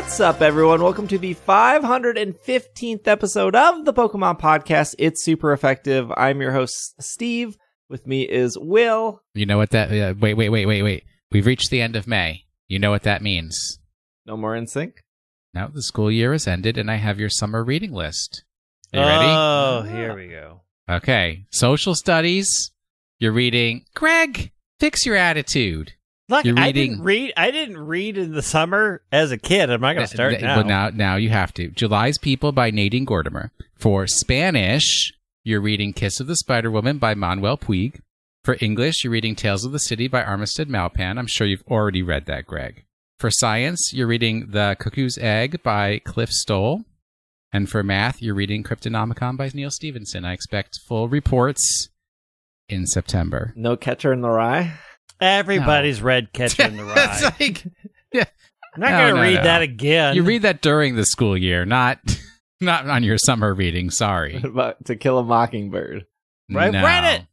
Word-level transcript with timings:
What's 0.00 0.18
up, 0.18 0.40
everyone? 0.40 0.82
Welcome 0.82 1.06
to 1.08 1.18
the 1.18 1.34
515th 1.34 3.06
episode 3.06 3.54
of 3.54 3.84
the 3.84 3.92
Pokemon 3.92 4.40
Podcast. 4.40 4.94
It's 4.98 5.22
super 5.22 5.52
effective. 5.52 6.10
I'm 6.16 6.40
your 6.40 6.52
host, 6.52 6.94
Steve. 7.00 7.58
With 7.90 8.06
me 8.06 8.22
is 8.22 8.56
Will. 8.58 9.22
You 9.34 9.44
know 9.44 9.58
what 9.58 9.70
that? 9.70 9.92
Uh, 9.92 10.14
wait, 10.18 10.34
wait, 10.34 10.48
wait, 10.48 10.64
wait, 10.64 10.82
wait. 10.82 11.04
We've 11.30 11.44
reached 11.44 11.68
the 11.70 11.82
end 11.82 11.96
of 11.96 12.06
May. 12.06 12.46
You 12.66 12.78
know 12.78 12.90
what 12.90 13.02
that 13.02 13.20
means? 13.20 13.78
No 14.24 14.38
more 14.38 14.56
in 14.56 14.66
sync. 14.66 15.04
Now 15.52 15.68
the 15.68 15.82
school 15.82 16.10
year 16.10 16.32
has 16.32 16.48
ended, 16.48 16.78
and 16.78 16.90
I 16.90 16.94
have 16.96 17.20
your 17.20 17.28
summer 17.28 17.62
reading 17.62 17.92
list. 17.92 18.44
Are 18.94 19.00
you 19.00 19.06
ready? 19.06 19.28
Oh, 19.28 19.82
here 19.82 20.16
we 20.16 20.28
go. 20.28 20.62
Okay. 20.90 21.44
Social 21.52 21.94
studies. 21.94 22.72
You're 23.18 23.32
reading. 23.32 23.84
Greg, 23.94 24.50
fix 24.80 25.04
your 25.04 25.16
attitude. 25.16 25.92
Look, 26.30 26.44
You're 26.44 26.58
I 26.58 26.66
reading- 26.66 26.90
didn't 26.92 27.04
read. 27.04 27.32
I 27.36 27.50
didn't 27.50 27.78
read 27.78 28.16
in 28.16 28.32
the 28.32 28.40
summer 28.42 29.02
as 29.10 29.32
a 29.32 29.36
kid. 29.38 29.68
I'm 29.68 29.80
not 29.80 29.94
going 29.94 30.06
to 30.06 30.14
start 30.14 30.40
now. 30.40 30.56
Well, 30.58 30.64
now, 30.64 30.88
now 30.90 31.16
you 31.16 31.28
have 31.30 31.52
to. 31.54 31.68
July's 31.68 32.18
People 32.18 32.52
by 32.52 32.70
Nadine 32.70 33.04
Gordimer. 33.04 33.50
For 33.76 34.06
Spanish, 34.06 35.12
you're 35.42 35.60
reading 35.60 35.92
Kiss 35.92 36.20
of 36.20 36.28
the 36.28 36.36
Spider 36.36 36.70
Woman 36.70 36.98
by 36.98 37.14
Manuel 37.14 37.58
Puig. 37.58 38.00
For 38.44 38.56
English, 38.60 39.02
you're 39.04 39.10
reading 39.12 39.34
Tales 39.34 39.64
of 39.64 39.72
the 39.72 39.78
City 39.80 40.06
by 40.08 40.22
Armistead 40.22 40.68
Maupin. 40.68 41.18
I'm 41.18 41.26
sure 41.26 41.46
you've 41.46 41.64
already 41.68 42.02
read 42.02 42.26
that, 42.26 42.46
Greg. 42.46 42.84
For 43.18 43.30
science, 43.30 43.90
you're 43.92 44.06
reading 44.06 44.46
The 44.52 44.76
Cuckoo's 44.78 45.18
Egg 45.18 45.62
by 45.62 45.98
Cliff 45.98 46.30
Stoll. 46.30 46.84
And 47.52 47.68
for 47.68 47.82
math, 47.82 48.22
you're 48.22 48.34
reading 48.34 48.62
Cryptonomicon 48.62 49.36
by 49.36 49.50
Neal 49.52 49.70
Stephenson. 49.70 50.24
I 50.24 50.32
expect 50.32 50.78
full 50.86 51.08
reports 51.08 51.88
in 52.68 52.86
September. 52.86 53.52
No 53.56 53.76
catcher 53.76 54.12
in 54.12 54.20
the 54.20 54.30
rye. 54.30 54.74
Everybody's 55.20 56.00
read 56.02 56.32
Catcher 56.34 56.64
in 56.64 56.76
the 56.76 56.86
It's 56.96 57.22
Rye. 57.22 57.32
like, 57.40 57.64
I'm 58.74 58.80
not 58.80 58.90
No, 58.92 58.98
going 58.98 59.08
to 59.10 59.14
no, 59.16 59.22
read 59.22 59.34
no. 59.36 59.42
that 59.44 59.62
again. 59.62 60.14
you 60.16 60.22
read 60.22 60.42
that 60.42 60.62
during 60.62 60.96
the 60.96 61.04
school 61.04 61.36
year, 61.36 61.64
not 61.64 61.98
not 62.60 62.88
on 62.88 63.02
your 63.02 63.18
summer 63.18 63.52
reading. 63.54 63.90
Sorry. 63.90 64.34
What 64.34 64.44
about 64.44 64.84
To 64.86 64.96
Kill 64.96 65.18
a 65.18 65.24
Mockingbird? 65.24 66.06
I've 66.54 66.72
No. 66.72 66.82
read 66.84 67.14
it 67.20 67.26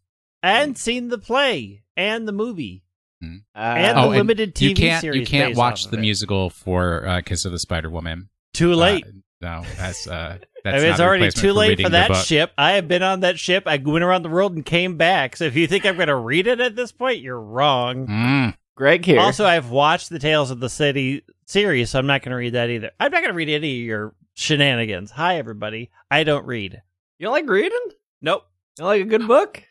and 0.43 0.77
seen 0.77 1.09
the 1.09 1.17
play 1.17 1.83
and 1.95 2.27
the 2.27 2.31
movie. 2.31 2.83
Uh, 3.23 3.25
And 3.55 3.97
Oh, 3.97 4.01
the 4.01 4.07
and 4.09 4.17
limited 4.17 4.53
TV 4.55 4.69
you 4.69 4.75
can't 4.75 5.01
series 5.01 5.19
you 5.21 5.25
can't 5.25 5.49
based 5.51 5.57
watch 5.57 5.85
off 5.85 5.91
the 5.91 5.97
it. 5.97 6.01
musical 6.01 6.49
for 6.51 7.07
uh, 7.07 7.21
Kiss 7.21 7.45
of 7.45 7.51
the 7.51 7.57
Spider 7.59 7.89
Woman. 7.89 8.29
Too 8.53 8.73
late. 8.73 9.05
No, 9.41 9.63
that's 9.77 10.07
uh, 10.07 10.37
I 10.65 10.71
that's 10.71 10.83
mean, 10.83 10.91
it's 10.91 10.99
already 10.99 11.31
too 11.31 11.53
late 11.53 11.69
reading 11.69 11.85
for 11.85 11.91
that 11.91 12.13
ship. 12.13 12.51
I 12.57 12.73
have 12.73 12.87
been 12.87 13.03
on 13.03 13.21
that 13.21 13.39
ship. 13.39 13.63
I 13.67 13.77
went 13.77 14.03
around 14.03 14.23
the 14.23 14.29
world 14.29 14.55
and 14.55 14.65
came 14.65 14.97
back. 14.97 15.35
So 15.35 15.45
if 15.45 15.55
you 15.55 15.67
think 15.67 15.85
I'm 15.85 15.95
going 15.95 16.07
to 16.07 16.15
read 16.15 16.47
it 16.47 16.59
at 16.59 16.75
this 16.75 16.91
point, 16.91 17.21
you're 17.21 17.39
wrong. 17.39 18.07
Mm. 18.07 18.57
Greg 18.75 19.05
here. 19.05 19.19
Also, 19.19 19.45
I've 19.45 19.69
watched 19.69 20.09
the 20.09 20.19
Tales 20.19 20.51
of 20.51 20.59
the 20.59 20.69
City 20.69 21.23
series, 21.45 21.89
so 21.89 21.99
I'm 21.99 22.07
not 22.07 22.21
going 22.21 22.31
to 22.31 22.37
read 22.37 22.53
that 22.53 22.69
either. 22.69 22.91
I'm 22.99 23.11
not 23.11 23.21
going 23.21 23.31
to 23.31 23.37
read 23.37 23.49
any 23.49 23.79
of 23.79 23.85
your 23.85 24.15
shenanigans. 24.35 25.11
Hi, 25.11 25.37
everybody. 25.37 25.89
I 26.11 26.23
don't 26.23 26.45
read. 26.45 26.81
you 27.17 27.25
don't 27.25 27.33
like 27.33 27.49
reading? 27.49 27.79
Nope. 28.21 28.43
You 28.77 28.83
don't 28.83 28.87
like 28.87 29.01
a 29.01 29.05
good 29.05 29.27
book? 29.27 29.63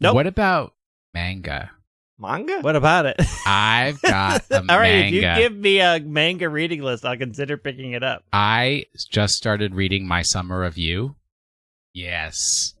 Nope. 0.00 0.14
What 0.14 0.26
about 0.26 0.74
manga? 1.14 1.70
Manga? 2.20 2.58
What 2.60 2.76
about 2.76 3.06
it? 3.06 3.16
I've 3.46 4.00
got 4.02 4.44
a 4.50 4.58
All 4.68 4.78
right, 4.78 5.06
if 5.06 5.12
you 5.12 5.22
manga. 5.22 5.40
give 5.42 5.56
me 5.56 5.80
a 5.80 6.00
manga 6.00 6.48
reading 6.48 6.82
list, 6.82 7.04
I'll 7.04 7.16
consider 7.16 7.56
picking 7.56 7.92
it 7.92 8.02
up. 8.02 8.24
I 8.32 8.86
just 9.10 9.34
started 9.34 9.74
reading 9.74 10.06
My 10.06 10.22
Summer 10.22 10.64
of 10.64 10.76
You. 10.78 11.16
Yes, 11.94 12.74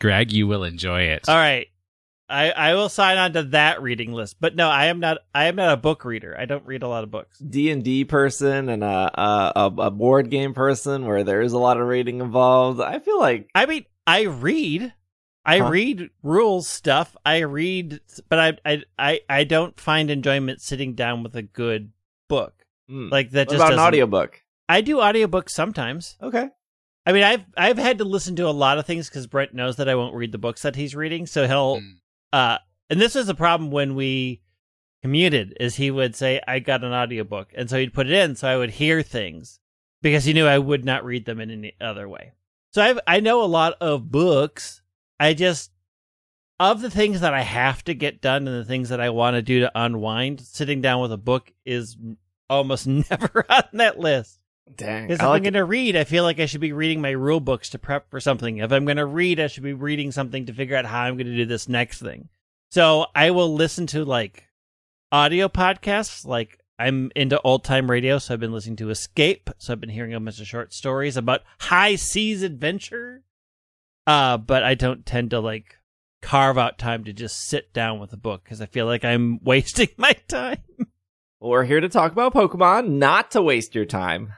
Greg, 0.00 0.32
you 0.32 0.46
will 0.46 0.64
enjoy 0.64 1.02
it. 1.02 1.28
All 1.28 1.36
right. 1.36 1.66
I, 2.26 2.50
I 2.52 2.74
will 2.74 2.88
sign 2.88 3.18
on 3.18 3.34
to 3.34 3.42
that 3.44 3.82
reading 3.82 4.12
list, 4.14 4.36
but 4.40 4.56
no, 4.56 4.68
I 4.70 4.86
am 4.86 4.98
not. 4.98 5.18
I 5.34 5.44
am 5.44 5.56
not 5.56 5.74
a 5.74 5.76
book 5.76 6.06
reader. 6.06 6.34
I 6.38 6.46
don't 6.46 6.64
read 6.64 6.82
a 6.82 6.88
lot 6.88 7.04
of 7.04 7.10
books. 7.10 7.38
D 7.38 7.70
and 7.70 7.84
D 7.84 8.06
person 8.06 8.70
and 8.70 8.82
a, 8.82 8.86
a 9.14 9.52
a 9.56 9.66
a 9.82 9.90
board 9.90 10.30
game 10.30 10.54
person 10.54 11.04
where 11.04 11.22
there 11.22 11.42
is 11.42 11.52
a 11.52 11.58
lot 11.58 11.78
of 11.78 11.86
reading 11.86 12.20
involved. 12.22 12.80
I 12.80 12.98
feel 12.98 13.20
like 13.20 13.50
I 13.54 13.66
mean, 13.66 13.84
I 14.06 14.22
read, 14.22 14.94
I 15.46 15.58
Huh? 15.58 15.68
read 15.68 16.10
rules 16.22 16.68
stuff. 16.68 17.16
I 17.24 17.38
read, 17.40 18.00
but 18.28 18.38
I, 18.38 18.58
I, 18.64 18.82
I, 18.98 19.20
I 19.28 19.44
don't 19.44 19.78
find 19.78 20.10
enjoyment 20.10 20.60
sitting 20.60 20.94
down 20.94 21.22
with 21.22 21.36
a 21.36 21.42
good 21.42 21.92
book 22.28 22.64
hmm. 22.88 23.08
like 23.10 23.30
that. 23.32 23.48
what 23.48 23.52
just 23.52 23.60
about 23.60 23.72
an 23.72 23.76
doesn't- 23.78 23.88
audiobook? 23.88 24.42
I 24.68 24.80
do 24.80 24.96
audiobooks 24.96 25.50
sometimes. 25.50 26.16
Okay. 26.22 26.48
I 27.06 27.12
mean, 27.12 27.22
I've 27.22 27.44
I've 27.54 27.76
had 27.76 27.98
to 27.98 28.04
listen 28.04 28.34
to 28.36 28.48
a 28.48 28.50
lot 28.50 28.78
of 28.78 28.86
things 28.86 29.10
because 29.10 29.26
Brent 29.26 29.52
knows 29.52 29.76
that 29.76 29.90
I 29.90 29.94
won't 29.94 30.14
read 30.14 30.32
the 30.32 30.38
books 30.38 30.62
that 30.62 30.74
he's 30.74 30.94
reading, 30.96 31.26
so 31.26 31.46
he'll. 31.46 31.76
Mm. 31.80 31.92
uh 32.32 32.58
And 32.88 32.98
this 32.98 33.14
was 33.14 33.28
a 33.28 33.34
problem 33.34 33.70
when 33.70 33.94
we 33.94 34.40
commuted, 35.02 35.54
is 35.60 35.76
he 35.76 35.90
would 35.90 36.16
say, 36.16 36.40
"I 36.48 36.60
got 36.60 36.82
an 36.82 36.94
audiobook," 36.94 37.50
and 37.54 37.68
so 37.68 37.78
he'd 37.78 37.92
put 37.92 38.06
it 38.06 38.14
in, 38.14 38.36
so 38.36 38.48
I 38.48 38.56
would 38.56 38.70
hear 38.70 39.02
things 39.02 39.60
because 40.00 40.24
he 40.24 40.32
knew 40.32 40.46
I 40.46 40.56
would 40.58 40.86
not 40.86 41.04
read 41.04 41.26
them 41.26 41.40
in 41.40 41.50
any 41.50 41.74
other 41.78 42.08
way. 42.08 42.32
So 42.72 42.80
I 42.82 43.16
I 43.16 43.20
know 43.20 43.42
a 43.42 43.44
lot 43.44 43.74
of 43.82 44.10
books. 44.10 44.80
I 45.18 45.34
just 45.34 45.70
of 46.60 46.80
the 46.80 46.90
things 46.90 47.20
that 47.20 47.34
I 47.34 47.42
have 47.42 47.82
to 47.84 47.94
get 47.94 48.20
done 48.20 48.46
and 48.46 48.60
the 48.60 48.64
things 48.64 48.88
that 48.88 49.00
I 49.00 49.10
want 49.10 49.34
to 49.34 49.42
do 49.42 49.60
to 49.60 49.72
unwind, 49.74 50.40
sitting 50.40 50.80
down 50.80 51.00
with 51.00 51.12
a 51.12 51.18
book 51.18 51.52
is 51.64 51.96
almost 52.48 52.86
never 53.10 53.44
on 53.48 53.64
that 53.72 53.98
list. 53.98 54.40
Dang. 54.76 55.06
Because 55.06 55.20
if 55.20 55.26
like 55.26 55.38
I'm 55.38 55.42
going 55.42 55.54
to 55.54 55.64
read, 55.64 55.94
I 55.96 56.04
feel 56.04 56.24
like 56.24 56.40
I 56.40 56.46
should 56.46 56.60
be 56.60 56.72
reading 56.72 57.00
my 57.00 57.10
rule 57.10 57.40
books 57.40 57.70
to 57.70 57.78
prep 57.78 58.10
for 58.10 58.18
something. 58.18 58.58
If 58.58 58.72
I'm 58.72 58.86
going 58.86 58.96
to 58.96 59.04
read, 59.04 59.40
I 59.40 59.46
should 59.48 59.62
be 59.62 59.74
reading 59.74 60.10
something 60.10 60.46
to 60.46 60.54
figure 60.54 60.76
out 60.76 60.86
how 60.86 61.02
I'm 61.02 61.16
going 61.16 61.26
to 61.26 61.36
do 61.36 61.44
this 61.44 61.68
next 61.68 62.00
thing. 62.00 62.28
So 62.70 63.06
I 63.14 63.30
will 63.30 63.54
listen 63.54 63.86
to 63.88 64.04
like 64.04 64.48
audio 65.12 65.48
podcasts. 65.48 66.24
Like 66.24 66.58
I'm 66.78 67.12
into 67.14 67.40
old 67.42 67.62
time 67.62 67.90
radio, 67.90 68.18
so 68.18 68.32
I've 68.32 68.40
been 68.40 68.52
listening 68.52 68.76
to 68.76 68.90
Escape. 68.90 69.50
So 69.58 69.72
I've 69.72 69.80
been 69.80 69.90
hearing 69.90 70.14
a 70.14 70.20
bunch 70.20 70.40
of 70.40 70.46
short 70.46 70.72
stories 70.72 71.16
about 71.16 71.42
high 71.60 71.96
seas 71.96 72.42
adventure. 72.42 73.22
Uh, 74.06 74.36
but 74.36 74.62
I 74.62 74.74
don't 74.74 75.04
tend 75.06 75.30
to 75.30 75.40
like 75.40 75.76
carve 76.22 76.58
out 76.58 76.78
time 76.78 77.04
to 77.04 77.12
just 77.12 77.46
sit 77.46 77.72
down 77.72 78.00
with 78.00 78.12
a 78.12 78.16
book 78.16 78.44
because 78.44 78.60
I 78.60 78.66
feel 78.66 78.86
like 78.86 79.04
I'm 79.04 79.40
wasting 79.44 79.88
my 79.96 80.12
time. 80.28 80.58
Well, 81.40 81.50
we're 81.50 81.64
here 81.64 81.80
to 81.80 81.88
talk 81.88 82.12
about 82.12 82.34
Pokemon, 82.34 82.88
not 82.88 83.32
to 83.32 83.42
waste 83.42 83.74
your 83.74 83.84
time. 83.84 84.32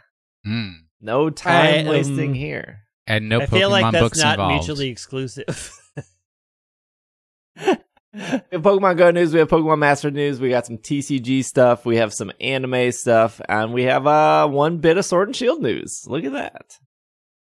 Mm. 0.46 0.74
No 1.00 1.30
time 1.30 1.86
I, 1.86 1.90
wasting 1.90 2.30
um, 2.30 2.34
here. 2.34 2.80
And 3.06 3.28
no 3.28 3.40
I 3.40 3.46
Pokemon 3.46 3.50
feel 3.50 3.70
like 3.70 3.92
that's 3.92 4.02
books 4.02 4.18
not 4.18 4.34
involved. 4.34 4.54
mutually 4.54 4.88
exclusive. 4.88 5.72
We 8.16 8.22
have 8.22 8.62
Pokemon 8.62 8.96
Go 8.96 9.10
news. 9.10 9.34
We 9.34 9.40
have 9.40 9.48
Pokemon 9.48 9.78
Master 9.78 10.10
news. 10.10 10.40
We 10.40 10.48
got 10.48 10.64
some 10.64 10.78
TCG 10.78 11.44
stuff. 11.44 11.84
We 11.84 11.96
have 11.96 12.14
some 12.14 12.32
anime 12.40 12.90
stuff, 12.92 13.42
and 13.46 13.74
we 13.74 13.82
have 13.82 14.06
uh 14.06 14.48
one 14.48 14.78
bit 14.78 14.96
of 14.96 15.04
Sword 15.04 15.28
and 15.28 15.36
Shield 15.36 15.60
news. 15.60 16.04
Look 16.06 16.24
at 16.24 16.32
that. 16.32 16.78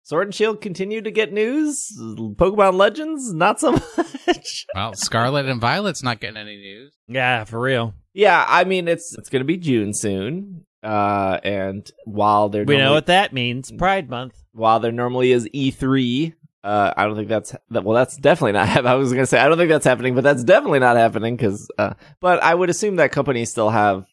Sword 0.04 0.28
and 0.28 0.36
Shield 0.36 0.60
continue 0.62 1.02
to 1.02 1.12
get 1.12 1.32
news. 1.32 1.92
Pokemon 1.98 2.74
Legends, 2.76 3.34
not 3.34 3.60
so 3.60 3.72
much. 4.28 4.66
Well, 4.76 4.94
Scarlet 4.96 5.46
and 5.48 5.62
Violet's 5.62 6.04
not 6.04 6.20
getting 6.20 6.38
any 6.38 6.58
news. 6.58 6.94
yeah, 7.08 7.46
for 7.46 7.60
real. 7.60 7.94
yeah, 8.14 8.46
I 8.48 8.64
mean 8.66 8.88
it's 8.88 9.16
it's 9.18 9.30
gonna 9.30 9.46
be 9.46 9.58
June 9.58 9.94
soon. 9.94 10.66
Uh, 10.84 11.40
and 11.46 11.90
while 12.04 12.50
they're 12.50 12.66
We 12.66 12.76
know 12.78 12.92
what 12.92 13.06
that 13.06 13.32
means. 13.32 13.72
Pride 13.72 14.10
Month. 14.10 14.36
while 14.52 14.82
there 14.82 14.92
normally 14.92 15.32
is 15.32 15.48
E3, 15.56 16.34
uh, 16.66 16.94
I 16.98 17.06
don't 17.06 17.16
think 17.16 17.30
that's 17.30 17.56
that. 17.70 17.86
Well, 17.86 17.96
that's 17.96 18.18
definitely 18.18 18.52
not. 18.52 18.86
I 18.86 18.96
was 18.96 19.14
going 19.14 19.24
to 19.24 19.28
say 19.28 19.40
I 19.40 19.48
don't 19.48 19.58
think 19.58 19.70
that's 19.70 19.86
happening, 19.86 20.14
but 20.14 20.26
that's 20.26 20.44
definitely 20.44 20.80
not 20.80 20.98
happening 20.98 21.38
because. 21.38 21.72
Uh, 21.78 21.94
but 22.20 22.44
I 22.44 22.54
would 22.54 22.70
assume 22.70 22.98
that 22.98 23.14
companies 23.14 23.50
still 23.50 23.70
have 23.70 24.06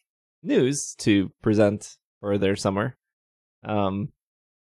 news 0.43 0.95
to 0.99 1.29
present 1.41 1.97
for 2.21 2.37
their 2.37 2.55
summer. 2.55 2.95
Um, 3.65 4.13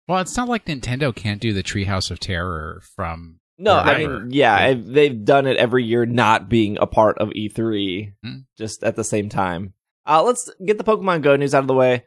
Well, 0.09 0.19
it's 0.21 0.37
not 0.37 0.49
like 0.49 0.67
Nintendo 0.67 1.15
can't 1.15 1.41
do 1.41 1.53
the 1.53 1.63
Treehouse 1.63 2.11
of 2.11 2.19
Terror 2.21 2.83
from. 2.97 3.39
no, 3.59 3.77
I 3.77 3.99
mean, 3.99 4.29
yeah, 4.31 4.55
I, 4.55 4.75
they've 4.75 5.25
done 5.25 5.47
it 5.47 5.57
every 5.57 5.85
year, 5.85 6.05
not 6.07 6.49
being 6.49 6.77
a 6.79 6.87
part 6.87 7.19
of 7.19 7.31
E3, 7.31 8.13
Hmm. 8.23 8.39
just 8.59 8.83
at 8.83 8.97
the 8.97 9.05
same 9.05 9.29
time. 9.29 9.75
Uh, 10.05 10.23
let's 10.25 10.51
get 10.65 10.79
the 10.79 10.85
Pokemon 10.85 11.23
Go 11.23 11.37
news 11.37 11.55
out 11.55 11.61
of 11.63 11.69
the 11.69 11.75
way. 11.75 12.05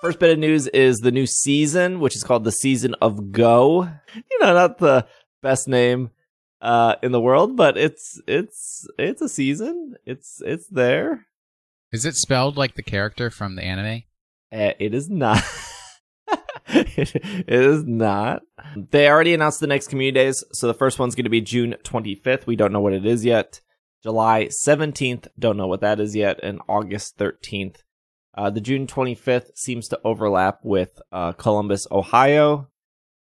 First 0.00 0.18
bit 0.20 0.30
of 0.32 0.38
news 0.38 0.66
is 0.68 0.98
the 0.98 1.10
new 1.12 1.26
season, 1.26 1.98
which 2.00 2.14
is 2.16 2.22
called 2.24 2.44
the 2.44 2.52
Season 2.52 2.94
of 3.00 3.32
Go. 3.32 3.82
You 4.14 4.38
know, 4.40 4.54
not 4.54 4.78
the 4.78 5.06
best 5.42 5.68
name 5.68 6.10
uh 6.60 6.96
in 7.04 7.12
the 7.12 7.20
world, 7.20 7.56
but 7.56 7.76
it's 7.78 8.20
it's 8.26 8.86
it's 8.98 9.20
a 9.22 9.28
season. 9.28 9.94
It's 10.06 10.40
it's 10.44 10.66
there. 10.68 11.26
Is 11.92 12.04
it 12.04 12.14
spelled 12.16 12.56
like 12.56 12.74
the 12.74 12.82
character 12.82 13.30
from 13.30 13.54
the 13.56 13.62
anime? 13.62 14.02
Uh, 14.52 14.72
it 14.80 14.94
is 14.94 15.08
not. 15.10 15.42
it 16.74 17.44
is 17.48 17.84
not. 17.84 18.42
They 18.90 19.08
already 19.08 19.34
announced 19.34 19.60
the 19.60 19.66
next 19.66 19.88
community 19.88 20.14
days. 20.24 20.44
So 20.52 20.66
the 20.66 20.74
first 20.74 20.98
one's 20.98 21.14
going 21.14 21.24
to 21.24 21.30
be 21.30 21.40
June 21.40 21.74
25th. 21.84 22.46
We 22.46 22.56
don't 22.56 22.72
know 22.72 22.80
what 22.80 22.92
it 22.92 23.06
is 23.06 23.24
yet. 23.24 23.60
July 24.02 24.48
17th. 24.64 25.28
Don't 25.38 25.56
know 25.56 25.66
what 25.66 25.80
that 25.80 25.98
is 26.00 26.14
yet. 26.14 26.38
And 26.42 26.60
August 26.68 27.18
13th. 27.18 27.76
Uh, 28.36 28.50
the 28.50 28.60
June 28.60 28.86
25th 28.86 29.50
seems 29.56 29.88
to 29.88 30.00
overlap 30.04 30.60
with 30.62 31.00
uh, 31.10 31.32
Columbus, 31.32 31.86
Ohio, 31.90 32.68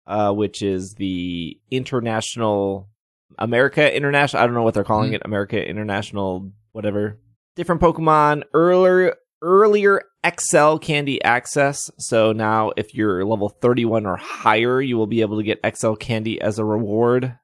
uh, 0.06 0.32
which 0.32 0.60
is 0.60 0.94
the 0.94 1.58
international 1.70 2.90
America 3.38 3.94
International. 3.96 4.42
I 4.42 4.46
don't 4.46 4.54
know 4.54 4.62
what 4.62 4.74
they're 4.74 4.84
calling 4.84 5.12
Mhm. 5.12 5.16
it. 5.16 5.22
America 5.24 5.64
International, 5.66 6.50
whatever. 6.72 7.18
Different 7.56 7.80
Pokemon. 7.80 8.42
Earlier, 8.52 9.16
earlier 9.40 10.02
XL 10.26 10.76
candy 10.76 11.22
access. 11.22 11.90
So 11.98 12.32
now, 12.32 12.72
if 12.76 12.94
you're 12.94 13.24
level 13.24 13.48
31 13.48 14.06
or 14.06 14.16
higher, 14.16 14.80
you 14.80 14.96
will 14.96 15.06
be 15.06 15.22
able 15.22 15.38
to 15.38 15.42
get 15.42 15.60
XL 15.76 15.94
candy 15.94 16.40
as 16.40 16.58
a 16.58 16.64
reward. 16.64 17.38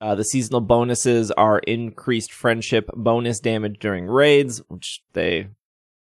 Uh, 0.00 0.14
the 0.14 0.24
seasonal 0.24 0.60
bonuses 0.60 1.30
are 1.30 1.58
increased 1.60 2.32
friendship 2.32 2.90
bonus 2.94 3.40
damage 3.40 3.78
during 3.78 4.06
raids, 4.06 4.60
which 4.68 5.02
they 5.12 5.48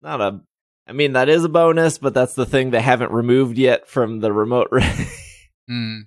not 0.01 0.21
a. 0.21 0.41
I 0.87 0.93
mean, 0.93 1.13
that 1.13 1.29
is 1.29 1.43
a 1.43 1.49
bonus, 1.49 1.97
but 1.97 2.13
that's 2.13 2.33
the 2.33 2.45
thing 2.45 2.71
they 2.71 2.81
haven't 2.81 3.11
removed 3.11 3.57
yet 3.57 3.89
from 3.89 4.19
the 4.19 4.31
remote 4.31 4.69
raid. 4.71 5.07
Hmm. 5.67 5.99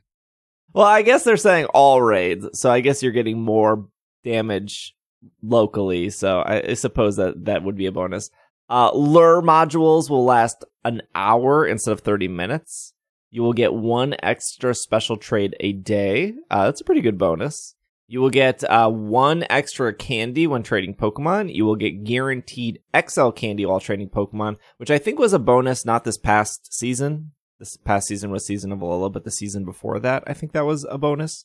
well, 0.73 0.87
I 0.87 1.03
guess 1.03 1.23
they're 1.23 1.37
saying 1.37 1.67
all 1.67 2.01
raids, 2.01 2.49
so 2.55 2.71
I 2.71 2.81
guess 2.81 3.03
you're 3.03 3.13
getting 3.13 3.41
more 3.41 3.89
damage 4.25 4.95
locally. 5.43 6.11
So 6.11 6.41
I, 6.41 6.71
I 6.71 6.75
suppose 6.75 7.17
that 7.17 7.45
that 7.45 7.63
would 7.63 7.77
be 7.77 7.87
a 7.87 7.93
bonus. 7.93 8.31
Uh, 8.71 8.93
lure 8.95 9.43
modules 9.43 10.09
will 10.09 10.25
last 10.25 10.65
an 10.85 11.03
hour 11.15 11.67
instead 11.67 11.91
of 11.91 12.01
30 12.01 12.29
minutes. 12.29 12.95
You 13.31 13.43
will 13.43 13.53
get 13.53 13.75
one 13.75 14.15
extra 14.23 14.75
special 14.75 15.17
trade 15.17 15.57
a 15.61 15.73
day. 15.73 16.35
Uh, 16.51 16.67
that's 16.67 16.81
a 16.81 16.85
pretty 16.85 17.01
good 17.01 17.19
bonus. 17.19 17.75
You 18.07 18.21
will 18.21 18.31
get 18.31 18.65
uh, 18.65 18.91
one 18.91 19.45
extra 19.51 19.95
candy 19.95 20.47
when 20.47 20.63
trading 20.63 20.95
Pokemon. 20.95 21.55
You 21.55 21.65
will 21.65 21.77
get 21.77 22.03
guaranteed 22.05 22.81
XL 22.97 23.31
candy 23.31 23.67
while 23.67 23.79
trading 23.79 24.09
Pokemon, 24.09 24.57
which 24.79 24.91
I 24.91 24.99
think 24.99 25.19
was 25.19 25.33
a 25.33 25.39
bonus 25.39 25.85
not 25.85 26.05
this 26.05 26.19
past 26.19 26.73
season. 26.73 27.33
This 27.61 27.77
past 27.77 28.09
season 28.09 28.31
was 28.31 28.47
Season 28.47 28.73
of 28.73 28.81
Alola, 28.81 29.13
but 29.13 29.25
the 29.25 29.31
season 29.31 29.65
before 29.65 30.01
that, 30.01 30.25
I 30.27 30.33
think 30.33 30.53
that 30.53 30.65
was 30.65 30.85
a 30.91 30.97
bonus. 30.97 31.45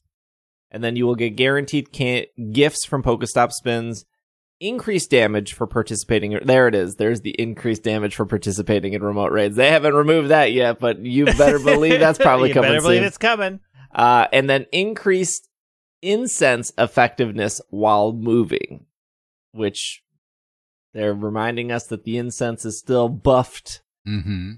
And 0.72 0.84
then 0.84 0.96
you 0.96 1.06
will 1.06 1.16
get 1.16 1.36
guaranteed 1.36 1.92
can- 1.92 2.26
gifts 2.52 2.86
from 2.86 3.04
Pokestop 3.04 3.52
spins, 3.52 4.06
increased 4.60 5.10
damage 5.12 5.54
for 5.54 5.68
participating. 5.68 6.38
There 6.44 6.68
it 6.68 6.76
is. 6.76 6.96
There's 6.96 7.22
the 7.22 7.32
increased 7.32 7.84
damage 7.84 8.16
for 8.16 8.26
participating 8.26 8.94
in 8.94 9.04
remote 9.04 9.32
raids. 9.32 9.56
They 9.56 9.70
haven't 9.72 9.94
removed 9.94 10.30
that 10.30 10.52
yet, 10.54 10.80
but 10.80 11.00
you 11.00 11.26
better 11.38 11.60
believe 11.60 12.00
that's 12.00 12.18
probably 12.20 12.50
you 12.50 12.54
coming 12.54 12.72
better 12.72 12.82
believe 12.82 13.00
soon. 13.00 13.08
it's 13.08 13.18
coming. 13.18 13.60
Uh, 13.94 14.28
and 14.34 14.50
then 14.50 14.66
increased 14.72 15.50
incense 16.02 16.72
effectiveness 16.78 17.62
while 17.70 18.12
moving, 18.14 18.86
which 19.52 20.04
they're 20.94 21.14
reminding 21.14 21.72
us 21.72 21.88
that 21.88 22.04
the 22.04 22.18
incense 22.18 22.66
is 22.66 22.80
still 22.80 23.10
buffed 23.10 23.82
Mm-hmm. 24.08 24.52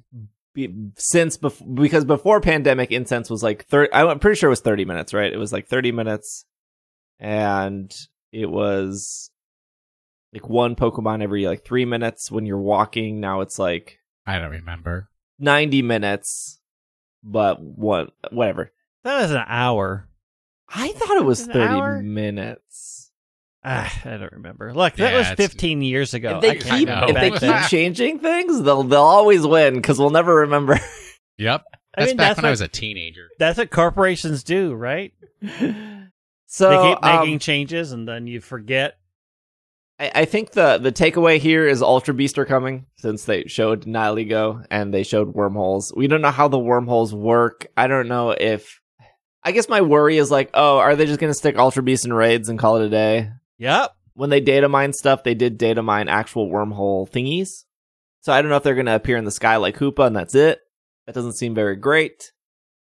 be, 0.54 0.74
since 0.98 1.38
bef- 1.38 1.74
because 1.76 2.04
before 2.04 2.42
pandemic 2.42 2.92
incense 2.92 3.30
was 3.30 3.42
like 3.42 3.64
30 3.68 3.94
I'm 3.94 4.20
pretty 4.20 4.38
sure 4.38 4.50
it 4.50 4.52
was 4.52 4.60
30 4.60 4.84
minutes, 4.84 5.14
right? 5.14 5.32
It 5.32 5.38
was 5.38 5.54
like 5.54 5.68
30 5.68 5.94
minutes 5.94 6.44
and 7.18 7.90
it 8.34 8.48
was 8.50 9.32
like 10.42 10.50
one 10.50 10.76
Pokemon 10.76 11.22
every 11.24 11.46
like 11.48 11.66
3 11.66 11.86
minutes 11.86 12.32
when 12.32 12.46
you're 12.46 12.58
walking. 12.60 13.20
Now 13.20 13.42
it's 13.42 13.58
like 13.60 14.00
I 14.26 14.40
don't 14.40 14.52
remember. 14.52 15.10
90 15.40 15.82
minutes 15.82 16.60
but 17.24 17.62
what 17.62 18.12
whatever. 18.32 18.72
That 19.04 19.22
was 19.22 19.32
an 19.32 19.44
hour. 19.48 20.08
I 20.70 20.90
thought 20.94 21.18
it 21.18 21.26
was 21.26 21.42
An 21.48 21.54
30 21.54 21.74
hour? 21.74 22.02
minutes. 22.02 23.12
Ah, 23.64 23.92
I 24.06 24.18
don't 24.18 24.32
remember. 24.32 24.74
Look, 24.74 24.96
that 24.96 25.12
Yeah, 25.12 25.18
was 25.18 25.28
it's- 25.32 25.48
15 25.50 25.82
years 25.82 26.14
ago. 26.14 26.36
if 26.38 26.42
they 26.42 26.52
I 26.52 26.56
keep 26.78 26.88
if 26.90 27.16
they 27.16 27.32
keep 27.32 27.62
changing 27.70 28.20
things, 28.20 28.62
they'll 28.64 28.84
they'll 28.84 29.02
always 29.02 29.46
win 29.46 29.76
because 29.76 30.00
we'll 30.00 30.10
never 30.12 30.36
remember. 30.36 30.80
Yep. 31.40 31.66
I 31.72 31.78
That's 32.02 32.10
mean, 32.12 32.18
back 32.18 32.28
that's 32.30 32.38
when 32.38 32.46
I 32.46 32.50
was 32.50 32.62
a 32.62 32.68
teenager. 32.68 33.28
That's 33.38 33.60
what 33.60 33.70
corporations 33.70 34.44
do, 34.44 34.74
right? 34.74 35.14
so 36.48 36.70
they 36.70 36.90
keep 36.96 37.04
um, 37.06 37.20
making 37.20 37.40
changes, 37.40 37.92
and 37.92 38.08
then 38.08 38.26
you 38.26 38.42
forget. 38.42 38.98
I, 40.00 40.12
I 40.16 40.26
think 40.26 40.52
the 40.52 40.78
the 40.78 40.92
takeaway 40.92 41.40
here 41.40 41.68
is 41.68 41.82
Ultra 41.82 42.14
Beast 42.14 42.38
are 42.38 42.46
coming 42.46 42.86
since 42.98 43.26
they 43.26 43.46
showed 43.46 43.86
Nihilego 43.86 44.66
and 44.70 44.94
they 44.94 45.04
showed 45.04 45.34
wormholes. 45.34 45.94
We 45.96 46.08
don't 46.08 46.22
know 46.22 46.32
how 46.32 46.48
the 46.48 46.60
wormholes 46.60 47.14
work. 47.14 47.68
I 47.76 47.88
don't 47.88 48.08
know 48.08 48.32
if. 48.32 48.82
I 49.44 49.52
guess 49.52 49.70
my 49.70 49.82
worry 49.82 50.18
is 50.18 50.30
like, 50.30 50.50
oh, 50.54 50.78
are 50.78 50.96
they 50.96 51.06
just 51.06 51.22
going 51.22 51.32
to 51.32 51.38
stick 51.38 51.58
Ultra 51.58 51.82
Beast 51.82 52.06
in 52.06 52.12
raids 52.12 52.50
and 52.50 52.60
call 52.60 52.78
it 52.78 52.86
a 52.86 52.90
day? 52.90 53.30
Yep. 53.60 53.94
When 54.14 54.30
they 54.30 54.42
data 54.42 54.68
mine 54.68 54.92
stuff, 54.92 55.24
they 55.24 55.36
did 55.36 55.58
data 55.58 55.82
mine 55.82 56.10
actual 56.10 56.50
wormhole 56.50 57.10
thingies. 57.10 57.64
So 58.22 58.34
I 58.34 58.42
don't 58.42 58.50
know 58.50 58.58
if 58.58 58.64
they're 58.64 58.74
going 58.74 58.88
to 58.88 58.96
appear 58.96 59.16
in 59.16 59.24
the 59.24 59.32
sky 59.32 59.56
like 59.56 59.78
Hoopa 59.78 60.06
and 60.06 60.16
that's 60.16 60.36
it. 60.36 60.60
That 61.06 61.16
doesn't 61.16 61.38
seem 61.38 61.56
very 61.56 61.78
great. 61.78 62.34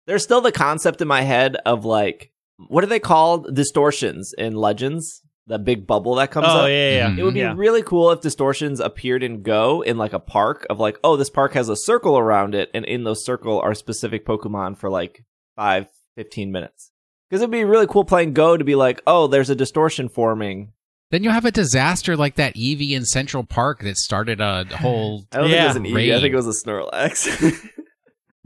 There's 0.06 0.24
still 0.24 0.40
the 0.40 0.52
concept 0.54 1.02
in 1.02 1.10
my 1.10 1.24
head 1.24 1.58
of 1.66 1.84
like, 1.84 2.32
what 2.70 2.86
are 2.86 2.88
they 2.88 3.00
called? 3.02 3.54
Distortions 3.54 4.34
in 4.38 4.56
Legends. 4.56 5.24
That 5.48 5.64
big 5.64 5.86
bubble 5.86 6.16
that 6.16 6.32
comes 6.32 6.48
Oh 6.50 6.62
up. 6.62 6.70
yeah, 6.70 6.90
yeah. 6.90 7.10
Mhm. 7.10 7.18
It 7.20 7.24
would 7.24 7.34
be 7.36 7.40
Yeah. 7.42 7.54
really 7.56 7.84
cool 7.84 8.10
if 8.12 8.20
distortions 8.22 8.80
appeared 8.80 9.22
in 9.22 9.44
Go 9.44 9.82
in 9.82 9.98
like 9.98 10.14
a 10.14 10.20
park 10.20 10.66
of 10.72 10.80
like, 10.80 10.98
oh, 11.04 11.18
this 11.18 11.30
park 11.30 11.54
has 11.54 11.70
a 11.70 11.76
circle 11.76 12.18
around 12.18 12.56
it, 12.56 12.72
and 12.74 12.84
in 12.86 13.04
those 13.04 13.24
circle 13.24 13.60
are 13.60 13.76
specific 13.76 14.26
Pokemon 14.26 14.76
for 14.78 14.90
like 14.90 15.24
five, 15.56 15.86
15 16.16 16.52
minutes. 16.52 16.92
Because 17.30 17.42
it'd 17.44 17.52
be 17.52 17.64
really 17.64 17.86
cool 17.88 18.06
playing 18.06 18.34
Go 18.34 18.58
to 18.58 18.64
be 18.64 18.74
like, 18.76 19.02
oh, 19.06 19.28
there's 19.28 19.50
a 19.52 19.56
distortion 19.56 20.10
forming. 20.10 20.72
Then 21.12 21.24
you'll 21.24 21.34
have 21.34 21.46
a 21.46 21.52
disaster 21.52 22.18
like 22.18 22.36
that 22.36 22.56
Eevee 22.56 22.92
in 22.92 23.06
Central 23.06 23.44
Park 23.44 23.84
that 23.84 23.98
started 23.98 24.42
a 24.42 24.66
whole. 24.78 25.26
I 25.32 25.38
don't 25.42 25.50
Yeah. 25.52 25.72
think 25.72 25.86
it 25.86 25.92
was 25.92 25.92
an 25.92 25.96
Eevee. 25.96 26.16
I 26.18 26.22
think 26.22 26.34
it 26.34 26.36
was 26.38 26.48
a 26.48 26.66
Snorlax. 26.68 27.70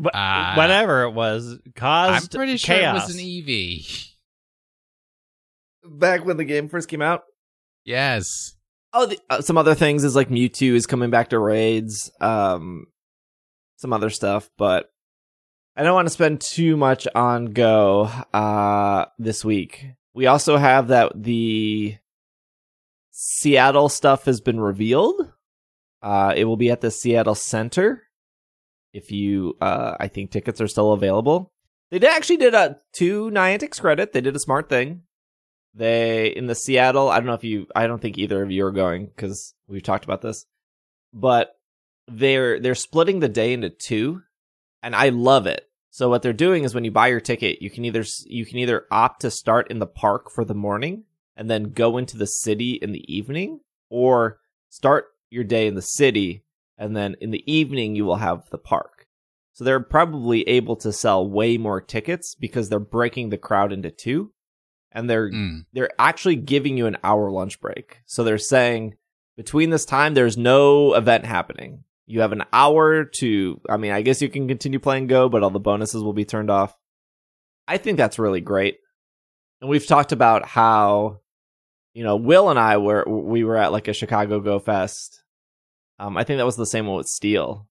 But 0.01 0.13
Ah. 0.15 0.53
whatever 0.55 1.03
it 1.03 1.11
was, 1.11 1.57
caused. 1.75 2.09
I'm 2.09 2.13
caused 2.15 2.31
pretty 2.33 2.55
sure 2.55 2.75
chaos. 2.77 3.03
it 3.03 3.07
was 3.07 3.15
an 3.17 3.21
Eevee. 3.21 4.08
Back 5.83 6.25
when 6.25 6.37
the 6.37 6.45
game 6.45 6.69
first 6.69 6.89
came 6.89 7.01
out. 7.01 7.23
Yes. 7.85 8.55
Oh, 8.93 9.05
the, 9.05 9.19
uh, 9.29 9.41
some 9.41 9.57
other 9.57 9.75
things 9.75 10.03
is 10.03 10.15
like 10.15 10.29
Mewtwo 10.29 10.73
is 10.73 10.87
coming 10.87 11.09
back 11.09 11.29
to 11.29 11.39
raids. 11.39 12.11
Um, 12.19 12.87
some 13.77 13.93
other 13.93 14.09
stuff, 14.09 14.49
but 14.57 14.91
I 15.75 15.83
don't 15.83 15.93
want 15.93 16.07
to 16.07 16.13
spend 16.13 16.41
too 16.41 16.75
much 16.75 17.07
on 17.15 17.45
Go 17.45 18.09
uh, 18.33 19.05
this 19.17 19.45
week. 19.45 19.85
We 20.13 20.27
also 20.27 20.57
have 20.57 20.89
that 20.89 21.11
the 21.15 21.97
Seattle 23.11 23.89
stuff 23.89 24.25
has 24.25 24.42
been 24.42 24.59
revealed. 24.59 25.31
Uh, 26.01 26.33
it 26.35 26.45
will 26.45 26.57
be 26.57 26.71
at 26.71 26.81
the 26.81 26.92
Seattle 26.92 27.35
Center. 27.35 28.04
If 28.92 29.11
you, 29.11 29.56
uh, 29.61 29.95
I 29.99 30.07
think 30.07 30.31
tickets 30.31 30.59
are 30.59 30.68
still 30.68 30.94
available. 30.94 31.51
They 31.92 31.99
did, 31.99 32.09
actually 32.09 32.37
did 32.37 32.54
a 32.54 32.77
to 32.95 33.30
Niantic's 33.30 33.80
credit. 33.80 34.13
They 34.13 34.21
did 34.21 34.35
a 34.35 34.39
smart 34.39 34.68
thing. 34.68 35.04
They 35.73 36.28
in 36.28 36.47
the 36.47 36.56
Seattle. 36.56 37.09
I 37.09 37.18
don't 37.18 37.28
know 37.28 37.33
if 37.33 37.44
you. 37.44 37.68
I 37.76 37.88
don't 37.88 38.02
think 38.02 38.18
either 38.18 38.42
of 38.42 38.52
you 38.52 38.66
are 38.66 38.71
going 38.71 39.07
because 39.07 39.54
we've 39.68 39.83
talked 39.83 40.04
about 40.04 40.21
this. 40.21 40.45
But 41.14 41.56
they're 42.07 42.59
they're 42.59 42.76
splitting 42.76 43.19
the 43.19 43.30
day 43.30 43.54
into 43.54 43.69
two, 43.69 44.21
and 44.81 44.95
I 44.95 45.09
love 45.09 45.47
it. 45.47 45.66
So 45.92 46.09
what 46.09 46.21
they're 46.21 46.33
doing 46.33 46.64
is 46.64 46.76
when 46.76 46.83
you 46.83 46.92
buy 46.92 47.07
your 47.07 47.19
ticket, 47.19 47.61
you 47.61 47.69
can 47.69 47.85
either 47.85 48.04
you 48.26 48.45
can 48.45 48.57
either 48.57 48.85
opt 48.92 49.21
to 49.21 49.31
start 49.31 49.69
in 49.71 49.80
the 49.80 49.88
park 49.88 50.31
for 50.31 50.44
the 50.44 50.56
morning 50.56 51.04
and 51.35 51.49
then 51.49 51.71
go 51.71 51.97
into 51.97 52.18
the 52.18 52.28
city 52.28 52.73
in 52.73 52.92
the 52.92 53.14
evening, 53.14 53.61
or 53.90 54.40
start 54.69 55.06
your 55.30 55.44
day 55.44 55.68
in 55.68 55.76
the 55.76 55.81
city 55.81 56.44
and 56.80 56.95
then 56.95 57.16
in 57.19 57.30
the 57.30 57.44
evening 57.52 57.95
you 57.95 58.06
will 58.06 58.16
have 58.16 58.49
the 58.49 58.57
park. 58.57 59.06
So 59.52 59.66
they're 59.66 59.81
probably 59.81 60.47
able 60.47 60.78
to 60.78 60.94
sell 60.94 61.30
way 61.30 61.57
more 61.57 61.81
tickets 61.81 62.33
because 62.33 62.69
they're 62.69 62.80
breaking 62.80 63.30
the 63.30 63.38
crowd 63.38 63.73
into 63.73 63.92
two, 63.92 64.31
and 64.91 65.09
they're 65.09 65.29
Mm. 65.31 65.65
they're 65.73 65.91
actually 65.99 66.35
giving 66.35 66.77
you 66.77 66.85
an 66.87 66.97
hour 67.03 67.29
lunch 67.31 67.59
break. 67.61 68.01
So 68.05 68.23
they're 68.23 68.37
saying 68.37 68.95
between 69.37 69.69
this 69.69 69.85
time, 69.85 70.13
there's 70.13 70.37
no 70.37 70.93
event 70.93 71.25
happening. 71.25 71.83
You 72.05 72.21
have 72.21 72.31
an 72.31 72.43
hour 72.51 73.05
to, 73.05 73.61
I 73.69 73.77
mean, 73.77 73.91
I 73.91 74.01
guess 74.01 74.21
you 74.21 74.29
can 74.29 74.47
continue 74.47 74.79
playing 74.79 75.07
Go, 75.07 75.29
but 75.29 75.43
all 75.43 75.51
the 75.51 75.59
bonuses 75.59 76.03
will 76.03 76.13
be 76.13 76.25
turned 76.25 76.49
off. 76.49 76.75
I 77.67 77.77
think 77.77 77.97
that's 77.97 78.17
really 78.19 78.41
great. 78.41 78.79
And 79.61 79.69
we've 79.69 79.85
talked 79.85 80.11
about 80.11 80.45
how, 80.45 81.19
you 81.93 82.03
know, 82.03 82.15
Will 82.15 82.49
and 82.49 82.57
I 82.57 82.77
were, 82.77 83.03
we 83.07 83.43
were 83.43 83.57
at 83.57 83.71
like 83.71 83.87
a 83.87 83.93
Chicago 83.93 84.39
Go 84.39 84.57
Fest. 84.57 85.23
Um, 85.99 86.17
I 86.17 86.23
think 86.23 86.37
that 86.39 86.45
was 86.45 86.55
the 86.55 86.65
same 86.65 86.87
one 86.87 86.97
with 86.97 87.07
Steel. 87.07 87.67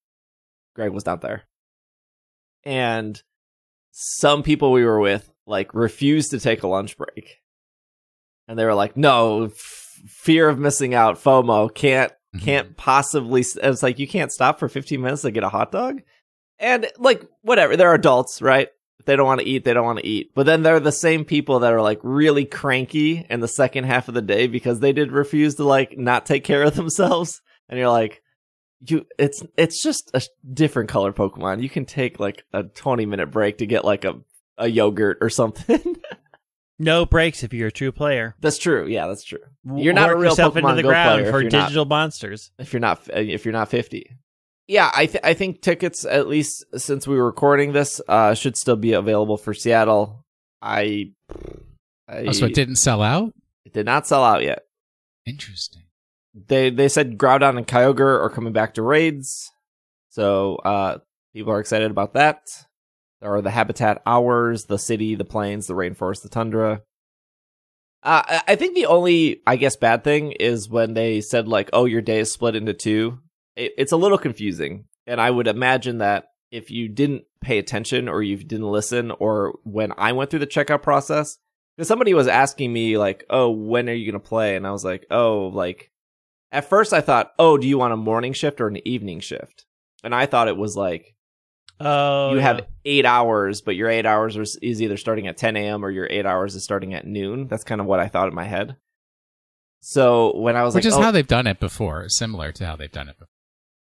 Greg 0.74 0.92
was 0.92 1.04
not 1.04 1.20
there. 1.20 1.42
And 2.64 3.20
some 3.90 4.42
people 4.42 4.70
we 4.72 4.84
were 4.84 5.00
with 5.00 5.30
like 5.48 5.74
refused 5.74 6.30
to 6.32 6.40
take 6.40 6.62
a 6.62 6.68
lunch 6.68 6.96
break. 6.96 7.38
And 8.46 8.58
they 8.58 8.64
were 8.64 8.74
like, 8.74 8.96
no, 8.96 9.44
f- 9.44 10.00
fear 10.06 10.48
of 10.48 10.58
missing 10.58 10.94
out, 10.94 11.16
FOMO, 11.22 11.74
can't 11.74 12.12
Mhm. 12.36 12.42
can't 12.44 12.76
possibly 12.76 13.40
s- 13.40 13.56
it's 13.56 13.82
like 13.82 13.98
you 13.98 14.06
can't 14.06 14.30
stop 14.32 14.58
for 14.58 14.68
15 14.68 15.00
minutes 15.00 15.22
to 15.22 15.30
get 15.30 15.42
a 15.44 15.48
hot 15.48 15.72
dog? 15.72 16.02
And 16.58 16.86
like 16.98 17.24
whatever 17.42 17.76
they're 17.76 17.94
adults 17.94 18.42
right? 18.42 18.68
If 19.00 19.06
they 19.06 19.16
don't 19.16 19.26
want 19.26 19.40
to 19.40 19.46
eat 19.46 19.64
they 19.64 19.72
don't 19.72 19.84
want 19.86 19.98
to 20.00 20.06
eat. 20.06 20.32
But 20.34 20.44
then 20.46 20.62
they're 20.62 20.80
the 20.80 20.92
same 20.92 21.24
people 21.24 21.60
that 21.60 21.72
are 21.72 21.80
like 21.82 22.00
really 22.02 22.44
cranky 22.44 23.24
in 23.30 23.40
the 23.40 23.48
second 23.48 23.84
half 23.84 24.08
of 24.08 24.14
the 24.14 24.20
day 24.22 24.46
because 24.46 24.80
they 24.80 24.92
did 24.92 25.10
refuse 25.12 25.54
to 25.54 25.64
like 25.64 25.96
not 25.96 26.26
take 26.26 26.44
care 26.44 26.62
of 26.64 26.74
themselves. 26.74 27.40
And 27.68 27.78
you're 27.78 27.88
like 27.90 28.22
you 28.88 29.06
it's 29.18 29.42
it's 29.56 29.82
just 29.82 30.10
a 30.14 30.22
different 30.52 30.88
color 30.88 31.12
pokemon. 31.12 31.62
You 31.62 31.68
can 31.70 31.84
take 31.86 32.20
like 32.20 32.44
a 32.52 32.62
20 32.64 33.06
minute 33.06 33.30
break 33.30 33.58
to 33.58 33.66
get 33.66 33.84
like 33.84 34.04
a 34.04 34.20
a 34.58 34.68
yogurt 34.68 35.18
or 35.20 35.30
something 35.30 35.96
No 36.80 37.06
breaks 37.06 37.42
if 37.42 37.52
you're 37.52 37.68
a 37.68 37.72
true 37.72 37.90
player. 37.92 38.36
that's 38.40 38.58
true 38.58 38.86
yeah 38.86 39.06
that's 39.08 39.24
true 39.24 39.40
You're 39.74 39.94
not 39.94 40.10
a 40.10 40.16
real 40.16 40.30
yourself 40.30 40.54
Pokemon 40.54 40.58
into 40.70 40.74
the 40.76 40.82
Go 40.82 40.88
ground 40.90 41.10
player 41.16 41.24
if 41.26 41.30
for 41.32 41.40
you're 41.42 41.50
not- 41.50 41.66
digital 41.66 41.84
monsters. 41.86 42.50
if 42.58 42.72
you're 42.72 42.80
not 42.80 43.00
if 43.12 43.44
you're 43.44 43.52
not 43.52 43.68
50 43.68 44.10
yeah, 44.70 44.90
I 44.94 45.06
th- 45.06 45.24
I 45.24 45.32
think 45.32 45.62
tickets 45.62 46.04
at 46.04 46.28
least 46.28 46.62
since 46.76 47.06
we 47.08 47.16
were 47.16 47.24
recording 47.24 47.72
this 47.72 48.02
uh 48.06 48.34
should 48.34 48.54
still 48.54 48.76
be 48.76 48.92
available 48.92 49.38
for 49.38 49.54
Seattle. 49.54 50.26
I, 50.60 51.12
I 52.06 52.26
Oh, 52.26 52.32
so 52.32 52.44
it 52.44 52.54
didn't 52.54 52.76
sell 52.76 53.00
out? 53.00 53.32
it 53.64 53.72
did 53.72 53.86
not 53.86 54.06
sell 54.06 54.22
out 54.22 54.42
yet. 54.42 54.64
Interesting. 55.24 55.84
They 56.34 56.68
they 56.68 56.88
said 56.90 57.16
Groudon 57.16 57.56
and 57.56 57.66
Kyogre 57.66 58.20
are 58.22 58.28
coming 58.28 58.52
back 58.52 58.74
to 58.74 58.82
raids, 58.82 59.50
so 60.10 60.56
uh 60.56 60.98
people 61.32 61.50
are 61.52 61.60
excited 61.60 61.90
about 61.90 62.12
that. 62.12 62.42
There 63.20 63.34
are 63.34 63.42
the 63.42 63.50
habitat 63.50 64.00
hours, 64.06 64.64
the 64.64 64.78
city, 64.78 65.14
the 65.14 65.24
plains, 65.24 65.66
the 65.66 65.74
rainforest, 65.74 66.22
the 66.22 66.28
tundra. 66.28 66.82
Uh, 68.02 68.22
I- 68.26 68.42
I 68.48 68.56
think 68.56 68.74
the 68.74 68.86
only, 68.86 69.42
I 69.46 69.56
guess, 69.56 69.76
bad 69.76 70.04
thing 70.04 70.32
is 70.32 70.68
when 70.68 70.94
they 70.94 71.20
said 71.20 71.48
like, 71.48 71.68
"Oh, 71.72 71.84
your 71.84 72.00
day 72.00 72.20
is 72.20 72.32
split 72.32 72.54
into 72.54 72.72
two. 72.74 73.18
It, 73.56 73.72
it's 73.76 73.92
a 73.92 73.96
little 73.96 74.18
confusing, 74.18 74.84
and 75.06 75.20
I 75.20 75.30
would 75.30 75.48
imagine 75.48 75.98
that 75.98 76.26
if 76.52 76.70
you 76.70 76.88
didn't 76.88 77.24
pay 77.40 77.58
attention 77.58 78.08
or 78.08 78.22
you 78.22 78.36
didn't 78.36 78.70
listen, 78.70 79.10
or 79.10 79.58
when 79.64 79.92
I 79.98 80.12
went 80.12 80.30
through 80.30 80.38
the 80.40 80.46
checkout 80.46 80.82
process, 80.82 81.38
because 81.76 81.88
somebody 81.88 82.14
was 82.14 82.28
asking 82.28 82.72
me 82.72 82.96
like, 82.98 83.24
"Oh, 83.28 83.50
when 83.50 83.88
are 83.88 83.92
you 83.94 84.10
gonna 84.10 84.20
play?" 84.20 84.54
and 84.54 84.66
I 84.66 84.70
was 84.70 84.84
like, 84.84 85.06
"Oh, 85.10 85.48
like." 85.52 85.90
At 86.50 86.64
first, 86.68 86.94
I 86.94 87.02
thought, 87.02 87.32
"Oh, 87.38 87.58
do 87.58 87.68
you 87.68 87.76
want 87.78 87.92
a 87.92 87.96
morning 87.96 88.32
shift 88.32 88.60
or 88.60 88.68
an 88.68 88.86
evening 88.88 89.20
shift?" 89.20 89.66
And 90.04 90.14
I 90.14 90.24
thought 90.26 90.48
it 90.48 90.56
was 90.56 90.76
like 90.76 91.14
Oh, 91.80 92.30
you 92.30 92.36
yeah. 92.38 92.42
have 92.42 92.66
eight 92.84 93.04
hours, 93.06 93.60
but 93.60 93.76
your 93.76 93.88
eight 93.88 94.06
hours 94.06 94.36
is 94.36 94.58
is 94.62 94.82
either 94.82 94.96
starting 94.96 95.26
at 95.28 95.36
10 95.36 95.56
a.m. 95.56 95.84
or 95.84 95.90
your 95.90 96.06
eight 96.10 96.26
hours 96.26 96.54
is 96.54 96.64
starting 96.64 96.94
at 96.94 97.06
noon. 97.06 97.46
That's 97.48 97.64
kind 97.64 97.80
of 97.80 97.86
what 97.86 98.00
I 98.00 98.08
thought 98.08 98.28
in 98.28 98.34
my 98.34 98.44
head. 98.44 98.76
So 99.80 100.36
when 100.36 100.56
I 100.56 100.64
was 100.64 100.74
Which 100.74 100.84
like, 100.84 100.92
is 100.92 100.96
oh- 100.98 101.02
how 101.02 101.10
they've 101.10 101.26
done 101.26 101.46
it 101.46 101.60
before, 101.60 102.08
similar 102.08 102.50
to 102.52 102.66
how 102.66 102.76
they've 102.76 102.90
done 102.90 103.08
it 103.08 103.16
before. 103.18 103.28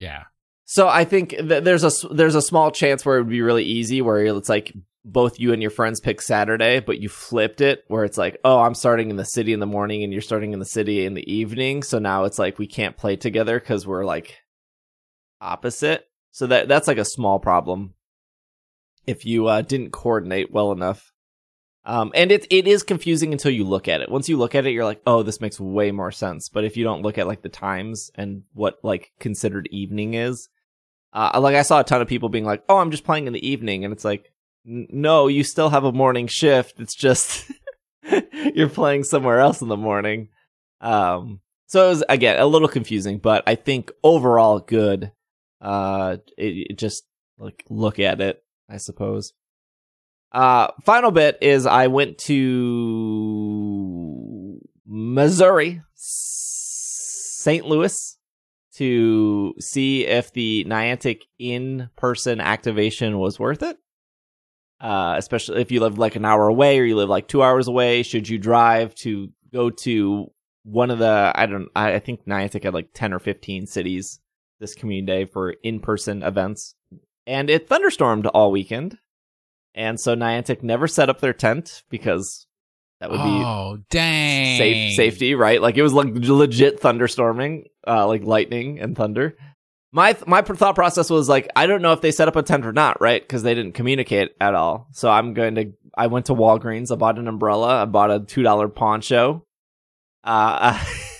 Yeah. 0.00 0.24
so 0.64 0.86
I 0.88 1.04
think 1.04 1.30
th- 1.30 1.64
there's 1.64 1.82
a 1.82 1.88
s- 1.88 2.04
there's 2.12 2.36
a 2.36 2.42
small 2.42 2.70
chance 2.70 3.04
where 3.04 3.16
it 3.16 3.22
would 3.22 3.30
be 3.30 3.42
really 3.42 3.64
easy, 3.64 4.00
where 4.00 4.24
it's 4.24 4.48
like 4.48 4.72
both 5.04 5.40
you 5.40 5.52
and 5.52 5.60
your 5.62 5.70
friends 5.72 5.98
pick 6.00 6.20
Saturday, 6.22 6.78
but 6.80 7.00
you 7.00 7.08
flipped 7.08 7.60
it, 7.60 7.82
where 7.88 8.04
it's 8.04 8.18
like, 8.18 8.38
oh, 8.44 8.60
I'm 8.60 8.74
starting 8.74 9.10
in 9.10 9.16
the 9.16 9.24
city 9.24 9.52
in 9.52 9.58
the 9.60 9.66
morning, 9.66 10.04
and 10.04 10.12
you're 10.12 10.22
starting 10.22 10.52
in 10.52 10.58
the 10.60 10.64
city 10.66 11.04
in 11.04 11.14
the 11.14 11.32
evening. 11.32 11.82
So 11.82 11.98
now 11.98 12.24
it's 12.24 12.38
like 12.38 12.58
we 12.58 12.66
can't 12.68 12.96
play 12.96 13.16
together 13.16 13.58
because 13.58 13.86
we're 13.86 14.04
like 14.04 14.36
opposite. 15.40 16.07
So 16.38 16.46
that 16.46 16.68
that's 16.68 16.86
like 16.86 16.98
a 16.98 17.04
small 17.04 17.40
problem 17.40 17.94
if 19.08 19.26
you 19.26 19.48
uh, 19.48 19.62
didn't 19.62 19.90
coordinate 19.90 20.52
well 20.52 20.70
enough. 20.70 21.10
Um, 21.84 22.12
and 22.14 22.30
it 22.30 22.46
it 22.48 22.68
is 22.68 22.84
confusing 22.84 23.32
until 23.32 23.50
you 23.50 23.64
look 23.64 23.88
at 23.88 24.02
it. 24.02 24.08
Once 24.08 24.28
you 24.28 24.36
look 24.36 24.54
at 24.54 24.64
it, 24.64 24.70
you're 24.70 24.84
like, 24.84 25.02
oh, 25.04 25.24
this 25.24 25.40
makes 25.40 25.58
way 25.58 25.90
more 25.90 26.12
sense. 26.12 26.48
But 26.48 26.62
if 26.62 26.76
you 26.76 26.84
don't 26.84 27.02
look 27.02 27.18
at 27.18 27.26
like 27.26 27.42
the 27.42 27.48
times 27.48 28.12
and 28.14 28.44
what 28.52 28.78
like 28.84 29.10
considered 29.18 29.68
evening 29.72 30.14
is, 30.14 30.48
uh, 31.12 31.40
like 31.40 31.56
I 31.56 31.62
saw 31.62 31.80
a 31.80 31.84
ton 31.84 32.02
of 32.02 32.06
people 32.06 32.28
being 32.28 32.44
like, 32.44 32.62
oh, 32.68 32.78
I'm 32.78 32.92
just 32.92 33.04
playing 33.04 33.26
in 33.26 33.32
the 33.32 33.44
evening, 33.44 33.84
and 33.84 33.92
it's 33.92 34.04
like, 34.04 34.30
no, 34.64 35.26
you 35.26 35.42
still 35.42 35.70
have 35.70 35.82
a 35.82 35.90
morning 35.90 36.28
shift. 36.28 36.78
It's 36.78 36.94
just 36.94 37.50
you're 38.54 38.68
playing 38.68 39.02
somewhere 39.02 39.40
else 39.40 39.60
in 39.60 39.66
the 39.66 39.76
morning. 39.76 40.28
Um, 40.80 41.40
so 41.66 41.86
it 41.86 41.88
was 41.88 42.04
again 42.08 42.38
a 42.38 42.46
little 42.46 42.68
confusing, 42.68 43.18
but 43.18 43.42
I 43.44 43.56
think 43.56 43.90
overall 44.04 44.60
good. 44.60 45.10
Uh, 45.60 46.18
it, 46.36 46.70
it 46.70 46.78
just 46.78 47.04
like 47.38 47.64
look 47.68 47.98
at 47.98 48.20
it, 48.20 48.42
I 48.68 48.76
suppose. 48.76 49.32
Uh, 50.30 50.68
final 50.84 51.10
bit 51.10 51.38
is 51.40 51.64
I 51.66 51.86
went 51.86 52.18
to 52.18 53.38
Missouri, 54.86 55.82
St. 55.94 57.64
Louis, 57.64 58.18
to 58.74 59.54
see 59.58 60.06
if 60.06 60.32
the 60.32 60.64
Niantic 60.68 61.22
in-person 61.38 62.40
activation 62.40 63.18
was 63.18 63.38
worth 63.38 63.62
it. 63.62 63.78
Uh, 64.80 65.16
especially 65.18 65.60
if 65.60 65.72
you 65.72 65.80
live 65.80 65.98
like 65.98 66.14
an 66.14 66.24
hour 66.24 66.46
away 66.46 66.78
or 66.78 66.84
you 66.84 66.94
live 66.94 67.08
like 67.08 67.26
two 67.26 67.42
hours 67.42 67.66
away. 67.66 68.04
Should 68.04 68.28
you 68.28 68.38
drive 68.38 68.94
to 68.96 69.32
go 69.52 69.70
to 69.70 70.30
one 70.62 70.90
of 70.92 71.00
the 71.00 71.32
I 71.34 71.46
don't 71.46 71.68
I, 71.74 71.94
I 71.94 71.98
think 71.98 72.26
Niantic 72.26 72.62
had 72.62 72.74
like 72.74 72.90
ten 72.94 73.12
or 73.12 73.18
fifteen 73.18 73.66
cities 73.66 74.20
this 74.60 74.74
community 74.74 75.06
day 75.06 75.24
for 75.24 75.50
in-person 75.62 76.22
events, 76.22 76.74
and 77.26 77.50
it 77.50 77.68
thunderstormed 77.68 78.26
all 78.26 78.50
weekend, 78.50 78.98
and 79.74 80.00
so 80.00 80.14
Niantic 80.14 80.62
never 80.62 80.88
set 80.88 81.08
up 81.08 81.20
their 81.20 81.32
tent 81.32 81.82
because 81.88 82.46
that 83.00 83.10
would 83.10 83.22
be 83.22 83.42
oh, 83.44 83.78
dang. 83.90 84.58
safe 84.58 84.96
safety, 84.96 85.34
right? 85.34 85.62
Like 85.62 85.76
it 85.76 85.82
was 85.82 85.92
like 85.92 86.08
legit 86.12 86.80
thunderstorming, 86.80 87.64
uh, 87.86 88.06
like 88.06 88.24
lightning 88.24 88.80
and 88.80 88.96
thunder. 88.96 89.36
My 89.92 90.14
th- 90.14 90.26
my 90.26 90.42
thought 90.42 90.74
process 90.74 91.08
was 91.08 91.28
like, 91.28 91.48
I 91.54 91.66
don't 91.66 91.80
know 91.80 91.92
if 91.92 92.00
they 92.00 92.10
set 92.10 92.28
up 92.28 92.36
a 92.36 92.42
tent 92.42 92.66
or 92.66 92.72
not, 92.72 93.00
right? 93.00 93.22
Because 93.22 93.42
they 93.42 93.54
didn't 93.54 93.72
communicate 93.72 94.32
at 94.40 94.54
all. 94.54 94.88
So 94.92 95.08
I'm 95.08 95.32
going 95.32 95.54
to. 95.54 95.72
I 95.96 96.08
went 96.08 96.26
to 96.26 96.34
Walgreens. 96.34 96.92
I 96.92 96.96
bought 96.96 97.18
an 97.18 97.28
umbrella. 97.28 97.82
I 97.82 97.84
bought 97.84 98.10
a 98.10 98.20
two 98.20 98.42
dollar 98.42 98.68
poncho. 98.68 99.44
Uh, 100.24 100.84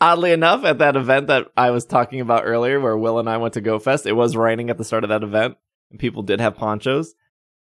oddly 0.00 0.32
enough, 0.32 0.64
at 0.64 0.78
that 0.78 0.96
event 0.96 1.28
that 1.28 1.46
I 1.56 1.70
was 1.70 1.84
talking 1.84 2.20
about 2.20 2.44
earlier, 2.46 2.80
where 2.80 2.96
Will 2.96 3.18
and 3.18 3.28
I 3.28 3.36
went 3.36 3.54
to 3.54 3.60
Go 3.60 3.78
Fest, 3.78 4.06
it 4.06 4.12
was 4.12 4.36
raining 4.36 4.70
at 4.70 4.78
the 4.78 4.84
start 4.84 5.04
of 5.04 5.10
that 5.10 5.22
event, 5.22 5.56
and 5.90 5.98
people 5.98 6.22
did 6.22 6.40
have 6.40 6.56
ponchos. 6.56 7.14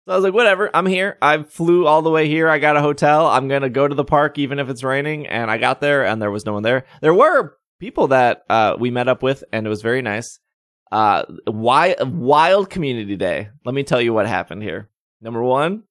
So 0.07 0.13
I 0.13 0.15
was 0.15 0.23
like, 0.23 0.33
whatever, 0.33 0.69
I'm 0.73 0.85
here. 0.85 1.17
I 1.21 1.43
flew 1.43 1.85
all 1.85 2.01
the 2.01 2.09
way 2.09 2.29
here. 2.29 2.47
I 2.47 2.59
got 2.59 2.77
a 2.77 2.81
hotel. 2.81 3.27
I'm 3.27 3.49
going 3.49 3.63
to 3.63 3.69
go 3.69 3.85
to 3.85 3.93
the 3.93 4.05
park 4.05 4.37
even 4.37 4.57
if 4.57 4.69
it's 4.69 4.81
raining. 4.81 5.27
And 5.27 5.51
I 5.51 5.57
got 5.57 5.81
there 5.81 6.05
and 6.05 6.21
there 6.21 6.31
was 6.31 6.45
no 6.45 6.53
one 6.53 6.63
there. 6.63 6.85
There 7.01 7.13
were 7.13 7.57
people 7.77 8.07
that 8.07 8.45
uh, 8.49 8.77
we 8.79 8.89
met 8.89 9.09
up 9.09 9.21
with 9.21 9.43
and 9.51 9.65
it 9.65 9.69
was 9.69 9.81
very 9.81 10.01
nice. 10.01 10.39
Uh, 10.93 11.23
wild, 11.45 12.17
wild 12.17 12.69
community 12.69 13.17
day. 13.17 13.49
Let 13.65 13.75
me 13.75 13.83
tell 13.83 14.01
you 14.01 14.13
what 14.13 14.27
happened 14.27 14.63
here. 14.63 14.89
Number 15.19 15.43
one, 15.43 15.83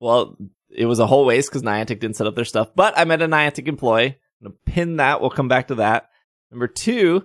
well, 0.00 0.36
it 0.68 0.86
was 0.86 0.98
a 0.98 1.06
whole 1.06 1.24
waste 1.24 1.48
because 1.48 1.62
Niantic 1.62 2.00
didn't 2.00 2.16
set 2.16 2.26
up 2.26 2.34
their 2.34 2.44
stuff, 2.44 2.70
but 2.74 2.98
I 2.98 3.04
met 3.04 3.22
a 3.22 3.28
Niantic 3.28 3.68
employee. 3.68 4.18
I'm 4.44 4.50
going 4.52 4.58
to 4.64 4.72
pin 4.72 4.96
that. 4.96 5.20
We'll 5.20 5.30
come 5.30 5.48
back 5.48 5.68
to 5.68 5.76
that. 5.76 6.08
Number 6.50 6.68
two 6.68 7.24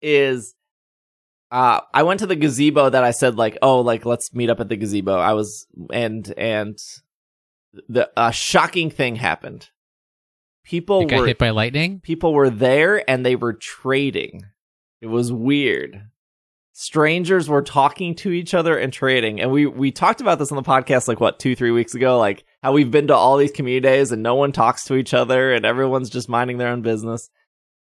is 0.00 0.54
uh 1.50 1.80
I 1.92 2.02
went 2.04 2.20
to 2.20 2.26
the 2.26 2.36
gazebo 2.36 2.90
that 2.90 3.04
I 3.04 3.10
said 3.10 3.36
like, 3.36 3.58
oh, 3.62 3.80
like 3.80 4.06
let's 4.06 4.32
meet 4.32 4.50
up 4.50 4.60
at 4.60 4.68
the 4.68 4.76
gazebo. 4.76 5.16
I 5.18 5.32
was 5.32 5.66
and 5.92 6.32
and 6.36 6.78
the 7.88 8.10
a 8.16 8.32
shocking 8.32 8.90
thing 8.90 9.16
happened. 9.16 9.68
People 10.64 11.02
You 11.02 11.08
got 11.08 11.20
were 11.20 11.26
hit 11.26 11.38
by 11.38 11.50
lightning? 11.50 12.00
people 12.00 12.32
were 12.34 12.50
there 12.50 13.08
and 13.10 13.24
they 13.24 13.36
were 13.36 13.54
trading. 13.54 14.42
It 15.00 15.06
was 15.06 15.32
weird. 15.32 16.02
Strangers 16.72 17.48
were 17.48 17.62
talking 17.62 18.14
to 18.16 18.30
each 18.30 18.54
other 18.54 18.76
and 18.78 18.92
trading. 18.92 19.40
And 19.40 19.50
we 19.50 19.66
we 19.66 19.90
talked 19.90 20.20
about 20.20 20.38
this 20.38 20.52
on 20.52 20.56
the 20.56 20.62
podcast 20.62 21.08
like 21.08 21.20
what, 21.20 21.38
2 21.38 21.56
3 21.56 21.70
weeks 21.72 21.94
ago, 21.94 22.18
like 22.18 22.44
how 22.62 22.72
we've 22.72 22.90
been 22.90 23.08
to 23.08 23.14
all 23.14 23.36
these 23.36 23.52
community 23.52 23.80
days 23.80 24.12
and 24.12 24.22
no 24.22 24.34
one 24.34 24.52
talks 24.52 24.84
to 24.84 24.96
each 24.96 25.14
other 25.14 25.52
and 25.52 25.64
everyone's 25.64 26.10
just 26.10 26.28
minding 26.28 26.58
their 26.58 26.68
own 26.68 26.82
business. 26.82 27.30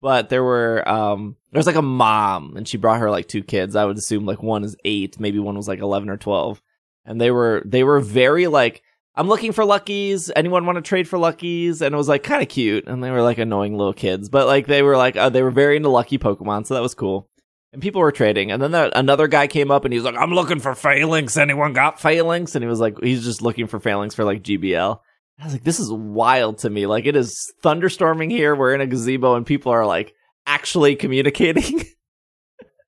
But 0.02 0.30
there 0.30 0.44
were 0.44 0.88
um 0.88 1.36
there 1.52 1.60
was 1.60 1.68
like 1.68 1.76
a 1.76 1.82
mom 1.82 2.56
and 2.58 2.68
she 2.68 2.78
brought 2.78 3.00
her 3.00 3.10
like 3.10 3.28
two 3.28 3.44
kids. 3.44 3.76
I 3.76 3.86
would 3.86 3.98
assume 3.98 4.26
like 4.26 4.44
one 4.44 4.64
is 4.64 4.76
8, 4.86 5.20
maybe 5.20 5.40
one 5.40 5.56
was 5.56 5.68
like 5.68 5.80
11 5.80 6.10
or 6.10 6.18
12. 6.18 6.62
And 7.06 7.20
they 7.20 7.32
were 7.32 7.64
they 7.66 7.84
were 7.84 8.00
very 8.00 8.48
like 8.48 8.84
I'm 9.16 9.28
looking 9.28 9.52
for 9.52 9.66
luckies. 9.66 10.30
Anyone 10.36 10.68
want 10.68 10.76
to 10.76 10.84
trade 10.84 11.08
for 11.08 11.18
luckies? 11.18 11.82
And 11.82 11.96
it 11.96 11.98
was 11.98 12.08
like 12.08 12.22
kind 12.22 12.44
of 12.44 12.50
cute. 12.50 12.88
And 12.88 13.04
they 13.04 13.10
were 13.10 13.24
like 13.24 13.40
annoying 13.40 13.76
little 13.76 13.94
kids, 13.94 14.30
but 14.30 14.46
like 14.46 14.68
they 14.68 14.84
were 14.84 14.96
like 14.96 15.16
uh, 15.16 15.30
they 15.30 15.42
were 15.42 15.50
very 15.50 15.76
into 15.76 15.90
lucky 15.90 16.20
Pokemon, 16.20 16.68
so 16.68 16.76
that 16.76 16.84
was 16.84 16.94
cool. 16.94 17.28
And 17.74 17.82
people 17.82 18.02
were 18.02 18.12
trading. 18.12 18.52
And 18.52 18.62
then 18.62 18.72
the, 18.72 18.98
another 18.98 19.28
guy 19.28 19.48
came 19.48 19.72
up 19.72 19.84
and 19.84 19.94
he 19.94 20.00
was 20.00 20.06
like, 20.06 20.18
"I'm 20.18 20.34
looking 20.34 20.60
for 20.60 20.74
phalanx. 20.74 21.38
Anyone 21.38 21.74
got 21.74 22.00
phalanx?" 22.00 22.56
And 22.56 22.64
he 22.64 22.70
was 22.70 22.80
like, 22.80 23.00
he's 23.02 23.24
just 23.24 23.42
looking 23.42 23.68
for 23.68 23.80
phalanx 23.80 24.16
for 24.16 24.24
like 24.24 24.42
GBL. 24.44 25.00
I 25.40 25.44
was 25.44 25.54
like, 25.54 25.64
this 25.64 25.80
is 25.80 25.92
wild 25.92 26.60
to 26.60 26.70
me. 26.70 26.88
Like 26.88 27.06
it 27.06 27.16
is 27.16 27.54
thunderstorming 27.64 28.32
here. 28.32 28.56
We're 28.56 28.74
in 28.74 28.82
a 28.82 28.88
gazebo 28.88 29.36
and 29.36 29.46
people 29.46 29.72
are 29.72 29.86
like 29.86 30.14
actually 30.48 30.96
communicating, 30.96 31.84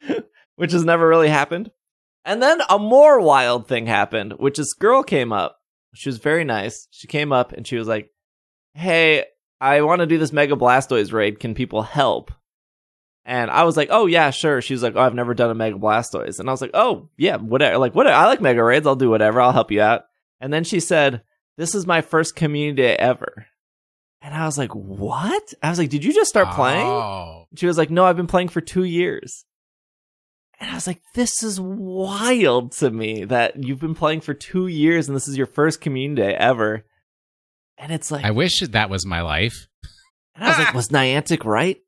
which 0.57 0.73
has 0.73 0.85
never 0.85 1.07
really 1.07 1.29
happened. 1.29 1.71
And 2.25 2.43
then 2.43 2.61
a 2.69 2.79
more 2.79 3.21
wild 3.21 3.67
thing 3.67 3.87
happened, 3.87 4.35
which 4.39 4.57
this 4.57 4.73
girl 4.73 5.03
came 5.03 5.33
up. 5.33 5.59
She 5.95 6.09
was 6.09 6.19
very 6.19 6.45
nice. 6.45 6.87
She 6.91 7.07
came 7.07 7.33
up 7.33 7.53
and 7.53 7.67
she 7.67 7.77
was 7.77 7.89
like, 7.89 8.11
Hey, 8.73 9.25
I 9.61 9.83
want 9.83 10.01
to 10.01 10.07
do 10.07 10.17
this 10.17 10.33
Mega 10.33 10.55
Blastoise 10.55 11.13
raid. 11.13 11.41
Can 11.41 11.55
people 11.55 11.83
help? 11.83 12.31
And 13.25 13.51
I 13.51 13.65
was 13.65 13.77
like, 13.77 13.89
Oh 13.91 14.07
yeah, 14.07 14.31
sure. 14.31 14.61
She 14.61 14.75
was 14.75 14.83
like, 14.83 14.95
Oh, 14.97 15.01
I've 15.01 15.15
never 15.15 15.35
done 15.35 15.51
a 15.51 15.55
Mega 15.55 15.79
Blastoise. 15.79 16.39
And 16.41 16.49
I 16.49 16.53
was 16.53 16.61
like, 16.61 16.71
Oh 16.75 17.09
yeah, 17.17 17.37
whatever. 17.37 17.79
Like 17.79 17.95
whatever. 17.95 18.17
I 18.17 18.27
like 18.27 18.41
Mega 18.41 18.63
raids. 18.65 18.87
I'll 18.87 18.97
do 18.97 19.11
whatever. 19.11 19.41
I'll 19.41 19.53
help 19.53 19.71
you 19.71 19.83
out. 19.83 20.03
And 20.41 20.53
then 20.53 20.65
she 20.65 20.81
said, 20.81 21.23
This 21.57 21.75
is 21.75 21.87
my 21.87 22.01
first 22.01 22.35
community 22.35 22.83
day 22.83 22.97
ever. 22.97 23.47
And 24.23 24.35
I 24.35 24.47
was 24.47 24.59
like, 24.59 24.75
What? 24.75 25.55
I 25.63 25.71
was 25.71 25.79
like, 25.79 25.91
Did 25.91 26.05
you 26.05 26.13
just 26.13 26.31
start 26.31 26.55
playing? 26.55 26.87
Oh. 26.87 27.47
She 27.57 27.67
was 27.67 27.79
like, 27.79 27.91
No, 27.91 28.05
I've 28.05 28.17
been 28.17 28.27
playing 28.27 28.49
for 28.49 28.61
two 28.61 28.85
years. 28.85 29.45
And 30.59 30.71
I 30.71 30.75
was 30.75 30.87
like, 30.87 31.01
This 31.15 31.43
is 31.43 31.61
wild 31.61 32.73
to 32.73 32.91
me 32.91 33.25
that 33.25 33.63
you've 33.63 33.81
been 33.81 33.95
playing 33.95 34.23
for 34.23 34.35
two 34.35 34.67
years 34.67 35.09
and 35.09 35.17
this 35.17 35.29
is 35.29 35.37
your 35.37 35.47
first 35.47 35.81
community 35.81 36.23
day 36.23 36.35
ever. 36.35 36.85
And 37.79 37.93
it's 37.93 38.11
like, 38.11 38.25
I 38.25 38.31
wish 38.31 38.61
that 38.61 38.91
was 38.91 39.07
my 39.07 39.23
life. 39.23 39.67
and 40.35 40.45
I 40.45 40.49
was 40.49 40.59
like, 40.59 40.75
Was 40.75 40.89
Niantic 40.89 41.45
right? 41.45 41.79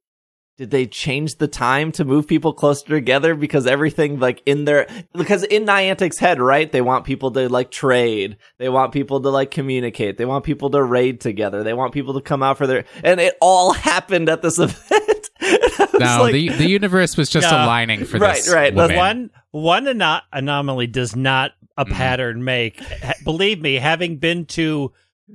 Did 0.63 0.71
they 0.71 0.87
change 0.87 1.39
the 1.39 1.49
time 1.49 1.91
to 1.91 2.05
move 2.05 2.29
people 2.29 2.53
closer 2.53 2.87
together 2.87 3.35
because 3.35 3.67
everything 3.67 4.21
like 4.21 4.41
in 4.47 4.65
their 4.65 4.87
because 5.13 5.43
in 5.43 5.65
Niantic's 5.65 6.21
head, 6.21 6.41
right? 6.41 6.71
They 6.71 6.81
want 6.81 7.05
people 7.05 7.33
to 7.33 7.49
like 7.49 7.73
trade. 7.73 8.37
They 8.59 8.69
want 8.69 8.93
people 8.93 9.21
to 9.23 9.29
like 9.29 9.51
communicate. 9.51 10.19
They 10.19 10.25
want 10.25 10.45
people 10.45 10.71
to 10.71 10.81
raid 10.81 11.21
together. 11.21 11.65
They 11.65 11.75
want 11.75 11.93
people 11.93 12.15
to 12.15 12.21
come 12.21 12.45
out 12.45 12.59
for 12.59 12.69
their 12.69 12.85
and 13.03 13.19
it 13.19 13.37
all 13.41 13.73
happened 13.91 14.29
at 14.29 14.41
this 14.41 14.57
event. 14.61 15.31
no, 15.99 16.23
like, 16.23 16.33
the 16.33 16.51
the 16.51 16.69
universe 16.69 17.17
was 17.17 17.29
just 17.29 17.51
yeah, 17.51 17.65
aligning 17.65 18.05
for 18.05 18.19
right, 18.19 18.37
this. 18.37 18.49
Right, 18.49 18.73
right. 18.73 18.97
One 18.97 19.31
one 19.51 19.89
ano- 19.89 20.21
anomaly 20.33 20.87
does 20.87 21.17
not 21.17 21.55
a 21.77 21.85
mm. 21.85 21.93
pattern 21.93 22.45
make. 22.45 22.81
Believe 23.25 23.61
me, 23.61 23.75
having 23.75 24.19
been 24.19 24.45
to 24.47 24.93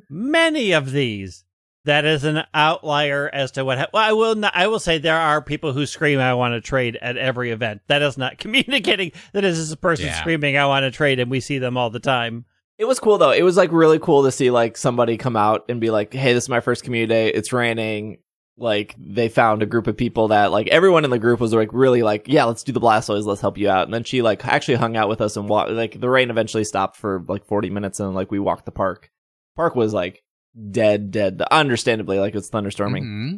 many 0.09 0.71
of 0.71 0.93
these, 0.93 1.43
that 1.87 2.05
is 2.05 2.23
an 2.23 2.43
outlier 2.53 3.29
as 3.31 3.51
to 3.51 3.65
what. 3.65 3.77
Ha- 3.77 3.87
well, 3.93 4.03
I 4.03 4.11
will 4.11 4.35
not, 4.35 4.55
I 4.55 4.67
will 4.67 4.79
say 4.79 4.97
there 4.97 5.17
are 5.17 5.41
people 5.41 5.73
who 5.73 5.85
scream 5.85 6.19
"I 6.19 6.33
want 6.33 6.53
to 6.53 6.61
trade" 6.61 6.97
at 7.01 7.17
every 7.17 7.51
event. 7.51 7.81
That 7.87 8.01
is 8.01 8.17
not 8.17 8.37
communicating. 8.37 9.11
That 9.33 9.43
is 9.43 9.57
just 9.57 9.73
a 9.73 9.77
person 9.77 10.07
yeah. 10.07 10.19
screaming 10.19 10.57
"I 10.57 10.67
want 10.67 10.83
to 10.83 10.91
trade," 10.91 11.19
and 11.19 11.31
we 11.31 11.39
see 11.39 11.57
them 11.57 11.77
all 11.77 11.89
the 11.89 11.99
time. 11.99 12.45
It 12.77 12.85
was 12.85 12.99
cool 12.99 13.17
though. 13.17 13.31
It 13.31 13.41
was 13.43 13.57
like 13.57 13.71
really 13.71 13.99
cool 13.99 14.23
to 14.23 14.31
see 14.31 14.51
like 14.51 14.77
somebody 14.77 15.17
come 15.17 15.35
out 15.35 15.65
and 15.69 15.81
be 15.81 15.89
like, 15.89 16.13
"Hey, 16.13 16.33
this 16.33 16.43
is 16.43 16.49
my 16.49 16.59
first 16.59 16.83
community 16.83 17.09
day. 17.09 17.27
It's 17.29 17.51
raining." 17.51 18.19
Like 18.59 18.95
they 18.97 19.29
found 19.29 19.61
a 19.61 19.67
group 19.67 19.85
of 19.85 19.95
people 19.95 20.29
that 20.29 20.51
like 20.51 20.67
everyone 20.67 21.05
in 21.05 21.11
the 21.11 21.19
group 21.19 21.39
was 21.39 21.53
like 21.53 21.71
really 21.71 22.03
like, 22.03 22.27
"Yeah, 22.27 22.45
let's 22.45 22.63
do 22.63 22.71
the 22.71 22.81
Blastoise. 22.81 23.25
Let's 23.25 23.41
help 23.41 23.57
you 23.57 23.69
out." 23.69 23.85
And 23.85 23.93
then 23.93 24.03
she 24.03 24.21
like 24.21 24.45
actually 24.45 24.75
hung 24.75 24.97
out 24.97 25.09
with 25.09 25.21
us 25.21 25.37
and 25.37 25.47
walked. 25.47 25.71
Like 25.71 25.99
the 25.99 26.09
rain 26.09 26.29
eventually 26.29 26.63
stopped 26.63 26.97
for 26.97 27.23
like 27.27 27.45
forty 27.45 27.69
minutes, 27.69 27.99
and 27.99 28.13
like 28.13 28.31
we 28.31 28.39
walked 28.39 28.65
the 28.65 28.71
park. 28.71 29.11
Park 29.55 29.75
was 29.75 29.93
like 29.93 30.23
dead, 30.71 31.11
dead. 31.11 31.41
Understandably, 31.51 32.19
like 32.19 32.35
it's 32.35 32.49
thunderstorming. 32.49 33.03
Mm-hmm. 33.03 33.35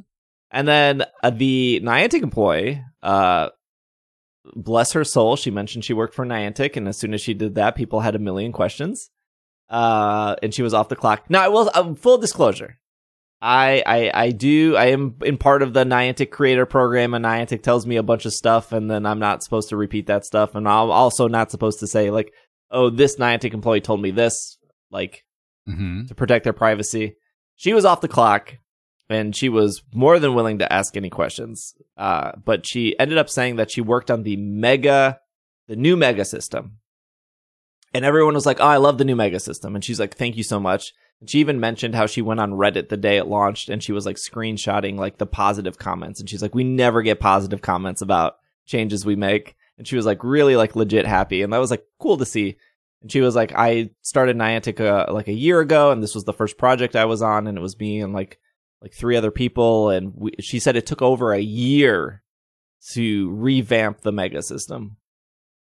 And 0.51 0.67
then 0.67 1.05
uh, 1.23 1.29
the 1.29 1.81
Niantic 1.83 2.23
employee, 2.23 2.83
uh, 3.03 3.49
bless 4.55 4.93
her 4.93 5.03
soul, 5.03 5.35
she 5.35 5.51
mentioned 5.51 5.85
she 5.85 5.93
worked 5.93 6.15
for 6.15 6.25
Niantic, 6.25 6.75
and 6.75 6.87
as 6.87 6.97
soon 6.97 7.13
as 7.13 7.21
she 7.21 7.33
did 7.33 7.55
that, 7.55 7.75
people 7.75 7.99
had 7.99 8.15
a 8.15 8.19
million 8.19 8.51
questions. 8.51 9.09
Uh, 9.69 10.35
and 10.41 10.53
she 10.53 10.63
was 10.63 10.73
off 10.73 10.89
the 10.89 10.95
clock. 10.95 11.29
Now, 11.29 11.43
I 11.43 11.47
will 11.49 11.69
uh, 11.73 11.93
full 11.93 12.17
disclosure. 12.17 12.79
I, 13.41 13.83
I 13.85 14.11
I 14.13 14.31
do 14.31 14.75
I 14.75 14.87
am 14.87 15.15
in 15.23 15.37
part 15.37 15.61
of 15.61 15.73
the 15.73 15.85
Niantic 15.85 16.29
creator 16.29 16.65
program 16.65 17.13
and 17.13 17.23
Niantic 17.23 17.63
tells 17.63 17.87
me 17.87 17.95
a 17.95 18.03
bunch 18.03 18.25
of 18.25 18.33
stuff 18.33 18.73
and 18.73 18.91
then 18.91 19.05
I'm 19.05 19.19
not 19.19 19.43
supposed 19.43 19.69
to 19.69 19.77
repeat 19.77 20.07
that 20.07 20.25
stuff 20.25 20.55
and 20.55 20.67
I'm 20.67 20.91
also 20.91 21.27
not 21.29 21.49
supposed 21.49 21.79
to 21.79 21.87
say 21.87 22.09
like 22.11 22.33
oh 22.69 22.89
this 22.89 23.15
Niantic 23.15 23.53
employee 23.53 23.79
told 23.79 24.01
me 24.01 24.11
this 24.11 24.57
like 24.91 25.23
mm-hmm. 25.69 26.05
to 26.05 26.15
protect 26.15 26.43
their 26.43 26.53
privacy. 26.53 27.15
She 27.55 27.73
was 27.73 27.85
off 27.85 28.01
the 28.01 28.07
clock 28.07 28.57
and 29.09 29.35
she 29.35 29.49
was 29.49 29.81
more 29.93 30.19
than 30.19 30.35
willing 30.35 30.59
to 30.59 30.71
ask 30.71 30.95
any 30.95 31.09
questions. 31.09 31.73
Uh, 31.97 32.33
but 32.43 32.65
she 32.65 32.97
ended 32.99 33.17
up 33.17 33.29
saying 33.29 33.57
that 33.57 33.71
she 33.71 33.81
worked 33.81 34.11
on 34.11 34.23
the 34.23 34.37
mega, 34.37 35.19
the 35.67 35.75
new 35.75 35.97
mega 35.97 36.23
system. 36.23 36.77
And 37.93 38.05
everyone 38.05 38.35
was 38.35 38.45
like, 38.45 38.59
Oh, 38.59 38.65
I 38.65 38.77
love 38.77 38.97
the 38.97 39.05
new 39.05 39.15
mega 39.15 39.39
system. 39.39 39.75
And 39.75 39.83
she's 39.83 39.99
like, 39.99 40.15
Thank 40.15 40.37
you 40.37 40.43
so 40.43 40.59
much. 40.59 40.93
And 41.19 41.29
she 41.29 41.39
even 41.39 41.59
mentioned 41.59 41.95
how 41.95 42.05
she 42.05 42.21
went 42.21 42.39
on 42.39 42.53
Reddit 42.53 42.89
the 42.89 42.97
day 42.97 43.17
it 43.17 43.27
launched 43.27 43.67
and 43.67 43.83
she 43.83 43.91
was 43.91 44.05
like 44.05 44.15
screenshotting 44.15 44.97
like 44.97 45.17
the 45.17 45.25
positive 45.25 45.77
comments. 45.77 46.19
And 46.19 46.29
she's 46.29 46.41
like, 46.41 46.53
We 46.53 46.63
never 46.63 47.01
get 47.01 47.19
positive 47.19 47.61
comments 47.61 48.01
about 48.01 48.35
changes 48.65 49.05
we 49.05 49.15
make. 49.15 49.55
And 49.79 49.87
she 49.87 49.95
was 49.95 50.05
like 50.05 50.23
really 50.23 50.55
like 50.55 50.75
legit 50.75 51.07
happy. 51.07 51.41
And 51.41 51.51
that 51.51 51.57
was 51.57 51.71
like 51.71 51.83
cool 51.99 52.17
to 52.17 52.25
see. 52.25 52.57
And 53.01 53.11
she 53.11 53.21
was 53.21 53.35
like, 53.35 53.53
I 53.55 53.91
started 54.01 54.37
Niantic 54.37 54.79
uh, 54.79 55.11
like 55.13 55.27
a 55.27 55.33
year 55.33 55.61
ago, 55.61 55.91
and 55.91 56.03
this 56.03 56.15
was 56.15 56.25
the 56.25 56.33
first 56.33 56.57
project 56.57 56.95
I 56.95 57.05
was 57.05 57.21
on, 57.21 57.47
and 57.47 57.57
it 57.57 57.61
was 57.61 57.79
me 57.79 58.01
and 58.01 58.13
like 58.13 58.39
like 58.81 58.93
three 58.93 59.15
other 59.15 59.31
people. 59.31 59.89
And 59.89 60.13
we, 60.15 60.31
she 60.39 60.59
said 60.59 60.75
it 60.75 60.85
took 60.85 61.01
over 61.01 61.33
a 61.33 61.39
year 61.39 62.23
to 62.91 63.31
revamp 63.31 64.01
the 64.01 64.11
mega 64.11 64.41
system. 64.41 64.97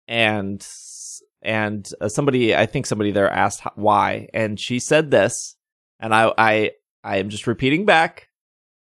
And 0.07 0.65
and 1.41 1.89
uh, 2.01 2.09
somebody, 2.09 2.55
I 2.55 2.65
think 2.65 2.85
somebody 2.85 3.11
there 3.11 3.29
asked 3.29 3.63
why, 3.75 4.27
and 4.33 4.59
she 4.59 4.79
said 4.79 5.11
this, 5.11 5.55
and 5.99 6.13
I 6.13 6.33
I 6.37 6.71
I 7.03 7.17
am 7.17 7.29
just 7.29 7.47
repeating 7.47 7.85
back. 7.85 8.27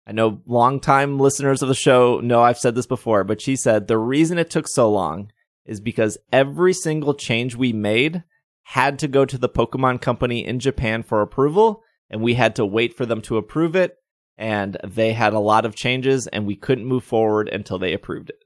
I 0.08 0.12
know 0.12 0.42
longtime 0.46 1.20
listeners 1.20 1.64
of 1.64 1.68
the 1.68 1.74
show 1.74 2.20
know 2.20 2.44
I've 2.44 2.60
said 2.60 2.76
this 2.76 2.86
before, 2.86 3.24
but 3.24 3.42
she 3.42 3.56
said 3.56 3.88
the 3.88 3.98
reason 3.98 4.38
it 4.38 4.52
took 4.52 4.68
so 4.68 4.92
long 4.92 5.32
is 5.66 5.82
because 5.82 6.20
every 6.32 6.74
single 6.74 7.16
change 7.16 7.56
we 7.56 7.74
made 7.74 8.24
had 8.67 8.97
to 8.99 9.08
go 9.08 9.25
to 9.25 9.38
the 9.38 9.47
Pokemon 9.47 10.01
Company 10.01 10.45
in 10.45 10.60
Japan 10.60 11.04
for 11.04 11.21
approval, 11.21 11.84
and 12.10 12.21
we 12.21 12.34
had 12.34 12.56
to 12.56 12.65
wait 12.65 12.95
for 12.97 13.06
them 13.06 13.21
to 13.21 13.38
approve 13.38 13.75
it. 13.75 13.95
And 14.38 14.75
they 14.84 15.13
had 15.13 15.34
a 15.34 15.39
lot 15.39 15.65
of 15.65 15.75
changes, 15.75 16.28
and 16.28 16.45
we 16.45 16.56
couldn't 16.56 16.86
move 16.86 17.04
forward 17.04 17.47
until 17.47 17.78
they 17.78 17.93
approved 17.93 18.32
it. 18.32 18.43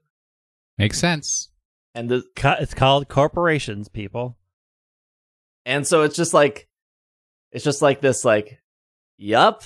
Makes 0.78 0.98
sense. 0.98 1.48
And 1.94 2.08
the 2.08 2.22
it's 2.60 2.74
called 2.74 3.08
corporations, 3.08 3.88
people. 3.88 4.38
And 5.64 5.86
so 5.86 6.02
it's 6.02 6.16
just 6.16 6.34
like, 6.34 6.68
it's 7.50 7.64
just 7.64 7.82
like 7.82 8.00
this, 8.00 8.24
like, 8.24 8.60
yup, 9.16 9.62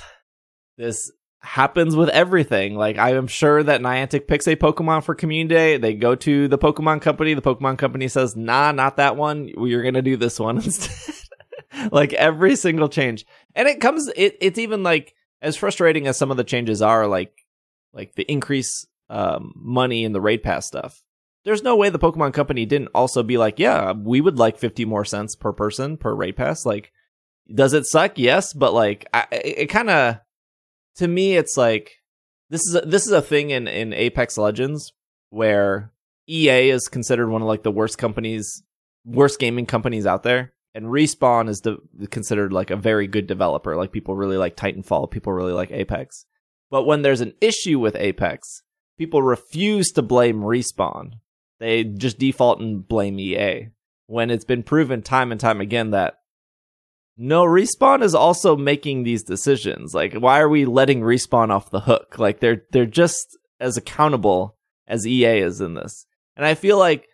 this 0.79 1.11
happens 1.45 1.95
with 1.95 2.09
everything. 2.09 2.75
Like 2.75 2.99
I 2.99 3.15
am 3.15 3.27
sure 3.27 3.63
that 3.63 3.81
Niantic 3.81 4.27
picks 4.27 4.49
a 4.49 4.57
Pokemon 4.57 5.05
for 5.05 5.15
Community 5.15 5.55
Day. 5.55 5.77
They 5.77 5.95
go 5.95 6.15
to 6.17 6.49
the 6.49 6.59
Pokemon 6.59 7.03
Company. 7.03 7.35
The 7.35 7.43
Pokemon 7.43 7.79
Company 7.79 8.09
says, 8.09 8.35
"Nah, 8.35 8.73
not 8.73 8.97
that 8.97 9.17
one. 9.17 9.49
You're 9.49 9.83
gonna 9.83 10.03
do 10.03 10.17
this 10.17 10.41
one 10.41 10.57
instead." 10.65 11.15
like 11.93 12.13
every 12.13 12.57
single 12.57 12.89
change, 12.89 13.27
and 13.55 13.69
it 13.69 13.81
comes. 13.81 14.11
It, 14.17 14.37
it's 14.41 14.59
even 14.59 14.83
like 14.83 15.15
as 15.43 15.57
frustrating 15.57 16.07
as 16.07 16.17
some 16.17 16.31
of 16.31 16.37
the 16.37 16.45
changes 16.45 16.83
are. 16.83 17.07
Like 17.07 17.45
like 17.93 18.15
the 18.15 18.31
increase 18.31 18.87
um, 19.09 19.53
money 19.57 20.05
in 20.05 20.13
the 20.13 20.21
raid 20.21 20.43
pass 20.43 20.67
stuff. 20.67 21.03
There's 21.45 21.63
no 21.63 21.77
way 21.77 21.91
the 21.91 21.99
Pokemon 21.99 22.33
Company 22.33 22.65
didn't 22.65 22.89
also 22.95 23.23
be 23.23 23.37
like, 23.37 23.59
yeah, 23.59 23.93
we 23.93 24.21
would 24.21 24.39
like 24.39 24.59
50 24.59 24.87
more 24.87 25.05
cents 25.05 25.37
per 25.37 25.53
person 25.53 25.99
per 25.99 26.15
raid 26.15 26.37
pass. 26.37 26.65
Like, 26.65 26.91
does 27.55 27.75
it 27.75 27.85
suck? 27.85 28.13
Yes, 28.17 28.55
but 28.55 28.73
like, 28.73 29.07
I, 29.13 29.27
it, 29.31 29.59
it 29.59 29.67
kind 29.67 29.91
of 29.91 30.21
to 30.97 31.09
me, 31.09 31.37
it's 31.37 31.57
like 31.57 31.93
this 32.51 32.63
is 32.63 32.75
a, 32.75 32.81
this 32.83 33.07
is 33.07 33.13
a 33.13 33.23
thing 33.23 33.51
in 33.51 33.67
in 33.69 33.93
Apex 33.93 34.39
Legends 34.39 34.93
where 35.31 35.93
EA 36.29 36.71
is 36.71 36.89
considered 36.89 37.29
one 37.29 37.43
of 37.43 37.49
like 37.49 37.63
the 37.63 37.71
worst 37.71 37.99
companies, 37.99 38.63
worst 39.05 39.39
gaming 39.39 39.67
companies 39.67 40.07
out 40.07 40.23
there, 40.23 40.53
and 40.75 40.87
Respawn 40.87 41.49
is 41.49 41.61
de- 41.61 41.79
considered 42.11 42.53
like 42.53 42.71
a 42.71 42.77
very 42.77 43.07
good 43.07 43.27
developer. 43.27 43.77
Like 43.77 43.93
people 43.93 44.17
really 44.17 44.37
like 44.37 44.57
Titanfall, 44.57 45.11
people 45.11 45.33
really 45.33 45.53
like 45.53 45.71
Apex. 45.71 46.27
But 46.71 46.85
when 46.85 47.03
there's 47.03 47.21
an 47.21 47.35
issue 47.41 47.79
with 47.79 47.97
Apex, 47.97 48.63
people 48.99 49.23
refuse 49.23 49.91
to 49.93 50.03
blame 50.03 50.41
Respawn. 50.41 51.15
They 51.61 51.85
just 51.85 52.19
default 52.19 52.61
and 52.61 52.87
blame 52.87 53.19
EA. 53.19 53.69
When 54.07 54.31
it's 54.31 54.45
been 54.45 54.63
proven 54.63 55.03
time 55.03 55.33
and 55.33 55.41
time 55.41 55.61
again 55.61 55.91
that 55.93 56.19
no, 57.17 57.45
Respawn 57.45 58.03
is 58.03 58.15
also 58.15 58.57
making 58.57 59.03
these 59.05 59.23
decisions. 59.23 59.95
Like, 59.95 60.15
why 60.15 60.41
are 60.41 60.49
we 60.49 60.65
letting 60.65 61.01
Respawn 61.01 61.51
off 61.51 61.71
the 61.71 61.81
hook? 61.81 62.19
Like, 62.19 62.41
they're 62.41 62.63
they're 62.73 62.87
just 62.87 63.39
as 63.61 63.77
accountable 63.77 64.57
as 64.87 65.07
EA 65.07 65.39
is 65.39 65.61
in 65.61 65.75
this. 65.75 66.07
And 66.37 66.45
I 66.45 66.55
feel 66.55 66.79
like 66.79 67.07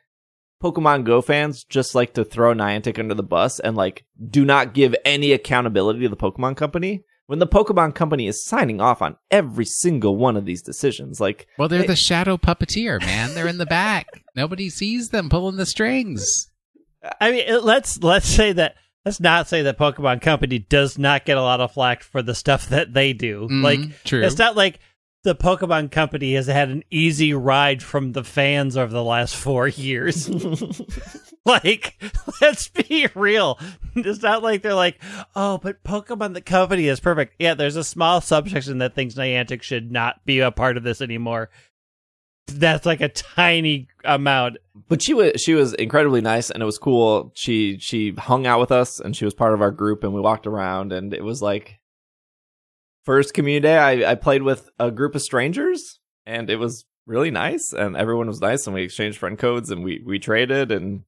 Pokemon 0.63 1.05
Go 1.05 1.21
fans 1.23 1.65
just 1.65 1.95
like 1.95 2.15
to 2.15 2.25
throw 2.25 2.55
Niantic 2.55 2.99
under 2.99 3.15
the 3.15 3.23
bus 3.23 3.61
and 3.61 3.77
like 3.77 4.05
do 4.29 4.45
not 4.45 4.75
give 4.75 4.95
any 5.05 5.33
accountability 5.33 6.01
to 6.01 6.09
the 6.09 6.17
Pokemon 6.17 6.57
Company 6.57 7.05
when 7.27 7.39
the 7.39 7.47
Pokemon 7.47 7.95
Company 7.95 8.27
is 8.27 8.45
signing 8.45 8.81
off 8.81 9.01
on 9.01 9.17
every 9.31 9.65
single 9.65 10.17
one 10.17 10.37
of 10.37 10.45
these 10.45 10.63
decisions. 10.63 11.21
Like, 11.21 11.47
well, 11.59 11.69
they're 11.69 11.83
they- 11.83 11.87
the 11.87 11.97
shadow 11.97 12.37
puppeteer, 12.37 13.01
man. 13.01 13.35
They're 13.35 13.47
in 13.47 13.59
the 13.59 13.67
back. 13.67 14.25
Nobody 14.35 14.69
sees 14.69 15.11
them 15.11 15.29
pulling 15.29 15.57
the 15.57 15.67
strings. 15.67 16.51
I 17.21 17.31
mean, 17.31 17.65
let's 17.65 18.03
let's 18.03 18.27
say 18.29 18.53
that 18.53 18.75
let's 19.05 19.21
not 19.21 19.49
say 19.49 19.63
that 19.63 19.79
Pokemon 19.79 20.21
Company 20.21 20.59
does 20.59 20.99
not 20.99 21.25
get 21.25 21.39
a 21.39 21.43
lot 21.43 21.61
of 21.61 21.73
flack 21.73 22.03
for 22.03 22.23
the 22.23 22.35
stuff 22.35 22.69
that 22.69 22.93
they 22.93 23.13
do. 23.13 23.49
Mm, 23.49 23.63
like, 23.63 24.05
true. 24.05 24.23
it's 24.23 24.39
not 24.39 24.57
like 24.57 24.81
the 25.23 25.35
Pokemon 25.35 25.91
Company 25.91 26.35
has 26.35 26.47
had 26.47 26.71
an 26.71 26.83
easy 26.91 27.35
ride 27.35 27.83
from 27.83 28.13
the 28.13 28.25
fans 28.25 28.77
over 28.77 28.93
the 28.93 29.05
last 29.05 29.37
four 29.37 29.69
years. 29.69 30.29
like, 31.45 32.01
let's 32.41 32.69
be 32.69 33.07
real. 33.15 33.59
It's 33.95 34.23
not 34.23 34.43
like 34.43 34.63
they're 34.63 34.75
like, 34.75 35.01
oh, 35.37 35.59
but 35.59 35.83
Pokemon 35.85 36.35
the 36.35 36.41
Company 36.41 36.89
is 36.89 37.01
perfect. 37.01 37.35
Yeah, 37.39 37.55
there's 37.55 37.77
a 37.77 37.85
small 37.85 38.21
subsection 38.21 38.79
that 38.79 38.95
thinks 38.95 39.15
Niantic 39.15 39.63
should 39.63 39.93
not 39.93 40.25
be 40.25 40.41
a 40.41 40.51
part 40.51 40.77
of 40.77 40.85
this 40.85 41.01
anymore 41.01 41.51
that's 42.59 42.87
like 42.87 43.01
a 43.01 43.09
tiny 43.09 43.89
amount. 44.05 44.59
But 44.89 45.03
she 45.03 45.15
was 45.15 45.41
she 45.41 45.55
was 45.55 45.75
incredibly 45.75 46.21
nice 46.21 46.51
and 46.51 46.63
it 46.63 46.67
was 46.67 46.79
cool. 46.79 47.33
She 47.35 47.79
she 47.79 48.13
hung 48.13 48.47
out 48.47 48.61
with 48.61 48.73
us 48.73 49.01
and 49.01 49.17
she 49.17 49.25
was 49.25 49.35
part 49.35 49.55
of 49.55 49.63
our 49.63 49.71
group 49.71 50.05
and 50.05 50.13
we 50.13 50.21
walked 50.21 50.47
around 50.47 50.93
and 50.93 51.15
it 51.15 51.25
was 51.25 51.41
like 51.41 51.81
first 53.05 53.35
community 53.35 53.63
day 53.63 53.79
I, 53.79 54.13
I 54.13 54.15
played 54.15 54.43
with 54.43 54.69
a 54.79 54.91
group 54.91 55.15
of 55.15 55.23
strangers 55.23 55.99
and 56.27 56.51
it 56.51 56.57
was 56.57 56.85
really 57.07 57.31
nice 57.31 57.73
and 57.73 57.97
everyone 57.97 58.29
was 58.29 58.41
nice 58.41 58.67
and 58.67 58.75
we 58.75 58.83
exchanged 58.83 59.19
friend 59.19 59.39
codes 59.39 59.71
and 59.71 59.83
we 59.83 60.03
we 60.07 60.19
traded 60.19 60.71
and 60.71 61.05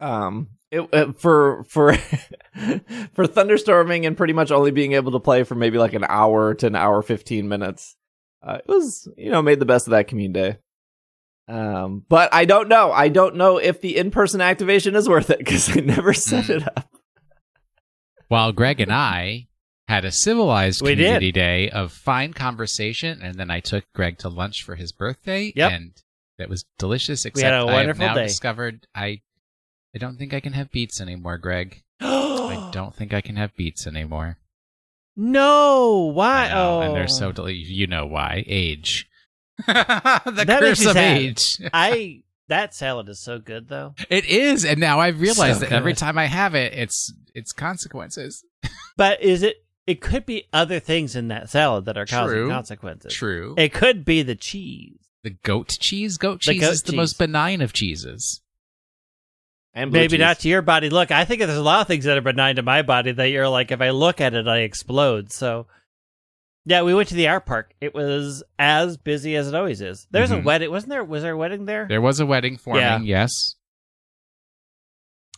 um 0.00 0.48
it, 0.70 0.88
it, 0.92 1.18
for 1.18 1.64
for 1.64 1.94
for 3.14 3.26
thunderstorming 3.26 4.06
and 4.06 4.16
pretty 4.16 4.32
much 4.32 4.50
only 4.50 4.70
being 4.70 4.92
able 4.92 5.12
to 5.12 5.20
play 5.20 5.44
for 5.44 5.54
maybe 5.54 5.78
like 5.78 5.94
an 5.94 6.04
hour 6.08 6.54
to 6.54 6.66
an 6.66 6.74
hour 6.74 7.02
15 7.02 7.48
minutes 7.48 7.96
uh, 8.42 8.58
it 8.58 8.68
was 8.68 9.08
you 9.16 9.30
know 9.30 9.42
made 9.42 9.60
the 9.60 9.64
best 9.66 9.86
of 9.86 9.92
that 9.92 10.08
commune 10.08 10.32
day. 10.32 10.58
Um, 11.48 12.04
but 12.08 12.32
I 12.32 12.44
don't 12.44 12.68
know. 12.68 12.92
I 12.92 13.08
don't 13.08 13.36
know 13.36 13.58
if 13.58 13.80
the 13.80 13.96
in-person 13.96 14.40
activation 14.40 14.94
is 14.94 15.08
worth 15.08 15.28
it 15.30 15.38
because 15.38 15.68
I 15.76 15.80
never 15.80 16.12
set 16.14 16.44
Mm. 16.44 16.56
it 16.62 16.68
up. 16.76 16.88
While 18.28 18.52
Greg 18.52 18.80
and 18.80 18.92
I 18.92 19.48
had 19.88 20.04
a 20.04 20.12
civilized 20.12 20.80
We 20.82 20.94
did. 20.94 21.04
community 21.04 21.32
day 21.32 21.68
of 21.68 21.92
fine 21.92 22.32
conversation, 22.32 23.20
and 23.22 23.34
then 23.34 23.50
I 23.50 23.60
took 23.60 23.84
Greg 23.94 24.18
to 24.18 24.28
lunch 24.28 24.62
for 24.62 24.76
his 24.76 24.92
birthday, 24.92 25.52
Yep. 25.54 25.72
and 25.72 25.92
that 26.38 26.48
was 26.48 26.64
delicious. 26.78 27.24
Except 27.26 27.44
had 27.44 27.54
a 27.54 27.56
I 27.56 27.60
have 27.66 27.72
wonderful 27.74 28.06
now 28.06 28.14
day. 28.14 28.22
discovered 28.24 28.86
I, 28.94 29.20
I 29.94 29.98
don't 29.98 30.16
think 30.16 30.32
I 30.32 30.40
can 30.40 30.54
have 30.54 30.70
beets 30.70 31.00
anymore, 31.00 31.36
Greg. 31.38 31.82
I 32.00 32.70
don't 32.72 32.94
think 32.94 33.12
I 33.12 33.20
can 33.20 33.36
have 33.36 33.54
beets 33.56 33.86
anymore. 33.86 34.38
No, 35.16 36.10
why? 36.14 36.48
Know, 36.48 36.78
oh, 36.78 36.80
and 36.80 36.94
they're 36.94 37.04
oh. 37.04 37.06
so 37.06 37.32
del- 37.32 37.50
you 37.50 37.86
know 37.86 38.06
why 38.06 38.44
age. 38.46 39.08
the 39.66 39.72
That 40.46 40.46
makes 40.48 40.80
curse 40.80 40.86
of 40.86 40.92
sad. 40.94 41.18
age. 41.18 41.58
I 41.72 42.22
that 42.48 42.74
salad 42.74 43.08
is 43.08 43.22
so 43.22 43.38
good 43.38 43.68
though. 43.68 43.94
It 44.10 44.24
is, 44.26 44.64
and 44.64 44.80
now 44.80 45.00
I've 45.00 45.20
realized 45.20 45.60
So 45.60 45.66
that 45.66 45.72
every 45.72 45.94
time 45.94 46.18
I 46.18 46.26
have 46.26 46.54
it, 46.54 46.72
it's 46.74 47.12
it's 47.34 47.52
consequences. 47.52 48.44
But 48.96 49.22
is 49.22 49.42
it? 49.42 49.56
It 49.86 50.02
could 50.02 50.26
be 50.26 50.48
other 50.52 50.78
things 50.78 51.16
in 51.16 51.28
that 51.28 51.48
salad 51.48 51.86
that 51.86 51.96
are 51.96 52.04
causing 52.04 52.36
True. 52.40 52.48
consequences. 52.50 53.14
True. 53.14 53.54
It 53.56 53.72
could 53.72 54.04
be 54.04 54.22
the 54.22 54.34
cheese. 54.34 54.98
the 55.24 55.30
goat 55.42 55.70
cheese. 55.80 56.18
Goat 56.18 56.40
cheese 56.42 56.60
goat 56.60 56.72
is 56.72 56.82
the 56.82 56.92
most 56.92 57.18
benign 57.18 57.62
of 57.62 57.72
cheeses. 57.72 58.41
And 59.74 59.90
blue 59.90 60.00
Maybe 60.00 60.10
cheese. 60.16 60.20
not 60.20 60.38
to 60.40 60.48
your 60.48 60.60
body. 60.62 60.90
Look, 60.90 61.10
I 61.10 61.24
think 61.24 61.40
there's 61.40 61.56
a 61.56 61.62
lot 61.62 61.80
of 61.80 61.86
things 61.86 62.04
that 62.04 62.18
are 62.18 62.20
benign 62.22 62.56
to 62.56 62.62
my 62.62 62.82
body 62.82 63.12
that 63.12 63.28
you're 63.30 63.48
like, 63.48 63.70
if 63.70 63.80
I 63.80 63.90
look 63.90 64.20
at 64.20 64.34
it, 64.34 64.46
I 64.46 64.58
explode. 64.58 65.32
So, 65.32 65.66
yeah, 66.66 66.82
we 66.82 66.92
went 66.94 67.08
to 67.08 67.14
the 67.14 67.28
art 67.28 67.46
park. 67.46 67.72
It 67.80 67.94
was 67.94 68.42
as 68.58 68.98
busy 68.98 69.34
as 69.34 69.48
it 69.48 69.54
always 69.54 69.80
is. 69.80 70.06
There's 70.10 70.30
Mhm. 70.30 70.40
a 70.40 70.42
wedding, 70.44 70.70
wasn't 70.70 70.90
there? 70.90 71.02
Was 71.02 71.22
there 71.22 71.32
a 71.32 71.36
wedding 71.38 71.64
there? 71.64 71.86
There 71.88 72.02
was 72.02 72.20
a 72.20 72.26
wedding 72.26 72.58
forming. 72.58 72.82
Yeah. 72.82 73.00
Yes. 73.00 73.54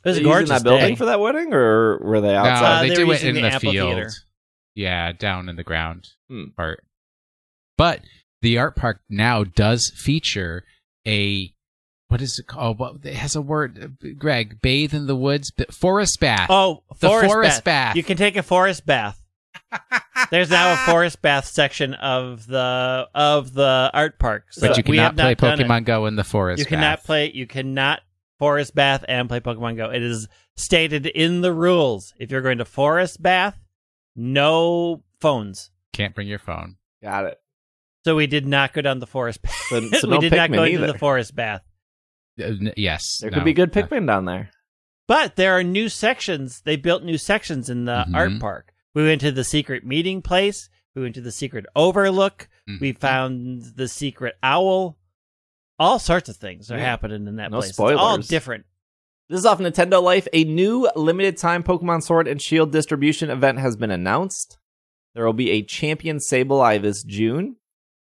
It 0.05 0.09
was 0.09 0.17
Are 0.17 0.21
a 0.21 0.23
they 0.23 0.29
gorgeous 0.29 0.51
using 0.51 0.55
that 0.57 0.65
building 0.65 0.89
day. 0.91 0.95
for 0.97 1.05
that 1.07 1.21
wedding, 1.21 1.55
or 1.55 1.99
were 1.99 2.21
they 2.21 2.33
No, 2.33 2.39
outside? 2.41 2.79
Uh, 2.79 2.83
they, 2.83 2.89
they 2.91 2.95
do 2.97 3.07
were 3.07 3.15
it 3.15 3.23
in 3.25 3.35
the 3.37 3.41
the, 3.43 3.61
field. 3.61 3.77
amphitheater. 3.77 4.11
Yeah, 4.75 5.13
down 5.13 5.49
in 5.49 5.57
the 5.57 5.63
ground 5.65 6.09
Hmm. 6.29 6.49
part. 6.57 6.85
But 7.79 8.03
the 8.43 8.59
art 8.59 8.77
park 8.77 9.01
now 9.09 9.45
does 9.45 9.91
feature 9.97 10.65
a 11.07 11.54
what 12.15 12.23
is 12.23 12.39
it 12.39 12.47
called? 12.47 12.79
What 12.79 12.99
it 13.03 13.15
has 13.15 13.35
a 13.35 13.43
word, 13.43 13.77
uh, 13.83 14.09
Greg. 14.17 14.63
Bathe 14.63 14.95
in 14.95 15.09
the 15.09 15.17
woods, 15.17 15.51
b- 15.51 15.65
forest 15.73 16.21
bath. 16.21 16.47
Oh, 16.49 16.85
the 17.01 17.09
forest, 17.09 17.27
forest 17.27 17.65
bath. 17.65 17.65
bath. 17.65 17.97
You 17.97 18.05
can 18.05 18.17
take 18.17 18.37
a 18.37 18.43
forest 18.45 18.87
bath. 18.87 19.21
There's 20.31 20.49
now 20.49 20.75
a 20.75 20.77
forest 20.87 21.21
bath 21.23 21.45
section 21.45 21.95
of 21.95 22.47
the 22.47 23.09
of 23.17 23.53
the 23.53 23.91
art 23.93 24.21
park. 24.21 24.45
So 24.53 24.69
but 24.69 24.77
you 24.77 24.85
we 24.87 24.97
cannot 24.97 25.17
play 25.17 25.49
not. 25.49 25.59
Pokemon 25.59 25.87
Go 25.87 26.07
in 26.07 26.15
the 26.15 26.23
forest. 26.23 26.61
You 26.61 26.67
cannot 26.67 27.03
play. 27.03 27.33
You 27.33 27.49
cannot 27.49 28.03
forest 28.39 28.77
bath 28.77 29.05
and 29.09 29.29
play 29.29 29.41
Pokemon 29.41 29.77
Go. 29.77 29.91
It 29.91 30.05
is 30.05 30.29
stated 30.55 31.07
in 31.07 31.41
the 31.41 31.53
rules. 31.53 32.15
If 32.21 32.31
you're 32.31 32.43
going 32.43 32.59
to 32.59 32.65
forest 32.65 33.21
bath, 33.21 33.59
no 34.15 35.03
phones. 35.21 35.73
Can't 35.93 36.15
bring 36.15 36.29
your 36.29 36.39
phone. 36.39 36.77
Got 37.03 37.25
it. 37.25 37.41
So 38.05 38.15
we 38.15 38.29
did 38.29 38.47
not 38.47 38.73
go 38.73 38.83
down 38.83 39.01
the 39.01 39.07
forest 39.09 39.43
bath. 39.43 39.61
So, 39.69 39.81
so 39.89 40.07
we 40.09 40.15
no 40.15 40.21
did 40.21 40.33
not 40.33 40.51
Pikmin 40.51 40.55
go 40.55 40.65
either. 40.65 40.85
into 40.85 40.93
the 40.93 40.99
forest 41.01 41.35
bath. 41.35 41.63
Uh, 42.43 42.73
yes, 42.77 43.19
there 43.21 43.31
no. 43.31 43.37
could 43.39 43.45
be 43.45 43.53
good 43.53 43.77
Uh, 43.77 43.83
Pikmin 43.83 44.07
down 44.07 44.25
there. 44.25 44.51
But 45.07 45.37
there 45.37 45.53
are 45.53 45.63
new 45.63 45.89
sections. 45.89 46.63
They 46.65 46.77
built 46.77 47.03
new 47.05 47.19
sections 47.19 47.69
in 47.69 47.85
the 47.85 48.05
Mhm. 48.09 48.15
art 48.15 48.41
park. 48.41 48.73
We 48.95 49.05
went 49.05 49.21
to 49.21 49.33
the 49.33 49.45
secret 49.45 49.85
meeting 49.85 50.23
place. 50.23 50.69
We 50.95 51.03
went 51.03 51.15
to 51.17 51.21
the 51.21 51.33
secret 51.33 51.67
overlook. 51.77 52.49
mhm. 52.69 52.81
We 52.81 52.93
found 52.93 53.75
the 53.77 53.89
secret 53.89 54.37
owl. 54.43 54.97
All 55.79 55.99
sorts 55.99 56.29
of 56.29 56.37
things 56.37 56.71
are 56.71 56.79
Yeah. 56.79 56.85
happening 56.85 57.27
in 57.27 57.37
that 57.37 57.51
No 57.51 57.59
place. 57.59 57.71
It's 57.71 57.79
all 57.79 58.19
different. 58.19 58.65
This 59.29 59.41
is 59.41 59.47
off 59.47 59.59
Nintendo 59.59 60.03
Life. 60.03 60.27
A 60.33 60.45
new 60.45 60.89
limited 60.97 61.37
time 61.37 61.63
Pokemon 61.63 62.03
Sword 62.03 62.27
and 62.29 62.41
Shield 62.41 62.73
distribution 62.73 63.29
event 63.31 63.59
has 63.59 63.77
been 63.77 63.91
announced. 63.91 64.59
There 65.15 65.25
will 65.27 65.33
be 65.33 65.51
a 65.51 65.63
Champion 65.63 66.19
Sableye 66.19 66.81
this 66.81 67.03
June. 67.03 67.57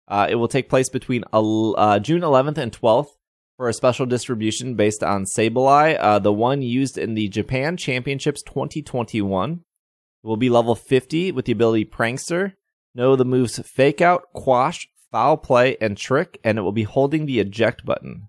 Uh, 0.07 0.27
it 0.29 0.35
will 0.35 0.47
take 0.47 0.69
place 0.69 0.89
between 0.89 1.23
uh, 1.33 1.99
June 1.99 2.21
11th 2.23 2.57
and 2.57 2.71
12th 2.71 3.17
for 3.57 3.67
a 3.67 3.73
special 3.73 4.05
distribution 4.05 4.75
based 4.75 5.03
on 5.03 5.25
Sableye, 5.25 5.97
uh, 5.99 6.19
the 6.19 6.31
one 6.31 6.61
used 6.61 6.97
in 6.97 7.15
the 7.15 7.27
Japan 7.27 7.75
Championships 7.75 8.43
2021. 8.43 9.51
It 9.51 10.27
will 10.27 10.37
be 10.37 10.49
level 10.49 10.75
50 10.75 11.31
with 11.31 11.45
the 11.45 11.51
ability 11.51 11.85
Prankster. 11.85 12.53
Know 12.93 13.15
the 13.15 13.25
moves 13.25 13.59
Fake 13.59 14.01
Out, 14.01 14.25
Quash, 14.33 14.87
Foul 15.11 15.37
Play, 15.37 15.75
and 15.81 15.97
Trick, 15.97 16.39
and 16.43 16.57
it 16.57 16.61
will 16.61 16.71
be 16.71 16.83
holding 16.83 17.25
the 17.25 17.39
eject 17.39 17.83
button. 17.85 18.27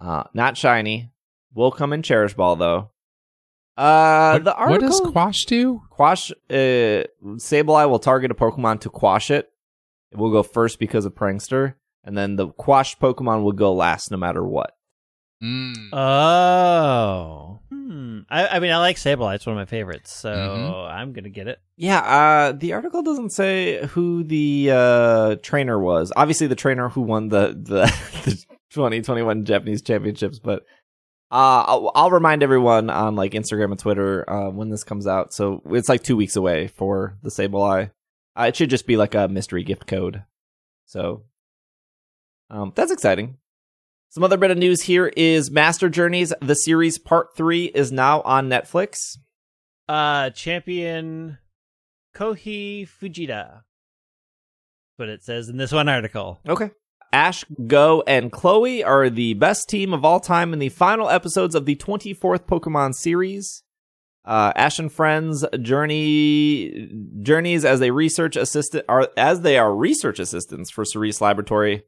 Uh, 0.00 0.24
not 0.32 0.56
shiny. 0.56 1.10
Will 1.54 1.70
come 1.70 1.92
in 1.92 2.02
Cherish 2.02 2.34
Ball 2.34 2.56
though. 2.56 2.90
Uh, 3.76 4.32
what, 4.32 4.44
the 4.44 4.50
what 4.50 4.58
article 4.58 4.88
does 4.88 5.00
Quash 5.00 5.44
do? 5.44 5.82
Quash 5.90 6.30
uh, 6.50 7.04
Sableye 7.22 7.88
will 7.88 7.98
target 7.98 8.30
a 8.30 8.34
Pokemon 8.34 8.80
to 8.80 8.90
quash 8.90 9.30
it. 9.30 9.50
It 10.10 10.18
will 10.18 10.32
go 10.32 10.42
first 10.42 10.78
because 10.78 11.04
of 11.04 11.14
Prankster, 11.14 11.74
and 12.04 12.16
then 12.16 12.36
the 12.36 12.48
quashed 12.48 13.00
Pokemon 13.00 13.42
will 13.42 13.52
go 13.52 13.72
last 13.74 14.10
no 14.10 14.16
matter 14.16 14.44
what. 14.44 14.72
Mm. 15.42 15.92
Oh. 15.92 17.60
Hmm. 17.70 18.20
I, 18.28 18.48
I 18.48 18.58
mean, 18.60 18.72
I 18.72 18.78
like 18.78 18.96
Sableye. 18.96 19.36
It's 19.36 19.46
one 19.46 19.56
of 19.56 19.60
my 19.60 19.64
favorites. 19.66 20.12
So 20.12 20.30
Mhm. 20.30 20.90
I'm 20.90 21.12
going 21.12 21.24
to 21.24 21.30
get 21.30 21.46
it. 21.48 21.58
Yeah, 21.76 22.00
uh, 22.00 22.52
the 22.52 22.72
article 22.72 23.02
doesn't 23.02 23.30
say 23.30 23.86
who 23.88 24.24
the 24.24 24.70
uh, 24.72 25.36
trainer 25.42 25.78
was. 25.78 26.12
Obviously, 26.16 26.46
the 26.48 26.54
trainer 26.56 26.88
who 26.88 27.02
won 27.02 27.28
the 27.28 27.48
the, 27.48 27.82
the 28.24 28.44
2021 28.70 29.44
Japanese 29.44 29.80
Championships, 29.82 30.38
but 30.40 30.62
uh, 31.30 31.62
I'll, 31.66 31.92
I'll 31.94 32.10
remind 32.10 32.42
everyone 32.42 32.90
on 32.90 33.14
like 33.14 33.32
Instagram 33.32 33.70
and 33.70 33.78
Twitter 33.78 34.28
uh, 34.28 34.50
when 34.50 34.70
this 34.70 34.82
comes 34.84 35.06
out. 35.06 35.32
So 35.32 35.62
it's 35.66 35.88
like 35.88 36.02
two 36.02 36.16
weeks 36.16 36.36
away 36.36 36.66
for 36.68 37.16
the 37.22 37.30
Sableye. 37.30 37.90
Uh, 38.38 38.44
it 38.48 38.56
should 38.56 38.70
just 38.70 38.86
be 38.86 38.96
like 38.96 39.14
a 39.14 39.28
mystery 39.28 39.62
gift 39.62 39.86
code. 39.86 40.24
So 40.86 41.22
um, 42.50 42.72
that's 42.74 42.92
exciting. 42.92 43.38
Some 44.10 44.24
other 44.24 44.38
bit 44.38 44.50
of 44.50 44.58
news 44.58 44.82
here 44.82 45.12
is 45.16 45.50
Master 45.50 45.88
Journeys, 45.88 46.32
the 46.40 46.54
series 46.54 46.98
part 46.98 47.36
three 47.36 47.66
is 47.66 47.92
now 47.92 48.22
on 48.22 48.48
Netflix. 48.48 49.18
Uh, 49.86 50.30
champion 50.30 51.38
Kohi 52.14 52.88
Fujita. 52.88 53.62
What 54.96 55.08
it 55.08 55.22
says 55.22 55.48
in 55.48 55.56
this 55.56 55.72
one 55.72 55.88
article. 55.88 56.40
Okay. 56.48 56.70
Ash, 57.12 57.44
Go, 57.66 58.02
and 58.06 58.32
Chloe 58.32 58.82
are 58.82 59.08
the 59.08 59.34
best 59.34 59.68
team 59.68 59.94
of 59.94 60.04
all 60.04 60.20
time 60.20 60.52
in 60.52 60.58
the 60.58 60.68
final 60.68 61.08
episodes 61.08 61.54
of 61.54 61.64
the 61.64 61.76
24th 61.76 62.46
Pokemon 62.46 62.94
series. 62.94 63.62
Uh, 64.24 64.52
Ash 64.56 64.78
and 64.78 64.92
friends 64.92 65.44
journey 65.62 66.90
journeys 67.22 67.64
as 67.64 67.80
they 67.80 67.90
research 67.90 68.36
assistant 68.36 68.84
are 68.86 69.08
as 69.16 69.40
they 69.40 69.56
are 69.56 69.74
research 69.74 70.18
assistants 70.18 70.70
for 70.70 70.84
Cerise 70.84 71.22
Laboratory. 71.22 71.82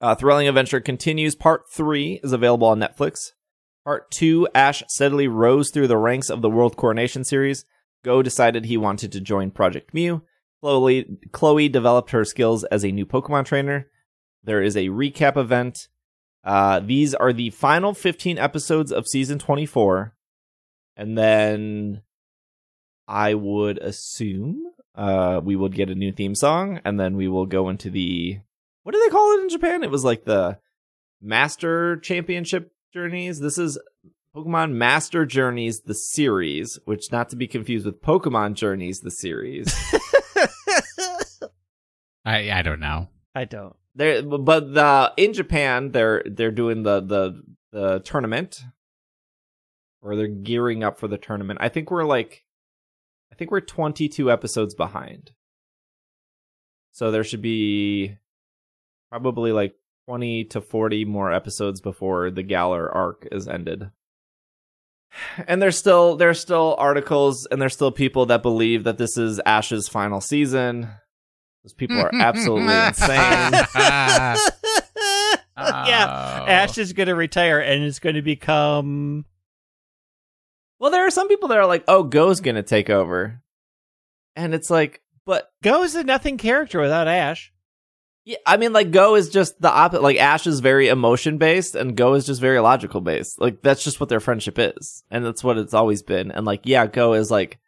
Uh, 0.00 0.14
thrilling 0.14 0.48
adventure 0.48 0.80
continues. 0.80 1.34
Part 1.34 1.70
three 1.72 2.20
is 2.22 2.32
available 2.32 2.66
on 2.68 2.80
Netflix. 2.80 3.32
Part 3.84 4.10
two, 4.10 4.48
Ash 4.54 4.82
steadily 4.88 5.28
rose 5.28 5.70
through 5.70 5.88
the 5.88 5.96
ranks 5.96 6.28
of 6.28 6.42
the 6.42 6.50
World 6.50 6.76
Coronation 6.76 7.24
series. 7.24 7.64
Go 8.04 8.22
decided 8.22 8.64
he 8.64 8.76
wanted 8.76 9.12
to 9.12 9.20
join 9.20 9.50
Project 9.50 9.94
Mew. 9.94 10.22
Chloe, 10.60 11.68
developed 11.68 12.10
her 12.10 12.24
skills 12.24 12.64
as 12.64 12.84
a 12.84 12.92
new 12.92 13.06
Pokemon 13.06 13.44
trainer. 13.44 13.88
There 14.42 14.62
is 14.62 14.76
a 14.76 14.88
recap 14.88 15.36
event. 15.36 15.88
Uh, 16.44 16.80
these 16.80 17.14
are 17.14 17.32
the 17.32 17.50
final 17.50 17.94
15 17.94 18.38
episodes 18.38 18.92
of 18.92 19.06
season 19.06 19.38
24. 19.38 20.14
And 20.96 21.16
then 21.16 22.02
I 23.06 23.34
would 23.34 23.78
assume 23.78 24.62
uh, 24.94 25.40
we 25.42 25.56
would 25.56 25.74
get 25.74 25.90
a 25.90 25.94
new 25.94 26.12
theme 26.12 26.34
song. 26.34 26.80
And 26.84 26.98
then 26.98 27.16
we 27.16 27.28
will 27.28 27.46
go 27.46 27.68
into 27.68 27.90
the. 27.90 28.40
What 28.86 28.94
do 28.94 29.02
they 29.04 29.10
call 29.10 29.32
it 29.32 29.42
in 29.42 29.48
Japan? 29.48 29.82
It 29.82 29.90
was 29.90 30.04
like 30.04 30.24
the 30.24 30.60
Master 31.20 31.96
Championship 31.96 32.70
Journeys. 32.94 33.40
This 33.40 33.58
is 33.58 33.80
Pokemon 34.32 34.74
Master 34.74 35.26
Journeys, 35.26 35.80
the 35.80 35.92
series, 35.92 36.78
which 36.84 37.10
not 37.10 37.28
to 37.30 37.36
be 37.36 37.48
confused 37.48 37.84
with 37.84 38.00
Pokemon 38.00 38.54
Journeys, 38.54 39.00
the 39.00 39.10
series. 39.10 39.74
I 42.24 42.52
I 42.52 42.62
don't 42.62 42.78
know. 42.78 43.08
I 43.34 43.44
don't. 43.44 43.74
There, 43.96 44.22
but 44.22 44.72
the 44.72 45.12
in 45.16 45.32
Japan, 45.32 45.90
they're 45.90 46.22
they're 46.24 46.52
doing 46.52 46.84
the 46.84 47.00
the 47.00 47.42
the 47.72 47.98
tournament, 48.04 48.62
or 50.00 50.14
they're 50.14 50.28
gearing 50.28 50.84
up 50.84 51.00
for 51.00 51.08
the 51.08 51.18
tournament. 51.18 51.58
I 51.60 51.70
think 51.70 51.90
we're 51.90 52.04
like, 52.04 52.44
I 53.32 53.34
think 53.34 53.50
we're 53.50 53.62
twenty 53.62 54.08
two 54.08 54.30
episodes 54.30 54.76
behind. 54.76 55.32
So 56.92 57.10
there 57.10 57.24
should 57.24 57.42
be 57.42 58.18
probably 59.22 59.52
like 59.52 59.74
twenty 60.06 60.44
to 60.44 60.60
forty 60.60 61.04
more 61.04 61.32
episodes 61.32 61.80
before 61.80 62.30
the 62.30 62.42
Galar 62.42 62.90
arc 62.94 63.26
is 63.32 63.48
ended. 63.48 63.90
And 65.46 65.62
there's 65.62 65.78
still 65.78 66.16
there's 66.16 66.40
still 66.40 66.74
articles 66.78 67.46
and 67.50 67.60
there's 67.62 67.72
still 67.72 67.90
people 67.92 68.26
that 68.26 68.42
believe 68.42 68.84
that 68.84 68.98
this 68.98 69.16
is 69.16 69.40
Ash's 69.46 69.88
final 69.88 70.20
season. 70.20 70.88
Those 71.64 71.72
people 71.72 71.98
are 71.98 72.10
absolutely 72.14 72.74
insane. 72.86 73.52
yeah, 73.74 74.36
Oh. 75.56 76.46
Ash 76.46 76.76
is 76.76 76.92
going 76.92 77.06
to 77.08 77.14
retire 77.14 77.58
and 77.60 77.82
it's 77.82 77.98
going 77.98 78.16
to 78.16 78.22
become. 78.22 79.24
Well, 80.78 80.90
there 80.90 81.06
are 81.06 81.10
some 81.10 81.28
people 81.28 81.48
that 81.48 81.58
are 81.58 81.66
like, 81.66 81.84
"Oh, 81.88 82.02
Go's 82.02 82.40
gonna 82.40 82.62
take 82.62 82.90
over," 82.90 83.40
and 84.34 84.54
it's 84.54 84.68
like, 84.68 85.00
but 85.24 85.50
Go 85.62 85.82
is 85.84 85.94
a 85.94 86.04
nothing 86.04 86.36
character 86.36 86.78
without 86.80 87.08
Ash. 87.08 87.52
Yeah, 88.26 88.38
I 88.44 88.56
mean, 88.56 88.72
like 88.72 88.90
Go 88.90 89.14
is 89.14 89.30
just 89.30 89.60
the 89.60 89.70
opposite. 89.70 90.02
Like 90.02 90.18
Ash 90.18 90.48
is 90.48 90.58
very 90.58 90.88
emotion 90.88 91.38
based, 91.38 91.76
and 91.76 91.96
Go 91.96 92.14
is 92.14 92.26
just 92.26 92.40
very 92.40 92.58
logical 92.58 93.00
based. 93.00 93.40
Like 93.40 93.62
that's 93.62 93.84
just 93.84 94.00
what 94.00 94.08
their 94.08 94.18
friendship 94.18 94.58
is, 94.58 95.04
and 95.12 95.24
that's 95.24 95.44
what 95.44 95.56
it's 95.56 95.72
always 95.72 96.02
been. 96.02 96.32
And 96.32 96.44
like, 96.44 96.62
yeah, 96.64 96.88
Go 96.88 97.12
is 97.12 97.30
like 97.30 97.60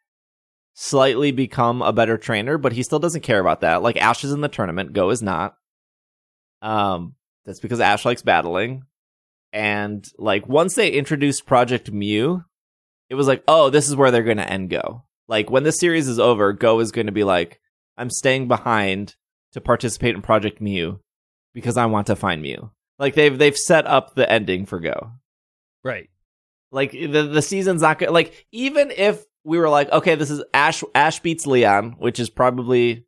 slightly 0.75 1.31
become 1.31 1.81
a 1.81 1.93
better 1.93 2.19
trainer, 2.19 2.59
but 2.59 2.73
he 2.73 2.83
still 2.83 2.99
doesn't 2.99 3.21
care 3.21 3.39
about 3.39 3.61
that. 3.61 3.83
Like 3.83 3.97
Ash 3.99 4.25
is 4.25 4.33
in 4.33 4.41
the 4.41 4.49
tournament, 4.49 4.93
Go 4.93 5.11
is 5.11 5.23
not. 5.23 5.55
Um, 6.61 7.15
that's 7.45 7.61
because 7.61 7.79
Ash 7.79 8.05
likes 8.05 8.23
battling, 8.23 8.83
and 9.53 10.05
like 10.19 10.49
once 10.49 10.75
they 10.75 10.91
introduced 10.91 11.47
Project 11.47 11.93
Mew, 11.93 12.43
it 13.09 13.15
was 13.15 13.29
like, 13.29 13.45
oh, 13.47 13.71
this 13.71 13.89
is 13.89 13.95
where 13.95 14.11
they're 14.11 14.25
going 14.25 14.39
to 14.39 14.53
end 14.53 14.71
Go. 14.71 15.05
Like 15.29 15.53
when 15.53 15.63
this 15.63 15.79
series 15.79 16.09
is 16.09 16.19
over, 16.19 16.53
Go 16.53 16.81
is 16.81 16.91
going 16.91 17.07
to 17.07 17.13
be 17.13 17.23
like, 17.23 17.61
I'm 17.97 18.11
staying 18.11 18.49
behind 18.49 19.15
to 19.53 19.61
participate 19.61 20.15
in 20.15 20.23
Project 20.23 20.61
Mew 20.61 21.01
because 21.55 21.77
I 21.77 21.87
want 21.87 22.09
to 22.09 22.17
find 22.17 22.43
Mew. 22.43 22.71
Like 22.99 23.15
they've 23.15 23.37
they've 23.37 23.57
set 23.57 23.87
up 23.87 24.15
the 24.15 24.31
ending 24.31 24.67
for 24.67 24.81
Go. 24.81 25.13
Right. 25.85 26.11
Like 26.73 26.93
the 26.93 27.29
the 27.31 27.43
season's 27.43 27.83
not 27.83 27.99
good. 27.99 28.11
Like 28.11 28.47
even 28.53 28.91
if 28.91 29.25
we 29.45 29.59
were 29.59 29.69
like, 29.69 29.91
okay, 29.93 30.15
this 30.17 30.31
is 30.31 30.43
Ash 30.53 30.83
Ash 30.95 31.21
beats 31.21 31.47
Leon, 31.47 31.97
which 31.99 32.19
is 32.21 32.29
probably 32.29 33.05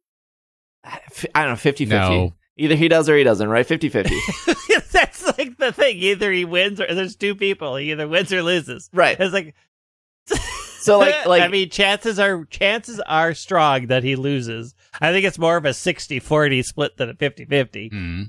I 0.85 1.44
don't 1.44 1.50
know 1.50 1.55
50-50. 1.72 1.88
No. 1.88 2.35
Either 2.57 2.74
he 2.74 2.88
does 2.88 3.09
or 3.09 3.16
he 3.16 3.24
doesn't, 3.24 3.48
right? 3.48 3.66
50-50. 3.66 4.11
That's 4.92 5.38
like 5.38 5.57
the 5.59 5.72
thing. 5.72 5.96
Either 5.98 6.31
he 6.33 6.44
wins 6.44 6.81
or 6.81 6.87
there's 6.94 7.16
two 7.16 7.35
people. 7.35 7.76
He 7.76 7.90
either 7.90 8.09
wins 8.09 8.33
or 8.33 8.42
loses. 8.42 8.88
right. 8.92 9.16
It's 9.18 9.33
like 9.33 9.55
So 10.81 10.98
like 10.98 11.14
like 11.26 11.42
I 11.42 11.48
mean, 11.48 11.68
chances 11.70 12.18
are 12.18 12.44
chances 12.46 13.00
are 13.00 13.35
strong 13.35 13.88
that 13.88 14.03
he 14.05 14.16
loses. 14.16 14.74
I 15.00 15.12
think 15.12 15.24
it's 15.26 15.38
more 15.38 15.57
of 15.57 15.64
a 15.64 15.70
60-40 15.70 16.64
split 16.64 16.96
than 16.96 17.11
a 17.11 17.14
50-50. 17.14 17.90
Hmm. 17.92 18.22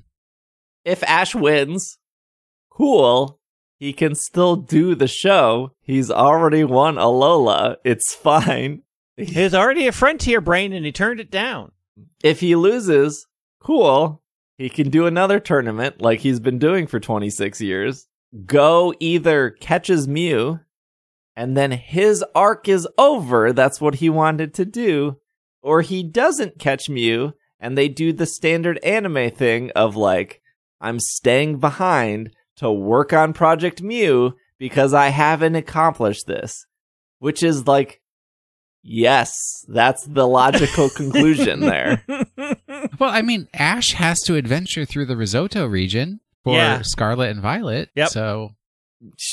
if 0.86 1.04
Ash 1.04 1.34
wins, 1.34 1.98
cool. 2.70 3.40
He 3.80 3.94
can 3.94 4.14
still 4.14 4.56
do 4.58 4.94
the 4.94 5.08
show. 5.08 5.72
He's 5.82 6.12
already 6.12 6.64
won 6.64 6.96
Alola. 6.96 7.78
It's 7.84 8.14
fine. 8.16 8.84
He's 9.18 9.56
already 9.56 9.88
a 9.88 9.92
frontier 9.92 10.40
brain 10.42 10.72
and 10.74 10.86
he 10.86 10.92
turned 10.92 11.20
it 11.20 11.32
down. 11.32 11.72
If 12.24 12.40
he 12.42 12.56
loses, 12.56 13.26
cool. 13.60 14.22
He 14.58 14.70
can 14.70 14.90
do 14.92 15.08
another 15.08 15.40
tournament 15.40 16.02
like 16.02 16.20
he's 16.20 16.40
been 16.40 16.60
doing 16.60 16.86
for 16.86 17.00
26 17.00 17.60
years. 17.62 18.08
Go 18.46 18.94
either 19.00 19.50
catches 19.50 20.08
Mew 20.08 20.60
and 21.36 21.58
then 21.58 21.72
his 21.72 22.24
arc 22.36 22.68
is 22.70 22.88
over. 22.98 23.52
That's 23.52 23.82
what 23.82 23.96
he 23.96 24.10
wanted 24.10 24.54
to 24.56 24.66
do. 24.66 25.18
Or 25.62 25.82
he 25.82 26.04
doesn't 26.04 26.60
catch 26.60 26.90
Mew 26.90 27.34
and 27.60 27.78
they 27.78 27.88
do 27.88 28.12
the 28.14 28.26
standard 28.26 28.78
anime 28.84 29.30
thing 29.32 29.72
of 29.76 29.96
like, 29.96 30.42
I'm 30.80 31.00
staying 31.00 31.60
behind 31.60 32.32
to 32.58 32.72
work 32.72 33.14
on 33.14 33.34
Project 33.34 33.82
Mew 33.82 34.34
because 34.58 34.94
I 34.94 35.10
haven't 35.10 35.56
accomplished 35.56 36.26
this. 36.28 36.66
Which 37.20 37.44
is 37.44 37.68
like, 37.68 38.02
yes, 38.82 39.32
that's 39.68 40.04
the 40.08 40.28
logical 40.28 40.90
conclusion 40.96 41.60
there. 41.62 42.04
Well, 43.00 43.10
I 43.10 43.22
mean, 43.22 43.48
Ash 43.54 43.94
has 43.94 44.20
to 44.24 44.36
adventure 44.36 44.86
through 44.86 45.06
the 45.06 45.16
Risotto 45.18 45.66
region 45.66 46.20
for 46.44 46.56
Yeah. 46.56 46.82
Scarlet 46.84 47.30
and 47.32 47.42
Violet. 47.42 47.90
Yep. 47.96 48.10
So 48.10 48.50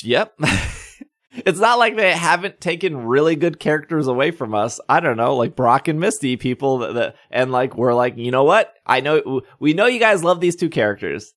Yep. 0.04 0.38
it's 1.30 1.58
not 1.58 1.78
like 1.78 1.96
they 1.96 2.12
haven't 2.12 2.60
taken 2.60 2.96
really 3.06 3.36
good 3.36 3.60
characters 3.60 4.06
away 4.06 4.30
from 4.30 4.54
us. 4.54 4.80
I 4.88 5.00
don't 5.00 5.16
know, 5.16 5.36
like 5.36 5.54
Brock 5.56 5.88
and 5.88 6.00
Misty, 6.00 6.36
people 6.36 6.78
that, 6.78 6.94
that 6.94 7.16
and 7.30 7.50
like 7.52 7.76
we're 7.76 7.94
like, 7.94 8.16
you 8.16 8.30
know 8.30 8.44
what? 8.44 8.72
I 8.86 9.00
know 9.00 9.42
we 9.60 9.74
know 9.74 9.86
you 9.86 9.98
guys 10.00 10.24
love 10.24 10.40
these 10.40 10.56
two 10.56 10.70
characters. 10.70 11.34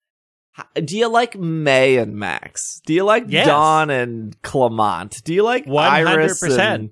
Do 0.75 0.97
you 0.97 1.07
like 1.07 1.37
May 1.37 1.97
and 1.97 2.15
Max? 2.15 2.81
Do 2.85 2.93
you 2.93 3.03
like 3.03 3.25
Yes. 3.27 3.47
Dawn 3.47 3.89
and 3.89 4.39
Clemont? 4.41 5.21
Do 5.23 5.33
you 5.33 5.43
like 5.43 5.65
Iris 5.67 6.41
100%. 6.43 6.59
and 6.59 6.89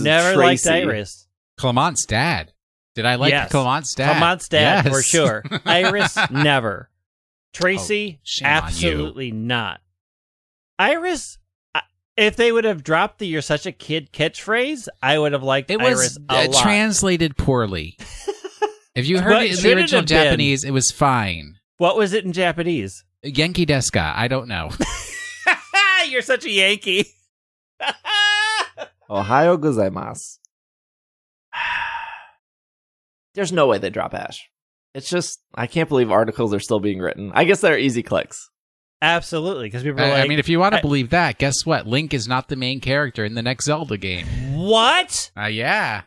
Never 0.00 0.34
Tracy? 0.34 0.68
liked 0.70 0.84
Iris. 0.84 1.28
Clemont's 1.58 2.06
dad. 2.06 2.52
Did 2.94 3.04
I 3.06 3.16
like 3.16 3.32
Yes. 3.32 3.50
Clemont's 3.50 3.94
dad? 3.94 4.12
Clemont's 4.12 4.48
dad 4.48 4.84
Yes. 4.86 4.94
for 4.94 5.02
sure. 5.02 5.42
Iris 5.66 6.16
never. 6.30 6.90
Tracy 7.52 8.16
Oh, 8.18 8.20
shame 8.24 8.46
on 8.48 8.52
you. 8.54 8.58
absolutely 8.66 9.30
not. 9.32 9.80
Iris 10.78 11.38
I- 11.38 11.43
if 12.16 12.36
they 12.36 12.52
would 12.52 12.64
have 12.64 12.82
dropped 12.84 13.18
the 13.18 13.26
"You're 13.26 13.42
such 13.42 13.66
a 13.66 13.72
kid" 13.72 14.12
catchphrase, 14.12 14.88
I 15.02 15.18
would 15.18 15.32
have 15.32 15.42
liked 15.42 15.70
It 15.70 15.80
Iris 15.80 15.98
was 15.98 16.18
a 16.28 16.32
uh, 16.34 16.46
lot. 16.48 16.62
translated 16.62 17.36
poorly. 17.36 17.96
if 18.94 19.06
you 19.06 19.20
heard 19.20 19.30
But 19.32 19.42
it 19.44 19.50
in 19.50 19.56
should 19.56 19.64
the 19.64 19.70
it 19.70 19.74
original 19.78 20.00
have 20.02 20.08
been? 20.08 20.24
Japanese, 20.24 20.64
it 20.64 20.70
was 20.70 20.90
fine. 20.90 21.58
what 21.78 21.96
was 21.96 22.12
it 22.12 22.24
in 22.24 22.32
Japanese? 22.32 23.04
Genki 23.24 23.66
deska. 23.66 24.12
I 24.14 24.28
don't 24.28 24.48
know. 24.48 24.70
You're 26.08 26.22
such 26.22 26.44
a 26.44 26.50
Yankee. 26.50 27.06
Ohio 29.10 29.56
gozaimasu. 29.56 30.38
There's 33.34 33.52
no 33.52 33.66
way 33.66 33.78
they 33.78 33.90
drop 33.90 34.14
Ash. 34.14 34.48
It's 34.94 35.08
just 35.08 35.40
I 35.54 35.66
can't 35.66 35.88
believe 35.88 36.10
articles 36.12 36.54
are 36.54 36.60
still 36.60 36.78
being 36.80 37.00
written. 37.00 37.32
I 37.34 37.44
guess 37.44 37.60
they're 37.60 37.78
easy 37.78 38.02
clicks. 38.02 38.48
Absolutely, 39.04 39.64
because 39.66 39.82
people 39.82 40.00
are 40.00 40.04
I, 40.04 40.10
like, 40.10 40.24
I 40.24 40.28
mean, 40.28 40.38
if 40.38 40.48
you 40.48 40.58
want 40.58 40.72
to 40.72 40.78
I- 40.78 40.82
believe 40.82 41.10
that, 41.10 41.38
guess 41.38 41.66
what? 41.66 41.86
Link 41.86 42.14
is 42.14 42.26
not 42.26 42.48
the 42.48 42.56
main 42.56 42.80
character 42.80 43.24
in 43.24 43.34
the 43.34 43.42
next 43.42 43.66
Zelda 43.66 43.96
game. 43.98 44.26
"What? 44.56 45.30
Uh, 45.36 45.44
yeah. 45.46 46.02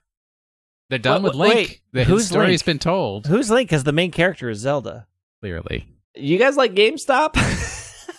They're 0.90 0.98
done 1.00 1.22
Wait, 1.22 1.30
with 1.30 1.36
Link. 1.36 1.56
wait, 1.56 1.82
the 1.92 2.04
who's 2.06 2.22
his 2.22 2.30
story's 2.30 2.62
Link? 2.62 2.66
been 2.66 2.80
told, 2.80 3.28
Who's 3.28 3.50
Link?" 3.52 3.70
Because 3.70 3.84
the 3.84 3.92
main 3.92 4.12
character 4.12 4.50
is 4.50 4.60
Zelda. 4.60 5.06
clearly. 5.42 5.88
You 6.16 6.38
guys 6.40 6.58
like 6.58 6.74
GameStop? 6.74 7.34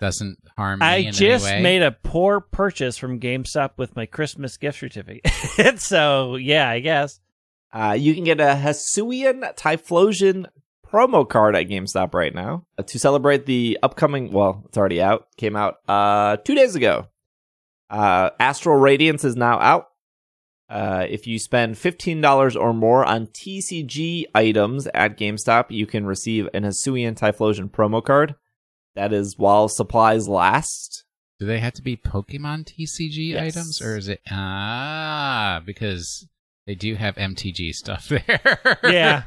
Doesn't 0.00 0.38
harm 0.56 0.80
me 0.80 0.86
I 0.86 0.96
in 0.96 1.12
just 1.12 1.46
any 1.46 1.56
way. 1.58 1.62
made 1.62 1.82
a 1.82 1.92
poor 1.92 2.40
purchase 2.40 2.96
from 2.98 3.20
GameStop 3.20 3.72
with 3.76 3.94
my 3.96 4.06
Christmas 4.06 4.56
gift 4.56 4.78
certificate. 4.80 5.28
so 5.80 6.36
yeah, 6.36 6.68
I 6.68 6.80
guess. 6.80 7.20
Uh, 7.72 7.96
you 7.98 8.14
can 8.14 8.24
get 8.24 8.40
a 8.40 8.54
Hisuian 8.62 9.54
Typhlosion 9.56 10.46
promo 10.94 11.28
card 11.28 11.56
at 11.56 11.68
GameStop 11.68 12.14
right 12.14 12.34
now 12.34 12.64
uh, 12.78 12.82
to 12.84 12.98
celebrate 12.98 13.46
the 13.46 13.78
upcoming. 13.82 14.30
Well, 14.30 14.62
it's 14.66 14.78
already 14.78 15.02
out. 15.02 15.26
Came 15.36 15.56
out 15.56 15.78
uh, 15.88 16.36
two 16.36 16.54
days 16.54 16.74
ago. 16.76 17.08
Uh, 17.90 18.30
Astral 18.38 18.76
Radiance 18.76 19.24
is 19.24 19.34
now 19.36 19.58
out. 19.58 19.88
Uh, 20.68 21.06
if 21.08 21.26
you 21.26 21.38
spend 21.38 21.76
fifteen 21.76 22.20
dollars 22.20 22.56
or 22.56 22.72
more 22.72 23.04
on 23.04 23.26
TCG 23.26 24.24
items 24.34 24.86
at 24.94 25.18
GameStop, 25.18 25.66
you 25.70 25.86
can 25.86 26.06
receive 26.06 26.48
an 26.54 26.62
Hisuian 26.64 27.14
Typhlosion 27.18 27.70
promo 27.70 28.02
card. 28.02 28.34
That 28.94 29.12
is 29.12 29.36
while 29.38 29.68
supplies 29.68 30.28
last. 30.28 31.04
Do 31.40 31.46
they 31.46 31.58
have 31.58 31.74
to 31.74 31.82
be 31.82 31.96
Pokemon 31.96 32.64
TCG 32.64 33.30
Yes. 33.32 33.56
items, 33.56 33.82
or 33.82 33.98
is 33.98 34.08
it 34.08 34.20
ah 34.30 35.60
because 35.66 36.26
they 36.66 36.74
do 36.74 36.94
have 36.94 37.16
MTG 37.16 37.72
stuff 37.74 38.08
there? 38.26 38.68
Yeah. 38.84 39.24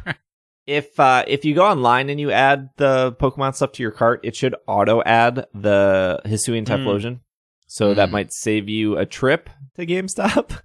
If 0.68 1.00
uh 1.00 1.24
if 1.28 1.46
you 1.46 1.56
go 1.56 1.66
online 1.66 2.10
and 2.10 2.20
you 2.20 2.30
add 2.32 2.70
the 2.78 3.14
Pokemon 3.14 3.56
stuff 3.56 3.72
to 3.74 3.84
your 3.84 3.92
cart, 3.92 4.20
it 4.24 4.36
should 4.36 4.56
auto 4.68 5.02
add 5.06 5.48
the 5.54 6.22
Hisuian 6.26 6.66
Mm. 6.66 6.68
Typhlosion. 6.68 7.20
So 7.68 7.94
that 7.94 8.10
Mm. 8.10 8.14
might 8.14 8.34
save 8.34 8.70
you 8.70 8.98
a 8.98 9.06
trip 9.06 9.50
to 9.76 9.86
GameStop. 9.86 10.60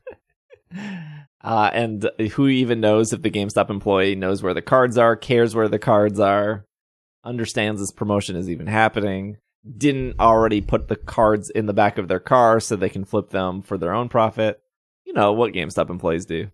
uh 1.44 1.70
and 1.72 2.10
who 2.32 2.48
even 2.48 2.80
knows 2.80 3.12
if 3.12 3.22
the 3.22 3.30
GameStop 3.30 3.70
employee 3.70 4.14
knows 4.14 4.42
where 4.42 4.54
the 4.54 4.62
cards 4.62 4.96
are, 4.98 5.16
cares 5.16 5.54
where 5.54 5.68
the 5.68 5.78
cards 5.78 6.20
are, 6.20 6.64
understands 7.24 7.80
this 7.80 7.92
promotion 7.92 8.36
is 8.36 8.48
even 8.50 8.66
happening, 8.66 9.36
didn't 9.76 10.18
already 10.20 10.60
put 10.60 10.88
the 10.88 10.96
cards 10.96 11.50
in 11.50 11.66
the 11.66 11.72
back 11.72 11.98
of 11.98 12.08
their 12.08 12.20
car 12.20 12.58
so 12.60 12.74
they 12.76 12.88
can 12.88 13.04
flip 13.04 13.30
them 13.30 13.62
for 13.62 13.76
their 13.78 13.92
own 13.92 14.08
profit. 14.08 14.60
You 15.04 15.12
know 15.12 15.32
what 15.32 15.52
GameStop 15.52 15.90
employees 15.90 16.26
do. 16.26 16.48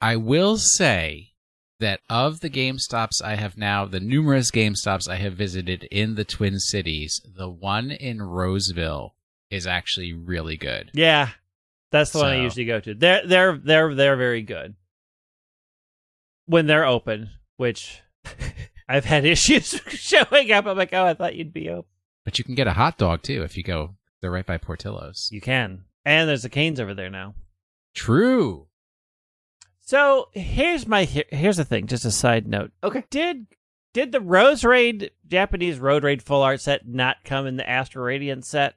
I 0.00 0.16
will 0.16 0.58
say 0.58 1.30
that 1.80 2.00
of 2.08 2.40
the 2.40 2.50
GameStops 2.50 3.22
I 3.22 3.36
have 3.36 3.56
now, 3.56 3.84
the 3.84 4.00
numerous 4.00 4.50
GameStops 4.50 5.08
I 5.08 5.16
have 5.16 5.34
visited 5.34 5.84
in 5.84 6.14
the 6.14 6.24
Twin 6.24 6.58
Cities, 6.58 7.20
the 7.24 7.48
one 7.48 7.90
in 7.90 8.22
Roseville 8.22 9.14
is 9.50 9.66
actually 9.66 10.12
really 10.12 10.56
good. 10.56 10.90
Yeah. 10.94 11.30
That's 11.92 12.10
the 12.10 12.18
one 12.18 12.32
I 12.32 12.42
usually 12.42 12.64
go 12.64 12.80
to. 12.80 12.94
They're 12.94 13.26
they're 13.26 13.56
they're 13.56 13.94
they're 13.94 14.16
very 14.16 14.42
good. 14.42 14.74
When 16.46 16.66
they're 16.66 16.84
open, 16.84 17.30
which 17.56 18.00
I've 18.88 19.04
had 19.04 19.24
issues 19.26 19.80
showing 19.88 20.52
up. 20.52 20.66
I'm 20.66 20.76
like, 20.76 20.92
oh, 20.92 21.06
I 21.06 21.14
thought 21.14 21.36
you'd 21.36 21.52
be 21.52 21.70
open. 21.70 21.88
But 22.24 22.38
you 22.38 22.44
can 22.44 22.54
get 22.54 22.66
a 22.66 22.72
hot 22.72 22.98
dog 22.98 23.22
too 23.22 23.42
if 23.44 23.56
you 23.56 23.62
go. 23.62 23.94
They're 24.20 24.30
right 24.30 24.46
by 24.46 24.58
Portillo's. 24.58 25.28
You 25.30 25.40
can. 25.40 25.84
And 26.04 26.28
there's 26.28 26.42
the 26.42 26.48
Cane's 26.48 26.80
over 26.80 26.94
there 26.94 27.10
now. 27.10 27.34
True. 27.94 28.66
So 29.86 30.28
here's 30.32 30.86
my 30.86 31.04
here's 31.04 31.56
the 31.58 31.64
thing. 31.64 31.86
Just 31.86 32.04
a 32.04 32.10
side 32.10 32.46
note. 32.48 32.72
Okay. 32.82 33.04
Did 33.08 33.46
did 33.94 34.10
the 34.12 34.18
Roserade 34.18 35.10
Japanese 35.28 35.78
Roserade 35.78 36.22
full 36.22 36.42
art 36.42 36.60
set 36.60 36.86
not 36.88 37.18
come 37.24 37.46
in 37.46 37.56
the 37.56 37.68
Astral 37.68 38.04
Radiance 38.04 38.48
set? 38.48 38.74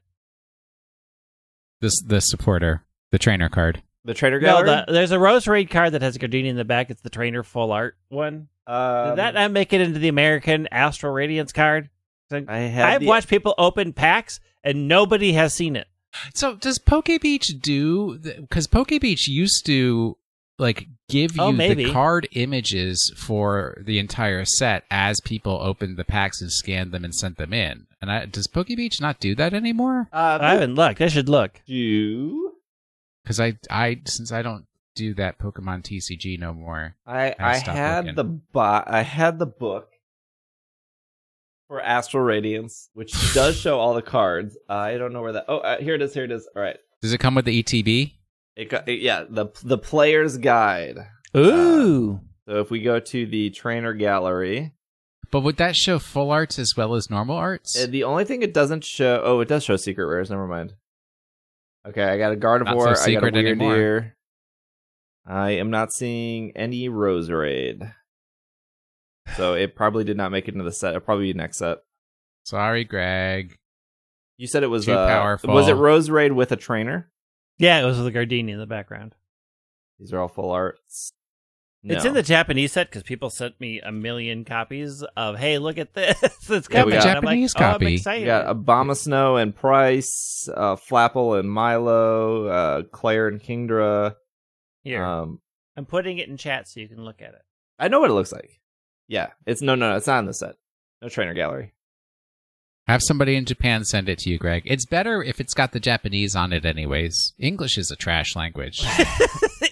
This 1.81 1.99
the 2.01 2.21
supporter, 2.21 2.85
the 3.11 3.17
trainer 3.17 3.49
card. 3.49 3.81
The 4.05 4.13
trainer 4.13 4.39
No, 4.39 4.63
gallery. 4.63 4.83
the, 4.87 4.93
there's 4.93 5.11
a 5.11 5.17
Roserade 5.17 5.69
card 5.69 5.93
that 5.93 6.01
has 6.01 6.17
Gardenia 6.17 6.51
in 6.51 6.57
the 6.57 6.63
back. 6.65 6.89
It's 6.89 7.01
the 7.01 7.09
trainer 7.09 7.43
full 7.43 7.71
art 7.71 7.97
one. 8.09 8.47
Um, 8.67 9.09
Did 9.09 9.17
that 9.17 9.33
not 9.33 9.51
make 9.51 9.73
it 9.73 9.81
into 9.81 9.97
the 9.99 10.07
American 10.09 10.67
Astral 10.71 11.11
Radiance 11.11 11.51
card? 11.51 11.89
I 12.31 12.59
had 12.59 12.85
I've 12.85 13.01
the- 13.01 13.07
watched 13.07 13.27
people 13.27 13.55
open 13.57 13.93
packs 13.93 14.39
and 14.63 14.87
nobody 14.87 15.33
has 15.33 15.55
seen 15.55 15.75
it. 15.75 15.87
So 16.35 16.55
does 16.55 16.77
Poke 16.79 17.09
Beach 17.21 17.47
do? 17.59 18.17
Because 18.19 18.67
Poke 18.67 18.89
Beach 19.01 19.27
used 19.27 19.65
to 19.65 20.17
like 20.59 20.87
give 21.07 21.35
you 21.35 21.41
Oh, 21.43 21.51
maybe. 21.51 21.85
the 21.85 21.91
card 21.91 22.27
images 22.33 23.11
for 23.17 23.81
the 23.83 23.97
entire 23.99 24.45
set 24.45 24.83
as 24.91 25.19
people 25.21 25.59
opened 25.61 25.97
the 25.97 26.03
packs 26.03 26.41
and 26.41 26.51
scanned 26.51 26.91
them 26.91 27.03
and 27.05 27.15
sent 27.15 27.37
them 27.37 27.53
in. 27.53 27.87
And 28.01 28.11
I, 28.11 28.25
does 28.25 28.47
PokeBeach 28.47 29.01
not 29.01 29.19
do 29.19 29.35
that 29.35 29.53
anymore? 29.53 30.07
Uh, 30.13 30.37
I 30.41 30.51
haven't 30.53 30.75
looked. 30.75 31.01
I 31.01 31.07
should 31.07 31.29
look. 31.29 31.61
do. 31.65 32.53
Because 33.23 33.39
I, 33.39 33.53
I 33.69 34.01
since 34.05 34.31
I 34.31 34.41
don't 34.41 34.65
do 34.95 35.13
that 35.15 35.37
Pokemon 35.39 35.83
TCG 35.83 36.39
no 36.39 36.53
more. 36.53 36.95
I 37.05 37.35
I 37.39 37.51
I 37.51 37.57
had 37.57 37.99
looking. 38.05 38.15
the 38.15 38.23
bo- 38.23 38.83
I 38.85 39.01
had 39.01 39.39
the 39.39 39.45
book 39.45 39.89
for 41.67 41.81
Astral 41.81 42.23
Radiance, 42.23 42.89
which 42.93 43.13
does 43.33 43.57
show 43.61 43.79
all 43.79 43.93
the 43.93 44.01
cards. 44.01 44.57
I 44.67 44.97
don't 44.97 45.13
know 45.13 45.21
where 45.21 45.33
that. 45.33 45.45
Oh, 45.47 45.57
uh, 45.59 45.77
here 45.79 45.93
it 45.95 46.01
is. 46.01 46.13
Here 46.13 46.23
it 46.23 46.31
is. 46.31 46.47
All 46.55 46.61
right. 46.61 46.77
Does 47.01 47.13
it 47.13 47.19
come 47.19 47.35
with 47.35 47.45
the 47.45 47.61
ETB? 47.63 48.13
It 48.59 48.69
got 48.69 48.89
it, 48.89 48.99
yeah 48.99 49.23
the 49.29 49.47
the 49.63 49.77
player's 49.77 50.37
guide. 50.37 50.97
Ooh. 51.35 52.19
So 52.45 52.59
if 52.59 52.69
we 52.69 52.81
go 52.81 52.99
to 52.99 53.25
the 53.25 53.51
trainer 53.51 53.93
gallery, 53.93 54.73
But 55.31 55.41
would 55.41 55.55
that 55.57 55.77
show 55.77 55.97
full 55.97 56.29
arts 56.29 56.59
as 56.59 56.73
well 56.75 56.93
as 56.95 57.09
normal 57.09 57.37
arts? 57.37 57.81
uh, 57.81 57.87
the 57.89 58.03
only 58.03 58.25
thing 58.25 58.41
it 58.41 58.53
doesn't 58.53 58.83
show. 58.83 59.21
Oh, 59.23 59.39
it 59.39 59.47
does 59.47 59.63
show 59.63 59.77
secret 59.77 60.05
rares. 60.05 60.29
Never 60.29 60.45
mind. 60.45 60.73
Okay, 61.87 62.03
I 62.03 62.17
got 62.17 62.33
a 62.33 62.35
Gardevoir. 62.35 62.65
So 62.65 62.81
I 62.81 62.85
got 62.85 62.91
a 62.91 62.95
secret 62.97 63.33
Weird 63.33 63.45
anymore. 63.45 63.75
Deer. 63.75 64.15
I 65.25 65.51
am 65.51 65.69
not 65.69 65.93
seeing 65.93 66.51
any 66.57 66.89
Roserade. 66.89 67.93
So 69.37 69.53
it 69.53 69.73
probably 69.73 70.03
did 70.03 70.17
not 70.17 70.31
make 70.33 70.49
it 70.49 70.53
into 70.53 70.65
the 70.65 70.73
set. 70.73 70.89
It'll 70.89 71.01
probably 71.01 71.31
be 71.31 71.37
next 71.37 71.59
set. 71.59 71.77
Sorry, 72.43 72.83
Greg. 72.83 73.55
You 74.37 74.47
said 74.47 74.63
it 74.63 74.67
was 74.67 74.85
Too 74.85 74.93
uh, 74.93 75.07
powerful. 75.07 75.53
Was 75.53 75.69
it 75.69 75.75
Roserade 75.75 76.33
with 76.33 76.51
a 76.51 76.57
trainer? 76.57 77.09
Yeah, 77.59 77.81
it 77.81 77.85
was 77.85 77.97
with 77.97 78.05
the 78.05 78.11
Gardenia 78.11 78.53
in 78.55 78.59
the 78.59 78.65
background. 78.65 79.13
These 79.99 80.11
are 80.13 80.19
all 80.19 80.27
full 80.29 80.51
arts. 80.51 81.13
It's 81.83 82.03
in 82.03 82.13
the 82.13 82.23
Japanese 82.23 82.73
set 82.73 82.89
because 82.89 83.03
people 83.03 83.29
sent 83.29 83.59
me 83.61 83.79
a 83.79 83.91
million 83.91 84.43
copies 84.43 85.01
of, 85.15 85.37
hey, 85.37 85.59
look 85.59 85.77
at 85.77 85.93
this. 85.93 86.17
it's 86.49 86.67
Yeah, 86.69 86.81
coming. 86.81 86.85
we 86.87 86.91
got- 86.91 87.05
And 87.07 87.17
I'm 87.17 87.21
Japanese 87.23 87.55
like, 87.55 87.61
oh, 87.61 87.65
I'm 87.67 87.71
copy. 87.73 87.93
excited. 87.95 88.21
We 88.21 88.25
got 88.25 88.55
Abomasnow 88.55 89.41
and 89.41 89.55
Pryce, 89.55 90.49
uh, 90.53 90.75
Flapple 90.75 91.39
and 91.39 91.49
Milo, 91.49 92.47
uh, 92.47 92.83
Clair 92.91 93.27
and 93.29 93.41
Kingdra. 93.41 94.15
Here, 94.83 95.03
Um, 95.03 95.39
I'm 95.77 95.85
putting 95.85 96.17
it 96.17 96.27
in 96.27 96.35
chat 96.35 96.67
so 96.67 96.79
you 96.81 96.89
can 96.89 97.03
look 97.05 97.21
at 97.21 97.29
it. 97.33 97.41
I 97.77 97.87
know 97.87 98.01
what 98.01 98.09
it 98.09 98.13
looks 98.13 98.33
like. 98.33 98.59
Yeah, 99.07 99.27
it's 99.45 99.61
no, 99.61 99.75
no, 99.75 99.91
no, 99.91 99.95
it's 99.97 100.07
not 100.07 100.19
in 100.19 100.25
the 100.25 100.33
set. 100.33 100.55
No 101.01 101.07
trainer 101.07 101.33
gallery. 101.33 101.73
Have 102.89 103.03
somebody 103.03 103.35
in 103.35 103.45
Japan 103.45 103.85
send 103.85 104.09
it 104.09 104.17
to 104.17 104.31
you, 104.31 104.39
Greg. 104.39 104.63
It's 104.65 104.83
better 104.83 105.21
if 105.21 105.39
it's 105.39 105.53
got 105.53 105.73
the 105.73 105.79
Japanese 105.79 106.35
on 106.35 106.51
it, 106.51 106.65
anyways. 106.65 107.33
English 107.37 107.77
is 107.77 107.91
a 107.91 107.95
trash 107.95 108.35
language. 108.35 108.83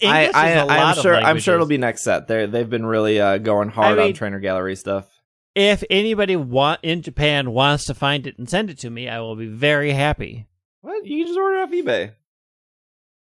English 0.02 0.04
I, 0.04 0.28
is 0.28 0.36
I, 0.36 0.50
a 0.50 0.66
lot 0.68 0.78
I'm 0.78 0.98
of 1.00 1.02
sure. 1.02 1.16
I'm 1.16 1.40
sure 1.40 1.56
it'll 1.56 1.66
be 1.66 1.80
next 1.80 2.04
set. 2.04 2.28
They 2.28 2.46
they've 2.46 2.70
been 2.70 2.86
really 2.86 3.20
uh, 3.20 3.40
going 3.40 3.70
hard 3.70 3.98
I 3.98 4.04
on 4.04 4.14
trainer 4.14 4.40
gallery 4.40 4.76
stuff. 4.76 5.10
If 5.56 5.84
anybody 5.90 6.36
want 6.36 6.82
in 6.84 7.02
Japan 7.02 7.50
wants 7.50 7.86
to 7.86 7.96
find 7.96 8.28
it 8.28 8.38
and 8.38 8.48
send 8.48 8.70
it 8.70 8.78
to 8.82 8.90
me, 8.92 9.10
I 9.10 9.20
will 9.22 9.36
be 9.36 9.48
very 9.48 9.94
happy. 9.94 10.46
What? 10.82 11.04
You 11.04 11.26
can 11.26 11.28
just 11.28 11.40
order 11.40 11.58
it 11.58 11.64
off 11.64 11.72
eBay. 11.72 12.12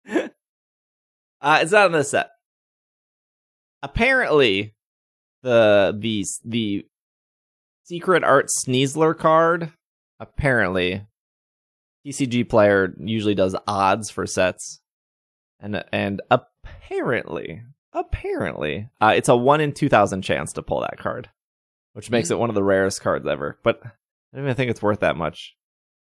uh, 1.41 1.59
it's 1.63 1.73
not 1.73 1.87
in 1.87 1.93
this 1.93 2.11
set. 2.11 2.29
Apparently, 3.83 4.75
the 5.43 5.97
the 5.99 6.27
the 6.45 6.87
secret 7.85 8.25
art 8.25 8.49
Sneasler 8.63 9.17
card. 9.17 9.73
Apparently, 10.19 11.07
TCGplayer 12.07 12.95
usually 12.99 13.35
does 13.35 13.57
odds 13.67 14.11
for 14.11 14.27
sets, 14.27 14.81
and 15.61 15.85
and 15.93 16.23
apparently, 16.31 17.63
apparently, 17.93 18.89
uh, 19.01 19.13
it's 19.17 19.29
a 19.29 19.37
one 19.37 19.61
in 19.61 19.73
two 19.73 19.89
thousand 19.89 20.23
chance 20.23 20.53
to 20.55 20.63
pull 20.63 20.81
that 20.81 20.99
card, 20.99 21.29
which 21.93 22.11
makes 22.11 22.31
it 22.31 22.39
one 22.39 22.49
of 22.49 22.55
the 22.55 22.65
rarest 22.65 23.03
cards 23.03 23.27
ever. 23.27 23.59
But 23.63 23.81
I 23.85 23.91
don't 24.35 24.45
even 24.45 24.57
think 24.57 24.71
it's 24.71 24.83
worth 24.83 25.01
that 25.01 25.17
much. 25.17 25.55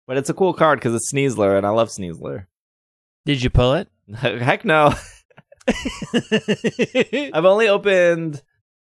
But 0.06 0.16
it's 0.16 0.30
a 0.30 0.34
cool 0.34 0.54
card 0.54 0.80
because 0.80 0.94
it's 0.94 1.12
Sneasler, 1.12 1.56
and 1.56 1.66
I 1.66 1.70
love 1.70 1.88
Sneasler. 1.88 2.46
Did 3.26 3.42
you 3.42 3.50
pull 3.50 3.74
it? 3.74 3.88
Heck 4.14 4.64
no. 4.64 4.94
I've 5.68 7.44
only 7.44 7.68
opened 7.68 8.42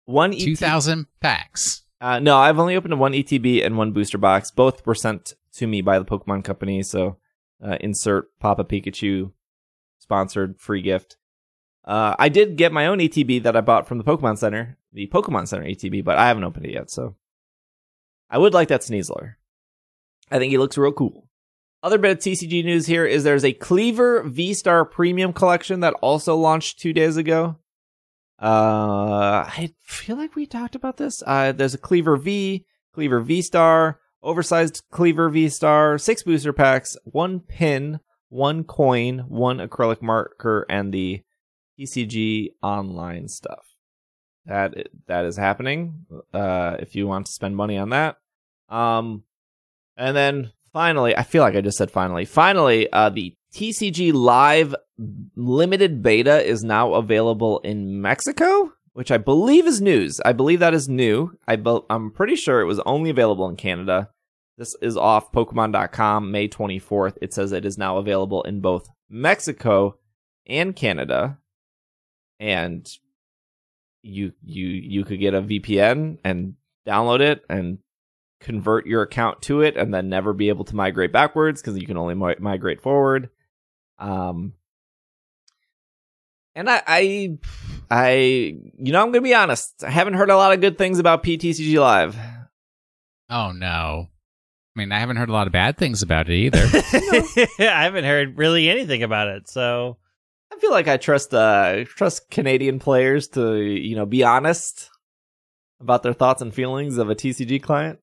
one 0.05 0.33
ET- 0.33 0.41
2,000 0.41 1.07
packs. 1.21 1.83
Uh, 2.03 2.19
no, 2.19 2.37
I've 2.37 2.59
only 2.59 2.75
opened 2.75 2.99
one 2.99 3.13
ETB 3.13 3.65
and 3.65 3.79
one 3.79 3.93
booster 3.93 4.19
box. 4.19 4.51
Both 4.51 4.85
were 4.85 4.95
sent 4.95 5.35
to 5.53 5.69
me 5.69 5.83
by 5.83 6.01
the 6.01 6.05
Pokemon 6.05 6.43
Company, 6.43 6.83
so 6.83 7.19
uh, 7.65 7.77
insert 7.81 8.37
Papa 8.41 8.65
Pikachu 8.65 9.31
sponsored 10.01 10.59
free 10.59 10.83
gift. 10.83 11.17
Uh, 11.85 12.17
I 12.19 12.29
did 12.29 12.57
get 12.57 12.73
my 12.73 12.89
own 12.89 12.99
ETB 12.99 13.45
that 13.45 13.57
I 13.57 13.61
bought 13.61 13.87
from 13.87 13.99
the 13.99 14.05
Pokemon 14.05 14.39
Center, 14.39 14.79
the 14.93 15.07
Pokemon 15.07 15.47
Center 15.47 15.65
ETB, 15.65 16.05
but 16.05 16.19
I 16.19 16.27
haven't 16.27 16.43
opened 16.43 16.67
it 16.67 16.73
yet. 16.73 16.91
So 16.91 17.15
I 18.29 18.39
would 18.39 18.53
like 18.53 18.67
that 18.69 18.81
Sneasler. 18.81 19.35
I 20.29 20.41
think 20.41 20.51
he 20.51 20.59
looks 20.59 20.77
real 20.77 20.91
cool. 20.91 21.29
Other 21.85 21.99
bit 21.99 22.11
of 22.11 22.19
TCG 22.19 22.65
news 22.65 22.87
here 22.87 23.07
is 23.07 23.23
there's 23.23 23.45
a 23.45 23.53
Kleavor 23.53 24.29
V 24.29 24.55
Star 24.55 24.85
Premium 24.85 25.33
Collection 25.33 25.81
that 25.81 25.95
also 26.01 26.37
launched 26.37 26.81
two 26.81 26.93
days 26.93 27.17
ago. 27.17 27.59
Uh, 28.43 29.45
I 29.47 29.73
feel 29.85 30.17
like 30.17 30.35
we 30.35 30.47
talked 30.47 30.75
about 30.75 30.97
this. 30.97 31.23
Uh, 31.25 31.53
there's 31.53 31.75
a 31.75 31.79
Kleavor 31.79 32.21
V, 32.21 32.67
Kleavor 32.97 33.25
V 33.25 33.41
Star, 33.41 34.01
oversized 34.21 34.83
Kleavor 34.93 35.33
V 35.33 35.49
Star, 35.49 35.97
six 35.97 36.25
booster 36.25 36.53
packs, 36.53 36.97
one 37.05 37.39
pin, 37.39 38.01
one 38.31 38.65
coin, 38.65 39.21
one 39.29 39.59
acrylic 39.59 40.03
marker, 40.03 40.67
and 40.69 40.93
the 40.93 41.23
TCG 41.79 42.49
online 42.63 43.29
stuff. 43.29 43.65
That 44.47 44.89
that 45.07 45.25
is 45.25 45.37
happening. 45.37 46.07
Uh, 46.35 46.77
if 46.81 46.97
you 46.97 47.07
want 47.07 47.27
to 47.27 47.33
spend 47.33 47.57
money 47.57 47.79
on 47.79 47.91
that, 47.91 48.17
um, 48.69 49.23
and 49.97 50.17
then 50.17 50.51
finally, 50.73 51.17
I 51.17 51.23
feel 51.23 51.43
like 51.43 51.55
I 51.55 51.61
just 51.61 51.79
said 51.79 51.93
finally. 51.93 52.25
Finally, 52.25 52.93
uh, 52.93 53.11
the 53.11 53.37
TCG 53.53 54.13
Live 54.15 54.75
limited 55.37 56.03
beta 56.03 56.45
is 56.45 56.65
now 56.65 56.95
available 56.95 57.59
in 57.61 58.01
Mexico, 58.01 58.73
which 58.95 59.11
I 59.11 59.19
believe 59.19 59.67
is 59.67 59.81
news. 59.81 60.21
I 60.25 60.33
believe 60.33 60.61
that 60.61 60.75
is 60.75 60.89
new. 60.89 61.37
I 61.47 61.63
I'm 61.91 62.11
pretty 62.11 62.37
sure 62.37 62.61
it 62.61 62.67
was 62.67 62.81
only 62.81 63.11
available 63.11 63.49
in 63.49 63.57
Canada. 63.57 64.09
This 64.57 64.75
is 64.81 64.97
off 64.97 65.33
Pokemon.com 65.33 66.31
May 66.31 66.49
24th. 66.49 67.17
It 67.21 67.35
says 67.35 67.53
it 67.53 67.65
is 67.65 67.77
now 67.77 67.99
available 67.99 68.43
in 68.43 68.61
both 68.61 68.89
Mexico 69.09 69.99
and 70.47 70.75
Canada. 70.75 71.39
And 72.41 72.87
you 74.03 74.33
you 74.43 74.67
you 74.67 75.05
could 75.05 75.21
get 75.21 75.35
a 75.35 75.43
VPN 75.43 76.19
and 76.25 76.55
download 76.87 77.21
it 77.21 77.45
and 77.49 77.79
convert 78.41 78.87
your 78.87 79.03
account 79.03 79.41
to 79.43 79.61
it 79.61 79.77
and 79.77 79.95
then 79.95 80.09
never 80.09 80.33
be 80.33 80.49
able 80.49 80.65
to 80.65 80.75
migrate 80.75 81.13
backwards 81.13 81.63
because 81.63 81.79
you 81.79 81.87
can 81.87 81.97
only 81.97 82.15
mi- 82.15 82.35
migrate 82.41 82.81
forward. 82.81 83.31
Um, 84.03 84.55
and 86.55 86.69
I, 86.69 86.83
I, 86.87 87.39
I, 87.91 88.13
you 88.15 88.93
know, 88.93 89.01
I'm 89.01 89.13
gonna 89.13 89.23
be 89.23 89.35
honest. 89.35 89.85
I 89.85 89.91
haven't 89.91 90.15
heard 90.15 90.31
a 90.31 90.37
lot 90.37 90.53
of 90.53 90.61
good 90.61 90.77
things 90.77 90.99
about 90.99 91.23
PTCG 91.23 91.81
Live. 91.81 92.17
Oh, 93.31 93.53
no. 93.53 94.09
I 94.75 94.79
mean, 94.79 94.91
I 94.91 94.99
haven't 94.99 95.17
heard 95.17 95.29
a 95.29 95.33
lot 95.33 95.47
of 95.47 95.53
bad 95.53 95.79
things 95.79 96.03
about 96.03 96.29
it 96.29 96.35
either. 96.35 96.59
I 97.59 97.83
haven't 97.85 98.05
heard 98.05 98.37
really 98.37 98.69
anything 98.69 99.03
about 99.03 99.29
it. 99.29 99.49
So 99.49 99.99
I 100.53 100.59
feel 100.59 100.71
like 100.71 100.89
I 100.89 100.97
trust, 100.97 101.33
uh, 101.33 101.85
trust 101.85 102.31
Canadian 102.31 102.79
players 102.79 103.29
to, 103.29 103.57
you 103.57 103.97
know, 103.97 104.07
be 104.07 104.25
honest 104.25 104.91
about 105.81 106.03
their 106.03 106.13
thoughts 106.13 106.43
and 106.43 106.53
feelings 106.53 106.99
of 106.99 107.09
a 107.11 107.15
TCG 107.15 107.63
client. 107.63 108.01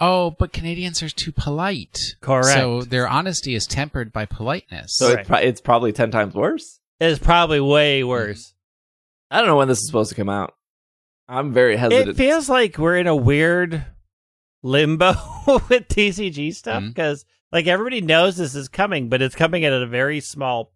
Oh, 0.00 0.30
but 0.38 0.52
Canadians 0.52 1.02
are 1.02 1.08
too 1.08 1.32
polite. 1.32 2.16
correct. 2.20 2.46
So 2.58 2.82
their 2.82 3.08
honesty 3.08 3.54
is 3.54 3.66
tempered 3.66 4.12
by 4.12 4.26
politeness. 4.26 4.96
So 4.96 5.08
Right. 5.10 5.18
it's, 5.20 5.28
pro- 5.28 5.38
it's 5.38 5.60
probably 5.60 5.92
ten 5.92 6.10
times 6.10 6.34
worse. 6.34 6.80
it's 7.00 7.18
probably 7.18 7.60
way 7.60 8.04
worse. 8.04 8.54
I 9.30 9.38
don't 9.38 9.46
know 9.48 9.56
when 9.56 9.68
this 9.68 9.78
is 9.78 9.86
supposed 9.86 10.10
to 10.10 10.16
come 10.16 10.28
out. 10.28 10.54
I'm 11.28 11.52
very 11.52 11.76
hesitant. 11.76 12.10
It 12.10 12.16
feels 12.16 12.48
like 12.48 12.76
we're 12.78 12.98
in 12.98 13.06
a 13.06 13.16
weird 13.16 13.84
limbo 14.62 15.12
with 15.46 15.88
TCG 15.88 16.54
stuff 16.54 16.80
mm-hmm. 16.82 16.88
because 16.88 17.24
like 17.52 17.66
everybody 17.66 18.00
knows 18.00 18.36
this 18.36 18.54
is 18.54 18.68
coming, 18.68 19.08
but 19.08 19.22
it's 19.22 19.34
coming 19.34 19.64
at 19.64 19.72
a 19.72 19.86
very 19.86 20.20
small 20.20 20.72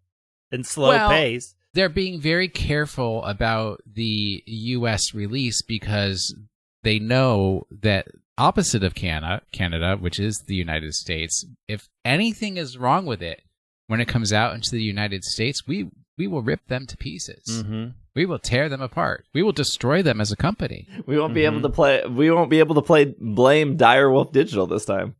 and 0.51 0.65
slow 0.65 0.89
Well, 0.89 1.09
pace. 1.09 1.53
they're 1.73 1.89
being 1.89 2.19
very 2.19 2.47
careful 2.47 3.23
about 3.25 3.81
the 3.85 4.43
US 4.45 5.13
release 5.13 5.61
because 5.61 6.35
they 6.83 6.99
know 6.99 7.67
that 7.81 8.07
opposite 8.39 8.83
of 8.83 8.95
Canada, 8.95 9.41
Canada, 9.51 9.97
which 9.97 10.19
is 10.19 10.43
the 10.47 10.55
United 10.55 10.93
States, 10.93 11.45
if 11.67 11.87
anything 12.05 12.57
is 12.57 12.77
wrong 12.77 13.05
with 13.05 13.21
it 13.21 13.41
when 13.87 13.99
it 13.99 14.07
comes 14.07 14.31
out 14.33 14.55
into 14.55 14.71
the 14.71 14.81
United 14.81 15.23
States, 15.23 15.67
we 15.67 15.89
we 16.17 16.27
will 16.27 16.41
rip 16.41 16.67
them 16.67 16.85
to 16.87 16.97
pieces. 16.97 17.43
Mm-hmm. 17.49 17.91
We 18.13 18.25
will 18.25 18.39
tear 18.39 18.67
them 18.67 18.81
apart. 18.81 19.25
We 19.33 19.41
will 19.41 19.53
destroy 19.53 20.01
them 20.01 20.19
as 20.19 20.31
a 20.33 20.35
company. 20.35 20.85
We 21.05 21.17
won't 21.17 21.33
be 21.33 21.41
Mhm. 21.41 21.45
able 21.45 21.61
to 21.61 21.69
play. 21.69 22.03
We 22.05 22.29
won't 22.31 22.49
be 22.49 22.59
able 22.59 22.75
to 22.75 22.81
play 22.81 23.15
blame 23.19 23.77
Direwolf 23.77 24.33
Digital 24.33 24.67
this 24.67 24.83
time. 24.83 25.15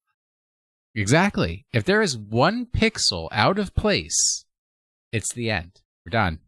Exactly. 0.96 1.66
If 1.72 1.86
there 1.86 2.02
is 2.02 2.18
one 2.18 2.66
pixel 2.66 3.30
out 3.32 3.58
of 3.60 3.74
place, 3.76 4.44
it's 5.14 5.34
the 5.34 5.50
end. 5.50 5.72
We're 6.06 6.10
done. 6.12 6.40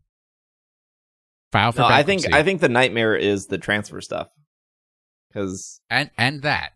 File 1.51 1.71
for 1.71 1.81
No, 1.81 1.85
I 1.87 2.03
think. 2.03 2.33
I 2.33 2.43
think 2.43 2.59
the 2.61 2.69
nightmare 2.69 3.15
is 3.15 3.45
the 3.47 3.57
transfer 3.57 4.01
stuff. 4.01 4.27
Because 5.31 5.81
and 5.89 6.09
and 6.17 6.41
that. 6.43 6.73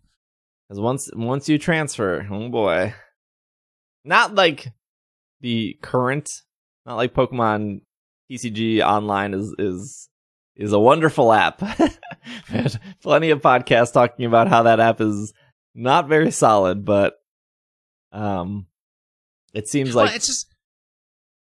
Because 0.68 0.80
once 0.80 1.10
once 1.14 1.48
you 1.48 1.58
transfer, 1.58 2.26
oh 2.30 2.48
boy, 2.48 2.94
not 4.04 4.34
like 4.34 4.68
the 5.40 5.78
current, 5.82 6.30
not 6.84 6.96
like 6.96 7.14
Pokemon 7.14 7.82
TCG 8.30 8.84
Online 8.84 9.34
is 9.34 9.54
is 9.58 10.08
is 10.56 10.72
a 10.72 10.80
wonderful 10.80 11.32
app. 11.32 11.58
Plenty 13.02 13.30
of 13.30 13.42
podcasts 13.42 13.92
talking 13.92 14.24
about 14.24 14.48
how 14.48 14.62
that 14.64 14.80
app 14.80 15.00
is 15.00 15.32
not 15.74 16.08
very 16.08 16.30
solid, 16.30 16.84
but 16.84 17.14
um, 18.12 18.66
it 19.52 19.68
seems 19.68 19.94
Well, 19.94 20.06
like 20.06 20.16
it's 20.16 20.26
just 20.26 20.48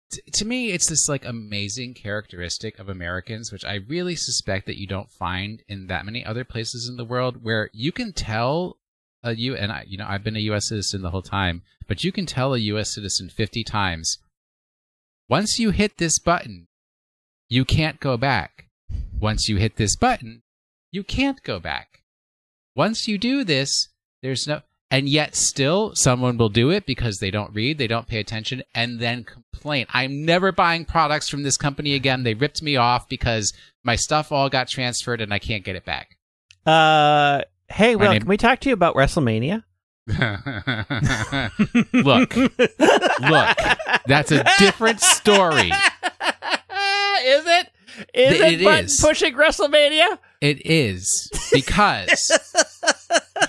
to 0.10 0.46
me 0.46 0.72
it's 0.72 0.88
this 0.88 1.10
like 1.10 1.26
amazing 1.26 1.94
characteristic 1.94 2.80
of 2.80 2.88
Americans 2.90 3.52
which 3.52 3.66
I 3.66 3.76
really 3.76 4.16
suspect 4.16 4.66
that 4.68 4.80
you 4.80 4.88
don't 4.88 5.12
find 5.12 5.62
in 5.68 5.88
that 5.88 6.06
many 6.06 6.24
other 6.24 6.44
places 6.44 6.88
in 6.90 6.96
the 6.96 7.06
world 7.06 7.44
where 7.44 7.70
you 7.74 7.92
can 7.92 8.14
tell 8.14 8.78
a 9.24 9.36
you 9.36 9.56
and 9.56 9.72
I 9.72 9.84
you 9.88 9.98
know 9.98 10.06
I've 10.08 10.24
been 10.24 10.38
a 10.38 10.52
US 10.52 10.70
citizen 10.70 11.02
the 11.02 11.10
whole 11.10 11.22
time 11.22 11.64
but 11.88 12.04
you 12.04 12.12
can 12.12 12.26
tell 12.26 12.54
a 12.54 12.60
US 12.60 12.94
citizen 12.94 13.30
50 13.30 13.64
times 13.64 14.20
once 15.30 15.60
you 15.60 15.72
hit 15.72 15.98
this 15.98 16.20
button 16.20 16.68
you 17.50 17.64
can't 17.64 18.02
go 18.02 18.18
back. 18.18 18.66
Once 19.20 19.48
you 19.48 19.58
hit 19.58 19.76
this 19.76 19.96
button 19.96 20.44
you 20.92 21.04
can't 21.04 21.44
go 21.44 21.60
back. 21.60 22.04
Once 22.76 23.08
you 23.08 23.18
do 23.18 23.44
this 23.44 23.90
there's 24.22 24.48
no 24.48 24.62
and 24.90 25.10
yet 25.10 25.36
still 25.36 25.94
someone 25.96 26.38
will 26.38 26.50
do 26.50 26.70
it 26.70 26.86
because 26.86 27.18
they 27.20 27.30
don't 27.32 27.54
read 27.54 27.78
they 27.78 27.88
don't 27.88 28.08
pay 28.08 28.20
attention 28.20 28.64
and 28.74 29.00
then 29.00 29.24
complain 29.24 29.86
i'm 29.94 30.24
never 30.26 30.52
buying 30.52 30.86
products 30.86 31.28
from 31.28 31.44
this 31.44 31.58
company 31.58 31.94
again 31.94 32.24
they 32.24 32.34
ripped 32.34 32.62
me 32.62 32.76
off 32.78 33.08
because 33.10 33.54
my 33.84 33.96
stuff 33.96 34.32
all 34.32 34.50
got 34.50 34.68
transferred 34.68 35.20
and 35.22 35.34
i 35.34 35.40
can't 35.40 35.64
get 35.66 35.76
it 35.76 35.84
back 35.86 36.18
Uh, 36.66 37.42
hey, 37.70 37.96
My 37.96 38.04
Will, 38.06 38.12
name- 38.14 38.22
can 38.22 38.30
we 38.30 38.38
talk 38.38 38.60
to 38.62 38.70
you 38.70 38.74
about 38.74 38.96
WrestleMania? 38.96 39.64
look 41.94 42.36
look 42.36 43.58
that's 44.06 44.32
a 44.32 44.44
different 44.58 45.02
story 45.02 45.70
is 47.26 47.46
it? 47.46 47.70
Is 48.14 48.40
it, 48.40 48.62
it 48.62 48.64
button 48.64 48.86
is. 48.86 49.02
pushing 49.02 49.34
WrestleMania? 49.34 50.18
it 50.40 50.66
is 50.66 51.30
because 51.52 52.32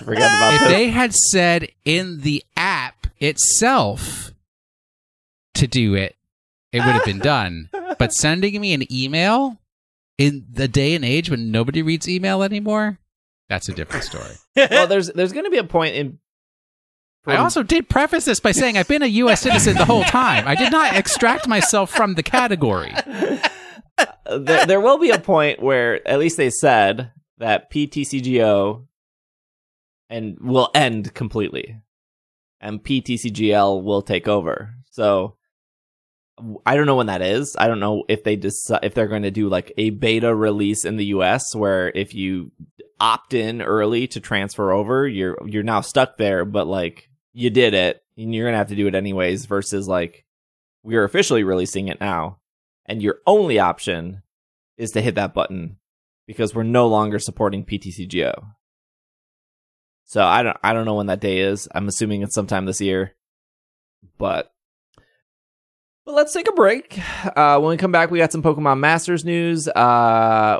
forget 0.09 0.31
about 0.31 0.53
if 0.53 0.59
this. 0.61 0.69
they 0.69 0.89
had 0.89 1.13
said 1.13 1.69
in 1.85 2.21
the 2.21 2.43
app 2.57 3.07
itself 3.19 4.33
to 5.55 5.67
do 5.67 5.95
it, 5.95 6.15
it 6.71 6.79
would 6.79 6.95
have 6.95 7.05
been 7.05 7.19
done. 7.19 7.69
But 7.97 8.13
sending 8.13 8.59
me 8.59 8.73
an 8.73 8.91
email 8.91 9.57
in 10.17 10.45
the 10.51 10.67
day 10.67 10.95
and 10.95 11.05
age 11.05 11.29
when 11.29 11.51
nobody 11.51 11.81
reads 11.81 12.07
email 12.07 12.43
anymore, 12.43 12.99
that's 13.47 13.69
a 13.69 13.73
different 13.73 14.05
story. 14.05 14.35
well, 14.55 14.87
there's 14.87 15.07
there's 15.07 15.33
going 15.33 15.45
to 15.45 15.51
be 15.51 15.57
a 15.57 15.63
point 15.63 15.95
in. 15.95 16.19
I 17.25 17.35
also 17.35 17.63
did 17.63 17.89
preface 17.89 18.25
this 18.25 18.39
by 18.39 18.53
saying 18.53 18.77
I've 18.77 18.87
been 18.87 19.03
a 19.03 19.07
U.S. 19.07 19.41
citizen 19.41 19.75
the 19.75 19.85
whole 19.85 20.03
time. 20.03 20.47
I 20.47 20.55
did 20.55 20.71
not 20.71 20.95
extract 20.95 21.47
myself 21.47 21.91
from 21.91 22.15
the 22.15 22.23
category. 22.23 22.91
there, 23.05 24.65
there 24.65 24.81
will 24.81 24.97
be 24.97 25.11
a 25.11 25.19
point 25.19 25.61
where 25.61 26.07
at 26.07 26.17
least 26.17 26.37
they 26.37 26.49
said 26.49 27.11
that 27.37 27.69
PTCGO 27.69 28.87
and 30.09 30.37
will 30.39 30.69
end 30.73 31.13
completely, 31.13 31.81
and 32.59 32.83
PTCGL 32.83 33.83
will 33.83 34.01
take 34.01 34.27
over. 34.27 34.73
So 34.91 35.35
I 36.65 36.75
don't 36.75 36.85
know 36.85 36.95
when 36.95 37.07
that 37.07 37.21
is. 37.21 37.55
I 37.59 37.67
don't 37.67 37.79
know 37.79 38.03
if 38.07 38.23
they 38.23 38.35
decide 38.35 38.79
if 38.83 38.93
they're 38.93 39.07
going 39.07 39.23
to 39.23 39.31
do 39.31 39.49
like 39.49 39.71
a 39.77 39.89
beta 39.91 40.33
release 40.33 40.85
in 40.85 40.97
the 40.97 41.07
US 41.07 41.53
where 41.55 41.89
if 41.89 42.13
you 42.13 42.51
opt 42.99 43.33
in 43.33 43.61
early 43.61 44.07
to 44.07 44.19
transfer 44.19 44.71
over, 44.71 45.07
you're 45.07 45.37
you're 45.45 45.63
now 45.63 45.81
stuck 45.81 46.17
there, 46.17 46.45
but 46.45 46.67
like 46.67 47.09
you 47.33 47.49
did 47.49 47.73
it 47.73 48.01
and 48.17 48.33
you're 48.33 48.45
going 48.45 48.53
to 48.53 48.57
have 48.59 48.69
to 48.69 48.75
do 48.75 48.87
it 48.87 48.95
anyways 48.95 49.45
versus 49.45 49.87
like 49.87 50.25
we're 50.83 51.03
officially 51.03 51.43
releasing 51.43 51.87
it 51.87 51.99
now 51.99 52.39
and 52.89 53.03
your 53.03 53.19
only 53.27 53.59
option 53.59 54.23
is 54.77 54.91
to 54.91 55.01
hit 55.01 55.15
that 55.15 55.33
button 55.33 55.77
because 56.25 56.55
we're 56.55 56.63
no 56.63 56.87
longer 56.87 57.19
supporting 57.19 57.63
PTCGO. 57.63 58.33
So 60.09 60.25
I 60.25 60.41
don't 60.41 60.57
I 60.63 60.73
don't 60.73 60.85
know 60.85 60.95
when 60.95 61.05
that 61.05 61.19
day 61.19 61.41
is. 61.41 61.67
I'm 61.71 61.87
assuming 61.87 62.23
it's 62.23 62.33
sometime 62.33 62.65
this 62.65 62.81
year. 62.81 63.13
But 64.17 64.51
but 66.03 66.15
let's 66.15 66.33
take 66.33 66.49
a 66.49 66.51
break. 66.53 66.99
Uh, 67.37 67.59
when 67.59 67.69
we 67.69 67.77
come 67.77 67.91
back, 67.91 68.09
we 68.09 68.17
got 68.17 68.31
some 68.31 68.41
Pokemon 68.41 68.79
Masters 68.79 69.23
news. 69.23 69.67
Uh, 69.67 70.57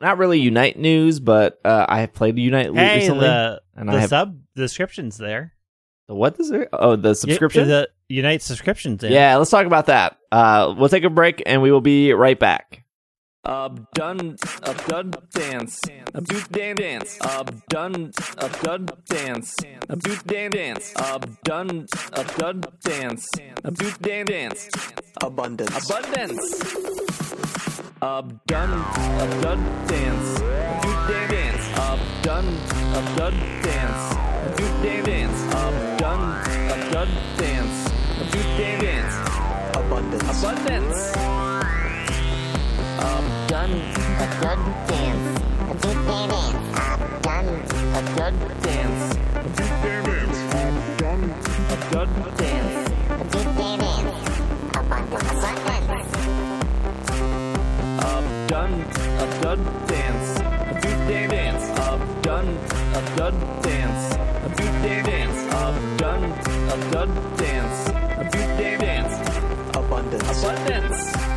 not 0.00 0.18
really 0.18 0.38
Unite 0.38 0.78
news, 0.78 1.18
but 1.18 1.58
uh, 1.64 1.86
I 1.88 2.02
have 2.02 2.14
played 2.14 2.38
Unite 2.38 2.72
hey, 2.72 3.00
recently. 3.00 3.26
the 3.26 3.62
and 3.74 3.88
the 3.88 3.94
I 3.94 3.98
have 3.98 4.10
sub 4.10 4.40
description's 4.54 5.18
there. 5.18 5.54
the 6.06 6.14
what 6.14 6.38
is 6.38 6.52
it? 6.52 6.68
Oh, 6.72 6.94
the 6.94 7.16
subscription. 7.16 7.66
the 7.66 7.88
Unite 8.08 8.42
subscription's 8.42 9.00
there. 9.00 9.10
Yeah, 9.10 9.38
let's 9.38 9.50
talk 9.50 9.66
about 9.66 9.86
that. 9.86 10.18
Uh, 10.30 10.72
we'll 10.78 10.88
take 10.88 11.02
a 11.02 11.10
break 11.10 11.42
and 11.46 11.62
we 11.62 11.72
will 11.72 11.80
be 11.80 12.12
right 12.12 12.38
back. 12.38 12.79
Up 13.42 13.90
done 13.94 14.36
dance, 15.32 15.80
do 16.24 16.40
dan 16.50 16.76
dance, 16.76 17.18
up 17.22 17.50
done 17.70 18.12
dance, 19.08 19.56
do 19.98 20.16
dan 20.26 20.50
dance, 20.50 20.92
up 20.96 21.24
done 21.42 21.86
dance, 22.84 23.30
do 23.72 23.90
dan 24.02 24.26
dance, 24.26 24.68
Abundance. 25.22 25.72
abundance. 25.72 26.64
Up 28.02 28.46
done 28.46 28.84
dance, 29.86 30.40
do 30.82 30.92
dan 31.08 31.30
dance, 31.30 31.78
up 31.78 31.98
done 32.20 33.38
dance, 33.64 34.16
do 34.56 34.64
dan 34.82 35.04
dance, 35.04 35.54
up 35.54 35.74
done 35.96 37.08
dance, 37.38 37.90
do 38.32 38.40
dan 38.58 38.80
dance. 38.80 39.14
Abundance. 39.76 40.42
Abundance. 40.42 41.30
I've 43.70 43.78
a 43.78 44.26
good 44.40 44.62
dance. 44.88 45.40
A 45.62 45.74
good 45.74 45.98
dance. 46.06 46.58
I've 46.74 47.22
done 47.22 47.48
a 47.94 48.02
good 48.16 48.62
Dance. 48.62 49.16
I've 49.36 49.54
done 50.98 51.22
A 51.70 51.76
good 51.92 52.10
dance. 52.36 52.90
a 53.10 53.24
good 53.30 53.48
dance. 53.56 54.10
Abundance. 54.74 55.44
Abundance. 55.46 56.10
Up 58.02 58.26
done. 58.48 58.74
A 59.18 59.38
good 59.40 59.62
dance. 59.86 60.40
A 60.40 60.80
good 60.82 61.30
dance. 61.30 61.64
Up 61.78 62.22
done. 62.22 62.48
A 62.48 63.02
good 63.16 63.36
dance. 63.62 64.14
A 64.16 64.50
good 64.56 65.04
dance. 65.06 65.38
Up 65.54 65.76
done. 65.98 66.24
A 66.24 66.76
good 66.90 67.12
dance. 67.36 67.88
A 67.88 68.24
good 68.32 68.80
dance. 68.80 69.14
Abundance. 69.76 70.42
Abundance. 70.42 71.29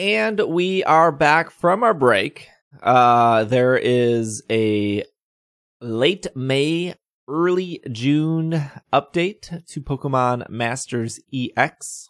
And 0.00 0.40
we 0.48 0.82
are 0.84 1.12
back 1.12 1.50
from 1.50 1.82
our 1.82 1.92
break. 1.92 2.48
Uh, 2.82 3.44
there 3.44 3.76
is 3.76 4.42
a 4.50 5.04
late 5.82 6.26
May, 6.34 6.94
early 7.28 7.82
June 7.92 8.70
update 8.94 9.62
to 9.66 9.80
Pokemon 9.82 10.48
Masters 10.48 11.20
EX. 11.34 12.08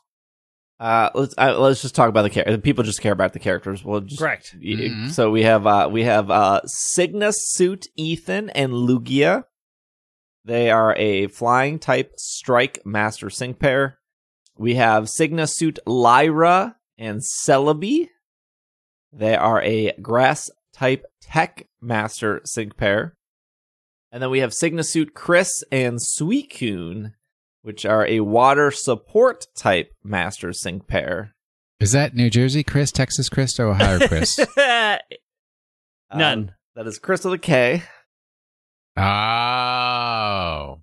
Uh, 0.79 1.11
let's 1.17 1.35
uh, 1.37 1.59
let's 1.59 1.83
just 1.83 1.97
talk 1.97 2.09
about 2.09 2.23
the 2.23 2.31
characters. 2.31 2.59
People 2.63 2.85
just 2.85 3.01
care 3.01 3.11
about 3.11 3.33
the 3.33 3.41
characters. 3.41 3.85
We'll 3.85 4.03
just 4.03 4.21
Correct. 4.21 4.55
y- 4.55 4.69
Mhm. 4.77 5.11
So 5.11 5.33
we 5.33 5.43
have 5.43 5.67
uh 5.67 5.89
we 5.91 6.05
have 6.05 6.31
uh 6.31 6.61
Sygna 6.97 7.33
suit 7.35 7.89
Ethan 7.97 8.51
and 8.51 8.73
Lugia. 8.73 9.47
They 10.45 10.71
are 10.71 10.95
a 10.97 11.27
flying 11.27 11.81
type 11.81 12.13
strike 12.19 12.83
master 12.87 13.31
sync 13.31 13.59
pair. 13.59 13.99
We 14.57 14.77
have 14.77 15.07
Sygna 15.07 15.49
suit 15.49 15.81
Lyra 15.87 16.77
and 17.01 17.23
Celebi. 17.23 18.11
They 19.13 19.35
are 19.35 19.61
a 19.63 19.93
grass 20.01 20.49
type 20.73 21.05
tech 21.21 21.67
master 21.81 22.43
sync 22.45 22.77
pair. 22.77 23.17
And 24.13 24.23
then 24.23 24.31
we 24.31 24.41
have 24.41 24.51
Sygna 24.51 24.85
suit 24.85 25.15
Chris 25.15 25.65
and 25.73 25.99
Suicune, 25.99 27.15
which 27.63 27.85
are 27.85 28.07
a 28.07 28.21
water 28.21 28.71
support 28.71 29.47
type 29.57 29.93
master 30.05 30.53
sync 30.53 30.87
pair. 30.87 31.35
Is 31.81 31.93
that 31.93 32.15
New 32.15 32.29
Jersey 32.29 32.63
Chris, 32.63 32.93
Texas 32.93 33.29
Chris, 33.29 33.59
or 33.59 33.69
Ohio 33.69 34.07
Chris? 34.07 34.39
None. 34.57 35.01
Um, 36.13 36.51
that 36.77 36.87
is 36.87 36.99
Chris 36.99 37.25
with 37.25 37.35
a 37.35 37.39
K. 37.39 37.83
oh. 38.97 40.81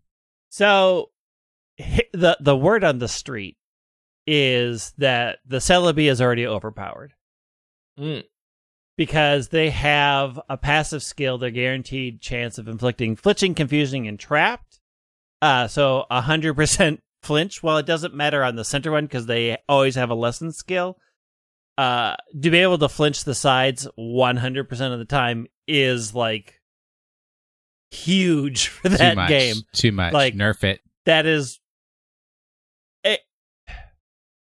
So 0.50 1.12
the 1.78 2.38
the 2.40 2.58
word 2.58 2.84
on 2.84 2.98
the 2.98 3.08
street 3.08 3.58
is 4.28 4.94
that 4.98 5.40
the 5.46 5.58
Celebi 5.58 6.10
is 6.12 6.22
already 6.22 6.46
overpowered 6.46 7.14
Mm. 7.98 8.24
because 8.98 9.48
they 9.48 9.70
have 9.72 10.40
a 10.50 10.58
passive 10.58 11.02
skill, 11.02 11.38
their 11.38 11.50
guaranteed 11.50 12.22
chance 12.22 12.58
of 12.58 12.68
inflicting 12.68 13.16
flinching, 13.16 13.56
confusing, 13.56 14.08
and 14.08 14.20
trapped. 14.20 14.80
Uh, 15.42 15.68
so 15.68 16.06
a 16.12 16.22
hundred 16.22 16.56
percent 16.56 17.02
flinch. 17.24 17.64
Well, 17.64 17.78
it 17.78 17.86
doesn't 17.86 18.14
matter 18.14 18.44
on 18.44 18.56
the 18.56 18.66
center 18.66 18.92
one 18.92 19.06
because 19.06 19.26
they 19.28 19.58
always 19.70 19.96
have 19.96 20.10
a 20.10 20.16
lesson 20.16 20.52
skill. 20.52 20.98
Uh, 21.78 22.16
to 22.42 22.50
be 22.50 22.58
able 22.58 22.78
to 22.80 22.90
flinch 22.90 23.24
the 23.24 23.36
sides 23.36 23.88
one 23.96 24.38
hundred 24.38 24.68
percent 24.68 24.94
of 24.94 25.00
the 25.00 25.06
time 25.06 25.48
is 25.68 26.14
like 26.14 26.60
huge 27.92 28.68
for 28.68 28.90
Too 28.90 28.98
that 28.98 29.16
much. 29.16 29.30
game. 29.30 29.56
Too 29.74 29.92
much. 29.92 30.14
Like- 30.14 30.34
Nerf 30.36 30.64
it. 30.64 30.82
that 31.06 31.26
is 31.26 31.60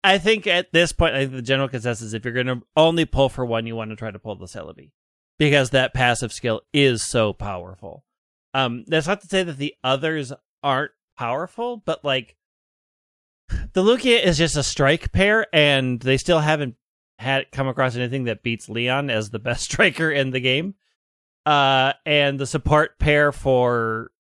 I 0.03 0.19
think 0.19 0.47
at 0.47 0.73
this 0.73 0.93
point 0.93 1.15
I 1.15 1.21
think 1.21 1.33
the 1.33 1.43
general 1.43 1.69
consensus 1.69 2.09
is 2.09 2.15
if 2.15 2.25
you're 2.25 2.35
going 2.35 2.47
to 2.47 2.63
only 2.77 3.05
pull 3.05 3.29
for 3.29 3.45
one 3.45 3.67
you 3.67 3.77
want 3.77 3.91
to 3.91 3.97
try 3.97 4.11
to 4.11 4.19
pull 4.19 4.37
the 4.37 4.47
Celebi 4.47 4.93
because 5.39 5.71
that 5.71 5.95
passive 5.95 6.33
skill 6.33 6.63
is 6.73 7.03
so 7.03 7.33
powerful. 7.33 8.05
Um 8.55 8.85
that's 8.87 9.07
not 9.07 9.21
to 9.21 9.27
say 9.27 9.43
that 9.43 9.59
the 9.59 9.75
others 9.85 10.33
aren't 10.63 10.93
powerful 11.17 11.77
but 11.77 12.05
like 12.05 12.37
the 13.73 13.83
Lugia 13.83 14.23
is 14.23 14.39
just 14.39 14.57
a 14.57 14.63
strike 14.63 15.13
pair 15.13 15.47
and 15.53 16.01
they 16.01 16.17
still 16.17 16.41
haven't 16.41 16.77
had 17.19 17.51
come 17.53 17.69
across 17.69 17.97
anything 17.97 18.25
that 18.25 18.43
beats 18.43 18.69
Leon 18.69 19.11
as 19.11 19.31
the 19.31 19.39
best 19.41 19.65
striker 19.65 20.11
in 20.11 20.31
the 20.31 20.41
game. 20.41 20.75
Uh 21.45 21.93
and 22.07 22.41
the 22.41 22.47
support 22.47 22.99
pair 22.99 23.33
for 23.33 24.13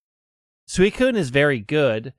Suicune 0.68 1.16
is 1.16 1.30
very 1.30 1.58
good 1.58 2.12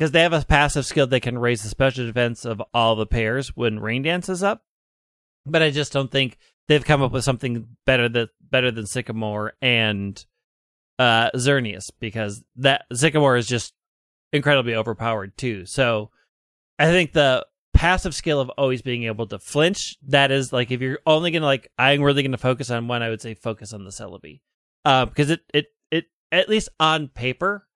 because 0.00 0.12
they 0.12 0.22
have 0.22 0.32
a 0.32 0.42
passive 0.42 0.86
skill 0.86 1.06
that 1.06 1.20
can 1.20 1.36
raise 1.36 1.62
the 1.62 1.68
special 1.68 2.06
defense 2.06 2.46
of 2.46 2.62
all 2.72 2.96
the 2.96 3.04
pairs 3.04 3.54
when 3.54 3.78
Rain 3.78 4.00
Dance 4.00 4.30
is 4.30 4.42
up. 4.42 4.64
But 5.44 5.62
I 5.62 5.68
just 5.68 5.92
don't 5.92 6.10
think 6.10 6.38
they've 6.68 6.82
come 6.82 7.02
up 7.02 7.12
with 7.12 7.22
something 7.22 7.66
better 7.84 8.08
that 8.08 8.30
better 8.40 8.70
than 8.70 8.86
Sycamore 8.86 9.52
and 9.60 10.24
uh 10.98 11.30
Xerneas 11.32 11.90
because 12.00 12.42
that 12.56 12.86
Sycamore 12.94 13.36
is 13.36 13.46
just 13.46 13.74
incredibly 14.32 14.74
overpowered 14.74 15.36
too. 15.36 15.66
So 15.66 16.10
I 16.78 16.86
think 16.86 17.12
the 17.12 17.46
passive 17.74 18.14
skill 18.14 18.40
of 18.40 18.48
always 18.56 18.80
being 18.80 19.04
able 19.04 19.26
to 19.26 19.38
flinch 19.38 19.98
that 20.08 20.30
is 20.30 20.50
like 20.50 20.70
if 20.70 20.80
you're 20.80 21.00
only 21.04 21.30
gonna 21.30 21.44
like 21.44 21.70
I'm 21.76 22.00
really 22.00 22.22
gonna 22.22 22.38
focus 22.38 22.70
on 22.70 22.88
one, 22.88 23.02
I 23.02 23.10
would 23.10 23.20
say 23.20 23.34
focus 23.34 23.74
on 23.74 23.84
the 23.84 23.90
Celebi. 23.90 24.40
Uh, 24.82 25.04
because 25.04 25.28
it 25.28 25.40
it 25.52 25.66
it 25.90 26.06
at 26.32 26.48
least 26.48 26.70
on 26.80 27.08
paper 27.08 27.66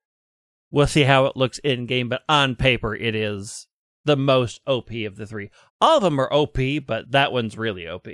We'll 0.75 0.87
see 0.89 1.05
how 1.05 1.27
it 1.27 1.37
looks 1.37 1.59
in 1.61 1.87
game, 1.87 2.09
but 2.09 2.23
on 2.29 2.57
paper, 2.57 2.95
it 2.97 3.15
is 3.15 3.69
the 4.05 4.17
most 4.17 4.61
OP 4.67 4.91
of 5.07 5.15
the 5.17 5.25
three. 5.27 5.51
All 5.81 5.99
of 5.99 6.03
them 6.03 6.21
are 6.21 6.33
OP, 6.33 6.59
but 6.87 7.13
that 7.13 7.33
one's 7.33 7.57
really 7.57 7.87
OP. 7.87 8.09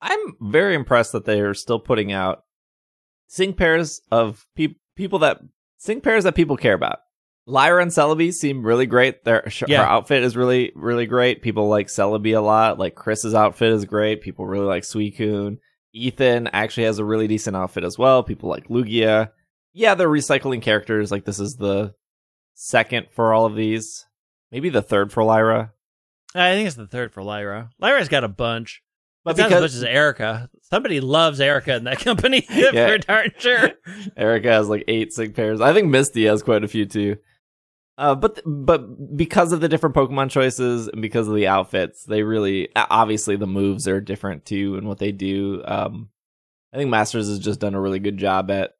I'm 0.00 0.18
very 0.40 0.74
impressed 0.74 1.12
that 1.12 1.24
they 1.24 1.40
are 1.40 1.54
still 1.54 1.78
putting 1.78 2.12
out 2.12 2.42
sync 3.28 3.56
pairs 3.56 4.00
of 4.10 4.44
pe- 4.56 4.74
people 4.96 5.20
that 5.20 5.38
sync 5.78 6.02
pairs 6.02 6.24
that 6.24 6.34
people 6.34 6.56
care 6.56 6.74
about. 6.74 6.98
Lyra 7.46 7.82
and 7.82 7.90
Celebi 7.90 8.32
seem 8.32 8.64
really 8.66 8.86
great. 8.86 9.22
Their 9.24 9.48
sh- 9.48 9.64
Yeah. 9.68 9.84
her 9.84 9.88
outfit 9.88 10.22
is 10.22 10.36
really 10.36 10.72
really 10.74 11.06
great. 11.06 11.40
People 11.42 11.68
like 11.68 11.86
Celebi 11.88 12.36
a 12.36 12.40
lot. 12.40 12.78
Like 12.78 12.94
Chris's 12.94 13.34
outfit 13.34 13.70
is 13.72 13.84
great. 13.84 14.22
People 14.22 14.46
really 14.46 14.66
like 14.66 14.82
Suicune. 14.82 15.58
Ethan 15.92 16.48
actually 16.48 16.84
has 16.84 16.98
a 16.98 17.04
really 17.04 17.28
decent 17.28 17.54
outfit 17.56 17.84
as 17.84 17.96
well. 17.98 18.22
People 18.22 18.48
like 18.48 18.68
Lugia. 18.68 19.30
Yeah, 19.74 19.94
they're 19.94 20.08
recycling 20.08 20.62
characters. 20.62 21.10
Like 21.10 21.24
this 21.24 21.38
is 21.40 21.56
the 21.56 21.94
second 22.54 23.08
for 23.10 23.34
all 23.34 23.44
of 23.46 23.56
these. 23.56 24.06
Maybe 24.52 24.68
the 24.70 24.82
third 24.82 25.12
for 25.12 25.22
Lyra. 25.24 25.72
I 26.34 26.52
think 26.54 26.66
it's 26.66 26.76
the 26.76 26.86
third 26.86 27.12
for 27.12 27.22
Lyra. 27.22 27.70
Lyra's 27.80 28.08
got 28.08 28.24
a 28.24 28.28
bunch, 28.28 28.82
But 29.24 29.36
but 29.36 29.42
not 29.42 29.46
as 29.46 29.50
because- 29.50 29.62
much 29.74 29.76
as 29.76 29.84
Erica. 29.84 30.48
Somebody 30.62 31.00
loves 31.00 31.40
Erica 31.40 31.76
in 31.76 31.84
that 31.84 31.98
company 32.04 32.46
Yeah. 32.50 32.88
for 32.88 32.98
darn 32.98 33.30
sure. 33.38 33.70
Erica 34.16 34.48
has 34.50 34.68
like 34.68 34.84
eight 34.88 35.12
sync 35.12 35.34
pairs. 35.36 35.60
I 35.60 35.72
think 35.72 35.88
Misty 35.88 36.24
has 36.26 36.42
quite 36.42 36.64
a 36.64 36.68
few 36.68 36.86
too. 36.86 37.16
Uh, 37.96 38.14
but 38.16 38.40
but 38.44 39.16
because 39.16 39.52
of 39.52 39.60
the 39.60 39.68
different 39.68 39.94
Pokemon 39.94 40.28
choices 40.30 40.88
and 40.88 41.00
because 41.00 41.28
of 41.28 41.34
the 41.36 41.46
outfits, 41.46 42.02
they 42.04 42.22
really 42.24 42.68
obviously 42.74 43.36
the 43.36 43.46
moves 43.46 43.86
are 43.86 44.00
different 44.00 44.44
too 44.44 44.76
and 44.76 44.88
what 44.88 44.98
they 44.98 45.12
do. 45.12 45.62
Um, 45.64 46.08
I 46.72 46.76
think 46.78 46.90
Masters 46.90 47.28
has 47.28 47.38
just 47.38 47.60
done 47.60 47.74
a 47.74 47.80
really 47.80 48.00
good 48.00 48.16
job 48.18 48.50
at 48.50 48.73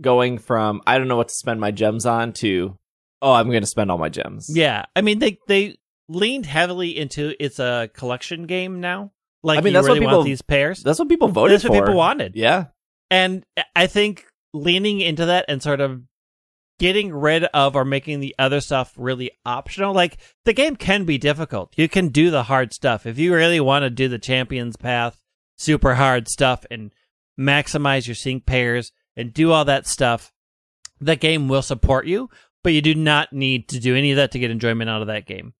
going 0.00 0.38
from 0.38 0.80
I 0.86 0.98
don't 0.98 1.08
know 1.08 1.16
what 1.16 1.28
to 1.28 1.34
spend 1.34 1.60
my 1.60 1.70
gems 1.70 2.06
on 2.06 2.32
to 2.34 2.78
oh 3.20 3.32
I'm 3.32 3.48
going 3.48 3.60
to 3.62 3.66
spend 3.66 3.90
all 3.90 3.98
my 3.98 4.08
gems. 4.08 4.50
Yeah, 4.52 4.84
I 4.96 5.00
mean 5.02 5.18
they 5.18 5.38
they 5.48 5.76
leaned 6.08 6.46
heavily 6.46 6.98
into 6.98 7.34
it's 7.42 7.58
a 7.58 7.90
collection 7.94 8.46
game 8.46 8.80
now. 8.80 9.12
Like 9.42 9.58
I 9.58 9.62
mean, 9.62 9.72
you 9.72 9.78
that's 9.78 9.88
what 9.88 9.98
people- 9.98 10.12
want 10.18 10.24
these 10.26 10.42
pairs. 10.42 10.82
that's 10.82 10.98
what 10.98 11.08
people 11.08 11.28
voted 11.28 11.54
That's 11.54 11.64
what 11.64 11.76
for. 11.76 11.82
people 11.84 11.96
wanted. 11.96 12.36
Yeah, 12.36 12.66
And 13.10 13.44
I 13.74 13.86
think 13.86 14.26
leaning 14.54 15.00
into 15.00 15.26
that 15.26 15.46
and 15.48 15.62
sort 15.62 15.80
of 15.80 16.02
getting 16.78 17.12
rid 17.12 17.44
of 17.44 17.74
or 17.76 17.84
making 17.84 18.20
the 18.20 18.34
other 18.38 18.60
stuff 18.60 18.92
really 18.96 19.30
optional. 19.44 19.94
Like 19.94 20.18
the 20.44 20.52
game 20.52 20.74
can 20.76 21.04
be 21.04 21.16
difficult. 21.18 21.72
You 21.76 21.88
can 21.88 22.08
do 22.08 22.30
the 22.30 22.44
hard 22.44 22.72
stuff. 22.72 23.04
If 23.06 23.18
you 23.18 23.34
really 23.34 23.60
want 23.60 23.82
to 23.84 23.90
do 23.90 24.08
the 24.08 24.18
champions 24.18 24.76
path, 24.76 25.20
super 25.58 25.94
hard 25.94 26.28
stuff 26.28 26.64
and 26.70 26.92
maximize 27.38 28.06
your 28.06 28.14
sync 28.14 28.46
pairs 28.46 28.92
and 29.16 29.32
do 29.32 29.52
all 29.52 29.64
that 29.64 29.86
stuff, 29.86 30.32
the 31.00 31.16
game 31.16 31.48
will 31.48 31.62
support 31.62 32.06
you, 32.06 32.30
but 32.62 32.72
you 32.72 32.82
do 32.82 32.94
not 32.94 33.32
need 33.32 33.68
to 33.68 33.80
do 33.80 33.96
any 33.96 34.10
of 34.10 34.16
that 34.16 34.32
to 34.32 34.38
get 34.38 34.50
enjoyment 34.50 34.88
out 34.88 35.02
of 35.02 35.08
that 35.08 35.26
game. 35.26 35.54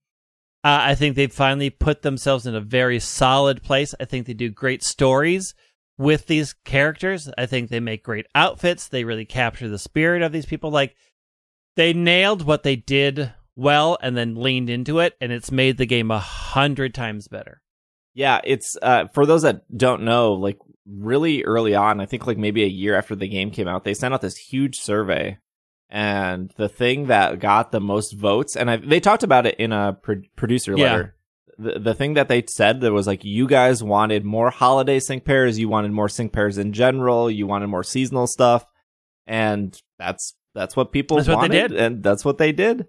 Uh, 0.65 0.79
I 0.83 0.95
think 0.95 1.17
they've 1.17 1.33
finally 1.33 1.71
put 1.71 2.03
themselves 2.03 2.47
in 2.47 2.55
a 2.55 2.61
very 2.61 3.01
solid 3.01 3.63
place. 3.63 3.95
I 3.99 4.05
think 4.05 4.27
they 4.27 4.35
do 4.35 4.49
great 4.49 4.85
stories 4.85 5.55
with 5.99 6.27
these 6.27 6.55
characters. 6.65 7.29
I 7.37 7.47
think 7.47 7.69
they 7.69 7.81
make 7.81 8.05
great 8.05 8.27
outfits. 8.35 8.87
They 8.87 9.05
really 9.05 9.25
capture 9.25 9.69
the 9.69 9.79
spirit 9.79 10.23
of 10.23 10.31
these 10.31 10.47
people. 10.47 10.71
Like 10.71 10.95
they 11.77 11.93
nailed 11.93 12.47
what 12.47 12.63
they 12.63 12.77
did 12.77 13.33
well 13.57 13.99
and 14.01 14.17
then 14.17 14.37
leaned 14.37 14.71
into 14.71 15.01
it, 15.01 15.15
and 15.21 15.33
it's 15.33 15.51
made 15.51 15.79
the 15.79 15.87
game 15.87 16.11
a 16.11 16.19
hundred 16.19 16.95
times 16.95 17.29
better. 17.29 17.61
Yeah, 18.15 18.41
it's 18.45 18.77
uh 18.81 19.07
for 19.15 19.27
those 19.27 19.43
that 19.43 19.63
don't 19.77 20.03
know, 20.03 20.35
like 20.35 20.59
really 20.87 21.45
early 21.45 21.75
on, 21.75 22.01
I 22.01 22.07
think 22.07 22.27
like 22.27 22.39
maybe 22.39 22.63
a 22.65 22.69
year 22.69 22.97
after 22.97 23.15
the 23.15 23.29
game 23.29 23.51
came 23.51 23.69
out, 23.69 23.85
they 23.85 23.95
sent 23.95 24.13
out 24.15 24.21
this 24.21 24.37
huge 24.37 24.79
survey. 24.81 25.39
And 25.91 26.51
the 26.57 26.69
thing 26.71 27.07
that 27.09 27.39
got 27.39 27.71
the 27.71 27.81
most 27.81 28.13
votes, 28.15 28.57
and 28.57 28.71
I, 28.71 28.77
they 28.77 28.99
talked 28.99 29.23
about 29.23 29.45
it 29.47 29.57
in 29.59 29.73
a 29.73 29.93
pro- 30.01 30.23
producer 30.37 30.75
Yeah. 30.77 30.85
letter. 30.93 31.15
The, 31.59 31.79
the 31.79 31.95
thing 31.95 32.15
that 32.15 32.29
they 32.29 32.43
said 32.49 32.81
that 32.81 32.93
was 32.93 33.07
like, 33.07 33.25
you 33.25 33.47
guys 33.47 33.83
wanted 33.83 34.25
more 34.25 34.49
holiday 34.51 34.99
sync 35.01 35.27
pairs, 35.27 35.59
you 35.59 35.69
wanted 35.69 35.93
more 35.93 36.09
sync 36.09 36.33
pairs 36.33 36.57
in 36.57 36.73
general, 36.73 37.31
you 37.31 37.47
wanted 37.47 37.67
more 37.67 37.85
seasonal 37.85 38.27
stuff, 38.27 38.65
and 39.27 39.79
that's 39.99 40.35
that's 40.55 40.75
what 40.77 40.93
people 40.93 41.19
That's 41.19 41.29
what 41.29 41.35
they 41.51 41.59
wanted, 41.59 41.69
did. 41.69 41.79
and 41.81 42.03
that's 42.03 42.25
what 42.25 42.39
they 42.39 42.53
did. 42.53 42.87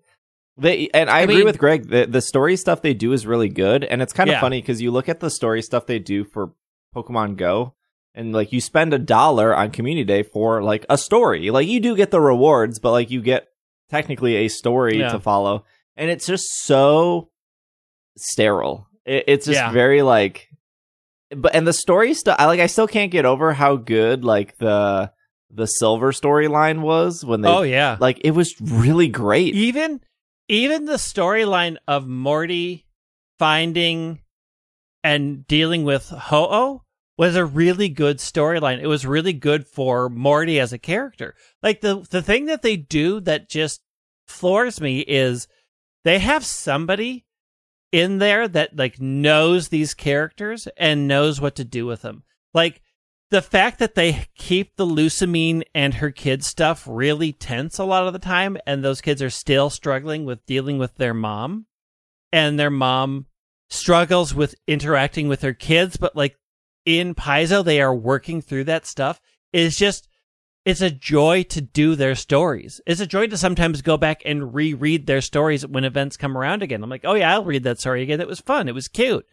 They 0.57 0.87
and 0.93 1.09
I, 1.09 1.17
I 1.17 1.21
agree 1.21 1.35
mean- 1.37 1.45
with 1.45 1.57
Greg. 1.57 1.89
The 1.89 2.05
the 2.05 2.21
story 2.21 2.55
stuff 2.55 2.81
they 2.81 2.93
do 2.93 3.11
is 3.11 3.27
really 3.27 3.49
good, 3.49 3.83
and 3.83 4.01
it's 4.01 4.13
kind 4.13 4.29
of 4.29 4.35
Yeah. 4.35 4.41
funny 4.41 4.61
because 4.61 4.81
you 4.81 4.91
look 4.91 5.09
at 5.09 5.19
the 5.19 5.29
story 5.29 5.61
stuff 5.61 5.85
they 5.85 5.99
do 5.99 6.23
for 6.23 6.53
Pokemon 6.95 7.35
Go, 7.35 7.75
and 8.15 8.33
like 8.33 8.51
you 8.53 8.61
spend 8.61 8.93
a 8.93 8.99
dollar 8.99 9.55
on 9.55 9.71
Community 9.71 10.03
Day 10.05 10.23
for 10.23 10.61
like 10.63 10.85
a 10.89 10.97
story. 10.97 11.49
Like 11.51 11.67
you 11.67 11.79
do 11.79 11.95
get 11.95 12.11
the 12.11 12.21
rewards, 12.21 12.79
but 12.79 12.91
like 12.91 13.09
you 13.11 13.21
get 13.21 13.47
technically 13.89 14.35
a 14.37 14.47
story 14.47 14.99
Yeah. 14.99 15.11
to 15.11 15.19
follow, 15.19 15.65
and 15.97 16.09
it's 16.09 16.25
just 16.25 16.45
so 16.63 17.29
sterile. 18.17 18.87
It, 19.05 19.25
it's 19.27 19.45
just 19.45 19.57
Yeah. 19.59 19.71
very 19.71 20.01
like, 20.01 20.49
but 21.35 21.55
and 21.55 21.65
the 21.67 21.73
story 21.73 22.13
stuff. 22.13 22.35
I 22.39 22.45
like. 22.45 22.59
I 22.59 22.67
still 22.67 22.87
can't 22.87 23.11
get 23.11 23.25
over 23.25 23.53
how 23.53 23.75
good 23.75 24.23
like 24.23 24.57
the 24.57 25.11
the 25.49 25.65
silver 25.65 26.11
storyline 26.11 26.81
was 26.81 27.23
when 27.25 27.41
they. 27.41 27.49
oh 27.49 27.61
yeah, 27.63 27.97
Like 27.99 28.19
it 28.23 28.31
was 28.31 28.53
really 28.61 29.07
great. 29.07 29.53
even 29.55 30.01
even 30.47 30.85
the 30.85 30.93
storyline 30.93 31.77
of 31.87 32.07
Morty 32.07 32.85
finding 33.39 34.19
and 35.03 35.45
dealing 35.47 35.83
with 35.83 36.09
Ho-Oh 36.09 36.82
was 37.17 37.35
a 37.35 37.45
really 37.45 37.89
good 37.89 38.17
storyline. 38.17 38.81
It 38.81 38.87
was 38.87 39.05
really 39.05 39.33
good 39.33 39.67
for 39.67 40.09
Morty 40.09 40.59
as 40.59 40.73
a 40.73 40.79
character. 40.79 41.35
Like 41.61 41.81
the 41.81 42.05
the 42.09 42.21
thing 42.21 42.45
that 42.45 42.61
they 42.61 42.75
do 42.75 43.19
that 43.21 43.49
just 43.49 43.81
floors 44.27 44.81
me 44.81 44.99
is 44.99 45.47
they 46.03 46.19
have 46.19 46.45
somebody 46.45 47.25
in 47.91 48.17
there 48.17 48.47
that 48.47 48.75
like 48.75 48.99
knows 48.99 49.69
these 49.69 49.93
characters 49.93 50.67
and 50.77 51.07
knows 51.07 51.39
what 51.39 51.55
to 51.55 51.63
do 51.63 51.85
with 51.85 52.01
them. 52.01 52.23
Like 52.53 52.81
the 53.29 53.41
fact 53.41 53.79
that 53.79 53.95
they 53.95 54.27
keep 54.35 54.75
the 54.75 54.85
Lusamine 54.85 55.63
and 55.73 55.95
her 55.95 56.11
kids 56.11 56.47
stuff 56.47 56.85
really 56.87 57.31
tense 57.31 57.79
a 57.79 57.83
lot 57.83 58.05
of 58.05 58.13
the 58.13 58.19
time, 58.19 58.57
and 58.67 58.83
those 58.83 59.01
kids 59.01 59.21
are 59.21 59.29
still 59.29 59.69
struggling 59.69 60.25
with 60.25 60.45
dealing 60.45 60.77
with 60.77 60.95
their 60.95 61.13
mom, 61.13 61.65
and 62.31 62.59
their 62.59 62.69
mom 62.69 63.25
struggles 63.69 64.35
with 64.35 64.53
interacting 64.67 65.27
with 65.27 65.41
her 65.41 65.53
kids, 65.53 65.97
but 65.97 66.15
like 66.15 66.37
in 66.85 67.15
Pasio, 67.15 67.63
they 67.63 67.81
are 67.81 67.95
working 67.95 68.41
through 68.41 68.65
that 68.65 68.85
stuff. 68.85 69.21
It's 69.51 69.77
just 69.77 70.07
it's 70.65 70.81
a 70.81 70.89
joy 70.89 71.43
to 71.43 71.61
do 71.61 71.95
their 71.95 72.15
stories. 72.15 72.79
It's 72.85 73.01
a 73.01 73.07
joy 73.07 73.27
to 73.27 73.37
sometimes 73.37 73.81
go 73.81 73.97
back 73.97 74.21
and 74.25 74.53
reread 74.53 75.07
their 75.07 75.19
stories 75.21 75.67
when 75.67 75.83
events 75.83 76.15
come 76.15 76.37
around 76.37 76.63
again. 76.63 76.81
I'm 76.81 76.89
like, 76.89 77.03
oh 77.03 77.15
yeah, 77.15 77.33
I'll 77.33 77.43
read 77.43 77.63
that 77.63 77.79
story 77.79 78.01
again. 78.01 78.21
It 78.21 78.27
was 78.27 78.39
fun. 78.39 78.69
It 78.69 78.75
was 78.75 78.87
cute, 78.87 79.25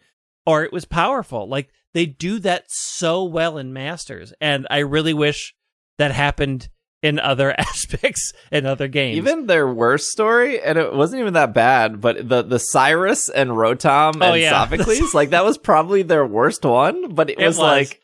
or 0.45 0.63
it 0.63 0.73
was 0.73 0.85
powerful. 0.85 1.47
Like 1.47 1.69
they 1.93 2.05
do 2.05 2.39
that 2.39 2.65
so 2.67 3.23
well 3.23 3.57
in 3.57 3.73
Masters, 3.73 4.33
and 4.41 4.67
I 4.69 4.79
really 4.79 5.13
wish 5.13 5.55
that 5.97 6.11
happened 6.11 6.69
in 7.03 7.19
other 7.19 7.51
aspects 7.59 8.31
in 8.51 8.65
other 8.65 8.87
games. 8.87 9.17
Even 9.17 9.47
their 9.47 9.67
worst 9.67 10.09
story, 10.09 10.61
and 10.61 10.77
it 10.77 10.93
wasn't 10.93 11.19
even 11.21 11.33
that 11.33 11.53
bad, 11.53 11.99
but 12.01 12.27
the 12.29 12.41
the 12.43 12.59
Cyrus 12.59 13.29
and 13.29 13.51
Rotom 13.51 14.17
Oh, 14.21 14.33
and 14.33 14.41
yeah. 14.41 14.51
Sophocles, 14.51 15.13
like 15.13 15.31
that 15.31 15.43
was 15.45 15.57
probably 15.57 16.03
their 16.03 16.25
worst 16.25 16.63
one, 16.63 17.13
but 17.15 17.29
it, 17.29 17.39
It 17.39 17.45
was, 17.47 17.57
was. 17.57 17.63
like 17.63 18.01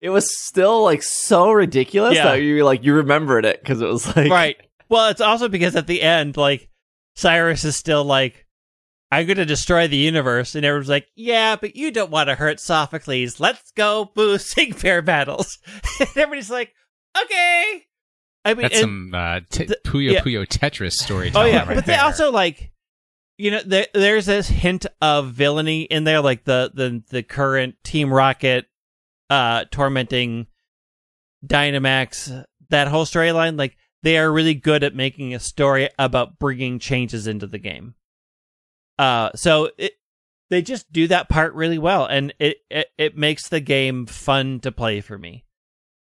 it 0.00 0.10
was 0.10 0.28
still 0.44 0.82
like 0.84 1.02
so 1.02 1.50
ridiculous 1.50 2.14
Yeah. 2.16 2.24
that 2.24 2.42
you 2.42 2.64
like 2.64 2.84
you 2.84 2.94
remembered 2.94 3.44
it 3.44 3.60
because 3.60 3.80
it 3.80 3.86
was 3.88 4.06
like 4.16 4.30
right. 4.30 4.56
Well, 4.88 5.08
it's 5.08 5.20
also 5.20 5.48
because 5.48 5.74
at 5.74 5.86
the 5.88 6.00
end, 6.02 6.36
like 6.36 6.68
Cyrus 7.16 7.64
is 7.64 7.74
still 7.74 8.04
like, 8.04 8.46
"I'm 9.10 9.26
going 9.26 9.38
to 9.38 9.44
destroy 9.46 9.88
the 9.88 9.96
universe," 9.96 10.54
and 10.54 10.64
everyone's 10.64 10.88
like, 10.88 11.08
"Yeah, 11.16 11.56
but 11.56 11.74
you 11.74 11.90
don't 11.90 12.10
want 12.12 12.28
to 12.28 12.36
hurt 12.36 12.60
Sophocles. 12.60 13.40
Let's 13.40 13.72
go 13.72 14.12
boo 14.14 14.38
sing 14.38 14.74
pair 14.74 15.02
battles." 15.02 15.58
and 15.98 16.08
everybody's 16.10 16.50
like, 16.50 16.72
"Okay." 17.20 17.82
I 18.46 18.54
mean, 18.54 18.62
That's 18.62 18.80
some 18.80 19.12
uh, 19.14 19.40
t- 19.50 19.64
the- 19.64 19.78
Puyo 19.84 20.12
yeah. 20.12 20.20
Puyo 20.22 20.46
Tetris 20.46 20.86
Oh 21.02 21.04
storytelling. 21.04 21.52
yeah, 21.52 21.66
right 21.66 21.74
but 21.74 21.84
they 21.86 21.96
also 21.96 22.30
like, 22.30 22.70
you 23.38 23.50
know, 23.50 23.60
there, 23.66 23.86
there's 23.92 24.26
this 24.26 24.48
hint 24.48 24.86
of 25.02 25.32
villainy 25.32 25.82
in 25.82 26.04
there, 26.04 26.20
like 26.20 26.44
the 26.44 26.70
the 26.72 27.02
the 27.10 27.22
current 27.22 27.74
Team 27.82 28.12
Rocket, 28.12 28.66
uh, 29.30 29.64
tormenting 29.70 30.46
Dynamax. 31.44 32.44
That 32.70 32.88
whole 32.88 33.04
storyline, 33.04 33.58
like 33.58 33.76
they 34.02 34.18
are 34.18 34.30
really 34.32 34.54
good 34.54 34.82
at 34.84 34.94
making 34.94 35.34
a 35.34 35.40
story 35.40 35.88
about 35.98 36.38
bringing 36.38 36.78
changes 36.78 37.26
into 37.26 37.46
the 37.46 37.58
game. 37.58 37.94
Uh, 38.98 39.30
so 39.34 39.70
it 39.76 39.92
they 40.50 40.62
just 40.62 40.92
do 40.92 41.08
that 41.08 41.28
part 41.28 41.54
really 41.54 41.78
well, 41.78 42.06
and 42.06 42.32
it 42.38 42.58
it, 42.70 42.88
it 42.96 43.16
makes 43.16 43.48
the 43.48 43.60
game 43.60 44.06
fun 44.06 44.60
to 44.60 44.70
play 44.72 45.00
for 45.00 45.18
me. 45.18 45.44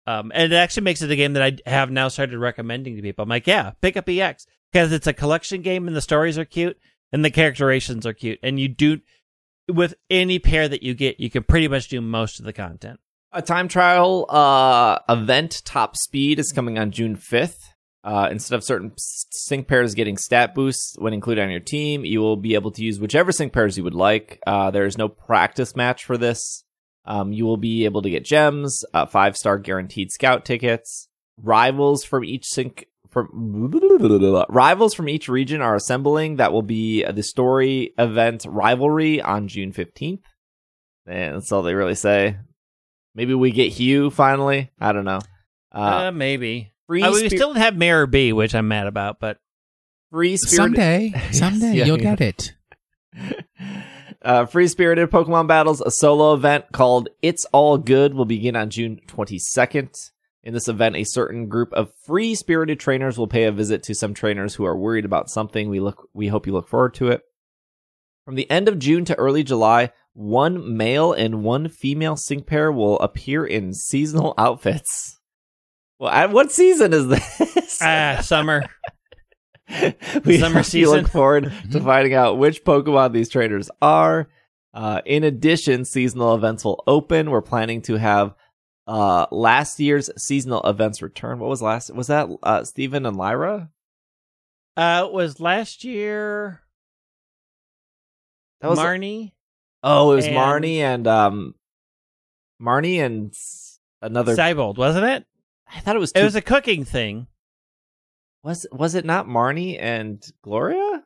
Um, 0.08 0.32
and 0.34 0.52
it 0.52 0.56
actually 0.56 0.84
makes 0.84 1.02
it 1.02 1.12
a 1.12 1.16
game 1.16 1.34
that 1.34 1.44
I 1.66 1.70
have 1.70 1.90
now 1.90 2.08
started 2.08 2.38
recommending 2.38 2.96
to 2.96 3.02
people. 3.02 3.24
I'm 3.24 3.30
like, 3.30 3.48
yeah, 3.48 3.72
pick 3.82 3.98
up 3.98 4.08
EX 4.08 4.46
because 4.72 4.92
it's 4.92 5.08
a 5.08 5.14
collection 5.14 5.62
game 5.62 5.88
and 5.88 5.96
the 5.96 6.02
stories 6.02 6.38
are 6.38 6.46
cute 6.46 6.78
and 7.12 7.26
the 7.26 7.32
characterizations 7.32 8.06
are 8.06 8.14
cute. 8.14 8.40
And 8.44 8.60
you 8.60 8.68
do, 8.68 9.00
with 9.68 9.96
any 10.10 10.38
pair 10.38 10.68
that 10.68 10.84
you 10.84 10.94
get, 10.94 11.20
you 11.20 11.30
can 11.30 11.44
pretty 11.44 11.68
much 11.68 11.88
do 11.88 12.02
most 12.02 12.40
of 12.40 12.46
the 12.46 12.54
content. 12.54 13.00
A 13.32 13.42
time 13.42 13.68
trial 13.68 14.26
uh, 14.30 15.00
event 15.10 15.62
top 15.66 15.98
speed 15.98 16.40
is 16.40 16.52
coming 16.52 16.78
on 16.78 16.92
June 16.92 17.16
5th. 17.16 17.58
Uh, 18.04 18.30
instead 18.30 18.56
of 18.56 18.64
certain 18.64 18.92
sync 18.98 19.68
pairs 19.68 19.96
getting 19.96 20.16
stat 20.16 20.54
boosts 20.54 20.96
when 21.00 21.12
included 21.12 21.42
on 21.42 21.50
your 21.50 21.60
team, 21.60 22.06
you 22.06 22.20
will 22.20 22.36
be 22.36 22.54
able 22.54 22.70
to 22.70 22.84
use 22.84 23.00
whichever 23.00 23.32
sync 23.32 23.52
pairs 23.52 23.78
you 23.78 23.84
would 23.84 23.96
like. 23.96 24.40
Uh, 24.46 24.70
there 24.70 24.86
is 24.86 24.96
no 24.96 25.10
practice 25.10 25.76
match 25.76 26.06
for 26.06 26.16
this. 26.16 26.65
Um, 27.08 27.32
you 27.32 27.46
will 27.46 27.58
be 27.58 27.86
able 27.86 28.02
to 28.02 28.10
get 28.10 28.26
gems, 28.26 28.84
uh, 28.94 29.06
five 29.06 29.38
star 29.38 29.58
guaranteed 29.60 30.12
scout 30.12 30.44
tickets, 30.46 31.08
rivals 31.42 32.04
from 32.04 32.24
each 32.26 32.46
sync. 32.46 32.86
From 33.12 33.30
rivals 34.50 34.94
from 34.94 35.08
each 35.08 35.30
region 35.30 35.62
are 35.62 35.76
assembling. 35.76 36.36
That 36.38 36.52
will 36.52 36.64
be 36.64 37.04
the 37.06 37.24
story 37.24 37.94
event 37.98 38.46
rivalry 38.48 39.22
on 39.22 39.48
June 39.48 39.72
fifteenth. 39.72 40.24
And 41.08 41.36
that's 41.36 41.52
all 41.52 41.62
they 41.62 41.76
really 41.76 41.96
say. 41.96 42.38
Maybe 43.14 43.34
we 43.34 43.52
get 43.52 43.72
Hugh 43.72 44.10
finally. 44.10 44.72
I 44.82 44.92
don't 44.92 45.06
know. 45.06 45.22
Uh, 45.74 46.08
Uh, 46.08 46.12
maybe. 46.12 46.74
free, 46.88 47.04
Uh, 47.04 47.12
we 47.12 47.28
spir- 47.30 47.38
still 47.38 47.54
have 47.54 47.78
Miror 47.78 48.08
B, 48.08 48.34
which 48.34 48.54
I'm 48.56 48.68
mad 48.68 48.88
about, 48.88 49.20
but 49.22 49.38
free 50.12 50.36
spirit. 50.38 50.56
someday, 50.56 51.14
someday 51.32 51.74
Yeah, 51.76 51.86
you'll 51.86 52.02
yeah. 52.02 52.16
get 52.16 52.22
it. 52.22 52.54
uh, 54.26 54.46
free 54.46 54.68
spirited 54.68 55.12
Pokemon 55.12 55.48
battles, 55.48 55.82
a 55.82 55.92
solo 55.92 56.34
event 56.34 56.66
called 56.74 57.10
It's 57.22 57.46
All 57.54 57.78
Good 57.78 58.14
will 58.14 58.26
begin 58.26 58.56
on 58.56 58.70
June 58.70 59.00
22nd. 59.08 59.96
In 60.44 60.54
this 60.54 60.68
event, 60.68 60.96
a 60.96 61.04
certain 61.04 61.48
group 61.48 61.72
of 61.74 61.92
free 62.06 62.36
spirited 62.36 62.80
trainers 62.80 63.18
will 63.18 63.28
pay 63.28 63.46
a 63.46 63.52
visit 63.52 63.82
to 63.84 63.96
some 63.96 64.14
trainers 64.14 64.56
who 64.56 64.66
are 64.66 64.78
worried 64.78 65.06
about 65.06 65.30
something. 65.30 65.70
We 65.70 65.80
look, 65.80 66.10
we 66.14 66.28
hope 66.28 66.46
you 66.46 66.54
look 66.54 66.68
forward 66.68 66.94
to 66.96 67.08
it. 67.08 67.22
From 68.26 68.36
the 68.36 68.50
end 68.50 68.68
of 68.68 68.80
June 68.80 69.06
to 69.06 69.16
early 69.16 69.44
July, 69.44 69.92
one 70.14 70.76
male 70.76 71.14
and 71.14 71.44
one 71.44 71.68
female 71.68 72.16
sync 72.16 72.48
pair 72.48 72.72
will 72.72 73.00
appear 73.00 73.46
in 73.46 73.74
seasonal 73.74 74.34
outfits. 74.38 75.20
Well, 76.00 76.12
at 76.12 76.32
what 76.32 76.52
season 76.52 76.94
is 76.94 77.08
this? 77.08 77.80
ah, 77.82 78.20
summer. 78.22 78.64
we 80.26 80.38
Summer 80.38 80.62
hope 80.62 80.74
you 80.74 80.92
look 80.92 81.08
forward 81.08 81.52
to 81.72 81.80
finding 81.82 82.14
out 82.14 82.38
which 82.38 82.64
Pokemon 82.64 83.14
these 83.14 83.30
trainers 83.30 83.70
are. 83.82 84.28
Uh, 84.74 85.02
in 85.06 85.24
addition, 85.24 85.86
seasonal 85.86 86.36
events 86.36 86.64
will 86.66 86.84
open. 86.86 87.32
We're 87.32 87.42
planning 87.42 87.82
to 87.84 87.96
have 87.96 88.36
uh, 88.88 89.26
last 89.32 89.80
year's 89.80 90.10
seasonal 90.18 90.62
events 90.64 91.02
return. 91.02 91.40
What 91.40 91.50
was 91.50 91.62
last? 91.62 91.94
Was 91.96 92.08
that 92.08 92.30
uh, 92.44 92.64
Steven 92.64 93.06
and 93.06 93.18
Lyra? 93.18 93.70
Uh, 94.78 95.08
was 95.12 95.40
last 95.40 95.84
year 95.86 96.62
That 98.62 98.70
was 98.70 98.78
Marnie? 98.80 99.32
oh, 99.84 100.12
it 100.12 100.16
was 100.16 100.26
and- 100.28 100.36
Marnie 100.36 100.78
and 100.80 101.08
um, 101.08 101.56
Marnie 102.62 102.98
and 102.98 103.34
another. 104.02 104.36
Siebold, 104.36 104.78
wasn't 104.78 105.06
it? 105.06 105.26
I 105.74 105.80
thought 105.80 105.96
it 105.96 106.00
was. 106.00 106.12
It 106.12 106.24
was 106.24 106.36
a 106.36 106.42
cooking 106.42 106.84
thing. 106.86 107.28
Was 108.46 108.66
was 108.72 108.96
it 108.96 109.04
not 109.06 109.26
Marnie 109.28 109.78
and 109.82 110.24
Gloria? 110.44 111.04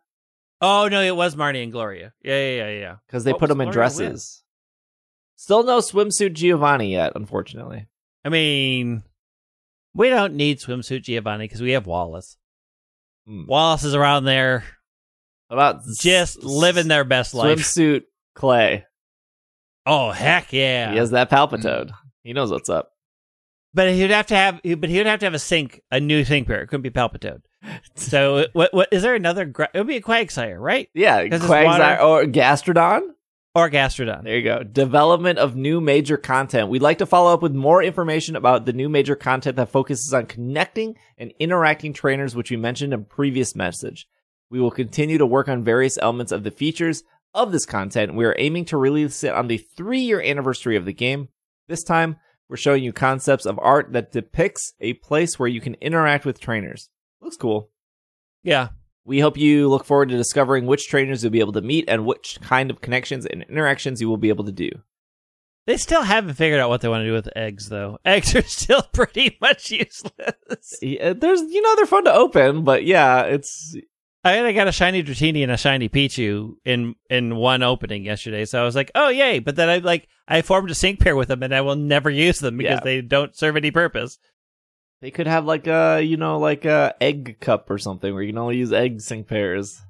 Oh 0.62 0.90
no, 0.90 1.02
it 1.02 1.16
was 1.16 1.36
Marnie 1.36 1.64
and 1.64 1.72
Gloria. 1.72 2.14
Yeah, 2.22 2.38
yeah, 2.38 2.56
yeah, 2.70 2.80
yeah. 2.80 2.96
Because 3.08 3.24
they 3.24 3.32
What 3.32 3.40
put 3.40 3.48
them 3.50 3.62
in 3.62 3.72
Gloria 3.72 3.88
with? 3.90 3.98
dresses. 3.98 4.44
Still 5.38 5.64
no 5.64 5.80
swimsuit 5.80 6.34
Giovanni 6.34 6.92
yet, 6.92 7.14
unfortunately. 7.16 7.88
I 8.26 8.30
mean, 8.30 9.04
we 9.94 10.10
don't 10.10 10.34
need 10.36 10.60
swimsuit 10.60 11.04
Giovanni 11.04 11.46
because 11.46 11.62
we 11.62 11.72
have 11.72 11.88
Wallace. 11.88 12.36
Hmm. 13.26 13.46
Wallace 13.48 13.86
is 13.86 13.96
around 13.96 14.26
there, 14.26 14.66
about 15.50 15.86
just 15.98 16.38
s- 16.40 16.44
living 16.44 16.90
their 16.90 17.06
best 17.06 17.34
life. 17.34 17.58
swimsuit 17.58 18.02
Clay? 18.36 18.86
Oh 19.86 20.12
heck 20.12 20.52
yeah! 20.52 20.92
He 20.92 20.98
has 20.98 21.12
that 21.12 21.30
Palpitoad. 21.32 21.92
He 22.24 22.34
knows 22.34 22.52
what's 22.52 22.70
up. 22.70 22.92
But 23.74 23.92
he'd 23.92 24.10
have 24.10 24.28
to 24.28 24.36
have, 24.36 24.62
but 24.64 24.90
he 24.90 24.98
would 24.98 25.06
have 25.06 25.20
to 25.20 25.26
have 25.26 25.34
a 25.34 25.40
sync, 25.40 25.82
a 25.92 26.00
new 26.00 26.24
sync 26.26 26.48
pair. 26.48 26.62
It 26.62 26.68
couldn't 26.68 26.82
be 26.82 26.90
Palpitoad. 26.90 27.42
So, 27.96 28.48
what? 28.54 28.74
What 28.74 28.90
is 28.92 29.04
there 29.04 29.16
another? 29.16 29.46
Gra- 29.46 29.70
it 29.74 29.78
would 29.78 29.88
be 29.88 29.98
a 29.98 30.02
Quagsire, 30.02 30.60
right? 30.60 30.90
Yeah, 30.94 31.26
Quagsire 31.26 32.02
or 32.02 32.24
Gastrodon. 32.24 33.02
Or 33.56 33.70
Gastrodon. 33.70 34.24
There 34.24 34.38
you 34.38 34.44
go. 34.44 34.64
Development 34.64 35.40
of 35.40 35.56
new 35.56 35.82
major 35.82 36.18
content. 36.18 36.70
We'd 36.70 36.84
like 36.84 37.00
to 37.00 37.08
follow 37.08 37.34
up 37.34 37.42
with 37.42 37.56
more 37.56 37.82
information 37.82 38.36
about 38.36 38.66
the 38.66 38.74
new 38.74 38.90
major 38.90 39.16
content 39.16 39.56
that 39.56 39.70
focuses 39.70 40.14
on 40.14 40.28
connecting 40.28 40.96
and 41.18 41.34
interacting 41.40 41.92
trainers, 41.92 42.36
which 42.36 42.52
we 42.52 42.58
mentioned 42.58 42.94
in 42.94 43.06
previous 43.06 43.56
message. 43.56 44.08
We 44.52 44.60
will 44.60 44.72
continue 44.72 45.18
to 45.18 45.26
work 45.26 45.48
on 45.48 45.64
various 45.64 45.98
elements 45.98 46.32
of 46.32 46.44
the 46.44 46.52
features 46.52 47.04
of 47.34 47.52
this 47.52 47.66
content. 47.66 48.16
We 48.16 48.26
are 48.26 48.36
aiming 48.38 48.66
to 48.66 48.78
release 48.78 49.24
it 49.24 49.34
on 49.34 49.48
the 49.48 49.58
three 49.58 50.02
year 50.02 50.22
anniversary 50.22 50.76
of 50.76 50.86
the 50.86 50.94
game. 50.94 51.30
This 51.68 51.84
time, 51.84 52.18
we're 52.50 52.58
showing 52.58 52.84
you 52.84 52.92
concepts 52.92 53.46
of 53.46 53.60
art 53.60 53.94
that 53.94 54.12
depicts 54.12 54.74
a 54.80 54.94
place 54.94 55.38
where 55.38 55.48
you 55.48 55.62
can 55.62 55.76
interact 55.76 56.26
with 56.26 56.40
trainers. 56.40 56.90
Looks 57.22 57.38
cool. 57.38 57.70
Yeah. 58.44 58.70
We 59.06 59.20
hope 59.20 59.38
you 59.38 59.70
look 59.70 59.86
forward 59.86 60.10
to 60.10 60.18
discovering 60.18 60.66
which 60.66 60.88
trainers 60.88 61.24
you'll 61.24 61.32
be 61.32 61.40
able 61.40 61.54
to 61.54 61.62
meet 61.62 61.86
and 61.88 62.06
which 62.06 62.40
kind 62.42 62.70
of 62.70 62.82
connections 62.82 63.26
and 63.26 63.44
interactions 63.44 64.02
you 64.02 64.10
will 64.10 64.18
be 64.18 64.30
able 64.30 64.46
to 64.46 64.52
do. 64.52 64.70
They 65.68 65.78
still 65.78 66.02
haven't 66.02 66.34
figured 66.34 66.60
out 66.60 66.70
what 66.70 66.82
they 66.82 66.88
want 66.88 67.02
to 67.02 67.08
do 67.08 67.14
with 67.14 67.30
eggs, 67.36 67.70
though. 67.70 68.00
Eggs 68.06 68.36
are 68.36 68.42
still 68.42 68.82
pretty 68.92 69.38
much 69.40 69.70
useless. 69.70 70.80
Yeah, 70.82 71.14
There's, 71.14 71.42
you 71.42 71.62
know, 71.62 71.76
they're 71.76 71.86
fun 71.86 72.06
to 72.06 72.14
open, 72.14 72.64
but 72.64 72.86
yeah, 72.86 73.22
it's 73.24 73.76
I, 74.24 74.46
I 74.48 74.52
got 74.52 74.68
a 74.68 74.72
shiny 74.74 75.02
Dratini 75.02 75.44
and 75.44 75.52
a 75.52 75.58
shiny 75.58 75.88
Pichu 75.88 76.56
in 76.66 76.96
in 77.10 77.36
one 77.38 77.64
opening 77.64 78.04
yesterday, 78.04 78.44
so 78.46 78.62
I 78.62 78.66
was 78.66 78.76
like, 78.76 78.92
"Oh 78.96 79.08
yay!" 79.10 79.40
But 79.40 79.56
then 79.56 79.70
I 79.70 79.78
like 79.78 80.08
I 80.28 80.42
formed 80.42 80.70
a 80.70 80.76
sync 80.76 81.00
pair 81.00 81.16
with 81.16 81.30
them, 81.30 81.42
and 81.42 81.56
I 81.56 81.62
will 81.62 81.78
never 81.78 82.10
use 82.10 82.40
them 82.40 82.58
because 82.58 82.80
Yeah. 82.80 82.84
they 82.84 83.02
don't 83.02 83.36
serve 83.36 83.56
any 83.56 83.72
purpose. 83.72 84.18
They 85.02 85.12
could 85.12 85.28
have 85.28 85.46
like 85.46 85.66
a, 85.68 86.02
you 86.02 86.18
know, 86.18 86.38
like 86.40 86.66
a 86.66 86.94
egg 87.00 87.38
cup 87.40 87.70
or 87.70 87.78
something 87.78 88.14
where 88.14 88.22
you 88.22 88.34
can 88.34 88.38
only 88.38 88.58
use 88.58 88.74
egg 88.74 89.00
sync 89.00 89.28
pairs. 89.28 89.82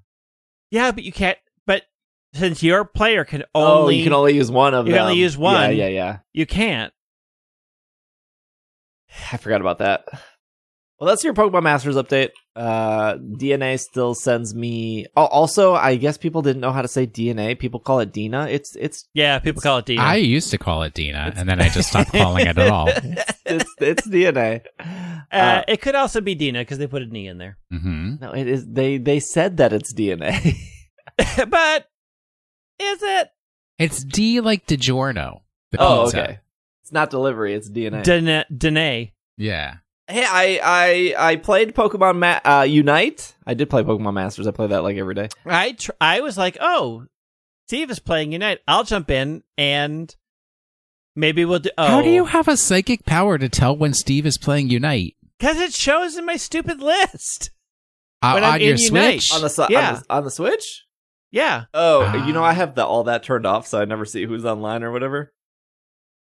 Yeah, 0.70 0.92
but 0.92 1.04
you 1.04 1.12
can't. 1.12 1.40
But 1.66 1.86
since 2.36 2.62
your 2.62 2.86
player 2.86 3.26
can 3.26 3.44
only 3.56 3.96
oh, 3.96 3.98
you 3.98 4.04
can 4.04 4.14
only 4.14 4.36
use 4.36 4.52
one 4.52 4.76
of 4.76 4.86
them. 4.86 4.92
you 4.92 4.94
them. 4.94 5.00
can 5.00 5.10
only 5.10 5.20
use 5.22 5.36
one. 5.36 5.76
Yeah, 5.76 5.86
yeah, 5.86 5.88
yeah. 5.88 6.18
you 6.34 6.46
can't. 6.46 6.94
I 9.32 9.38
forgot 9.38 9.62
about 9.62 9.80
that. 9.80 10.06
Well, 11.00 11.08
that's 11.08 11.24
your 11.24 11.34
Pokemon 11.34 11.64
Masters 11.64 11.96
update. 11.96 12.32
Uh, 12.58 13.14
DeNA 13.16 13.80
still 13.80 14.14
sends 14.14 14.54
me. 14.54 15.06
Oh, 15.16 15.28
also, 15.28 15.74
I 15.74 15.96
guess 15.96 16.18
people 16.18 16.42
didn't 16.42 16.60
know 16.62 16.74
how 16.74 16.82
to 16.82 16.90
say 16.90 17.08
DeNA. 17.08 17.58
People 17.58 17.80
call 17.80 18.00
it 18.02 18.12
Dina. 18.12 18.48
It's 18.50 18.76
it's 18.76 19.08
Yeah, 19.14 19.40
people 19.40 19.62
call 19.62 19.78
it 19.78 19.86
Dina. 19.86 20.02
I 20.02 20.16
used 20.16 20.52
to 20.52 20.58
call 20.58 20.84
it 20.84 20.94
Dina, 20.94 21.32
and 21.38 21.48
then 21.48 21.62
I 21.62 21.70
just 21.70 21.88
stopped 21.90 22.12
calling 22.14 22.46
it 22.48 22.58
at 22.58 22.70
all. 22.70 22.90
it's 23.46 23.74
it's 23.80 24.08
DeNA. 24.08 24.62
uh, 24.80 24.84
Uh, 25.32 25.64
it 25.70 25.80
could 25.82 25.96
also 25.96 26.20
be 26.20 26.36
Dina 26.36 26.60
because 26.60 26.80
they 26.80 26.88
put 26.88 27.02
an 27.02 27.16
E 27.16 27.28
in 27.28 27.38
there. 27.38 27.58
Mm-hmm. 27.72 28.16
no, 28.20 28.32
it 28.34 28.48
is. 28.48 28.66
They 28.68 28.98
they 28.98 29.22
said 29.22 29.56
that 29.58 29.72
it's 29.72 29.94
DeNA. 29.94 30.54
but 31.50 31.88
is 32.78 33.00
it 33.02 33.30
It's 33.78 34.04
D 34.04 34.42
like 34.42 34.66
DiGiorno. 34.68 35.42
the 35.72 35.78
oh, 35.80 36.04
pizza. 36.06 36.24
okay. 36.24 36.40
It's 36.84 36.92
not 36.92 37.10
delivery. 37.10 37.54
It's 37.54 37.70
DeNA. 37.70 38.04
Dana? 38.04 38.46
Danae? 38.52 39.14
Yeah. 39.38 39.76
Hey, 40.10 40.26
I 40.26 40.60
I 40.64 41.32
I 41.32 41.36
played 41.38 41.74
Pokemon 41.76 42.18
Ma- 42.20 42.40
uh, 42.60 42.64
Unite. 42.64 43.36
I 43.46 43.54
did 43.54 43.70
play 43.70 43.84
Pokemon 43.84 44.14
Masters. 44.14 44.48
I 44.48 44.52
play 44.52 44.68
that 44.68 44.84
like 44.84 44.98
every 44.98 45.16
day. 45.16 45.30
I 45.46 45.74
tr- 45.74 45.92
I 46.02 46.22
was 46.22 46.38
like, 46.38 46.58
oh, 46.60 47.06
Steve 47.68 47.90
is 47.92 48.00
playing 48.00 48.32
Unite. 48.34 48.60
I'll 48.68 48.84
jump 48.84 49.10
in 49.12 49.44
and 49.58 50.14
maybe 51.16 51.46
we'll 51.46 51.60
do. 51.60 51.70
Oh, 51.78 51.88
How 51.88 52.02
do 52.02 52.10
you 52.10 52.26
have 52.26 52.48
a 52.48 52.58
psychic 52.58 53.06
power 53.06 53.38
to 53.38 53.48
tell 53.50 53.76
when 53.76 53.94
Steve 53.94 54.26
is 54.26 54.38
playing 54.38 54.70
Unite? 54.70 55.16
Because 55.38 55.58
it 55.60 55.74
shows 55.74 56.18
in 56.18 56.26
my 56.26 56.36
stupid 56.36 56.82
list. 56.82 57.52
Uh, 58.22 58.34
When 58.34 58.44
I'm 58.44 58.54
on 58.56 58.60
your 58.62 58.74
in 58.74 58.78
Unite. 58.80 59.22
Switch? 59.22 59.34
On 59.36 59.42
the, 59.42 59.50
su- 59.50 59.66
Yeah. 59.70 59.90
on 59.90 59.96
the 59.96 60.06
on 60.10 60.24
the 60.26 60.32
Switch. 60.32 60.86
Yeah, 61.32 61.66
Oh, 61.76 62.26
you 62.26 62.34
know, 62.34 62.44
I 62.44 62.54
have 62.54 62.74
the 62.74 62.84
all 62.84 63.04
that 63.04 63.22
turned 63.22 63.46
off, 63.46 63.68
so 63.68 63.80
I 63.80 63.86
never 63.86 64.04
see 64.04 64.26
who's 64.26 64.46
online 64.46 64.84
or 64.84 64.92
whatever. 64.92 65.32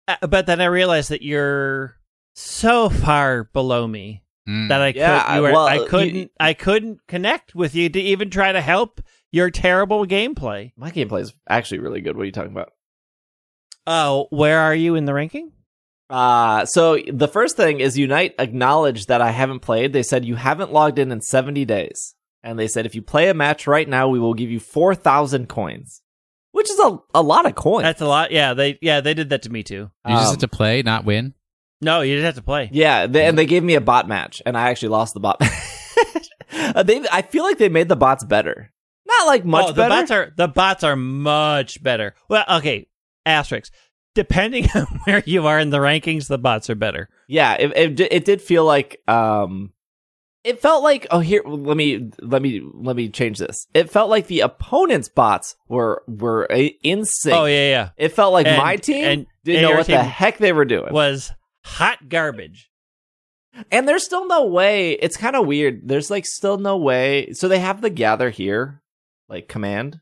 Uh, 0.08 0.16
but 0.28 0.46
then 0.46 0.62
I 0.62 0.66
realized 0.66 1.10
that 1.10 1.22
you're 1.22 1.98
so 2.36 2.90
far 2.90 3.46
below 3.46 3.88
me 3.88 4.22
Mm. 4.48 4.70
that 4.70 4.80
I 4.80 4.92
could, 4.92 5.00
Yeah, 5.00 5.36
you 5.38 5.42
were, 5.42 5.52
well, 5.52 5.66
I 5.66 5.76
you- 5.78 5.86
couldn't 5.88 6.32
I 6.40 6.54
couldn't 6.54 7.00
connect 7.08 7.56
with 7.56 7.74
you 7.74 7.90
to 7.90 8.00
even 8.00 8.30
try 8.30 8.52
to 8.52 8.62
help 8.62 9.02
your 9.32 9.50
terrible 9.50 10.06
gameplay. 10.06 10.72
My 10.78 10.92
gameplay 10.92 11.22
is 11.22 11.34
actually 11.50 11.80
really 11.80 12.00
good. 12.02 12.16
What 12.16 12.22
are 12.22 12.26
you 12.28 12.32
talking 12.32 12.52
about? 12.52 12.72
Oh, 13.88 14.28
where 14.30 14.60
are 14.60 14.76
you 14.76 14.94
in 14.96 15.06
the 15.06 15.14
ranking? 15.14 15.52
Uh, 16.10 16.66
so 16.66 17.00
the 17.12 17.28
first 17.28 17.58
thing 17.58 17.80
is 17.80 17.98
Unite 17.98 18.36
acknowledged 18.38 19.08
that 19.08 19.22
I 19.22 19.32
haven't 19.32 19.62
played. 19.62 19.94
They 19.94 20.04
said 20.04 20.26
you 20.26 20.36
haven't 20.36 20.72
logged 20.72 21.00
in 21.00 21.12
in 21.12 21.22
70 21.22 21.66
days. 21.66 22.14
And 22.44 22.60
they 22.60 22.68
said 22.68 22.86
if 22.86 22.94
you 22.94 23.02
play 23.02 23.30
a 23.30 23.34
match 23.34 23.66
right 23.66 23.90
now, 23.90 24.08
we 24.08 24.20
will 24.20 24.36
give 24.36 24.52
you 24.52 24.60
4,000 24.60 25.50
coins, 25.50 26.04
which 26.52 26.70
is 26.70 26.78
a, 26.80 27.00
a 27.16 27.24
lot 27.24 27.48
of 27.48 27.56
coins. 27.56 27.82
That's 27.82 28.02
a 28.02 28.06
lot. 28.08 28.30
Yeah, 28.32 28.54
they 28.54 28.78
yeah 28.84 29.02
they 29.02 29.16
did 29.16 29.30
that 29.30 29.42
to 29.44 29.50
me 29.50 29.64
too. 29.64 29.90
you 30.06 30.14
just 30.16 30.26
um, 30.28 30.32
have 30.34 30.38
to 30.42 30.48
play, 30.48 30.84
not 30.84 31.06
win. 31.06 31.34
No, 31.82 32.02
you 32.02 32.16
just 32.16 32.26
have 32.26 32.36
to 32.36 32.42
play. 32.42 32.70
Yeah, 32.72 33.08
they, 33.08 33.26
and 33.28 33.38
they 33.38 33.46
gave 33.46 33.64
me 33.64 33.76
a 33.76 33.82
bot 33.82 34.08
match, 34.08 34.42
and 34.46 34.58
I 34.58 34.70
actually 34.70 34.90
lost 34.90 35.14
the 35.14 35.20
bot. 35.20 35.42
Uh, 36.58 36.84
they, 36.84 37.04
I 37.12 37.22
feel 37.22 37.44
like 37.44 37.58
they 37.58 37.70
made 37.70 37.90
the 37.90 37.96
bots 37.98 38.24
better. 38.24 38.72
Not 39.06 39.28
like 39.28 39.44
much 39.46 39.66
oh, 39.66 39.68
the 39.70 39.74
better. 39.74 39.90
bots 39.90 40.12
are 40.12 40.34
the 40.38 40.48
bots 40.48 40.84
are 40.84 40.96
much 40.96 41.84
better. 41.84 42.16
Well, 42.30 42.46
okay, 42.50 42.88
asterisks. 43.26 43.72
Depending 44.14 44.68
on 44.76 44.86
where 45.04 45.22
you 45.26 45.46
are 45.48 45.60
in 45.60 45.70
the 45.70 45.78
rankings, 45.80 46.28
the 46.28 46.38
bots 46.38 46.70
are 46.70 46.76
better. 46.76 47.10
yeah, 47.28 47.54
it, 47.56 48.00
it 48.00 48.08
it 48.12 48.26
did 48.26 48.42
feel 48.42 48.64
like 48.64 49.02
um, 49.08 49.74
it 50.46 50.62
felt 50.62 50.82
like 50.82 51.08
oh 51.12 51.20
here 51.20 51.42
let 51.46 51.76
me 51.76 52.10
let 52.22 52.42
me 52.42 52.62
let 52.74 52.96
me 52.96 53.10
change 53.10 53.38
this. 53.40 53.68
It 53.74 53.90
felt 53.90 54.10
like 54.10 54.28
the 54.28 54.40
opponent's 54.40 55.10
bots 55.10 55.58
were 55.68 56.04
were 56.08 56.50
uh, 56.50 56.70
in 56.84 57.04
sync. 57.06 57.36
Oh 57.36 57.46
yeah, 57.46 57.70
yeah. 57.70 57.90
It 57.98 58.10
felt 58.10 58.32
like 58.32 58.48
And- 58.48 58.58
my 58.58 58.78
team 58.78 59.04
and- 59.04 59.28
didn't 59.44 59.62
know 59.64 59.76
what 59.76 59.88
the 59.88 60.02
heck 60.02 60.38
they 60.38 60.54
were 60.54 60.66
doing. 60.66 60.94
Was 60.94 61.32
hot 61.66 62.08
garbage. 62.10 62.70
And 63.72 63.88
there's 63.88 64.04
still 64.06 64.28
no 64.28 64.46
way. 64.46 64.92
It's 64.94 65.18
kind 65.18 65.36
of 65.36 65.46
weird. 65.48 65.88
There's 65.88 66.10
like 66.12 66.26
still 66.26 66.58
no 66.58 66.78
way. 66.78 67.32
So 67.34 67.48
they 67.48 67.60
have 67.60 67.82
the 67.82 67.90
gather 67.90 68.30
here, 68.30 68.82
like 69.30 69.48
command. 69.48 70.00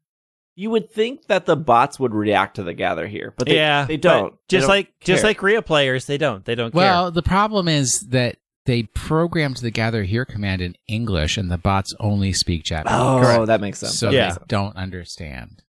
You 0.55 0.70
would 0.72 0.91
think 0.91 1.26
that 1.28 1.45
the 1.47 1.55
bots 1.55 1.99
would 1.99 2.14
react 2.14 2.55
to 2.57 2.64
the 2.64 2.74
gather 2.74 3.07
here, 3.07 3.34
but 3.38 3.47
they, 3.47 3.55
yeah, 3.55 3.86
they 3.86 3.97
don't. 3.97 4.34
They 4.34 4.57
Just 4.57 4.61
don't 4.68 4.70
like 4.76 4.99
just 4.99 5.24
like 5.24 5.41
real 5.41 5.61
players, 5.64 6.05
they 6.05 6.18
don't. 6.20 6.45
They 6.45 6.53
don't 6.55 6.72
care. 6.72 6.78
Well, 6.80 7.11
the 7.11 7.24
problem 7.24 7.68
is 7.68 8.01
that 8.09 8.38
they 8.66 8.84
programmed 8.84 9.57
the 9.57 9.72
gather 9.72 10.03
here 10.03 10.26
command 10.26 10.61
in 10.61 10.76
English, 10.88 11.38
and 11.38 11.49
the 11.51 11.57
bots 11.57 11.93
only 11.99 12.34
speak 12.34 12.64
Japanese. 12.64 12.99
Oh, 12.99 13.20
Correct. 13.22 13.47
that 13.47 13.61
makes 13.61 13.80
sense. 13.80 13.97
So 13.97 14.09
Yeah. 14.11 14.26
they 14.30 14.34
sense. 14.36 14.45
don't 14.47 14.76
understand. 14.78 15.64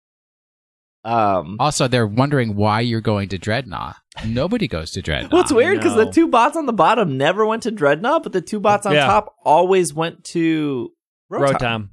Um, 1.05 1.57
Also, 1.59 1.87
they're 1.87 2.07
wondering 2.07 2.55
why 2.55 2.81
you're 2.81 3.01
going 3.01 3.29
to 3.29 3.39
Drednaw. 3.39 3.95
Nobody 4.25 4.67
goes 4.67 4.91
to 4.91 5.01
Drednaw. 5.01 5.31
well, 5.31 5.41
it's 5.41 5.51
weird 5.51 5.77
because 5.77 5.95
the 5.95 6.09
two 6.11 6.27
bots 6.27 6.55
on 6.55 6.65
the 6.67 6.73
bottom 6.73 7.17
never 7.17 7.45
went 7.45 7.63
to 7.63 7.71
Drednaw, 7.71 8.21
but 8.21 8.31
the 8.31 8.41
two 8.41 8.59
bots 8.59 8.85
on 8.85 8.93
Yeah. 8.93 9.05
top 9.07 9.25
top 9.25 9.35
always 9.43 9.93
went 9.93 10.23
to 10.25 10.91
Rotom. 11.31 11.57
Rotom. 11.57 11.89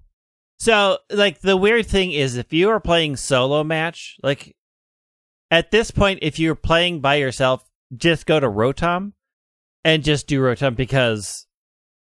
So, 0.59 0.99
like, 1.11 1.41
the 1.41 1.57
weird 1.57 1.87
thing 1.87 2.13
is, 2.13 2.37
if 2.37 2.53
you 2.53 2.69
are 2.69 2.81
playing 2.81 3.17
solo 3.17 3.65
match, 3.65 4.17
like, 4.23 4.55
at 5.51 5.71
this 5.71 5.91
point, 5.91 6.19
if 6.21 6.39
you're 6.39 6.55
playing 6.55 7.01
by 7.01 7.15
yourself, 7.17 7.65
just 7.97 8.27
go 8.27 8.39
to 8.39 8.47
Rotom 8.49 9.13
and 9.85 10.05
just 10.05 10.27
do 10.27 10.41
Rotom 10.41 10.77
because 10.77 11.47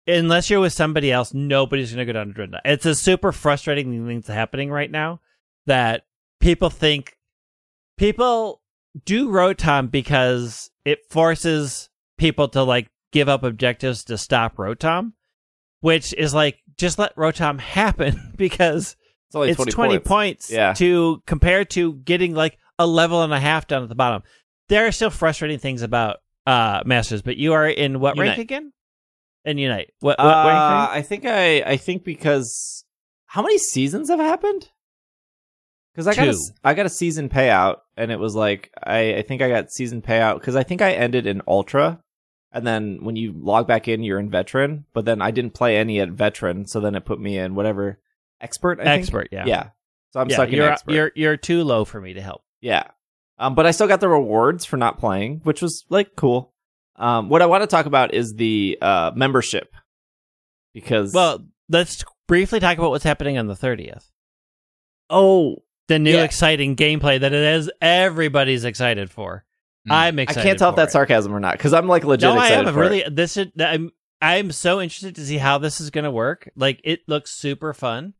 unless 0.07 0.49
you're 0.49 0.59
with 0.59 0.73
somebody 0.73 1.11
else, 1.11 1.33
nobody's 1.33 1.93
going 1.93 2.05
to 2.05 2.11
go 2.11 2.17
down 2.17 2.33
to 2.33 2.33
Drednaw. 2.33 2.59
It's 2.65 2.85
a 2.87 2.95
super 2.95 3.31
frustrating 3.31 3.91
thing 4.07 4.15
that's 4.17 4.27
happening 4.27 4.71
right 4.71 4.89
now 4.89 5.21
that 5.67 6.05
people 6.39 6.69
think 6.71 7.15
people 7.97 8.61
do 9.05 9.29
Rotom 9.29 9.89
because 9.91 10.69
it 10.85 10.99
forces 11.09 11.89
people 12.17 12.47
to, 12.49 12.63
like, 12.63 12.89
give 13.11 13.29
up 13.29 13.43
objectives 13.43 14.03
to 14.05 14.17
stop 14.17 14.55
Rotom, 14.57 15.13
which 15.81 16.13
is 16.13 16.33
like, 16.33 16.59
just 16.77 16.99
let 16.99 17.15
Rotom 17.15 17.59
happen 17.77 18.33
because 18.35 18.95
It's 19.27 19.35
only 19.35 19.49
it's 19.49 19.57
20, 19.57 19.71
20, 19.71 19.89
points. 19.99 20.07
points, 20.07 20.51
Yeah. 20.51 20.73
to 20.73 21.21
compare 21.25 21.65
to 21.65 21.93
getting 21.95 22.33
like 22.35 22.57
a 22.79 22.85
level 22.87 23.23
and 23.23 23.33
a 23.33 23.39
half 23.39 23.67
down 23.67 23.83
at 23.83 23.89
the 23.89 23.95
bottom. 23.95 24.23
There 24.69 24.85
are 24.87 24.91
still 24.91 25.09
frustrating 25.09 25.59
things 25.59 25.81
about 25.81 26.17
uh 26.45 26.81
Masters, 26.85 27.21
but 27.21 27.37
you 27.37 27.53
are 27.53 27.67
in 27.67 27.99
what 27.99 28.17
rank 28.17 28.37
again? 28.37 28.71
In 29.45 29.57
Unite. 29.57 29.91
What, 29.99 30.17
what 30.19 30.25
Uh, 30.25 30.47
rank? 30.47 30.89
I 30.91 31.01
think 31.01 31.25
I 31.25 31.61
I 31.61 31.77
think 31.77 32.03
because 32.03 32.83
how 33.27 33.41
many 33.41 33.57
seasons 33.57 34.09
have 34.09 34.19
happened? 34.19 34.69
Because 35.97 36.07
I 36.07 36.13
got 36.13 36.27
a, 36.27 36.39
I 36.63 36.73
got 36.75 36.85
a 36.85 36.89
season 36.89 37.27
payout, 37.27 37.77
and 37.95 38.11
it 38.11 38.19
was 38.19 38.35
like 38.35 38.71
I 38.83 39.15
I 39.15 39.21
think 39.23 39.41
I 39.41 39.49
got 39.49 39.71
season 39.71 40.03
payout 40.03 40.35
because 40.35 40.55
I 40.55 40.61
think 40.61 40.83
I 40.83 40.91
ended 40.91 41.25
in 41.25 41.41
Ultra, 41.47 41.99
and 42.51 42.67
then 42.67 42.99
when 43.01 43.15
you 43.15 43.33
log 43.35 43.65
back 43.65 43.87
in, 43.87 44.03
you're 44.03 44.19
in 44.19 44.29
Veteran. 44.29 44.85
But 44.93 45.05
then 45.05 45.23
I 45.23 45.31
didn't 45.31 45.55
play 45.55 45.75
any 45.75 45.99
at 45.99 46.09
Veteran, 46.09 46.67
so 46.67 46.79
then 46.79 46.93
it 46.93 47.03
put 47.03 47.19
me 47.19 47.39
in 47.39 47.55
whatever 47.55 47.99
Expert. 48.39 48.79
I 48.79 48.83
think? 48.83 49.01
Expert, 49.01 49.29
yeah. 49.31 49.45
yeah. 49.47 49.69
So 50.13 50.19
I'm 50.19 50.29
yeah, 50.29 50.35
stuck 50.35 50.49
in 50.49 50.55
you're, 50.55 50.69
Expert. 50.69 50.93
you're 50.93 51.11
you're 51.15 51.37
too 51.37 51.63
low 51.63 51.83
for 51.83 51.99
me 51.99 52.13
to 52.13 52.21
help. 52.21 52.43
Yeah. 52.61 52.83
Um, 53.39 53.55
but 53.55 53.65
I 53.65 53.71
still 53.71 53.87
got 53.87 53.99
the 53.99 54.07
rewards 54.07 54.65
for 54.65 54.77
not 54.77 54.99
playing, 54.99 55.41
which 55.45 55.63
was 55.63 55.83
like 55.89 56.15
cool. 56.15 56.53
Um, 56.95 57.27
what 57.29 57.41
I 57.41 57.47
want 57.47 57.63
to 57.63 57.67
talk 57.67 57.87
about 57.87 58.13
is 58.13 58.35
the 58.35 58.77
uh 58.83 59.13
membership 59.15 59.73
because 60.75 61.11
Well, 61.11 61.43
let's 61.69 62.03
briefly 62.27 62.59
talk 62.59 62.77
about 62.77 62.91
what's 62.91 63.03
happening 63.03 63.39
on 63.39 63.47
the 63.47 63.55
30th. 63.55 64.11
oh 65.09 65.63
The 65.87 65.99
new 65.99 66.15
Yeah. 66.15 66.23
exciting 66.23 66.75
gameplay 66.75 67.19
that 67.19 67.33
it 67.33 67.55
is 67.55 67.71
everybody's 67.81 68.65
excited 68.65 69.09
for. 69.09 69.45
Hmm. 69.85 69.91
I'm 69.93 70.19
excited. 70.19 70.39
I 70.41 70.43
can't 70.43 70.59
tell 70.59 70.69
if 70.71 70.75
that's 70.75 70.91
it. 70.91 70.93
sarcasm 70.93 71.33
or 71.33 71.39
not 71.39 71.53
because 71.53 71.73
I'm 71.73 71.87
like 71.87 72.03
legit 72.03 72.29
No, 72.29 72.37
I 72.39 72.47
am 72.49 72.65
for 72.73 72.79
really 72.79 72.99
it. 73.01 73.15
this 73.15 73.37
is 73.37 73.47
I'm 73.59 73.91
I'm 74.21 74.51
so 74.51 74.81
interested 74.81 75.15
to 75.15 75.25
see 75.25 75.37
how 75.37 75.57
this 75.59 75.79
is 75.79 75.89
going 75.91 76.03
to 76.03 76.11
work. 76.11 76.49
Like 76.55 76.81
it 76.83 77.01
looks 77.07 77.31
super 77.39 77.73
fun. 77.73 78.13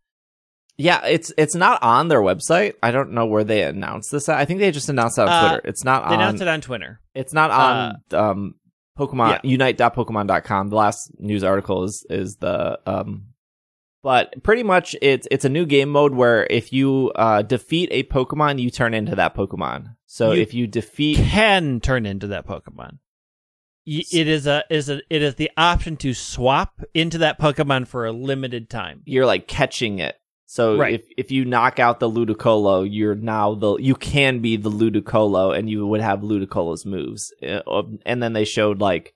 Yeah, 0.78 1.04
it's 1.06 1.34
it's 1.38 1.56
not 1.56 1.82
on 1.82 2.08
their 2.08 2.22
website. 2.22 2.76
I 2.84 2.92
don't 2.92 3.12
know 3.12 3.26
where 3.26 3.44
they 3.44 3.64
announced 3.64 4.12
this. 4.12 4.30
At. 4.30 4.38
I 4.38 4.46
think 4.46 4.60
they 4.60 4.72
just 4.72 4.90
announced 4.90 5.18
it 5.18 5.22
on 5.24 5.30
Uh, 5.30 5.50
Twitter. 5.50 5.68
It's 5.68 5.84
not 5.84 6.08
They 6.08 6.14
on. 6.16 6.22
announced 6.22 6.42
it 6.44 6.48
on 6.48 6.62
Twitter. 6.62 7.02
It's 7.16 7.34
not 7.34 7.50
on 7.52 7.96
um 8.14 8.56
Pokemon 8.98 9.40
Unite.pokemon.com. 9.44 10.70
The 10.70 10.76
last 10.76 11.12
news 11.20 11.44
article 11.44 11.84
is 11.84 12.06
is 12.10 12.36
the 12.38 12.80
um 12.86 13.30
but 14.04 14.44
pretty 14.44 14.64
much 14.64 14.96
it's 15.02 15.28
it's 15.32 15.46
a 15.46 15.50
new 15.50 15.66
game 15.66 15.90
mode 15.90 16.14
where 16.14 16.46
if 16.50 16.72
you 16.72 17.12
uh 17.16 17.42
defeat 17.42 17.90
a 17.92 18.04
Pokemon, 18.04 18.60
you 18.62 18.70
turn 18.70 18.94
into 18.94 19.16
that 19.16 19.36
Pokemon. 19.36 19.96
So 20.06 20.32
You 20.32 20.42
if 20.42 20.54
you 20.54 20.68
defeat 20.68 21.18
Can 21.18 21.80
turn 21.80 22.06
into 22.06 22.28
that 22.28 22.46
Pokemon. 22.48 23.00
y- 23.86 24.04
it 24.12 24.28
is 24.28 24.48
a 24.48 24.64
is 24.70 24.90
a 24.90 25.02
it 25.10 25.22
is 25.22 25.36
the 25.36 25.52
option 25.58 25.98
to 25.98 26.14
swap 26.14 26.82
into 26.94 27.18
that 27.20 27.40
Pokemon 27.40 27.88
for 27.88 28.06
a 28.06 28.12
limited 28.12 28.70
time. 28.70 29.02
You're 29.06 29.26
like 29.26 29.48
catching 29.48 30.00
it. 30.00 30.16
So 30.50 30.78
Right. 30.78 30.94
if 30.94 31.06
if 31.18 31.30
you 31.32 31.44
knock 31.44 31.78
out 31.78 32.00
the 32.00 32.10
Ludicolo, 32.10 32.88
you're 32.90 33.16
now 33.16 33.54
the 33.56 33.76
you 33.78 33.96
can 33.96 34.40
be 34.40 34.56
the 34.56 34.70
Ludicolo, 34.72 35.54
and 35.58 35.70
you 35.70 35.86
would 35.86 36.00
have 36.02 36.22
Ludicolo's 36.22 36.86
moves. 36.86 37.34
Uh, 37.46 37.84
And 38.06 38.24
then 38.24 38.32
they 38.34 38.46
showed 38.46 38.80
like 38.80 39.14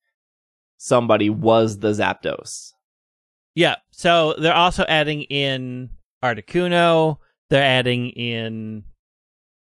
somebody 0.78 1.30
was 1.30 1.80
the 1.80 1.92
Zapdos. 1.94 2.74
Yeah. 3.56 3.76
So 3.92 4.36
they're 4.38 4.54
also 4.54 4.86
adding 4.88 5.24
in 5.24 5.90
Articuno. 6.24 7.18
They're 7.50 7.64
adding 7.64 8.10
in 8.10 8.84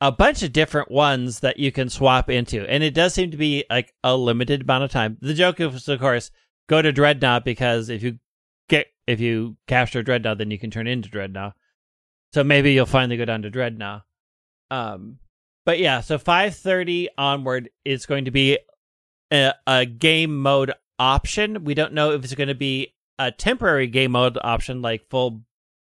a 0.01 0.11
bunch 0.11 0.43
of 0.43 0.53
different 0.53 0.91
ones 0.91 1.41
that 1.41 1.59
you 1.59 1.71
can 1.71 1.89
swap 1.89 2.29
into, 2.29 2.65
and 2.69 2.83
it 2.83 2.93
does 2.93 3.13
seem 3.13 3.31
to 3.31 3.37
be 3.37 3.65
like 3.69 3.93
a 4.03 4.15
limited 4.15 4.61
amount 4.61 4.83
of 4.83 4.91
time. 4.91 5.17
The 5.21 5.33
joke 5.33 5.59
is, 5.59 5.87
of 5.87 5.99
course, 5.99 6.31
go 6.67 6.81
to 6.81 6.93
Drednaw 6.93 7.43
because 7.43 7.89
if 7.89 8.03
you 8.03 8.19
get 8.67 8.87
if 9.07 9.19
you 9.19 9.57
capture 9.67 10.03
Drednaw, 10.03 10.37
then 10.37 10.51
you 10.51 10.59
can 10.59 10.71
turn 10.71 10.87
into 10.87 11.09
Drednaw. 11.09 11.53
So 12.33 12.43
maybe 12.43 12.73
you'll 12.73 12.85
finally 12.85 13.17
go 13.17 13.25
down 13.25 13.41
to 13.41 13.51
Drednaw. 13.51 14.03
Um, 14.71 15.19
but 15.65 15.79
yeah, 15.79 16.01
so 16.01 16.17
five 16.17 16.55
thirty 16.55 17.09
onward 17.17 17.69
is 17.83 18.05
going 18.05 18.25
to 18.25 18.31
be 18.31 18.59
a, 19.31 19.53
a 19.67 19.85
game 19.85 20.37
mode 20.37 20.73
option. 20.97 21.63
We 21.63 21.73
don't 21.73 21.93
know 21.93 22.11
if 22.11 22.23
it's 22.23 22.35
going 22.35 22.49
to 22.49 22.55
be 22.55 22.93
a 23.19 23.31
temporary 23.31 23.87
game 23.87 24.11
mode 24.13 24.37
option, 24.41 24.81
like 24.81 25.07
full. 25.09 25.43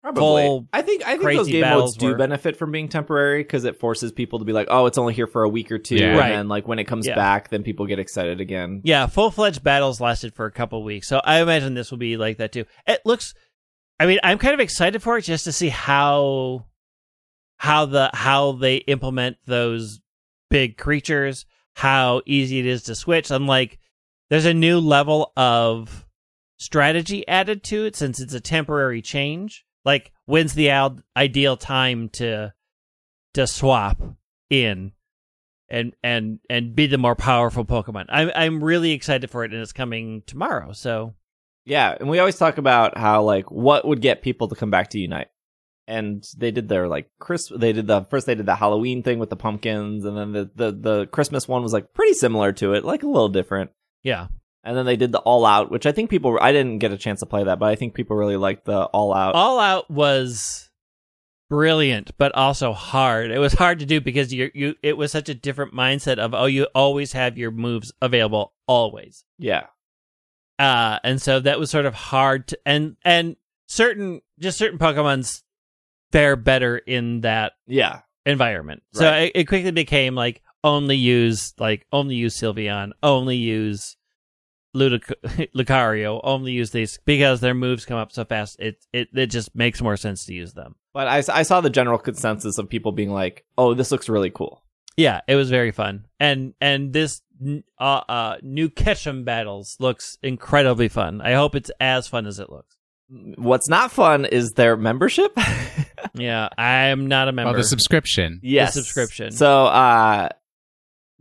Probably. 0.04 0.22
Full 0.42 0.68
I 0.74 0.82
think 0.82 1.06
I 1.06 1.16
think 1.16 1.38
those 1.38 1.48
game 1.48 1.62
battles 1.62 1.92
modes 1.92 1.98
do 1.98 2.08
were- 2.08 2.16
benefit 2.16 2.58
from 2.58 2.72
being 2.72 2.90
temporary 2.90 3.44
because 3.44 3.66
it 3.66 3.80
forces 3.80 4.12
people 4.12 4.40
to 4.40 4.46
be 4.46 4.52
like, 4.52 4.66
oh, 4.72 4.88
it's 4.88 4.98
only 4.98 5.14
here 5.14 5.28
for 5.28 5.44
a 5.44 5.50
week 5.50 5.72
or 5.72 5.78
two, 5.78 5.96
Yeah. 5.98 6.08
and 6.10 6.18
Right. 6.18 6.30
then 6.30 6.48
like 6.48 6.68
when 6.68 6.80
it 6.80 6.86
comes 6.86 7.06
Yeah. 7.06 7.14
back, 7.14 7.50
then 7.50 7.62
people 7.62 7.86
get 7.86 8.00
excited 8.00 8.42
again. 8.42 8.82
Yeah, 8.84 9.06
full 9.06 9.30
fledged 9.30 9.64
battles 9.64 10.02
lasted 10.02 10.34
for 10.34 10.48
a 10.48 10.52
couple 10.52 10.84
weeks, 10.84 11.08
so 11.08 11.22
I 11.24 11.40
imagine 11.40 11.76
this 11.76 11.92
will 11.92 12.00
be 12.00 12.18
like 12.18 12.38
that 12.38 12.52
too. 12.52 12.66
It 12.88 13.02
looks. 13.06 13.36
I 14.00 14.08
mean, 14.08 14.18
I'm 14.24 14.40
kind 14.40 14.56
of 14.56 14.60
excited 14.60 15.04
for 15.04 15.20
it 15.20 15.22
just 15.22 15.44
to 15.44 15.52
see 15.52 15.70
how 15.70 16.66
how 17.58 17.86
the 17.86 18.10
how 18.12 18.54
they 18.54 18.78
implement 18.78 19.38
those 19.46 20.00
big 20.50 20.78
creatures, 20.80 21.46
how 21.76 22.24
easy 22.26 22.58
it 22.58 22.66
is 22.66 22.82
to 22.84 22.96
switch. 22.96 23.30
I'm 23.32 23.46
like, 23.46 23.78
there's 24.32 24.46
a 24.46 24.54
new 24.56 24.80
level 24.80 25.32
of 25.38 26.08
strategy 26.62 27.28
added 27.28 27.64
to 27.64 27.86
it 27.86 27.96
since 27.96 28.20
it's 28.20 28.36
a 28.36 28.40
temporary 28.40 29.02
change. 29.02 29.66
Like, 29.84 30.12
when's 30.26 30.54
the 30.54 30.70
al- 30.70 31.00
ideal 31.18 31.58
time 31.58 32.10
to 32.10 32.54
to 33.34 33.48
swap 33.48 34.00
in 34.50 34.92
and 35.70 35.94
and 36.04 36.40
and 36.50 36.76
be 36.76 36.86
the 36.86 37.00
more 37.00 37.16
powerful 37.16 37.66
Pokemon? 37.66 38.06
I'm 38.10 38.32
I'm 38.36 38.64
really 38.64 38.92
excited 38.92 39.32
for 39.32 39.44
it, 39.44 39.52
and 39.54 39.62
it's 39.62 39.74
coming 39.74 40.22
tomorrow. 40.28 40.72
So 40.74 41.16
Yeah, 41.66 41.98
and 42.00 42.08
we 42.10 42.20
always 42.20 42.38
talk 42.38 42.60
about 42.60 42.96
how 42.96 43.24
like 43.24 43.50
what 43.50 43.88
would 43.88 44.02
get 44.02 44.22
people 44.22 44.48
to 44.50 44.56
come 44.56 44.70
back 44.70 44.92
to 44.92 45.00
Unite. 45.00 45.30
And 45.88 46.24
they 46.38 46.52
did 46.52 46.70
their 46.70 46.88
like 46.88 47.10
Chris 47.20 47.52
they 47.54 47.74
did 47.74 47.88
the 47.88 48.04
first 48.04 48.28
they 48.28 48.36
did 48.36 48.46
the 48.46 48.56
Halloween 48.56 49.02
thing 49.02 49.18
with 49.18 49.32
the 49.32 49.36
pumpkins 49.36 50.06
and 50.06 50.16
then 50.16 50.32
the 50.32 50.52
the 50.56 50.72
the 50.72 51.06
Christmas 51.08 51.48
one 51.48 51.64
was 51.64 51.74
like 51.74 51.94
pretty 51.94 52.14
similar 52.14 52.54
to 52.54 52.74
it, 52.74 52.86
like 52.86 53.02
a 53.02 53.08
little 53.08 53.30
different. 53.30 53.72
yeah, 54.04 54.28
And 54.64 54.78
then 54.78 54.86
they 54.86 54.96
did 54.96 55.12
the 55.12 55.20
All 55.20 55.46
Out, 55.46 55.72
which 55.72 55.86
I 55.86 55.92
think 55.92 56.10
people 56.10 56.38
I 56.42 56.52
didn't 56.52 56.80
get 56.80 56.92
a 56.94 56.98
chance 56.98 57.20
to 57.22 57.26
play 57.26 57.44
that, 57.44 57.58
but 57.60 57.66
I 57.70 57.76
think 57.76 57.94
people 57.96 58.16
really 58.16 58.38
liked 58.38 58.66
the 58.66 58.84
All 58.86 59.14
Out. 59.14 59.34
All 59.36 59.60
Out 59.60 59.90
was 59.90 60.70
brilliant, 61.50 62.12
but 62.18 62.34
also 62.36 62.72
hard. 62.74 63.32
It 63.32 63.40
was 63.40 63.54
hard 63.54 63.80
to 63.80 63.86
do 63.86 64.00
because 64.00 64.34
you 64.34 64.52
you 64.54 64.76
it 64.84 64.98
was 64.98 65.12
such 65.12 65.30
a 65.30 65.34
different 65.34 65.74
mindset 65.74 66.18
of 66.18 66.34
oh 66.34 66.46
you 66.46 66.68
always 66.76 67.12
have 67.14 67.38
your 67.38 67.52
moves 67.52 67.92
available 68.02 68.54
always. 68.68 69.26
yeah. 69.38 69.64
uh 70.60 71.00
and 71.04 71.22
so 71.22 71.40
that 71.40 71.60
was 71.60 71.70
sort 71.70 71.86
of 71.86 71.94
hard 71.94 72.48
to 72.50 72.60
and 72.66 72.96
and 73.04 73.36
certain 73.68 74.22
just 74.40 74.58
certain 74.58 74.80
pokemons 74.80 75.42
fare 76.14 76.36
better 76.38 76.78
in 76.78 77.22
that 77.22 77.54
Yeah. 77.68 78.02
environment 78.26 78.84
so 78.94 79.12
it, 79.14 79.32
it 79.36 79.44
quickly 79.46 79.72
became 79.72 80.14
like 80.16 80.42
only 80.64 80.96
use 80.96 81.54
like 81.58 81.86
only 81.92 82.16
use 82.16 82.38
sylveon 82.40 82.92
only 83.04 83.36
use 83.38 83.98
Ludic- 84.76 85.50
lucario 85.56 86.20
only 86.24 86.54
use 86.54 86.72
these 86.72 87.00
because 87.06 87.42
their 87.42 87.54
moves 87.54 87.86
come 87.86 87.98
up 87.98 88.12
so 88.12 88.24
fast 88.24 88.58
it, 88.60 88.86
it 88.94 89.10
it 89.14 89.28
just 89.28 89.54
makes 89.54 89.82
more 89.82 89.98
sense 89.98 90.26
to 90.26 90.34
use 90.34 90.54
them 90.54 90.76
But 90.94 91.08
I, 91.08 91.40
I 91.40 91.44
saw 91.44 91.60
the 91.62 91.70
general 91.70 91.98
consensus 91.98 92.58
of 92.58 92.70
people 92.70 92.92
being 92.92 93.12
like, 93.12 93.44
"Oh, 93.58 93.74
this 93.74 93.92
looks 93.92 94.08
really 94.10 94.30
cool." 94.30 94.64
yeah 94.98 95.22
it 95.28 95.36
was 95.36 95.50
very 95.50 95.72
fun 95.72 96.06
and 96.20 96.54
and 96.60 96.92
this 96.92 97.22
uh, 97.80 97.84
uh 98.10 98.38
new 98.44 98.70
ketchum 98.70 99.24
battles 99.24 99.78
looks 99.80 100.18
incredibly 100.22 100.90
fun 100.90 101.22
i 101.22 101.32
hope 101.32 101.56
it's 101.56 101.72
as 101.80 102.08
fun 102.10 102.26
as 102.28 102.40
it 102.40 102.50
looks 102.50 102.76
What's 103.38 103.68
not 103.70 103.92
fun 103.92 104.24
is 104.26 104.52
their 104.52 104.76
membership. 104.78 105.38
yeah 106.14 106.50
i'm 106.58 107.08
not 107.08 107.28
a 107.30 107.32
member 107.32 107.52
Well, 107.52 107.58
the 107.62 107.64
subscription. 107.68 108.40
yes, 108.44 108.74
subscription. 108.74 109.32
So, 109.32 109.66
uh, 109.66 110.30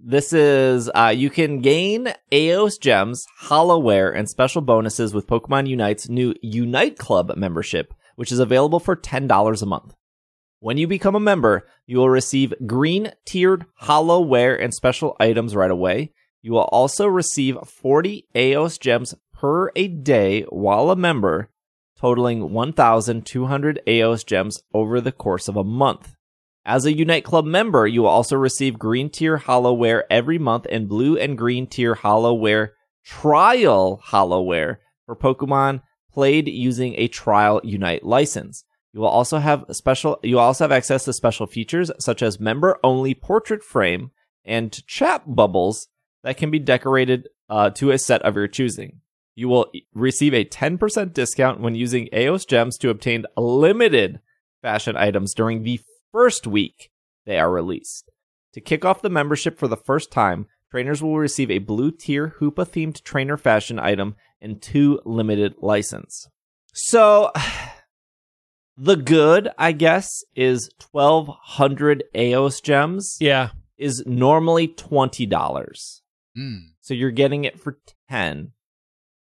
this 0.02 0.32
is 0.32 0.90
uh, 0.94 1.12
you 1.14 1.28
can 1.28 1.60
gain 1.60 2.12
Aeos 2.32 2.78
gems, 2.78 3.26
Holowear, 3.42 4.16
and 4.16 4.28
special 4.28 4.62
bonuses 4.62 5.12
with 5.12 5.26
Pokemon 5.26 5.68
Unite's 5.68 6.08
new 6.08 6.34
Unite 6.42 6.96
Club 6.96 7.36
membership, 7.36 7.92
which 8.16 8.32
is 8.32 8.38
available 8.38 8.80
for 8.80 8.96
ten 8.96 9.26
dollars 9.26 9.62
a 9.62 9.66
month. 9.66 9.94
When 10.58 10.78
you 10.78 10.86
become 10.86 11.14
a 11.14 11.20
member, 11.20 11.66
you 11.86 11.98
will 11.98 12.10
receive 12.10 12.54
green 12.66 13.12
tiered 13.24 13.66
Holowear 13.82 14.62
and 14.62 14.74
special 14.74 15.16
items 15.20 15.54
right 15.54 15.70
away. 15.70 16.12
You 16.42 16.52
will 16.52 16.68
also 16.72 17.06
receive 17.06 17.58
40 17.66 18.28
Aeos 18.34 18.78
gems 18.78 19.14
per 19.32 19.70
a 19.76 19.88
day 19.88 20.42
while 20.48 20.90
a 20.90 20.96
member, 20.96 21.50
totaling 21.98 22.52
1,200 22.52 23.80
Aeos 23.86 24.24
gems 24.24 24.62
over 24.72 25.00
the 25.00 25.12
course 25.12 25.48
of 25.48 25.56
a 25.56 25.64
month. 25.64 26.14
As 26.64 26.84
a 26.84 26.96
Unite 26.96 27.24
Club 27.24 27.46
member, 27.46 27.86
you 27.86 28.02
will 28.02 28.10
also 28.10 28.36
receive 28.36 28.78
green 28.78 29.08
tier 29.08 29.38
Holowear 29.38 30.02
every 30.10 30.38
month 30.38 30.66
and 30.70 30.88
blue 30.88 31.16
and 31.16 31.36
green 31.36 31.66
tier 31.66 31.94
Holowear 31.94 32.70
trial 33.04 34.02
Holowear 34.08 34.76
for 35.06 35.16
Pokemon 35.16 35.82
played 36.12 36.48
using 36.48 36.94
a 36.96 37.08
trial 37.08 37.60
Unite 37.64 38.04
license. 38.04 38.64
You 38.92 39.00
will 39.00 39.08
also 39.08 39.38
have 39.38 39.64
special 39.70 40.18
you 40.22 40.38
also 40.38 40.64
have 40.64 40.72
access 40.72 41.04
to 41.04 41.12
special 41.12 41.46
features 41.46 41.90
such 41.98 42.22
as 42.22 42.40
member 42.40 42.78
only 42.82 43.14
portrait 43.14 43.62
frame 43.62 44.10
and 44.44 44.86
chat 44.86 45.22
bubbles 45.34 45.88
that 46.24 46.36
can 46.36 46.50
be 46.50 46.58
decorated 46.58 47.28
uh, 47.48 47.70
to 47.70 47.90
a 47.90 47.98
set 47.98 48.22
of 48.22 48.36
your 48.36 48.48
choosing. 48.48 49.00
You 49.34 49.48
will 49.48 49.70
receive 49.94 50.34
a 50.34 50.44
10% 50.44 51.14
discount 51.14 51.60
when 51.60 51.74
using 51.74 52.08
Aeos 52.12 52.44
gems 52.44 52.76
to 52.78 52.90
obtain 52.90 53.24
limited 53.36 54.20
fashion 54.60 54.96
items 54.96 55.32
during 55.34 55.62
the 55.62 55.80
first 56.12 56.46
week 56.46 56.90
they 57.26 57.38
are 57.38 57.50
released. 57.50 58.10
To 58.54 58.60
kick 58.60 58.84
off 58.84 59.02
the 59.02 59.10
membership 59.10 59.58
for 59.58 59.68
the 59.68 59.76
first 59.76 60.10
time, 60.10 60.46
trainers 60.70 61.02
will 61.02 61.18
receive 61.18 61.50
a 61.50 61.58
blue 61.58 61.90
tier 61.92 62.34
Hoopa 62.40 62.66
themed 62.66 63.02
trainer 63.02 63.36
fashion 63.36 63.78
item 63.78 64.16
and 64.40 64.60
two 64.60 65.00
limited 65.04 65.54
license. 65.60 66.28
So, 66.72 67.30
the 68.76 68.96
good, 68.96 69.48
I 69.58 69.72
guess, 69.72 70.24
is 70.34 70.70
1200 70.90 72.04
Aeos 72.14 72.60
gems 72.60 73.16
Yeah. 73.20 73.50
is 73.78 74.02
normally 74.06 74.68
$20. 74.68 75.28
Mm. 76.38 76.60
So 76.80 76.94
you're 76.94 77.10
getting 77.10 77.44
it 77.44 77.60
for 77.60 77.78
10. 78.08 78.52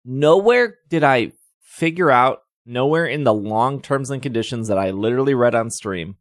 Nowhere 0.04 0.76
did 0.88 1.04
I 1.04 1.32
figure 1.62 2.10
out, 2.10 2.40
nowhere 2.66 3.06
in 3.06 3.24
the 3.24 3.34
long 3.34 3.80
terms 3.80 4.10
and 4.10 4.22
conditions 4.22 4.68
that 4.68 4.78
I 4.78 4.90
literally 4.90 5.34
read 5.34 5.54
on 5.54 5.70
stream, 5.70 6.16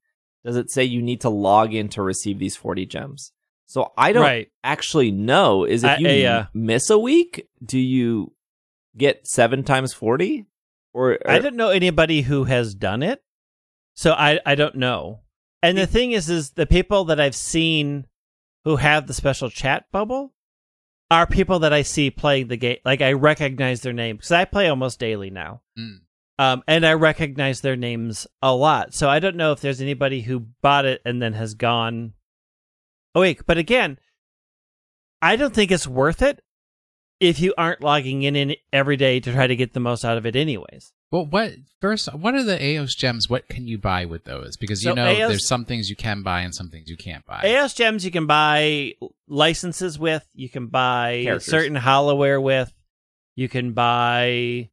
does 0.45 0.55
it 0.55 0.71
say 0.71 0.83
you 0.83 1.01
need 1.01 1.21
to 1.21 1.29
log 1.29 1.73
in 1.73 1.89
to 1.89 2.01
receive 2.01 2.39
these 2.39 2.55
40 2.55 2.85
gems. 2.85 3.31
So 3.65 3.91
I 3.97 4.13
don't 4.13 4.23
Right. 4.23 4.49
actually 4.63 5.11
know. 5.11 5.63
Is 5.63 5.83
if 5.83 5.99
you 5.99 6.07
I, 6.09 6.23
uh, 6.23 6.45
miss 6.53 6.89
a 6.89 6.97
week, 6.97 7.47
do 7.63 7.77
you 7.77 8.33
get 8.97 9.27
seven 9.27 9.63
times 9.63 9.93
40? 9.93 10.45
Or, 10.93 11.19
I 11.27 11.37
don't 11.39 11.55
know 11.55 11.69
anybody 11.69 12.21
who 12.23 12.45
has 12.45 12.73
done 12.73 13.03
it, 13.03 13.21
so 13.93 14.13
I 14.13 14.39
I 14.45 14.55
don't 14.55 14.75
know. 14.75 15.21
And 15.61 15.77
the 15.77 15.85
thing 15.85 16.13
is, 16.13 16.29
is 16.29 16.51
the 16.51 16.65
people 16.65 17.05
that 17.05 17.19
I've 17.19 17.35
seen 17.35 18.07
who 18.63 18.77
have 18.77 19.05
the 19.07 19.13
special 19.13 19.49
chat 19.51 19.85
bubble 19.91 20.33
are 21.11 21.27
people 21.27 21.59
that 21.59 21.73
I 21.73 21.83
see 21.83 22.09
playing 22.09 22.47
the 22.47 22.57
game. 22.57 22.77
Like 22.85 23.01
I 23.01 23.13
recognize 23.13 23.81
their 23.81 23.93
name 23.93 24.15
because 24.17 24.31
I 24.31 24.45
play 24.45 24.67
almost 24.67 24.99
daily 24.99 25.29
now, 25.29 25.61
Mm. 25.77 25.99
Um, 26.39 26.63
and 26.67 26.85
I 26.85 26.93
recognize 26.93 27.59
their 27.59 27.75
names 27.75 28.25
a 28.41 28.55
lot. 28.55 28.93
So 28.93 29.09
I 29.09 29.19
don't 29.19 29.35
know 29.35 29.51
if 29.51 29.59
there's 29.59 29.81
anybody 29.81 30.21
who 30.21 30.39
bought 30.61 30.85
it 30.85 31.01
and 31.03 31.21
then 31.21 31.33
has 31.33 31.53
gone. 31.53 32.13
Oh 33.13 33.19
wait, 33.19 33.41
but 33.45 33.57
again, 33.57 33.99
I 35.21 35.35
don't 35.35 35.53
think 35.53 35.69
it's 35.69 35.85
worth 35.85 36.21
it 36.21 36.41
if 37.19 37.41
you 37.41 37.53
aren't 37.57 37.83
logging 37.83 38.23
in, 38.23 38.37
in 38.37 38.55
every 38.71 38.95
day 38.95 39.19
to 39.19 39.33
try 39.33 39.47
to 39.47 39.55
get 39.57 39.73
the 39.73 39.81
most 39.81 40.05
out 40.05 40.17
of 40.17 40.25
it, 40.25 40.37
anyways. 40.37 40.93
Well, 41.11 41.25
what 41.25 41.55
first? 41.81 42.13
What 42.13 42.35
are 42.35 42.43
the 42.43 42.57
Aeos 42.57 42.95
gems? 42.95 43.29
What 43.29 43.49
can 43.49 43.67
you 43.67 43.77
buy 43.77 44.05
with 44.05 44.23
those? 44.23 44.55
Because 44.55 44.81
you 44.81 44.91
So 44.91 44.95
know 44.95 45.07
Aeos 45.07 45.27
there's 45.27 45.47
some 45.47 45.65
things 45.65 45.89
you 45.89 45.97
can 45.97 46.23
buy 46.23 46.41
and 46.41 46.55
some 46.55 46.69
things 46.69 46.89
you 46.89 46.95
can't 46.95 47.25
buy. 47.25 47.41
Aeos 47.43 47.73
gems 47.73 48.05
you 48.05 48.11
can 48.11 48.27
buy 48.27 48.93
licenses 49.27 49.99
with, 49.99 50.25
you 50.33 50.47
can 50.47 50.67
buy 50.67 51.23
Characters. 51.25 51.51
certain 51.51 51.75
holowear 51.75 52.41
with, 52.41 52.71
you 53.35 53.49
can 53.49 53.73
buy 53.73 54.69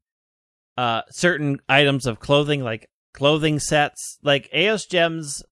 uh 0.77 1.03
certain 1.11 1.59
items 1.69 2.07
of 2.07 2.21
clothing 2.21 2.63
like 2.63 2.89
clothing 3.15 3.59
sets. 3.59 4.19
Like 4.23 4.49
Aeos 4.55 4.87
gems 4.87 5.43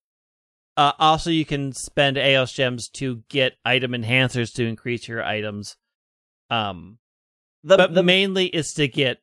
uh 0.77 0.91
also 0.99 1.29
you 1.29 1.45
can 1.45 1.71
spend 1.73 2.17
Aeos 2.17 2.51
gems 2.53 2.89
to 2.89 3.23
get 3.29 3.53
item 3.63 3.91
enhancers 3.91 4.53
to 4.55 4.65
increase 4.65 5.07
your 5.07 5.23
items. 5.23 5.77
Um 6.49 6.99
The, 7.63 7.77
but 7.77 7.93
the 7.93 8.03
mainly 8.03 8.47
is 8.47 8.71
to 8.73 8.87
get 8.87 9.17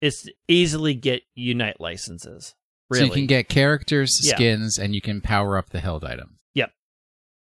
is 0.00 0.22
to 0.22 0.32
easily 0.48 0.94
get 0.94 1.22
unite 1.34 1.80
licenses. 1.80 2.54
So 2.92 3.04
you 3.04 3.10
can 3.10 3.26
get 3.26 3.48
characters, 3.48 4.18
Yeah. 4.22 4.34
skins, 4.34 4.76
and 4.78 4.94
you 4.94 5.00
can 5.00 5.20
power 5.20 5.56
up 5.56 5.70
the 5.70 5.78
held 5.80 6.04
items. 6.04 6.40
Yep. 6.54 6.72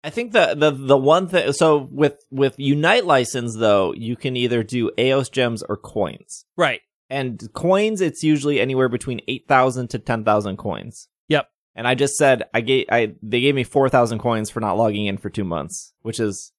I 0.04 0.10
think 0.12 0.32
the 0.32 0.54
the 0.56 0.70
the 0.72 0.98
one 0.98 1.28
thing 1.28 1.54
so 1.54 1.88
with 1.92 2.24
with 2.30 2.56
Unite 2.60 3.06
license 3.06 3.56
though, 3.56 3.94
you 3.94 4.16
can 4.16 4.36
either 4.38 4.62
do 4.64 4.92
Aeos 4.98 5.30
gems 5.30 5.64
or 5.64 5.78
coins. 5.78 6.46
right. 6.58 6.82
And 7.10 7.42
coins, 7.54 8.02
it's 8.02 8.24
usually 8.24 8.60
anywhere 8.60 8.90
between 8.90 9.22
eight 9.28 9.48
thousand 9.48 9.90
to 9.90 10.00
ten 10.00 10.24
thousand 10.24 10.58
coins. 10.58 11.10
Yep. 11.30 11.48
And 11.76 11.88
I 11.88 11.96
just 11.96 12.16
said 12.18 12.44
I 12.54 12.62
gave 12.62 12.86
I 12.92 13.14
they 13.22 13.42
gave 13.42 13.56
me 13.56 13.64
four 13.64 13.90
thousand 13.90 14.20
coins 14.20 14.50
for 14.50 14.60
not 14.60 14.78
logging 14.78 15.06
in 15.06 15.18
for 15.18 15.30
two 15.30 15.44
months, 15.44 15.94
which 16.02 16.20
is 16.20 16.52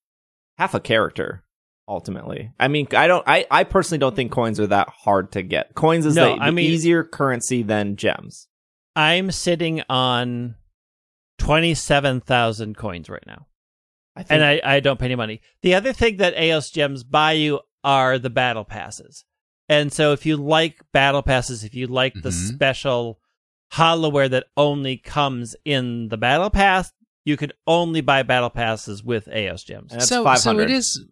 half 0.58 0.74
a 0.74 0.80
character 0.80 1.44
ultimately. 1.88 2.52
I 2.58 2.68
mean, 2.68 2.86
I 2.96 3.06
don't 3.06 3.24
I 3.26 3.46
I 3.50 3.64
personally 3.64 3.98
don't 3.98 4.14
think 4.14 4.30
coins 4.32 4.60
are 4.60 4.66
that 4.68 4.88
hard 4.88 5.32
to 5.32 5.42
get. 5.42 5.74
Coins 5.74 6.06
is 6.06 6.14
No, 6.14 6.36
the, 6.36 6.42
I 6.42 6.50
mean- 6.50 6.70
easier 6.70 7.04
currency 7.04 7.62
than 7.62 7.96
gems. 7.96 8.48
I'm 8.96 9.32
sitting 9.32 9.82
on 9.88 10.54
27,000 11.38 12.76
coins 12.76 13.08
right 13.08 13.24
now. 13.26 13.46
I 14.16 14.22
think 14.22 14.30
And 14.40 14.44
I, 14.44 14.60
I 14.64 14.80
don't 14.80 14.98
pay 14.98 15.06
any 15.06 15.16
money. 15.16 15.40
The 15.62 15.74
other 15.74 15.92
thing 15.92 16.18
that 16.18 16.34
Aeos 16.36 16.70
gems 16.70 17.02
buy 17.02 17.32
you 17.32 17.60
are 17.82 18.18
the 18.18 18.30
battle 18.30 18.64
passes. 18.64 19.24
And 19.68 19.92
so 19.92 20.12
if 20.12 20.26
you 20.26 20.36
like 20.36 20.80
battle 20.92 21.22
passes, 21.22 21.64
if 21.64 21.74
you 21.74 21.86
like 21.86 22.14
the 22.14 22.28
Mhm. 22.30 22.54
special 22.54 23.20
holowear 23.72 24.28
that 24.30 24.46
only 24.56 24.96
comes 24.96 25.56
in 25.64 26.08
the 26.08 26.16
battle 26.16 26.50
pass, 26.50 26.92
you 27.24 27.36
could 27.36 27.52
only 27.66 28.00
buy 28.00 28.22
battle 28.22 28.50
passes 28.50 29.02
with 29.02 29.26
Aeos 29.28 29.64
gems. 29.64 29.92
And 29.92 30.00
that's 30.02 30.08
so, 30.10 30.34
so 30.34 30.58
it 30.58 30.70
is 30.70 31.04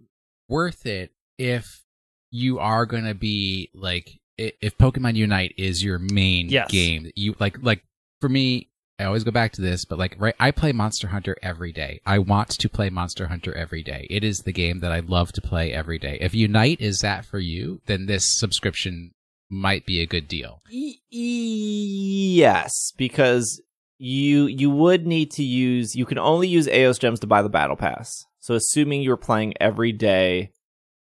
worth 0.48 0.84
it 0.86 1.12
if 1.38 1.84
you 2.30 2.58
are 2.58 2.84
going 2.86 3.04
to 3.04 3.14
be 3.14 3.70
like 3.74 4.20
if 4.38 4.76
Pokemon 4.78 5.14
Unite 5.16 5.54
is 5.56 5.82
your 5.84 5.98
main 5.98 6.48
Yes. 6.48 6.70
game. 6.70 7.10
You 7.14 7.34
like 7.38 7.62
like 7.62 7.84
for 8.20 8.28
me. 8.28 8.68
I 8.98 9.04
always 9.04 9.24
go 9.24 9.30
back 9.30 9.52
to 9.52 9.60
this, 9.60 9.84
but 9.84 9.98
like, 9.98 10.14
right, 10.18 10.34
I 10.38 10.50
play 10.50 10.72
Monster 10.72 11.08
Hunter 11.08 11.36
every 11.42 11.72
day. 11.72 12.00
I 12.06 12.18
want 12.18 12.50
to 12.50 12.68
play 12.68 12.90
Monster 12.90 13.26
Hunter 13.26 13.54
every 13.54 13.82
day. 13.82 14.06
It 14.10 14.22
is 14.22 14.40
the 14.40 14.52
game 14.52 14.80
that 14.80 14.92
I 14.92 15.00
love 15.00 15.32
to 15.32 15.40
play 15.40 15.72
every 15.72 15.98
day. 15.98 16.18
If 16.20 16.34
Unite 16.34 16.80
is 16.80 17.00
that 17.00 17.24
for 17.24 17.38
you, 17.38 17.80
then 17.86 18.06
this 18.06 18.38
subscription 18.38 19.12
might 19.50 19.86
be 19.86 20.00
a 20.00 20.06
good 20.06 20.28
deal. 20.28 20.62
E- 20.70 20.98
yes, 21.10 22.92
because 22.96 23.60
you 23.98 24.46
you 24.46 24.68
would 24.70 25.06
need 25.06 25.30
to 25.30 25.44
use 25.44 25.94
you 25.94 26.04
can 26.04 26.18
only 26.18 26.48
use 26.48 26.66
Aeos 26.66 26.98
gems 26.98 27.20
to 27.20 27.26
buy 27.26 27.42
the 27.42 27.48
battle 27.48 27.76
pass. 27.76 28.24
So 28.40 28.54
assuming 28.54 29.02
you're 29.02 29.16
playing 29.16 29.54
every 29.60 29.92
day, 29.92 30.52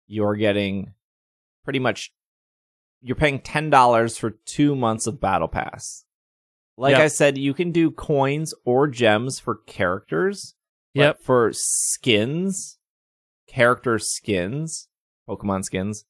you're 0.06 0.36
getting 0.36 0.92
pretty 1.64 1.78
much 1.78 2.12
you're 3.00 3.16
paying 3.16 3.40
ten 3.40 3.70
dollars 3.70 4.18
for 4.18 4.30
two 4.30 4.76
months 4.76 5.06
of 5.06 5.20
battle 5.20 5.48
pass. 5.48 6.04
Like 6.76 6.92
Yep. 6.92 7.00
I 7.00 7.08
said, 7.08 7.38
you 7.38 7.52
can 7.54 7.72
do 7.72 7.90
coins 7.90 8.54
or 8.64 8.86
gems 8.88 9.38
for 9.38 9.56
characters. 9.66 10.54
but 10.94 11.00
Yep. 11.00 11.20
For 11.22 11.50
skins, 11.52 12.78
character 13.46 13.98
skins, 13.98 14.88
Pokemon 15.28 15.64
skins, 15.64 16.04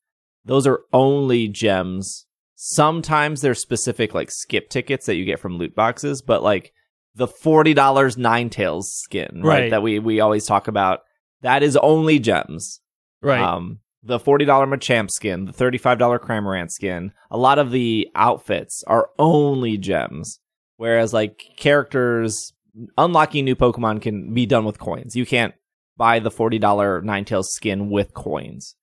those 0.44 0.66
are 0.66 0.80
only 0.92 1.48
gems. 1.48 2.26
Sometimes 2.54 3.40
there's 3.40 3.60
specific 3.60 4.14
like 4.14 4.30
skip 4.30 4.68
tickets 4.68 5.06
that 5.06 5.16
you 5.16 5.24
get 5.24 5.38
from 5.40 5.56
loot 5.56 5.74
boxes, 5.74 6.22
but 6.22 6.42
like 6.42 6.72
the 7.14 7.26
forty 7.26 7.74
dollars 7.74 8.16
Ninetales 8.16 8.84
skin, 8.84 9.40
right? 9.42 9.60
Right. 9.62 9.70
That 9.70 9.82
we 9.82 9.98
we 9.98 10.20
always 10.20 10.46
talk 10.46 10.68
about, 10.68 11.00
that 11.42 11.62
is 11.62 11.76
only 11.76 12.18
gems. 12.18 12.80
Right. 13.22 13.40
Um, 13.40 13.80
the 14.02 14.18
forty 14.18 14.44
dollar 14.44 14.66
Machamp 14.66 15.10
skin, 15.10 15.46
the 15.46 15.52
thirty 15.52 15.78
five 15.78 15.98
dollar 15.98 16.18
Cramorant 16.18 16.70
skin, 16.70 17.12
a 17.30 17.36
lot 17.38 17.58
of 17.58 17.70
the 17.70 18.08
outfits 18.14 18.84
are 18.86 19.08
only 19.18 19.76
gems. 19.76 20.38
Whereas 20.80 21.12
like 21.12 21.44
characters 21.58 22.54
unlocking 22.96 23.44
new 23.44 23.54
Pokemon 23.54 24.00
can 24.00 24.32
be 24.32 24.46
done 24.46 24.64
with 24.64 24.78
coins. 24.78 25.14
You 25.14 25.26
can't 25.26 25.52
buy 25.98 26.20
the 26.20 26.30
forty 26.30 26.58
dollar 26.58 27.02
Ninetales 27.02 27.48
skin 27.48 27.90
with 27.90 28.14
coins. 28.14 28.76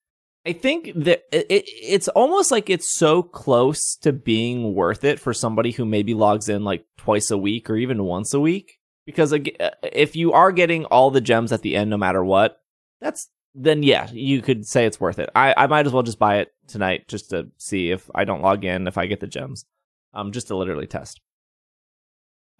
I 0.45 0.53
think 0.53 0.91
that 0.93 1.23
it, 1.31 1.47
it, 1.49 1.63
it's 1.65 2.07
almost 2.09 2.51
like 2.51 2.69
it's 2.69 2.95
so 2.95 3.23
close 3.23 3.95
to 4.03 4.13
being 4.13 4.75
worth 4.75 5.03
it 5.03 5.19
for 5.19 5.33
somebody 5.33 5.71
who 5.71 5.85
maybe 5.85 6.13
logs 6.13 6.49
in 6.49 6.63
like 6.63 6.85
twice 6.97 7.31
a 7.31 7.37
week 7.37 7.67
or 7.67 7.75
even 7.75 8.03
once 8.03 8.31
a 8.31 8.39
week. 8.39 8.77
Because 9.07 9.33
uh, 9.33 9.39
if 9.81 10.15
you 10.15 10.33
are 10.33 10.51
getting 10.51 10.85
all 10.85 11.09
the 11.09 11.19
gems 11.19 11.51
at 11.51 11.63
the 11.63 11.75
end, 11.75 11.89
no 11.89 11.97
matter 11.97 12.23
what, 12.23 12.61
that's 13.01 13.27
then 13.55 13.81
yeah, 13.81 14.07
you 14.11 14.43
could 14.43 14.67
say 14.67 14.85
it's 14.85 14.99
worth 14.99 15.17
it. 15.17 15.31
I, 15.33 15.55
I 15.57 15.65
might 15.65 15.87
as 15.87 15.93
well 15.93 16.03
just 16.03 16.19
buy 16.19 16.41
it 16.41 16.53
tonight 16.67 17.07
just 17.07 17.31
to 17.31 17.47
see 17.57 17.89
if 17.89 18.07
I 18.13 18.23
don't 18.23 18.43
log 18.43 18.63
in 18.65 18.85
if 18.85 18.99
I 18.99 19.07
get 19.07 19.19
the 19.19 19.25
gems, 19.25 19.65
um, 20.13 20.31
just 20.31 20.49
to 20.49 20.55
literally 20.55 20.85
test. 20.85 21.21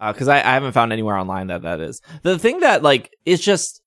Because 0.00 0.28
I, 0.28 0.38
I 0.38 0.54
haven't 0.54 0.72
found 0.72 0.92
anywhere 0.92 1.16
online 1.16 1.48
that 1.48 1.62
that 1.62 1.80
is. 1.80 2.00
The 2.22 2.38
thing 2.38 2.60
that 2.60 2.82
like 2.82 3.10
is 3.24 3.40
just 3.40 3.82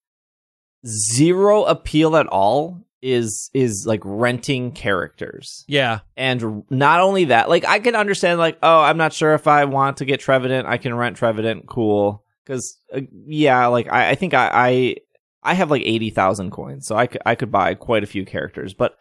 zero 0.86 1.64
appeal 1.64 2.16
at 2.16 2.28
all 2.28 2.82
is 3.02 3.50
is 3.54 3.86
like 3.88 4.02
renting 4.04 4.72
characters. 4.72 5.66
Yeah. 5.68 6.00
and 6.16 6.64
not 6.70 7.00
only 7.00 7.26
that 7.26 7.50
like 7.50 7.66
i 7.66 7.80
can 7.80 7.96
understand 7.96 8.40
like 8.40 8.60
oh 8.62 8.82
i'm 8.82 8.98
not 8.98 9.12
sure 9.14 9.34
if 9.34 9.48
i 9.48 9.66
want 9.66 9.98
to 9.98 10.06
get 10.06 10.20
Trevenant 10.20 10.68
i 10.68 10.78
can 10.78 10.94
rent 10.94 11.18
Trevenant 11.18 11.68
cool. 11.68 12.24
Because 12.46 12.78
uh, 12.96 13.02
yeah 13.26 13.66
like 13.68 13.92
I, 13.92 14.12
I 14.12 14.16
think 14.16 14.34
I, 14.34 14.50
I 14.54 14.96
i 15.44 15.54
have 15.56 15.72
like 15.72 15.82
80000 15.84 16.52
coins 16.52 16.86
so 16.86 16.96
I 16.96 17.08
could, 17.08 17.22
I 17.26 17.36
could 17.36 17.52
buy 17.52 17.74
quite 17.74 18.04
a 18.04 18.08
few 18.08 18.26
characters 18.26 18.74
but 18.74 18.96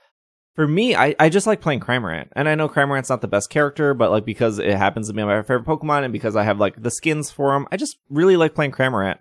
for 0.54 0.66
me 0.66 0.94
I, 0.94 1.14
I 1.18 1.28
just 1.28 1.46
like 1.46 1.60
playing 1.60 1.80
cramorant 1.80 2.28
and 2.32 2.48
i 2.48 2.54
know 2.54 2.68
cramorant's 2.68 3.10
not 3.10 3.20
the 3.20 3.28
best 3.28 3.50
character 3.50 3.94
but 3.94 4.10
like 4.10 4.24
because 4.24 4.58
it 4.58 4.76
happens 4.76 5.08
to 5.08 5.14
be 5.14 5.24
my 5.24 5.42
favorite 5.42 5.64
pokemon 5.64 6.04
and 6.04 6.12
because 6.12 6.36
i 6.36 6.42
have 6.44 6.58
like 6.58 6.82
the 6.82 6.90
skins 6.90 7.30
for 7.30 7.52
them 7.52 7.66
i 7.72 7.76
just 7.76 7.98
really 8.08 8.36
like 8.36 8.54
playing 8.54 8.72
cramorant 8.72 9.18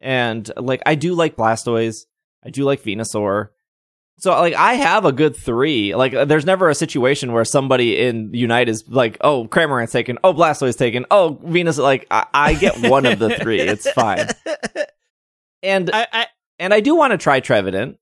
and 0.00 0.50
like 0.56 0.82
i 0.86 0.94
do 0.94 1.14
like 1.14 1.36
blastoise 1.36 2.06
i 2.44 2.50
do 2.50 2.64
like 2.64 2.82
venusaur 2.82 3.48
so 4.18 4.30
like 4.30 4.54
I 4.54 4.74
have 4.74 5.04
a 5.04 5.12
good 5.12 5.36
three. 5.36 5.94
Like 5.94 6.12
there's 6.12 6.46
never 6.46 6.70
a 6.70 6.74
situation 6.74 7.32
where 7.32 7.44
somebody 7.44 7.98
in 7.98 8.32
Unite 8.32 8.68
is 8.68 8.84
like, 8.88 9.18
oh, 9.20 9.46
Cramorant's 9.46 9.92
taken, 9.92 10.18
oh, 10.24 10.32
Blastoise 10.32 10.76
taken, 10.76 11.04
oh, 11.10 11.38
Venus. 11.44 11.76
Like 11.76 12.06
I, 12.10 12.26
I 12.32 12.54
get 12.54 12.78
one 12.78 13.04
of 13.04 13.18
the 13.18 13.30
three. 13.36 13.60
It's 13.60 13.90
fine. 13.92 14.28
And 15.62 15.90
I, 15.92 16.06
I 16.12 16.26
and 16.58 16.72
I 16.72 16.80
do 16.80 16.94
want 16.94 17.10
to 17.10 17.18
try 17.18 17.40
Trevenant. 17.40 17.98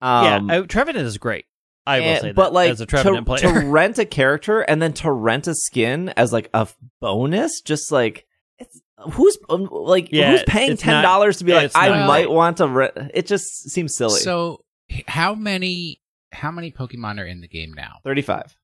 Um, 0.00 0.48
yeah, 0.48 0.58
I, 0.58 0.60
Trevenant 0.62 1.06
is 1.06 1.18
great. 1.18 1.46
I 1.88 2.00
will 2.00 2.06
and- 2.06 2.20
say 2.20 2.26
that 2.28 2.34
but 2.36 2.52
like 2.52 2.70
as 2.70 2.80
a 2.80 2.86
Trevenant 2.86 3.26
to, 3.26 3.36
player. 3.36 3.60
to 3.62 3.66
rent 3.68 3.98
a 3.98 4.04
character 4.04 4.60
and 4.60 4.80
then 4.80 4.92
to 4.94 5.10
rent 5.10 5.46
a 5.46 5.54
skin 5.54 6.10
as 6.16 6.32
like 6.32 6.50
a 6.54 6.68
bonus, 7.00 7.60
just 7.62 7.90
like 7.90 8.26
it's 8.58 8.80
who's 9.12 9.38
um, 9.48 9.68
like 9.70 10.10
Yeah, 10.12 10.30
who's 10.32 10.42
paying 10.44 10.76
ten 10.76 11.02
dollars 11.02 11.38
to 11.38 11.44
be 11.44 11.52
like 11.54 11.72
I 11.74 11.88
not- 11.88 12.06
might 12.06 12.30
want 12.30 12.58
to 12.58 12.68
rent. 12.68 12.92
It 13.14 13.26
just 13.26 13.70
seems 13.70 13.96
silly. 13.96 14.20
So, 14.20 14.64
how 15.06 15.34
many 15.34 16.00
how 16.32 16.50
many 16.50 16.70
Pokemon 16.70 17.18
are 17.20 17.24
in 17.26 17.40
the 17.40 17.48
game 17.48 17.72
now? 17.72 17.96
Thirty 18.04 18.22
five. 18.22 18.56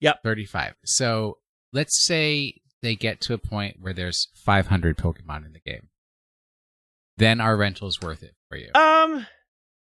Yep, 0.00 0.22
35. 0.24 0.76
So, 0.86 1.36
let's 1.74 2.02
say 2.06 2.54
they 2.82 2.96
get 2.96 3.20
to 3.20 3.34
a 3.34 3.38
point 3.38 3.76
where 3.78 3.92
there's 3.92 4.28
500 4.34 4.96
Pokemon 4.96 5.44
in 5.44 5.52
the 5.52 5.60
game. 5.60 5.88
Then 7.18 7.40
our 7.40 7.54
rental's 7.56 8.00
worth 8.00 8.22
it 8.22 8.34
for 8.48 8.56
you. 8.56 8.70
um, 8.74 9.26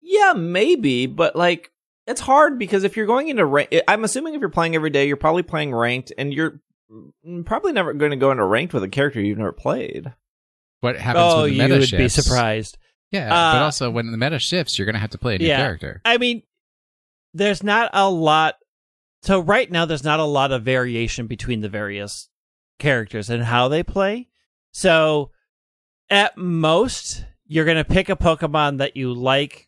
Yeah, 0.01 0.33
maybe, 0.33 1.05
but 1.05 1.35
like 1.35 1.69
it's 2.07 2.21
hard 2.21 2.57
because 2.57 2.83
if 2.83 2.95
you're 2.97 3.05
going 3.05 3.27
into 3.27 3.45
rank, 3.45 3.75
I'm 3.87 4.03
assuming 4.03 4.33
if 4.33 4.39
you're 4.41 4.49
playing 4.49 4.75
every 4.75 4.89
day, 4.89 5.07
you're 5.07 5.17
probably 5.17 5.43
playing 5.43 5.75
ranked, 5.75 6.11
and 6.17 6.33
you're 6.33 6.59
probably 7.45 7.73
never 7.73 7.93
going 7.93 8.11
to 8.11 8.17
go 8.17 8.31
into 8.31 8.43
ranked 8.45 8.73
with 8.73 8.83
a 8.83 8.89
character 8.89 9.19
you've 9.21 9.37
never 9.37 9.51
played. 9.51 10.13
what 10.79 10.95
happens 10.97 11.33
oh, 11.33 11.41
when 11.41 11.57
the 11.57 11.57
meta 11.57 11.57
shifts? 11.57 11.57
you 11.57 11.63
meta 11.63 11.79
would 11.79 11.89
shifts? 11.89 12.15
be 12.17 12.21
surprised. 12.21 12.77
Yeah, 13.11 13.27
Uh, 13.27 13.53
but 13.53 13.61
also 13.63 13.89
when 13.89 14.11
the 14.11 14.17
meta 14.17 14.39
shifts, 14.39 14.77
you're 14.77 14.85
going 14.85 14.93
to 14.95 14.99
have 14.99 15.09
to 15.11 15.17
play 15.17 15.35
a 15.35 15.39
new 15.39 15.45
Yeah. 15.47 15.57
character. 15.57 16.01
I 16.05 16.17
mean, 16.17 16.43
there's 17.33 17.63
not 17.63 17.89
a 17.93 18.09
lot. 18.09 18.55
So 19.23 19.39
right 19.39 19.69
now, 19.69 19.85
there's 19.85 20.03
not 20.03 20.19
a 20.19 20.23
lot 20.25 20.51
of 20.51 20.63
variation 20.63 21.27
between 21.27 21.61
the 21.61 21.69
various 21.69 22.29
characters 22.79 23.29
and 23.29 23.43
how 23.43 23.67
they 23.67 23.83
play. 23.83 24.27
So 24.71 25.31
at 26.09 26.37
most, 26.37 27.25
you're 27.47 27.65
gonna 27.65 27.83
pick 27.83 28.09
a 28.09 28.15
Pokemon 28.15 28.77
that 28.77 28.95
you 28.95 29.13
like, 29.13 29.67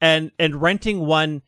and 0.00 0.30
and 0.38 0.60
renting 0.62 1.00
one 1.00 1.42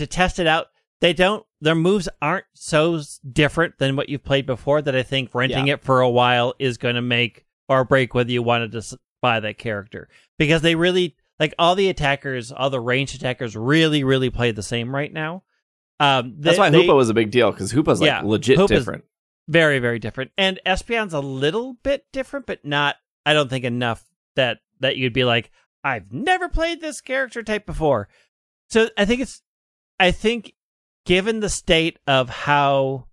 to 0.00 0.06
test 0.06 0.38
it 0.38 0.46
out 0.46 0.66
they 1.00 1.12
don't 1.14 1.44
their 1.62 1.74
moves 1.74 2.08
aren't 2.20 2.44
so 2.54 3.00
different 3.32 3.78
than 3.78 3.96
what 3.96 4.08
you've 4.08 4.24
played 4.24 4.44
before 4.46 4.82
that 4.82 4.94
I 4.96 5.02
think 5.02 5.34
renting 5.34 5.68
it 5.68 5.82
for 5.82 6.00
a 6.00 6.10
while 6.10 6.54
is 6.58 6.76
going 6.78 6.96
to 6.96 7.02
make 7.02 7.46
or 7.68 7.84
break 7.84 8.12
whether 8.14 8.30
you 8.30 8.42
wanted 8.42 8.72
to 8.72 8.98
buy 9.22 9.40
that 9.40 9.58
character 9.58 10.08
because 10.38 10.62
they 10.62 10.74
really 10.74 11.16
like 11.38 11.54
all 11.58 11.74
the 11.74 11.88
attackers, 11.88 12.52
all 12.52 12.68
the 12.68 12.80
ranged 12.80 13.14
attackers 13.14 13.56
really 13.56 14.04
really 14.04 14.28
play 14.30 14.50
the 14.50 14.62
same 14.62 14.94
right 14.94 15.12
now. 15.12 15.42
Um, 16.00 16.34
That's 16.38 16.56
they- 16.56 16.60
why 16.60 16.70
they- 16.70 16.86
Hoopa 16.86 16.94
was 16.96 17.08
a 17.10 17.14
big 17.14 17.30
deal 17.30 17.50
because 17.50 17.72
Hoopa's 17.72 18.00
like 18.00 18.08
Yeah, 18.08 18.22
legit 18.22 18.58
Hoopa's- 18.58 18.70
different. 18.70 19.04
very 19.48 19.78
very 19.78 19.98
different 19.98 20.30
and 20.38 20.60
Espeon's 20.66 21.12
a 21.14 21.20
little 21.20 21.74
bit 21.82 22.04
different 22.12 22.46
but 22.46 22.64
not 22.64 22.96
I 23.26 23.32
don't 23.34 23.48
think 23.50 23.64
enough 23.64 24.04
that 24.36 24.58
that 24.80 24.96
you'd 24.96 25.12
be 25.12 25.24
like 25.24 25.50
I've 25.82 26.12
never 26.12 26.48
played 26.48 26.80
this 26.82 27.00
character 27.00 27.42
type 27.42 27.64
before. 27.66 28.08
So 28.68 28.88
I 28.98 29.04
think 29.06 29.20
it's 29.22 29.42
I 30.00 30.10
think 30.10 30.54
given 31.04 31.40
the 31.40 31.50
state 31.50 31.98
of 32.06 32.30
how 32.30 33.06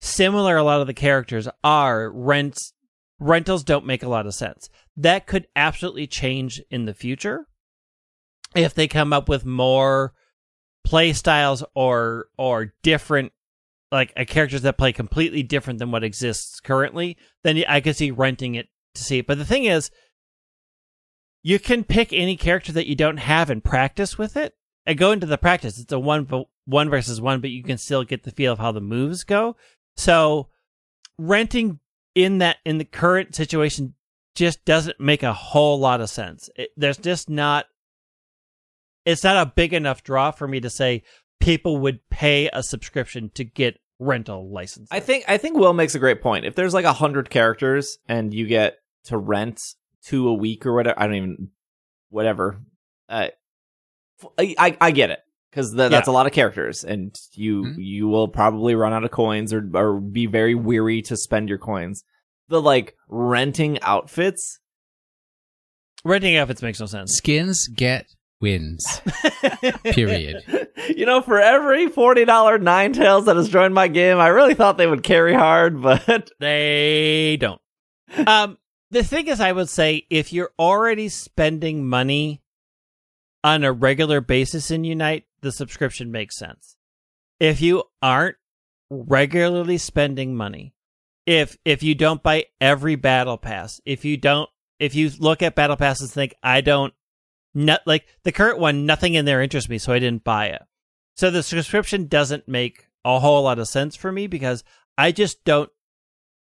similar 0.00 0.56
a 0.56 0.62
lot 0.62 0.80
of 0.80 0.86
the 0.86 0.94
characters 0.94 1.46
are 1.62 2.10
rents 2.10 2.72
rentals 3.18 3.62
don't 3.62 3.86
make 3.86 4.02
a 4.02 4.08
lot 4.08 4.26
of 4.26 4.34
sense. 4.34 4.68
That 4.96 5.26
could 5.26 5.46
absolutely 5.54 6.06
change 6.06 6.60
in 6.70 6.86
the 6.86 6.94
future 6.94 7.46
if 8.54 8.74
they 8.74 8.88
come 8.88 9.12
up 9.12 9.28
with 9.28 9.44
more 9.44 10.14
play 10.84 11.12
styles 11.12 11.62
or 11.74 12.28
or 12.38 12.72
different 12.82 13.32
like 13.92 14.12
uh, 14.16 14.24
characters 14.24 14.62
that 14.62 14.78
play 14.78 14.92
completely 14.92 15.42
different 15.42 15.78
than 15.78 15.90
what 15.90 16.02
exists 16.02 16.60
currently, 16.60 17.18
then 17.44 17.62
I 17.68 17.80
could 17.80 17.96
see 17.96 18.10
renting 18.10 18.54
it 18.54 18.68
to 18.94 19.04
see 19.04 19.18
it. 19.18 19.26
But 19.26 19.38
the 19.38 19.44
thing 19.44 19.64
is, 19.64 19.90
you 21.42 21.58
can 21.58 21.84
pick 21.84 22.12
any 22.12 22.36
character 22.36 22.72
that 22.72 22.86
you 22.86 22.96
don't 22.96 23.18
have 23.18 23.50
and 23.50 23.62
practice 23.62 24.16
with 24.16 24.34
it. 24.36 24.54
And 24.86 24.96
go 24.96 25.10
into 25.10 25.26
the 25.26 25.38
practice. 25.38 25.78
It's 25.78 25.92
a 25.92 25.98
one 25.98 26.28
one 26.64 26.90
versus 26.90 27.20
one, 27.20 27.40
but 27.40 27.50
you 27.50 27.62
can 27.62 27.78
still 27.78 28.04
get 28.04 28.22
the 28.22 28.30
feel 28.30 28.52
of 28.52 28.58
how 28.58 28.72
the 28.72 28.80
moves 28.80 29.24
go. 29.24 29.56
So 29.96 30.48
renting 31.18 31.80
in 32.14 32.38
that 32.38 32.58
in 32.64 32.78
the 32.78 32.84
current 32.84 33.34
situation 33.34 33.94
just 34.34 34.64
doesn't 34.64 35.00
make 35.00 35.22
a 35.22 35.32
whole 35.32 35.78
lot 35.78 36.00
of 36.00 36.10
sense. 36.10 36.48
It, 36.56 36.70
there's 36.76 36.98
just 36.98 37.28
not. 37.28 37.66
It's 39.04 39.24
not 39.24 39.46
a 39.46 39.52
big 39.54 39.72
enough 39.72 40.02
draw 40.02 40.30
for 40.30 40.46
me 40.46 40.60
to 40.60 40.70
say 40.70 41.02
people 41.40 41.78
would 41.78 42.00
pay 42.10 42.48
a 42.52 42.62
subscription 42.62 43.30
to 43.34 43.44
get 43.44 43.78
rental 43.98 44.50
license. 44.52 44.88
I 44.90 45.00
think 45.00 45.24
I 45.28 45.38
think 45.38 45.56
Will 45.56 45.72
makes 45.72 45.94
a 45.94 45.98
great 45.98 46.22
point. 46.22 46.44
If 46.44 46.54
there's 46.54 46.74
like 46.74 46.84
a 46.84 46.92
hundred 46.92 47.30
characters 47.30 47.98
and 48.08 48.32
you 48.32 48.46
get 48.46 48.78
to 49.04 49.16
rent 49.16 49.62
two 50.04 50.28
a 50.28 50.34
week 50.34 50.66
or 50.66 50.74
whatever, 50.74 50.98
I 50.98 51.06
don't 51.06 51.16
even 51.16 51.48
whatever. 52.10 52.60
Uh, 53.08 53.28
I 54.38 54.54
I, 54.58 54.76
I 54.80 54.90
get 54.90 55.10
it 55.10 55.20
because 55.50 55.72
that's 55.72 56.08
a 56.08 56.12
lot 56.12 56.26
of 56.26 56.32
characters, 56.32 56.84
and 56.84 57.14
you 57.34 57.62
Mhm. 57.62 57.74
you 57.78 58.08
will 58.08 58.28
probably 58.28 58.74
run 58.74 58.92
out 58.92 59.04
of 59.04 59.10
coins 59.10 59.52
or 59.52 59.68
or 59.74 60.00
be 60.00 60.26
very 60.26 60.54
weary 60.54 61.02
to 61.02 61.16
spend 61.16 61.48
your 61.48 61.58
coins. 61.58 62.02
The 62.48 62.60
like 62.62 62.94
renting 63.08 63.80
outfits. 63.82 64.58
renting 66.04 66.36
outfits 66.36 66.62
makes 66.62 66.80
no 66.80 66.86
sense. 66.86 67.12
Skins 67.16 67.68
get 67.68 68.06
wins. 68.40 69.00
Period. 69.84 70.44
You 70.94 71.06
know, 71.06 71.20
for 71.22 71.40
every 71.40 71.88
forty 71.88 72.24
dollar 72.24 72.58
Ninetales 72.58 73.24
that 73.26 73.36
has 73.36 73.48
joined 73.48 73.74
my 73.74 73.88
game, 73.88 74.18
I 74.18 74.28
really 74.28 74.54
thought 74.54 74.78
they 74.78 74.86
would 74.86 75.02
carry 75.02 75.34
hard, 75.34 75.80
but 75.82 76.30
They 76.38 77.36
don't. 77.40 77.60
um, 78.26 78.58
the 78.90 79.02
thing 79.02 79.26
is, 79.26 79.40
I 79.40 79.50
would 79.52 79.68
say 79.68 80.06
if 80.10 80.32
you're 80.32 80.52
already 80.58 81.08
spending 81.08 81.88
money 81.88 82.42
on 83.46 83.62
a 83.62 83.70
regular 83.70 84.20
basis 84.20 84.72
in 84.72 84.82
Unite, 84.82 85.24
the 85.40 85.52
subscription 85.52 86.10
makes 86.10 86.36
sense. 86.36 86.76
If 87.38 87.60
you 87.60 87.84
aren't 88.02 88.34
regularly 88.90 89.78
spending 89.78 90.34
money, 90.34 90.74
if 91.26 91.56
if 91.64 91.80
you 91.80 91.94
don't 91.94 92.24
buy 92.24 92.46
every 92.60 92.96
battle 92.96 93.38
pass, 93.38 93.80
if 93.84 94.04
you 94.04 94.16
don't, 94.16 94.50
if 94.80 94.96
you 94.96 95.12
look 95.20 95.42
at 95.42 95.54
battle 95.54 95.76
passes 95.76 96.08
and 96.08 96.14
think 96.14 96.34
I 96.42 96.60
don't, 96.60 96.92
not 97.54 97.82
like 97.86 98.06
the 98.24 98.32
current 98.32 98.58
one, 98.58 98.84
nothing 98.84 99.14
in 99.14 99.26
there 99.26 99.40
interests 99.40 99.70
me, 99.70 99.78
so 99.78 99.92
I 99.92 100.00
didn't 100.00 100.24
buy 100.24 100.46
it. 100.46 100.62
So 101.14 101.30
the 101.30 101.44
subscription 101.44 102.08
doesn't 102.08 102.48
make 102.48 102.88
a 103.04 103.20
whole 103.20 103.44
lot 103.44 103.60
of 103.60 103.68
sense 103.68 103.94
for 103.94 104.10
me 104.10 104.26
because 104.26 104.64
I 104.98 105.12
just 105.12 105.44
don't 105.44 105.70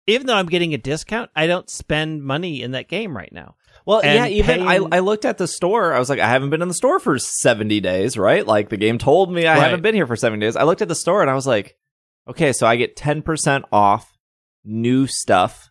even 0.07 0.25
though 0.25 0.37
I'm 0.37 0.47
getting 0.47 0.73
a 0.73 0.79
discount, 0.79 1.29
I 1.35 1.45
don't 1.45 1.69
spend 1.69 2.23
money 2.23 2.63
in 2.63 2.71
that 2.71 2.87
game 2.87 3.15
right 3.15 3.31
now. 3.31 3.57
Well, 3.85 4.01
yeah, 4.03 4.25
even 4.27 4.45
paying- 4.65 4.67
I, 4.67 4.97
I 4.97 4.99
looked 4.99 5.25
at 5.25 5.37
the 5.37 5.47
store. 5.47 5.93
I 5.93 5.99
was 5.99 6.09
like, 6.09 6.19
I 6.19 6.27
haven't 6.27 6.49
been 6.49 6.61
in 6.63 6.67
the 6.67 6.73
store 6.73 6.99
for 6.99 7.19
70 7.19 7.79
days, 7.81 8.17
right? 8.17 8.45
Like 8.45 8.69
the 8.69 8.77
game 8.77 8.97
told 8.97 9.31
me 9.31 9.45
I 9.45 9.53
Right. 9.55 9.63
haven't 9.65 9.81
been 9.83 9.93
here 9.93 10.07
for 10.07 10.15
70 10.15 10.43
days. 10.43 10.55
I 10.55 10.63
looked 10.63 10.81
at 10.81 10.87
the 10.87 10.95
store 10.95 11.21
and 11.21 11.29
I 11.29 11.35
was 11.35 11.45
like, 11.45 11.75
okay, 12.27 12.51
so 12.51 12.65
I 12.65 12.77
get 12.77 12.95
10% 12.95 13.63
off 13.71 14.11
new 14.63 15.05
stuff. 15.05 15.69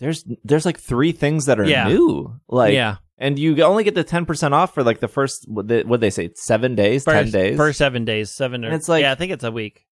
There's 0.00 0.22
there's 0.44 0.66
like 0.66 0.78
three 0.78 1.12
things 1.12 1.46
that 1.46 1.58
are 1.58 1.64
Yeah. 1.64 1.88
new. 1.88 2.38
Like 2.46 2.74
yeah, 2.74 2.96
and 3.16 3.36
you 3.38 3.60
only 3.62 3.82
get 3.84 3.94
the 3.96 4.04
10% 4.04 4.52
off 4.52 4.74
for 4.74 4.84
like 4.84 5.00
the 5.00 5.08
first 5.08 5.44
what 5.48 5.66
what 5.86 6.00
they 6.00 6.10
say 6.10 6.30
7 6.34 6.74
days, 6.76 7.04
10 7.04 7.30
days. 7.30 7.56
first 7.56 7.78
seven 7.78 8.04
days, 8.04 8.30
seven 8.34 8.64
or 8.64 8.68
And 8.68 8.76
it's 8.76 8.88
like- 8.88 9.02
yeah, 9.02 9.12
I 9.12 9.14
think 9.16 9.32
it's 9.32 9.42
a 9.44 9.50
week. 9.50 9.86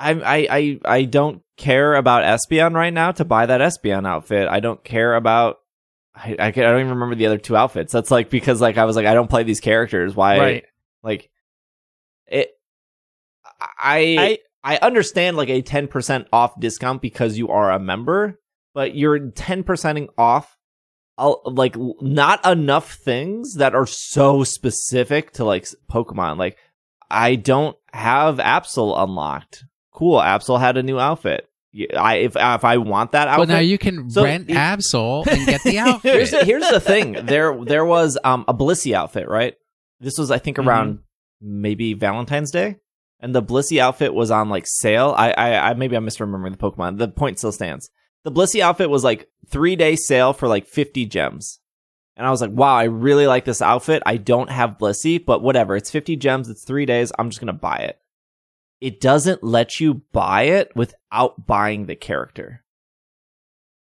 I, 0.00 0.12
I 0.12 0.46
I 0.50 0.78
I 0.84 1.04
don't 1.04 1.42
care 1.56 1.94
about 1.94 2.22
Espeon 2.24 2.74
right 2.74 2.92
now 2.92 3.12
to 3.12 3.24
buy 3.24 3.46
that 3.46 3.60
Espeon 3.60 4.06
outfit. 4.06 4.48
I 4.48 4.60
don't 4.60 4.82
care 4.82 5.14
about. 5.14 5.58
I, 6.18 6.36
I, 6.38 6.46
I 6.46 6.50
don't 6.50 6.80
even 6.80 6.90
remember 6.90 7.14
the 7.14 7.26
other 7.26 7.38
two 7.38 7.56
outfits. 7.56 7.92
That's 7.92 8.10
like 8.10 8.30
because 8.30 8.60
like 8.60 8.76
I 8.76 8.84
was 8.84 8.96
like 8.96 9.06
I 9.06 9.14
don't 9.14 9.30
play 9.30 9.44
these 9.44 9.60
characters. 9.60 10.14
Why? 10.14 10.38
right. 10.38 10.64
Like 11.02 11.30
it. 12.26 12.50
I 13.60 14.38
I, 14.62 14.76
understand 14.78 15.36
like 15.36 15.48
a 15.48 15.62
ten 15.62 15.88
percent 15.88 16.28
off 16.32 16.58
discount 16.60 17.02
because 17.02 17.38
you 17.38 17.48
are 17.48 17.70
a 17.70 17.78
member, 17.78 18.38
but 18.74 18.94
you're 18.94 19.30
ten 19.30 19.62
percenting 19.62 20.08
off. 20.16 20.56
I'll, 21.16 21.42
like 21.44 21.76
not 22.00 22.46
enough 22.46 22.94
things 22.94 23.54
that 23.54 23.74
are 23.74 23.86
so 23.86 24.44
specific 24.44 25.32
to 25.32 25.44
like 25.44 25.66
Pokemon. 25.90 26.38
Like 26.38 26.56
I 27.10 27.34
don't 27.34 27.76
have 27.92 28.36
Absol 28.36 29.02
unlocked. 29.02 29.64
Cool, 29.92 30.20
Absol 30.20 30.60
had 30.60 30.76
a 30.76 30.82
new 30.82 30.98
outfit. 30.98 31.47
I 31.96 32.16
if 32.16 32.34
if 32.36 32.64
I 32.64 32.76
want 32.78 33.12
that 33.12 33.28
outfit. 33.28 33.48
Well, 33.48 33.56
now 33.56 33.60
you 33.62 33.78
can 33.78 34.10
So 34.10 34.24
rent 34.24 34.48
it- 34.50 34.54
Absol 34.56 35.26
and 35.26 35.46
get 35.46 35.62
the 35.62 35.78
outfit. 35.78 36.30
the, 36.30 36.44
here's 36.44 36.68
the 36.68 36.80
thing. 36.80 37.12
There 37.12 37.56
there 37.64 37.84
was 37.84 38.18
um 38.24 38.44
a 38.48 38.54
Blissey 38.54 38.94
outfit, 38.94 39.28
right? 39.28 39.54
This 40.00 40.14
was 40.18 40.30
I 40.30 40.38
think 40.38 40.56
Mm-hmm. 40.56 40.68
around 40.68 40.98
maybe 41.40 41.94
Valentine's 41.94 42.50
Day, 42.50 42.76
and 43.20 43.34
the 43.34 43.42
Blissey 43.42 43.78
outfit 43.78 44.14
was 44.14 44.30
on 44.30 44.48
like 44.48 44.64
sale. 44.66 45.14
I 45.16 45.30
I, 45.32 45.70
I 45.70 45.74
maybe 45.74 45.94
I'm 45.96 46.06
misremembering 46.06 46.52
the 46.52 46.70
Pokemon. 46.70 46.98
The 46.98 47.08
point 47.08 47.38
still 47.38 47.52
stands. 47.52 47.90
The 48.24 48.32
Blissey 48.32 48.60
outfit 48.60 48.90
was 48.90 49.04
like 49.04 49.28
three 49.48 49.76
day 49.76 49.94
sale 49.96 50.32
for 50.32 50.48
like 50.48 50.66
50 50.66 51.06
gems. 51.06 51.60
And 52.16 52.26
I 52.26 52.30
was 52.30 52.40
like, 52.40 52.50
wow, 52.50 52.74
I 52.74 52.84
really 52.84 53.28
like 53.28 53.44
this 53.44 53.62
outfit. 53.62 54.02
I 54.04 54.16
don't 54.16 54.50
have 54.50 54.76
Blissey, 54.76 55.24
but 55.24 55.40
whatever. 55.40 55.76
It's 55.76 55.88
50 55.90 56.16
gems. 56.16 56.48
It's 56.48 56.64
three 56.64 56.84
days. 56.84 57.12
I'm 57.16 57.30
just 57.30 57.38
going 57.40 57.46
to 57.46 57.52
buy 57.52 57.76
it. 57.76 58.00
It 58.80 59.00
doesn't 59.00 59.42
let 59.42 59.80
you 59.80 60.02
buy 60.12 60.42
it 60.42 60.70
without 60.76 61.46
buying 61.46 61.86
the 61.86 61.96
character. 61.96 62.62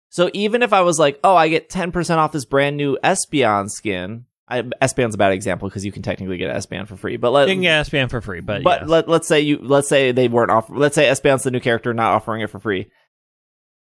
So 0.10 0.32
even 0.34 0.64
if 0.64 0.74
I 0.74 0.82
was 0.82 0.98
like, 0.98 1.20
oh, 1.24 1.36
I 1.36 1.50
get 1.50 1.70
10% 1.70 2.18
off 2.18 2.32
this 2.32 2.46
brand 2.46 2.78
new 2.78 2.98
Espeon 3.04 3.70
skin. 3.70 4.26
I, 4.48 4.64
Espeon's 4.64 5.14
a 5.14 5.20
bad 5.20 5.32
example 5.32 5.70
because 5.70 5.86
you 5.86 5.92
can 5.92 6.02
technically 6.02 6.38
get 6.38 6.56
Espeon 6.56 6.88
for 6.88 6.98
free. 6.98 7.18
But 7.18 7.32
let, 7.32 7.48
You 7.48 7.54
can 7.54 7.62
get 7.62 7.86
Espeon 7.86 8.10
for 8.10 8.20
free, 8.20 8.40
but, 8.40 8.64
but 8.64 8.88
let, 8.88 9.08
let's 9.08 9.28
say 9.28 9.42
you 9.42 9.60
let's 9.62 9.88
say 9.88 10.12
they 10.12 10.28
weren't 10.28 10.50
off 10.50 10.72
let's 10.72 10.96
say 10.96 11.06
Espeon's 11.06 11.44
the 11.44 11.52
new 11.52 11.60
character 11.60 11.94
not 11.94 12.14
offering 12.14 12.42
it 12.42 12.50
for 12.50 12.60
free. 12.60 12.90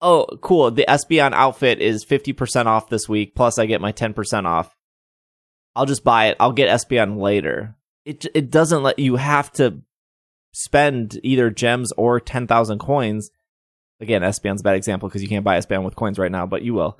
Oh, 0.01 0.27
cool. 0.41 0.71
The 0.71 0.85
Espeon 0.89 1.33
outfit 1.33 1.81
is 1.81 2.05
50% 2.05 2.67
off 2.67 2.89
this 2.89 3.09
week 3.09 3.35
plus 3.35 3.59
I 3.59 3.67
get 3.67 3.81
my 3.81 3.93
10% 3.93 4.47
off. 4.47 4.77
I'll 5.75 5.87
just 5.87 6.05
buy 6.05 6.27
it. 6.27 6.37
I'll 6.39 6.53
get 6.53 6.69
Espeon 6.69 7.21
later. 7.21 7.75
It 8.05 8.27
it 8.33 8.51
doesn't 8.51 8.85
let 8.85 9.01
you 9.01 9.17
have 9.17 9.51
to 9.55 9.83
spend 10.53 11.19
either 11.23 11.51
gems 11.51 11.93
or 11.93 12.21
10,000 12.21 12.79
coins. 12.79 13.31
Again, 14.01 14.23
Espeon's 14.23 14.61
a 14.61 14.65
bad 14.65 14.77
example 14.77 15.09
because 15.09 15.23
you 15.23 15.29
can't 15.29 15.45
buy 15.45 15.59
Espeon 15.59 15.85
with 15.85 15.97
coins 15.97 16.19
right 16.19 16.33
now, 16.33 16.47
but 16.47 16.63
you 16.63 16.75
will. 16.75 16.99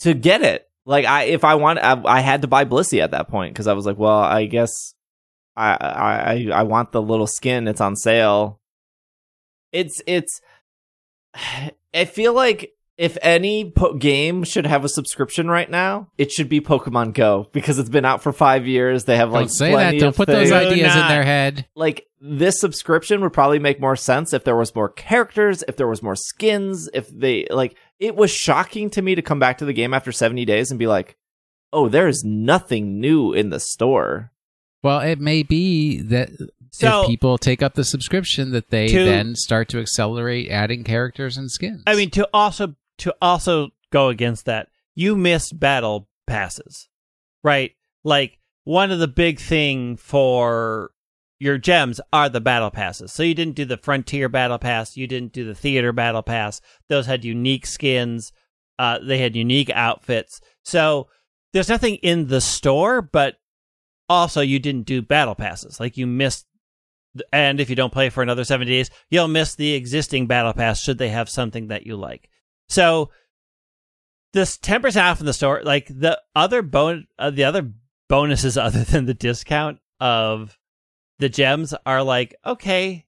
To 0.00 0.14
get 0.14 0.42
it. 0.42 0.66
Like 0.86 1.04
I 1.04 1.24
if 1.24 1.44
I 1.44 1.54
want 1.56 1.78
I, 1.78 2.00
I 2.04 2.20
had 2.20 2.42
to 2.42 2.48
buy 2.48 2.64
Blissey 2.64 3.00
at 3.00 3.10
that 3.10 3.28
point 3.28 3.52
because 3.52 3.66
I 3.66 3.74
was 3.74 3.84
like, 3.84 3.98
well, 3.98 4.18
I 4.18 4.46
guess 4.46 4.94
I 5.54 5.76
I 5.80 6.60
I 6.60 6.62
want 6.62 6.92
the 6.92 7.02
little 7.02 7.26
skin. 7.26 7.68
It's 7.68 7.80
on 7.80 7.96
sale. 7.96 8.60
It's 9.72 10.00
it's. 10.06 10.40
I 11.92 12.04
feel 12.04 12.32
like 12.32 12.72
if 13.00 13.16
any 13.22 13.70
po- 13.70 13.94
game 13.94 14.44
should 14.44 14.66
have 14.66 14.84
a 14.84 14.88
subscription 14.88 15.48
right 15.48 15.70
now, 15.70 16.08
it 16.18 16.30
should 16.30 16.50
be 16.50 16.60
Pokemon 16.60 17.14
Go 17.14 17.48
because 17.52 17.78
it's 17.78 17.88
been 17.88 18.04
out 18.04 18.22
for 18.22 18.30
five 18.30 18.66
years. 18.66 19.04
They 19.04 19.16
have 19.16 19.32
like 19.32 19.46
Don't 19.46 19.48
say 19.48 19.70
that. 19.70 19.74
plenty 19.74 19.98
Don't 20.00 20.14
put 20.14 20.26
those 20.28 20.50
things. 20.50 20.50
Do 20.50 20.68
ideas 20.72 20.94
in 20.94 21.08
their 21.08 21.24
head. 21.24 21.66
Like 21.74 22.06
this 22.20 22.60
subscription 22.60 23.22
would 23.22 23.32
probably 23.32 23.58
make 23.58 23.80
more 23.80 23.96
sense 23.96 24.34
if 24.34 24.44
there 24.44 24.54
was 24.54 24.74
more 24.74 24.90
characters, 24.90 25.64
if 25.66 25.76
there 25.76 25.88
was 25.88 26.02
more 26.02 26.14
skins, 26.14 26.90
if 26.92 27.08
they 27.08 27.46
like. 27.50 27.74
It 27.98 28.16
was 28.16 28.30
shocking 28.30 28.90
to 28.90 29.00
me 29.00 29.14
to 29.14 29.22
come 29.22 29.38
back 29.38 29.56
to 29.58 29.64
the 29.64 29.72
game 29.72 29.94
after 29.94 30.12
seventy 30.12 30.44
days 30.44 30.70
and 30.70 30.78
be 30.78 30.86
like, 30.86 31.16
"Oh, 31.72 31.88
there 31.88 32.06
is 32.06 32.22
nothing 32.22 33.00
new 33.00 33.32
in 33.32 33.48
the 33.48 33.60
store." 33.60 34.30
Well, 34.82 35.00
it 35.00 35.18
may 35.20 35.42
be 35.42 36.02
that 36.02 36.30
So- 36.70 37.02
if 37.02 37.08
people 37.08 37.38
take 37.38 37.62
up 37.62 37.74
the 37.74 37.84
subscription, 37.84 38.52
that 38.52 38.68
they 38.68 38.88
To- 38.88 39.04
then 39.04 39.34
start 39.36 39.68
to 39.70 39.80
accelerate 39.80 40.50
adding 40.50 40.84
characters 40.84 41.36
and 41.38 41.50
skins. 41.50 41.82
I 41.86 41.96
mean, 41.96 42.10
to 42.10 42.28
also 42.34 42.74
to 43.00 43.14
also 43.20 43.70
go 43.92 44.08
against 44.08 44.46
that, 44.46 44.68
you 44.94 45.16
missed 45.16 45.58
battle 45.58 46.08
passes, 46.26 46.88
right? 47.42 47.72
Like 48.04 48.38
one 48.64 48.90
of 48.90 48.98
the 48.98 49.08
big 49.08 49.38
thing 49.38 49.96
for 49.96 50.90
your 51.38 51.58
gems 51.58 52.00
are 52.12 52.28
the 52.28 52.40
battle 52.40 52.70
passes. 52.70 53.12
So 53.12 53.22
you 53.22 53.34
didn't 53.34 53.56
do 53.56 53.64
the 53.64 53.78
frontier 53.78 54.28
battle 54.28 54.58
pass, 54.58 54.96
you 54.96 55.06
didn't 55.06 55.32
do 55.32 55.44
the 55.44 55.54
theater 55.54 55.92
battle 55.92 56.22
pass. 56.22 56.60
Those 56.88 57.06
had 57.06 57.24
unique 57.24 57.66
skins. 57.66 58.32
Uh, 58.78 58.98
they 58.98 59.18
had 59.18 59.36
unique 59.36 59.70
outfits. 59.70 60.40
So 60.64 61.08
there's 61.52 61.68
nothing 61.68 61.96
in 61.96 62.28
the 62.28 62.40
store, 62.40 63.02
but 63.02 63.36
also 64.08 64.40
you 64.40 64.58
didn't 64.58 64.86
do 64.86 65.02
battle 65.02 65.34
passes. 65.34 65.78
Like 65.78 65.98
you 65.98 66.06
missed 66.06 66.46
and 67.32 67.60
if 67.60 67.68
you 67.68 67.76
don't 67.76 67.92
play 67.92 68.08
for 68.08 68.22
another 68.22 68.44
70 68.44 68.70
days, 68.70 68.88
you'll 69.10 69.28
miss 69.28 69.54
the 69.54 69.74
existing 69.74 70.28
battle 70.28 70.52
pass 70.52 70.80
should 70.80 70.98
they 70.98 71.08
have 71.08 71.28
something 71.28 71.68
that 71.68 71.84
you 71.84 71.96
like. 71.96 72.29
So 72.70 73.10
this 74.32 74.56
10% 74.56 75.02
off 75.02 75.20
in 75.20 75.26
the 75.26 75.32
store, 75.34 75.60
like 75.64 75.86
the 75.88 76.18
other 76.34 76.62
bon- 76.62 77.08
uh, 77.18 77.30
the 77.30 77.44
other 77.44 77.70
bonuses 78.08 78.56
other 78.56 78.84
than 78.84 79.04
the 79.06 79.14
discount 79.14 79.78
of 80.00 80.56
the 81.18 81.28
gems 81.28 81.74
are 81.84 82.02
like, 82.02 82.34
okay, 82.46 83.04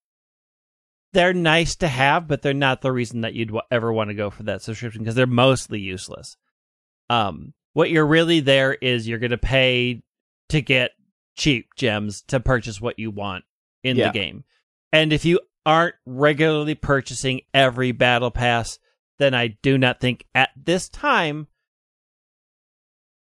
they're 1.14 1.32
nice 1.32 1.76
to 1.76 1.88
have, 1.88 2.26
but 2.28 2.42
they're 2.42 2.52
not 2.54 2.80
the 2.82 2.92
reason 2.92 3.20
that 3.22 3.34
you'd 3.34 3.48
w- 3.48 3.62
ever 3.70 3.92
want 3.92 4.08
to 4.10 4.14
go 4.14 4.30
for 4.30 4.42
that 4.44 4.62
subscription 4.62 5.02
because 5.02 5.14
they're 5.14 5.26
mostly 5.26 5.78
useless. 5.80 6.36
Um, 7.08 7.54
what 7.74 7.90
you're 7.90 8.06
really 8.06 8.40
there 8.40 8.74
is 8.74 9.06
you're 9.08 9.18
going 9.18 9.30
to 9.30 9.38
pay 9.38 10.02
to 10.48 10.60
get 10.60 10.90
cheap 11.36 11.68
gems 11.76 12.22
to 12.28 12.40
purchase 12.40 12.80
what 12.80 12.98
you 12.98 13.10
want 13.10 13.44
in 13.84 13.96
Yeah. 13.96 14.08
the 14.08 14.18
game. 14.18 14.44
And 14.92 15.12
if 15.12 15.24
you 15.24 15.40
aren't 15.64 15.94
regularly 16.04 16.74
purchasing 16.74 17.42
every 17.54 17.92
battle 17.92 18.30
pass, 18.30 18.78
then 19.22 19.34
I 19.34 19.56
do 19.62 19.78
not 19.78 20.00
think 20.00 20.26
at 20.34 20.50
this 20.56 20.88
time 20.88 21.46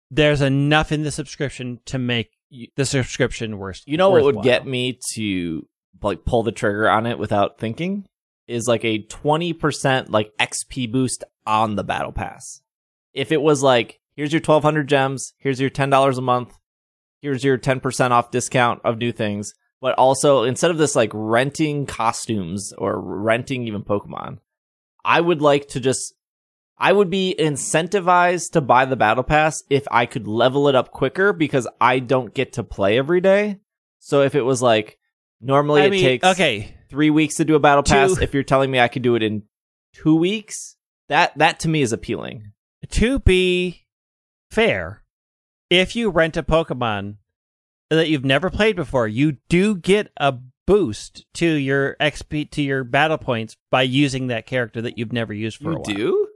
there's 0.09 0.41
enough 0.41 0.91
in 0.91 1.03
the 1.03 1.11
subscription 1.11 1.79
to 1.85 1.97
make 1.97 2.29
the 2.75 2.85
subscription 2.85 3.57
worth. 3.57 3.81
You 3.85 3.97
know 3.97 4.09
what 4.09 4.23
would 4.23 4.43
get 4.43 4.65
me 4.65 4.99
to 5.13 5.67
like 6.01 6.25
pull 6.25 6.43
the 6.43 6.51
trigger 6.51 6.89
on 6.89 7.05
it 7.05 7.17
without 7.17 7.59
thinking 7.59 8.05
is 8.47 8.67
like 8.67 8.83
a 8.83 9.03
20% 9.03 10.09
like 10.09 10.31
XP 10.37 10.91
boost 10.91 11.23
on 11.45 11.75
the 11.75 11.83
battle 11.83 12.11
pass. 12.11 12.61
If 13.13 13.31
it 13.31 13.41
was 13.41 13.63
like 13.63 13.99
here's 14.15 14.31
your 14.31 14.39
1200 14.41 14.87
gems, 14.87 15.33
here's 15.37 15.59
your 15.59 15.69
$10 15.69 16.17
a 16.17 16.21
month, 16.21 16.53
here's 17.21 17.43
your 17.43 17.57
10% 17.57 18.11
off 18.11 18.31
discount 18.31 18.81
of 18.83 18.97
new 18.97 19.11
things, 19.11 19.53
but 19.81 19.95
also 19.97 20.43
instead 20.43 20.71
of 20.71 20.77
this 20.77 20.95
like 20.95 21.11
renting 21.13 21.85
costumes 21.85 22.73
or 22.77 22.99
renting 22.99 23.67
even 23.67 23.83
Pokemon, 23.83 24.39
I 25.05 25.21
would 25.21 25.41
like 25.41 25.67
to 25.69 25.79
just 25.79 26.13
I 26.77 26.91
would 26.91 27.09
be 27.09 27.35
incentivized 27.37 28.51
to 28.51 28.61
buy 28.61 28.85
the 28.85 28.95
battle 28.95 29.23
pass 29.23 29.63
if 29.69 29.85
I 29.91 30.05
could 30.05 30.27
level 30.27 30.67
it 30.67 30.75
up 30.75 30.91
quicker 30.91 31.31
because 31.33 31.67
I 31.79 31.99
don't 31.99 32.33
get 32.33 32.53
to 32.53 32.63
play 32.63 32.97
every 32.97 33.21
day. 33.21 33.59
So 33.99 34.21
if 34.21 34.35
it 34.35 34.41
was 34.41 34.61
like 34.61 34.97
normally 35.39 35.81
I 35.81 35.85
it 35.85 35.91
mean, 35.91 36.03
takes 36.03 36.27
okay. 36.27 36.75
three 36.89 37.09
weeks 37.09 37.35
to 37.35 37.45
do 37.45 37.55
a 37.55 37.59
battle 37.59 37.83
pass, 37.83 38.15
Two- 38.15 38.21
if 38.21 38.33
you're 38.33 38.43
telling 38.43 38.71
me 38.71 38.79
I 38.79 38.87
could 38.87 39.01
do 39.01 39.15
it 39.15 39.23
in 39.23 39.43
two 39.93 40.15
weeks, 40.15 40.75
that 41.09 41.37
that 41.37 41.59
to 41.61 41.69
me 41.69 41.81
is 41.81 41.93
appealing. 41.93 42.51
To 42.89 43.19
be 43.19 43.85
fair, 44.51 45.03
if 45.69 45.95
you 45.95 46.09
rent 46.09 46.35
a 46.37 46.43
Pokemon 46.43 47.15
that 47.89 48.09
you've 48.09 48.25
never 48.25 48.49
played 48.49 48.75
before, 48.75 49.07
you 49.07 49.37
do 49.47 49.75
get 49.75 50.11
a 50.17 50.35
boost 50.65 51.25
to 51.35 51.45
your 51.47 51.95
XP 51.99 52.49
to 52.51 52.61
your 52.61 52.83
battle 52.83 53.17
points 53.17 53.57
by 53.71 53.81
using 53.83 54.27
that 54.27 54.45
character 54.45 54.81
that 54.81 54.97
you've 54.97 55.13
never 55.13 55.33
used 55.33 55.57
for 55.57 55.71
a 55.71 55.75
while. 55.75 55.83
do? 55.83 56.27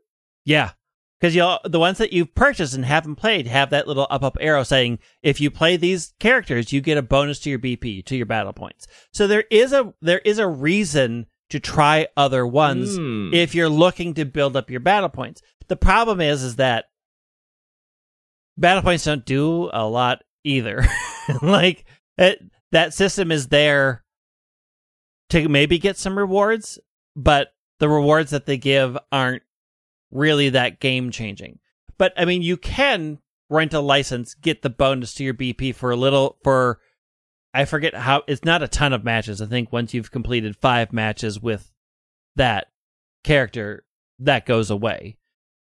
Yeah. 0.45 0.71
Because 1.19 1.35
you 1.35 1.55
the 1.65 1.79
ones 1.79 1.97
that 1.97 2.13
you've 2.13 2.35
purchased 2.35 2.75
and 2.75 2.85
haven't 2.85 3.15
played 3.15 3.47
have 3.47 3.71
that 3.71 3.87
little 3.87 4.05
up 4.11 4.23
up 4.23 4.37
arrow 4.39 4.61
saying 4.63 4.99
if 5.23 5.41
you 5.41 5.49
play 5.49 5.75
these 5.75 6.13
characters, 6.19 6.71
you 6.71 6.79
get 6.79 6.97
a 6.97 7.01
bonus 7.01 7.39
to 7.39 7.49
your 7.49 7.57
BP 7.57 8.05
to 8.05 8.15
your 8.15 8.27
battle 8.27 8.53
points. 8.53 8.85
So 9.13 9.25
there 9.25 9.45
is 9.49 9.73
a 9.73 9.93
there 10.01 10.19
is 10.19 10.37
a 10.37 10.47
reason 10.47 11.25
to 11.49 11.59
try 11.59 12.07
other 12.15 12.45
ones 12.45 12.97
Hmm. 12.97 13.33
if 13.33 13.55
you're 13.55 13.69
looking 13.69 14.13
to 14.15 14.25
build 14.25 14.55
up 14.55 14.69
your 14.69 14.79
battle 14.79 15.09
points. 15.09 15.41
The 15.69 15.75
problem 15.75 16.21
is 16.21 16.43
is 16.43 16.57
that 16.57 16.85
battle 18.57 18.83
points 18.83 19.05
don't 19.05 19.25
do 19.25 19.69
a 19.73 19.87
lot 19.87 20.23
either. 20.43 20.85
like 21.41 21.85
it, 22.17 22.39
that 22.71 22.93
system 22.93 23.31
is 23.31 23.47
there 23.47 24.03
to 25.29 25.49
maybe 25.49 25.77
get 25.77 25.97
some 25.97 26.17
rewards, 26.17 26.79
but 27.15 27.53
the 27.79 27.89
rewards 27.89 28.31
that 28.31 28.45
they 28.45 28.57
give 28.57 28.97
aren't 29.11 29.43
really 30.11 30.49
that 30.49 30.79
game 30.79 31.11
changing. 31.11 31.59
But 31.97 32.13
I 32.17 32.25
mean, 32.25 32.41
you 32.41 32.57
can 32.57 33.19
rent 33.49 33.73
a 33.73 33.79
license, 33.79 34.33
get 34.33 34.61
the 34.61 34.69
bonus 34.69 35.13
to 35.15 35.23
your 35.23 35.33
BP 35.33 35.75
for 35.75 35.91
a 35.91 35.95
little 35.95 36.37
for 36.43 36.79
I 37.53 37.65
forget 37.65 37.95
how 37.95 38.23
it's 38.27 38.43
not 38.43 38.61
a 38.61 38.67
ton 38.67 38.93
of 38.93 39.03
matches. 39.03 39.41
I 39.41 39.45
think 39.47 39.71
once 39.71 39.93
you've 39.93 40.11
completed 40.11 40.55
5 40.55 40.93
matches 40.93 41.41
with 41.41 41.71
that 42.35 42.67
character, 43.23 43.85
that 44.19 44.45
goes 44.45 44.69
away. 44.69 45.17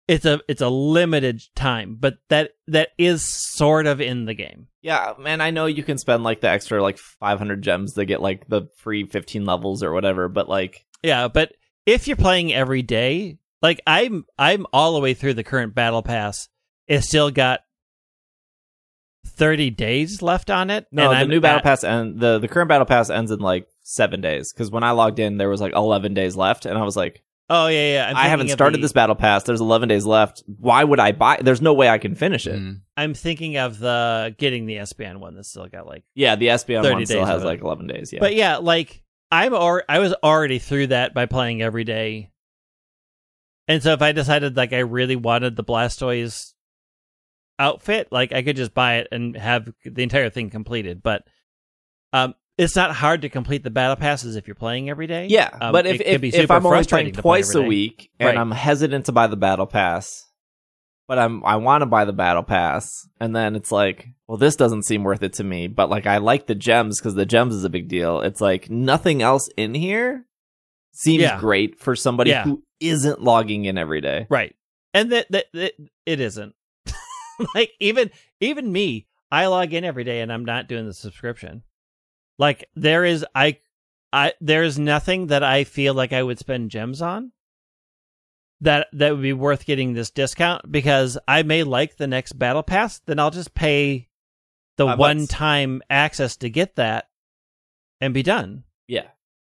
It's 0.09 0.25
a 0.25 0.41
it's 0.49 0.61
a 0.61 0.69
limited 0.69 1.43
time, 1.55 1.97
but 1.99 2.19
that 2.29 2.51
that 2.67 2.89
is 2.99 3.25
sort 3.57 3.87
of 3.87 4.01
in 4.01 4.25
the 4.25 4.35
game. 4.35 4.67
Yeah, 4.83 5.13
man, 5.19 5.41
I 5.41 5.51
know 5.51 5.67
you 5.67 5.83
can 5.85 5.97
spend 5.97 6.25
like 6.25 6.41
the 6.41 6.49
extra 6.49 6.83
like 6.83 6.99
500 6.99 7.63
gems 7.63 7.93
to 7.95 8.05
get 8.05 8.21
like 8.21 8.49
the 8.49 8.63
free 8.79 9.07
15 9.07 9.45
levels 9.45 9.83
or 9.83 9.93
whatever, 9.93 10.29
but 10.29 10.49
like 10.49 10.85
Yeah, 11.05 11.29
but 11.29 11.53
if 11.87 12.09
you're 12.09 12.17
playing 12.17 12.53
every 12.53 12.83
day, 12.83 13.39
like 13.63 13.81
I'm 13.87 14.25
I'm 14.39 14.67
all 14.73 14.95
the 14.95 15.01
way 15.01 15.15
through 15.15 15.35
the 15.35 15.45
current 15.45 15.75
battle 15.75 16.03
pass. 16.03 16.49
It's 16.89 17.07
still 17.07 17.31
got 17.31 17.61
30 19.25 19.71
days 19.71 20.21
left 20.21 20.51
on 20.51 20.69
it. 20.69 20.87
no, 20.91 21.09
the 21.11 21.15
I'm 21.17 21.29
new 21.29 21.41
battle 21.41 21.59
at- 21.59 21.63
pass 21.65 21.85
and 21.85 22.19
the 22.19 22.39
the 22.41 22.49
current 22.49 22.69
battle 22.69 22.87
pass 22.87 23.09
ends 23.09 23.31
in 23.31 23.39
like 23.39 23.67
7 23.85 24.21
days 24.21 24.53
cuz 24.53 24.71
when 24.71 24.83
I 24.83 24.91
logged 24.91 25.21
in 25.21 25.37
there 25.39 25.49
was 25.49 25.61
like 25.61 25.75
11 25.75 26.13
days 26.15 26.37
left 26.37 26.67
and 26.67 26.77
I 26.77 26.83
was 26.83 26.97
like 26.97 27.23
Oh 27.55 27.67
yeah, 27.67 27.93
yeah. 27.93 28.09
I'm 28.09 28.17
I 28.17 28.29
haven't 28.29 28.49
started 28.49 28.79
the- 28.79 28.83
this 28.83 28.93
battle 28.95 29.15
pass. 29.15 29.43
There's 29.45 29.61
11 29.61 29.91
days 29.91 30.07
left. 30.07 30.43
Why 30.47 30.83
would 30.83 30.99
I 30.99 31.13
buy? 31.13 31.39
There's 31.43 31.61
no 31.61 31.75
way 31.75 31.87
I 31.87 31.99
can 31.99 32.15
finish 32.15 32.47
it. 32.47 32.59
Mm. 32.59 32.81
I'm 32.97 33.13
thinking 33.13 33.59
of 33.59 33.79
the 33.79 34.35
getting 34.39 34.65
the 34.65 34.77
SBN 34.77 35.19
one 35.19 35.35
that's 35.35 35.51
still 35.51 35.67
got 35.69 35.87
like. 35.87 36.03
Yeah, 36.15 36.35
the 36.37 36.47
SBM 36.47 36.83
30 36.83 36.95
one 36.95 37.07
still 37.07 37.27
has 37.27 37.45
like 37.45 37.61
11 37.61 37.89
days. 37.89 38.11
Yeah, 38.11 38.21
But 38.21 38.35
yeah, 38.35 38.57
like 38.57 39.03
I'm 39.31 39.53
or 39.53 39.85
I 39.87 39.99
was 39.99 40.15
already 40.23 40.59
through 40.61 40.87
that 40.89 41.13
by 41.13 41.27
playing 41.27 41.61
every 41.61 41.85
day. 41.85 42.31
And 43.69 43.83
so 43.83 43.93
if 43.93 44.01
I 44.01 44.13
decided 44.13 44.57
like 44.57 44.73
I 44.73 44.79
really 44.79 45.17
wanted 45.17 45.55
the 45.55 45.65
Blastoise 45.65 46.55
outfit, 47.59 48.09
like 48.11 48.33
I 48.33 48.43
could 48.43 48.57
just 48.57 48.73
buy 48.73 48.97
it 48.97 49.09
and 49.13 49.37
have 49.37 49.71
the 49.85 50.03
entire 50.03 50.31
thing 50.31 50.49
completed. 50.49 51.03
But 51.03 51.25
um 52.15 52.35
it's 52.59 52.77
not 52.77 52.93
hard 52.95 53.23
to 53.23 53.29
complete 53.29 53.65
the 53.65 53.71
battle 53.71 53.97
passes 53.97 54.37
if 54.37 54.47
you're 54.47 54.55
playing 54.55 54.91
every 54.91 55.07
day. 55.07 55.27
yeah. 55.29 55.49
Um, 55.61 55.73
but 55.73 55.87
if 55.87 56.01
if, 56.01 56.23
if 56.23 56.51
I'm 56.51 56.65
only 56.67 56.85
playing 56.85 57.13
play 57.13 57.21
twice 57.23 57.51
every 57.55 57.65
a 57.65 57.69
week 57.69 58.11
and 58.21 58.27
Right. 58.29 58.37
I'm 58.39 58.51
hesitant 58.51 59.07
to 59.07 59.13
buy 59.13 59.27
the 59.27 59.37
battle 59.37 59.67
pass, 59.67 60.25
but 61.09 61.19
I'm 61.19 61.45
I 61.45 61.57
want 61.57 61.83
to 61.83 61.87
buy 61.87 62.05
the 62.05 62.13
battle 62.13 62.43
pass, 62.43 62.91
and 63.21 63.35
then 63.35 63.57
it's 63.57 63.73
like, 63.73 64.07
well, 64.29 64.39
this 64.39 64.57
doesn't 64.57 64.85
seem 64.85 65.03
worth 65.03 65.23
it 65.23 65.33
to 65.35 65.45
me. 65.45 65.67
But 65.67 65.89
like, 65.91 66.07
I 66.07 66.19
like 66.19 66.47
the 66.47 66.55
gems 66.55 67.01
because 67.01 67.15
the 67.15 67.27
gems 67.27 67.55
is 67.55 67.65
a 67.65 67.71
big 67.71 67.89
deal. 67.89 68.21
It's 68.21 68.41
like 68.41 68.69
nothing 68.71 69.23
else 69.23 69.49
in 69.57 69.75
here 69.75 70.27
seems 70.95 71.23
Yeah. 71.23 71.39
great 71.41 71.81
for 71.81 71.97
somebody 71.97 72.31
Yeah. 72.31 72.45
who 72.45 72.63
isn't 72.81 73.23
logging 73.23 73.65
in 73.65 73.79
every 73.79 74.01
day. 74.03 74.27
Right. 74.29 74.55
And 74.95 75.11
that 75.13 75.27
that, 75.31 75.47
that 75.55 75.73
it 76.05 76.21
isn't. 76.21 76.55
like 77.55 77.71
even 77.81 78.11
even 78.41 78.71
me, 78.71 79.07
I 79.31 79.47
log 79.47 79.73
in 79.73 79.85
every 79.85 80.05
day 80.05 80.21
and 80.21 80.31
I'm 80.31 80.45
not 80.45 80.69
doing 80.69 80.87
the 80.87 80.93
subscription. 80.95 81.63
Like 82.39 82.69
there 82.75 83.05
is 83.05 83.25
I 83.35 83.59
I 84.13 84.33
there 84.41 84.63
is 84.63 84.79
nothing 84.79 85.29
that 85.29 85.43
I 85.43 85.65
feel 85.65 85.95
like 85.95 86.13
I 86.13 86.23
would 86.23 86.39
spend 86.39 86.71
gems 86.71 87.01
on 87.03 87.33
that 88.61 88.87
that 88.93 89.13
would 89.13 89.23
be 89.23 89.33
worth 89.33 89.67
getting 89.67 89.93
this 89.93 90.11
discount 90.11 90.71
because 90.71 91.19
I 91.27 91.43
may 91.43 91.63
like 91.65 91.97
the 91.97 92.07
next 92.07 92.33
battle 92.39 92.63
pass, 92.63 93.01
then 93.01 93.19
I'll 93.19 93.31
just 93.31 93.55
pay 93.55 94.09
the 94.77 94.87
Uh, 94.87 94.97
one 94.97 95.27
time 95.27 95.83
access 95.91 96.37
to 96.39 96.49
get 96.51 96.77
that 96.77 97.09
and 98.01 98.15
be 98.15 98.23
done 98.23 98.65
Yeah. 98.87 99.09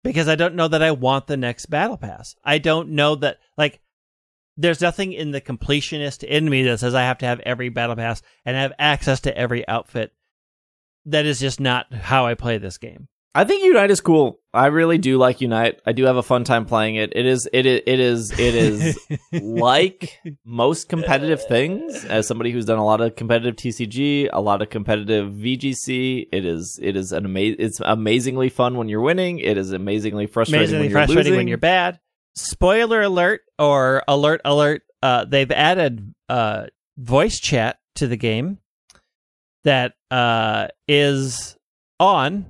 because 0.03 0.27
I 0.27 0.35
don't 0.35 0.55
know 0.55 0.67
that 0.67 0.81
I 0.83 0.91
want 0.91 1.27
the 1.27 1.37
next 1.37 1.67
battle 1.67 1.97
pass. 1.97 2.35
I 2.43 2.57
don't 2.57 2.89
know 2.89 3.15
that 3.15 3.39
like 3.57 3.79
there's 4.57 4.81
nothing 4.81 5.13
in 5.13 5.31
the 5.31 5.41
completionist 5.41 6.23
in 6.23 6.49
me 6.49 6.63
that 6.63 6.79
says 6.79 6.95
I 6.95 7.03
have 7.03 7.17
to 7.19 7.25
have 7.25 7.39
every 7.41 7.69
battle 7.69 7.95
pass 7.95 8.21
and 8.45 8.55
have 8.55 8.73
access 8.79 9.19
to 9.21 9.37
every 9.37 9.67
outfit. 9.67 10.13
That 11.05 11.25
is 11.25 11.39
just 11.39 11.59
not 11.59 11.93
how 11.93 12.25
I 12.25 12.33
play 12.33 12.57
this 12.57 12.77
game. 12.77 13.07
I 13.37 13.43
think 13.43 13.65
Unite 13.65 13.91
is 13.91 13.99
cool. 13.99 14.39
I 14.53 14.67
really 14.67 14.97
do 14.97 15.17
like 15.17 15.41
Unite. 15.41 15.81
I 15.85 15.91
do 15.91 16.05
have 16.05 16.15
a 16.15 16.23
fun 16.23 16.45
time 16.45 16.65
playing 16.65 16.95
it. 16.95 17.11
It 17.13 17.25
is 17.25 17.49
it 17.51 17.65
is 17.65 17.81
it 17.85 17.99
is 17.99 18.31
it 18.39 18.55
is 18.55 18.97
like 19.33 20.17
most 20.45 20.87
competitive 20.87 21.43
things. 21.43 22.05
As 22.05 22.27
somebody 22.27 22.51
who's 22.51 22.63
done 22.63 22.77
a 22.77 22.85
lot 22.85 23.01
of 23.01 23.17
competitive 23.17 23.57
TCG, 23.57 24.29
a 24.31 24.39
lot 24.39 24.61
of 24.61 24.69
competitive 24.69 25.33
VGC, 25.33 26.29
it 26.31 26.45
is 26.45 26.79
it 26.81 26.95
is 26.95 27.11
an 27.11 27.25
amazing. 27.25 27.57
It's 27.59 27.81
amazingly 27.83 28.47
fun 28.47 28.77
when 28.77 28.87
you're 28.87 29.01
winning. 29.01 29.39
It 29.39 29.57
is 29.57 29.73
amazingly 29.73 30.27
frustrating 30.27 30.61
amazingly 30.61 30.83
when 30.85 30.91
you're 30.91 30.99
frustrating 30.99 31.23
losing. 31.23 31.37
when 31.37 31.47
you're 31.49 31.57
bad. 31.57 31.99
Spoiler 32.35 33.01
alert 33.01 33.41
or 33.59 34.01
alert 34.07 34.39
alert. 34.45 34.83
Uh, 35.03 35.25
they've 35.25 35.51
added 35.51 36.15
uh, 36.29 36.67
voice 36.97 37.41
chat 37.41 37.79
to 37.95 38.07
the 38.07 38.17
game 38.17 38.59
that 39.65 39.93
uh, 40.09 40.67
is 40.87 41.57
on. 41.99 42.45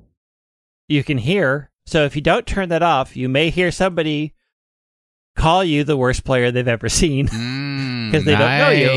You 0.88 1.04
can 1.04 1.18
hear. 1.18 1.72
So 1.88 2.04
if 2.06 2.16
you 2.16 2.22
don't 2.22 2.46
turn 2.46 2.70
that 2.70 2.84
off, 2.84 3.18
you 3.18 3.28
may 3.28 3.50
hear 3.50 3.72
somebody 3.72 4.34
call 5.36 5.64
you 5.64 5.84
the 5.84 5.98
worst 5.98 6.24
player 6.24 6.52
they've 6.52 6.68
ever 6.68 6.90
seen, 6.90 7.28
Mm, 7.30 8.12
'Cause 8.12 8.24
they 8.24 8.36
don't 8.36 8.58
know 8.60 8.70
you. 8.70 8.90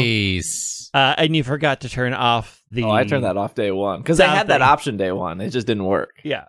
Uh, 0.95 1.15
and 1.19 1.35
you 1.37 1.43
forgot 1.43 1.81
to 1.83 1.89
turn 1.89 2.13
off 2.15 2.63
the. 2.71 2.85
Oh, 2.85 2.91
I 2.91 3.05
turned 3.05 3.25
that 3.25 3.37
off 3.37 3.55
day 3.55 3.71
one 3.71 4.01
because 4.01 4.21
I 4.21 4.27
Sound 4.27 4.39
had 4.39 4.49
that 4.49 4.63
option 4.63 4.97
day 4.97 5.13
one. 5.13 5.41
It 5.41 5.51
just 5.51 5.67
didn't 5.67 5.85
work. 5.85 6.21
Yeah, 6.23 6.45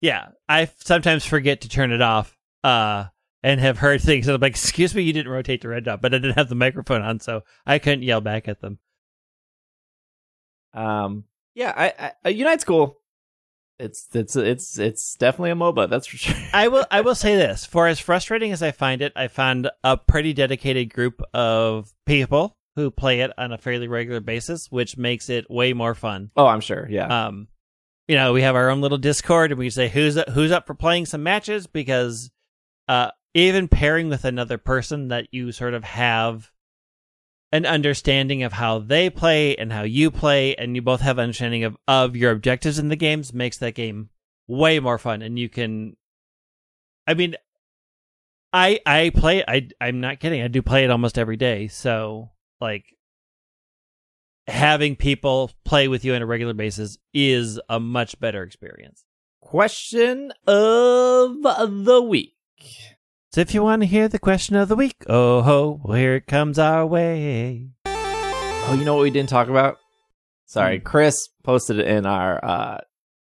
yeah. 0.00 0.28
I 0.48 0.68
sometimes 0.78 1.24
forget 1.24 1.60
to 1.62 1.68
turn 1.68 1.92
it 1.92 2.02
off. 2.02 2.36
Uh, 2.64 3.04
and 3.42 3.58
have 3.58 3.78
heard 3.78 4.02
things 4.02 4.28
and 4.28 4.34
I'm 4.34 4.40
like, 4.42 4.52
"Excuse 4.52 4.94
me, 4.94 5.02
you 5.02 5.14
didn't 5.14 5.32
rotate 5.32 5.62
the 5.62 5.68
red 5.68 5.84
dot," 5.84 6.02
but 6.02 6.12
I 6.12 6.18
didn't 6.18 6.36
have 6.36 6.50
the 6.50 6.54
microphone 6.54 7.00
on, 7.00 7.20
so 7.20 7.42
I 7.66 7.78
couldn't 7.78 8.02
yell 8.02 8.20
back 8.20 8.48
at 8.48 8.60
them. 8.60 8.78
Um, 10.74 11.24
yeah, 11.54 11.72
I, 11.76 12.12
I 12.24 12.28
Unite's 12.30 12.64
cool. 12.64 12.98
It's 13.78 14.08
it's 14.12 14.36
it's 14.36 14.78
it's 14.78 15.14
definitely 15.14 15.50
a 15.50 15.54
MOBA. 15.54 15.88
That's 15.88 16.06
for 16.06 16.16
sure. 16.18 16.36
I 16.52 16.68
will 16.68 16.86
I 16.90 17.00
will 17.00 17.14
say 17.14 17.36
this: 17.36 17.64
for 17.64 17.86
as 17.86 17.98
frustrating 17.98 18.52
as 18.52 18.62
I 18.62 18.72
find 18.72 19.02
it, 19.02 19.12
I 19.16 19.28
found 19.28 19.70
a 19.82 19.96
pretty 19.96 20.32
dedicated 20.32 20.92
group 20.92 21.22
of 21.32 21.92
people 22.06 22.56
who 22.76 22.90
play 22.90 23.20
it 23.20 23.32
on 23.36 23.52
a 23.52 23.58
fairly 23.58 23.88
regular 23.88 24.20
basis, 24.20 24.70
which 24.70 24.96
makes 24.96 25.28
it 25.28 25.50
way 25.50 25.72
more 25.72 25.94
fun. 25.94 26.30
Oh, 26.36 26.46
I'm 26.46 26.60
sure. 26.60 26.86
Yeah. 26.88 27.26
Um, 27.26 27.48
you 28.06 28.16
know, 28.16 28.32
we 28.32 28.42
have 28.42 28.56
our 28.56 28.70
own 28.70 28.80
little 28.80 28.98
Discord, 28.98 29.52
and 29.52 29.58
we 29.58 29.70
say 29.70 29.88
who's 29.88 30.18
who's 30.30 30.52
up 30.52 30.66
for 30.66 30.74
playing 30.74 31.06
some 31.06 31.22
matches 31.22 31.66
because, 31.66 32.30
uh, 32.88 33.10
even 33.34 33.68
pairing 33.68 34.08
with 34.08 34.24
another 34.24 34.58
person 34.58 35.08
that 35.08 35.28
you 35.32 35.52
sort 35.52 35.74
of 35.74 35.84
have 35.84 36.50
an 37.52 37.66
understanding 37.66 38.42
of 38.42 38.52
how 38.52 38.78
they 38.78 39.10
play 39.10 39.56
and 39.56 39.72
how 39.72 39.82
you 39.82 40.10
play, 40.10 40.54
and 40.54 40.76
you 40.76 40.82
both 40.82 41.00
have 41.00 41.18
an 41.18 41.24
understanding 41.24 41.64
of 41.64 41.76
of 41.88 42.16
your 42.16 42.32
objectives 42.32 42.78
in 42.78 42.88
the 42.88 42.96
games 42.96 43.32
makes 43.32 43.58
that 43.58 43.74
game 43.74 44.10
way 44.46 44.80
more 44.80 44.98
fun, 44.98 45.22
and 45.22 45.38
you 45.38 45.48
can. 45.48 45.96
I 47.06 47.14
mean, 47.14 47.34
I 48.52 48.80
I 48.86 49.10
play 49.10 49.44
I 49.46 49.68
I'm 49.80 50.00
not 50.00 50.20
kidding. 50.20 50.42
I 50.42 50.48
do 50.48 50.62
play 50.62 50.84
it 50.84 50.90
almost 50.90 51.18
every 51.18 51.36
day. 51.36 51.68
So 51.68 52.30
like 52.60 52.84
having 54.46 54.96
people 54.96 55.50
play 55.64 55.88
with 55.88 56.04
you 56.04 56.14
on 56.14 56.22
a 56.22 56.26
regular 56.26 56.54
basis 56.54 56.98
is 57.14 57.60
a 57.68 57.80
much 57.80 58.18
better 58.20 58.42
experience. 58.42 59.04
Question 59.40 60.32
of 60.46 61.42
the 61.42 62.02
week. 62.02 62.34
So 63.32 63.40
if 63.40 63.54
you 63.54 63.62
want 63.62 63.82
to 63.82 63.86
hear 63.86 64.08
the 64.08 64.18
question 64.18 64.56
of 64.56 64.68
the 64.68 64.74
week, 64.76 65.04
oh 65.08 65.42
ho, 65.42 65.80
well, 65.84 65.96
here 65.96 66.16
it 66.16 66.26
comes 66.26 66.58
our 66.58 66.84
way. 66.84 67.68
Oh, 67.86 68.74
you 68.76 68.84
know 68.84 68.94
what 68.96 69.02
we 69.02 69.10
didn't 69.10 69.28
talk 69.28 69.48
about? 69.48 69.78
Sorry, 70.46 70.78
Hmm. 70.78 70.84
Chris 70.84 71.28
posted 71.44 71.78
in 71.78 72.06
our 72.06 72.44
uh 72.44 72.78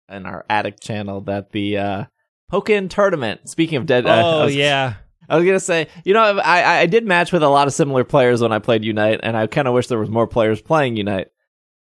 in 0.09 0.25
our 0.27 0.45
attic 0.47 0.79
channel 0.79 1.21
that 1.21 1.51
the 1.51 1.77
uh 1.79 2.03
Pokken 2.51 2.87
tournament. 2.89 3.49
Speaking 3.49 3.77
of 3.77 3.87
dead, 3.87 4.05
uh, 4.05 4.09
I 4.13 4.21
Oh 4.21 4.45
was- 4.45 4.55
yeah. 4.55 4.95
I 5.27 5.37
was 5.37 5.45
gonna 5.45 5.59
say, 5.59 5.87
you 6.03 6.13
know, 6.13 6.21
I 6.21 6.61
I- 6.61 6.79
I 6.81 6.85
did 6.85 7.03
match 7.07 7.31
with 7.31 7.41
a 7.41 7.49
lot 7.49 7.65
of 7.65 7.73
similar 7.73 8.03
players 8.03 8.41
when 8.43 8.51
I 8.51 8.59
played 8.59 8.85
Unite, 8.85 9.21
and 9.23 9.35
I 9.35 9.47
kind 9.47 9.67
of 9.67 9.73
wish 9.73 9.87
there 9.87 9.97
was 9.97 10.09
more 10.09 10.27
players 10.27 10.61
playing 10.61 10.97
Unite. 10.97 11.29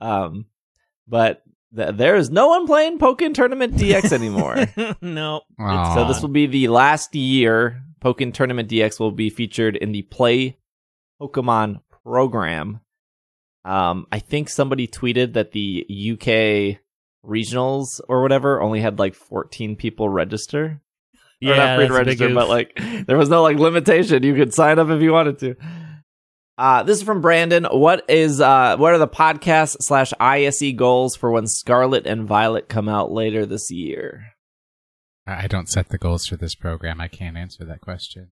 Um, 0.01 0.45
but 1.07 1.43
th- 1.75 1.93
there 1.95 2.15
is 2.15 2.31
no 2.31 2.47
one 2.47 2.65
playing 2.65 2.97
Pokken 2.97 3.35
Tournament 3.35 3.75
DX 3.75 4.11
anymore. 4.11 4.65
no. 5.03 5.41
Aw. 5.59 5.93
so 5.93 6.07
this 6.07 6.19
will 6.23 6.29
be 6.29 6.47
the 6.47 6.67
last 6.69 7.13
year 7.13 7.83
Pokken 8.03 8.33
Tournament 8.33 8.69
DX 8.69 8.99
will 8.99 9.11
be 9.11 9.29
featured 9.29 9.75
in 9.75 9.91
the 9.91 10.03
Play 10.03 10.57
Pokemon 11.21 11.81
program. 12.03 12.81
Um, 13.65 14.07
I 14.11 14.19
think 14.19 14.49
somebody 14.49 14.87
tweeted 14.87 15.33
that 15.33 15.51
the 15.51 15.85
UK 15.89 16.79
regionals 17.25 17.99
or 18.07 18.21
whatever 18.21 18.61
only 18.61 18.79
had 18.79 18.99
like 18.99 19.13
14 19.13 19.75
people 19.75 20.09
register. 20.09 20.63
Or 20.63 20.81
Yeah, 21.39 21.55
not 21.57 21.75
free 21.77 21.87
to 21.87 21.93
that's 21.93 22.01
a 22.01 22.05
big 22.05 22.21
register, 22.21 22.33
but 22.33 22.49
like 22.49 23.05
there 23.07 23.17
was 23.17 23.29
no 23.29 23.43
like 23.43 23.57
limitation. 23.57 24.23
You 24.23 24.35
could 24.35 24.53
sign 24.53 24.79
up 24.79 24.89
if 24.89 25.01
you 25.01 25.11
wanted 25.11 25.39
to. 25.39 25.55
Uh, 26.57 26.81
this 26.81 26.97
is 26.97 27.03
from 27.03 27.21
Brandon. 27.21 27.65
What 27.65 28.09
is 28.09 28.41
uh 28.41 28.77
what 28.77 28.93
are 28.93 28.97
the 28.97 29.07
podcast 29.07 29.77
slash 29.81 30.13
ISE 30.19 30.73
goals 30.75 31.15
for 31.15 31.29
when 31.29 31.45
Scarlet 31.45 32.07
and 32.07 32.27
Violet 32.27 32.69
come 32.69 32.89
out 32.89 33.11
later 33.11 33.45
this 33.45 33.69
year? 33.69 34.33
I 35.27 35.47
don't 35.47 35.69
set 35.69 35.89
the 35.89 35.97
goals 35.97 36.25
for 36.25 36.37
this 36.37 36.55
program. 36.55 37.01
I 37.01 37.07
can't 37.09 37.35
answer 37.37 37.65
that 37.65 37.81
question. 37.81 38.31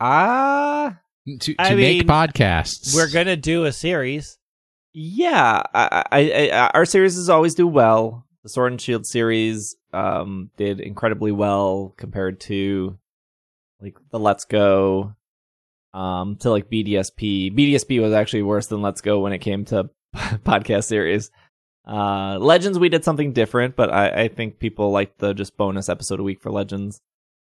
Ah, 0.00 0.98
To, 1.26 1.36
to 1.38 1.54
I 1.58 1.74
make 1.74 1.98
mean, 1.98 2.08
podcasts, 2.08 2.94
We're 2.94 3.10
gonna 3.10 3.36
do 3.36 3.64
a 3.64 3.72
series. 3.72 4.38
yeah. 4.92 5.62
I, 5.74 6.04
I, 6.10 6.48
I, 6.52 6.68
our 6.74 6.84
series 6.84 7.28
always 7.28 7.54
do 7.54 7.66
well. 7.66 8.26
The 8.42 8.48
Sword 8.48 8.72
and 8.72 8.80
Shield 8.80 9.06
series 9.06 9.76
um 9.92 10.50
did 10.56 10.80
incredibly 10.80 11.32
well 11.32 11.92
compared 11.98 12.40
to 12.42 12.98
like 13.80 13.96
the 14.10 14.18
Let's 14.18 14.44
Go 14.44 15.14
um 15.92 16.36
to 16.36 16.50
like 16.50 16.70
BDSP. 16.70 17.52
BDSP 17.54 18.00
was 18.00 18.12
actually 18.12 18.42
worse 18.42 18.66
than 18.68 18.80
Let's 18.82 19.00
Go 19.02 19.20
when 19.20 19.32
it 19.34 19.40
came 19.40 19.64
to 19.66 19.90
podcast 20.16 20.84
series. 20.84 21.30
Uh 21.86 22.38
Legends 22.38 22.78
we 22.78 22.88
did 22.88 23.04
something 23.04 23.32
different, 23.32 23.76
but 23.76 23.90
I, 23.90 24.22
I 24.22 24.28
think 24.28 24.58
people 24.58 24.90
liked 24.90 25.18
the 25.18 25.32
just 25.32 25.56
bonus 25.56 25.88
episode 25.88 26.20
a 26.20 26.24
week 26.24 26.40
for 26.40 26.50
Legends. 26.50 27.00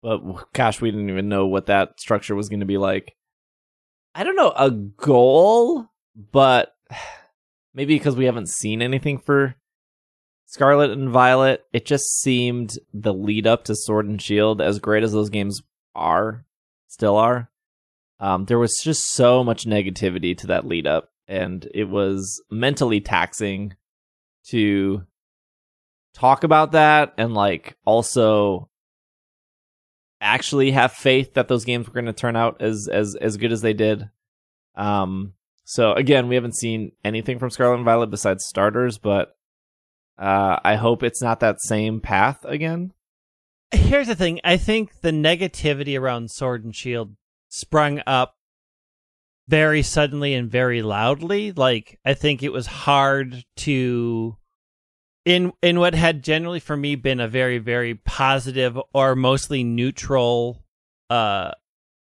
But 0.02 0.52
gosh, 0.52 0.80
we 0.80 0.90
didn't 0.90 1.10
even 1.10 1.28
know 1.28 1.46
what 1.46 1.66
that 1.66 2.00
structure 2.00 2.34
was 2.34 2.48
going 2.48 2.60
to 2.60 2.66
be 2.66 2.78
like. 2.78 3.16
I 4.14 4.24
don't 4.24 4.36
know 4.36 4.52
a 4.56 4.70
goal, 4.70 5.86
but 6.14 6.74
maybe 7.74 7.96
because 7.96 8.16
we 8.16 8.24
haven't 8.26 8.48
seen 8.48 8.82
anything 8.82 9.18
for 9.18 9.56
Scarlet 10.46 10.90
and 10.90 11.10
Violet, 11.10 11.66
it 11.74 11.84
just 11.84 12.20
seemed 12.20 12.78
the 12.94 13.12
lead 13.12 13.46
up 13.46 13.64
to 13.64 13.76
Sword 13.76 14.06
and 14.06 14.20
Shield, 14.20 14.62
as 14.62 14.78
great 14.78 15.02
as 15.02 15.12
those 15.12 15.28
games 15.28 15.60
are, 15.94 16.46
still 16.86 17.16
are. 17.16 17.50
Um, 18.18 18.46
there 18.46 18.58
was 18.58 18.80
just 18.82 19.12
so 19.12 19.44
much 19.44 19.66
negativity 19.66 20.36
to 20.38 20.46
that 20.46 20.66
lead 20.66 20.86
up, 20.86 21.10
and 21.26 21.68
it 21.74 21.84
was 21.84 22.42
mentally 22.50 23.00
taxing 23.00 23.74
to 24.50 25.04
talk 26.14 26.44
about 26.44 26.72
that 26.72 27.14
and 27.16 27.34
like 27.34 27.76
also 27.84 28.68
actually 30.20 30.72
have 30.72 30.92
faith 30.92 31.34
that 31.34 31.48
those 31.48 31.64
games 31.64 31.86
were 31.86 31.92
going 31.92 32.06
to 32.06 32.12
turn 32.12 32.36
out 32.36 32.60
as 32.60 32.88
as 32.88 33.14
as 33.14 33.36
good 33.36 33.52
as 33.52 33.62
they 33.62 33.72
did. 33.72 34.08
Um, 34.74 35.34
so 35.64 35.92
again, 35.92 36.28
we 36.28 36.34
haven't 36.34 36.56
seen 36.56 36.92
anything 37.04 37.38
from 37.38 37.50
Scarlet 37.50 37.76
and 37.76 37.84
Violet 37.84 38.10
besides 38.10 38.46
starters, 38.46 38.98
but 38.98 39.36
uh, 40.18 40.58
I 40.64 40.76
hope 40.76 41.02
it's 41.02 41.22
not 41.22 41.40
that 41.40 41.60
same 41.60 42.00
path 42.00 42.44
again. 42.44 42.92
Here's 43.70 44.06
the 44.06 44.16
thing. 44.16 44.40
I 44.44 44.56
think 44.56 45.02
the 45.02 45.10
negativity 45.10 45.98
around 45.98 46.30
Sword 46.30 46.64
and 46.64 46.74
Shield 46.74 47.14
sprung 47.48 48.00
up 48.06 48.37
very 49.48 49.82
suddenly 49.82 50.34
and 50.34 50.50
very 50.50 50.82
loudly. 50.82 51.52
Like 51.52 51.98
I 52.04 52.14
think 52.14 52.42
it 52.42 52.52
was 52.52 52.66
hard 52.66 53.44
to 53.56 54.36
in 55.24 55.52
in 55.62 55.78
what 55.78 55.94
had 55.94 56.22
generally 56.22 56.60
for 56.60 56.76
me 56.76 56.94
been 56.94 57.20
a 57.20 57.28
very 57.28 57.58
very 57.58 57.94
positive 57.94 58.78
or 58.94 59.16
mostly 59.16 59.64
neutral 59.64 60.64
uh 61.10 61.50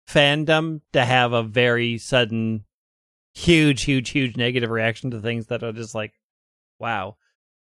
fandom 0.07 0.81
to 0.93 1.06
have 1.06 1.34
a 1.34 1.43
very 1.43 1.97
sudden 1.97 2.65
huge 3.34 3.84
huge 3.84 4.10
huge 4.10 4.35
negative 4.35 4.69
reaction 4.69 5.11
to 5.11 5.22
things 5.22 5.47
that 5.47 5.64
are 5.64 5.72
just 5.72 5.95
like 5.95 6.14
wow 6.80 7.15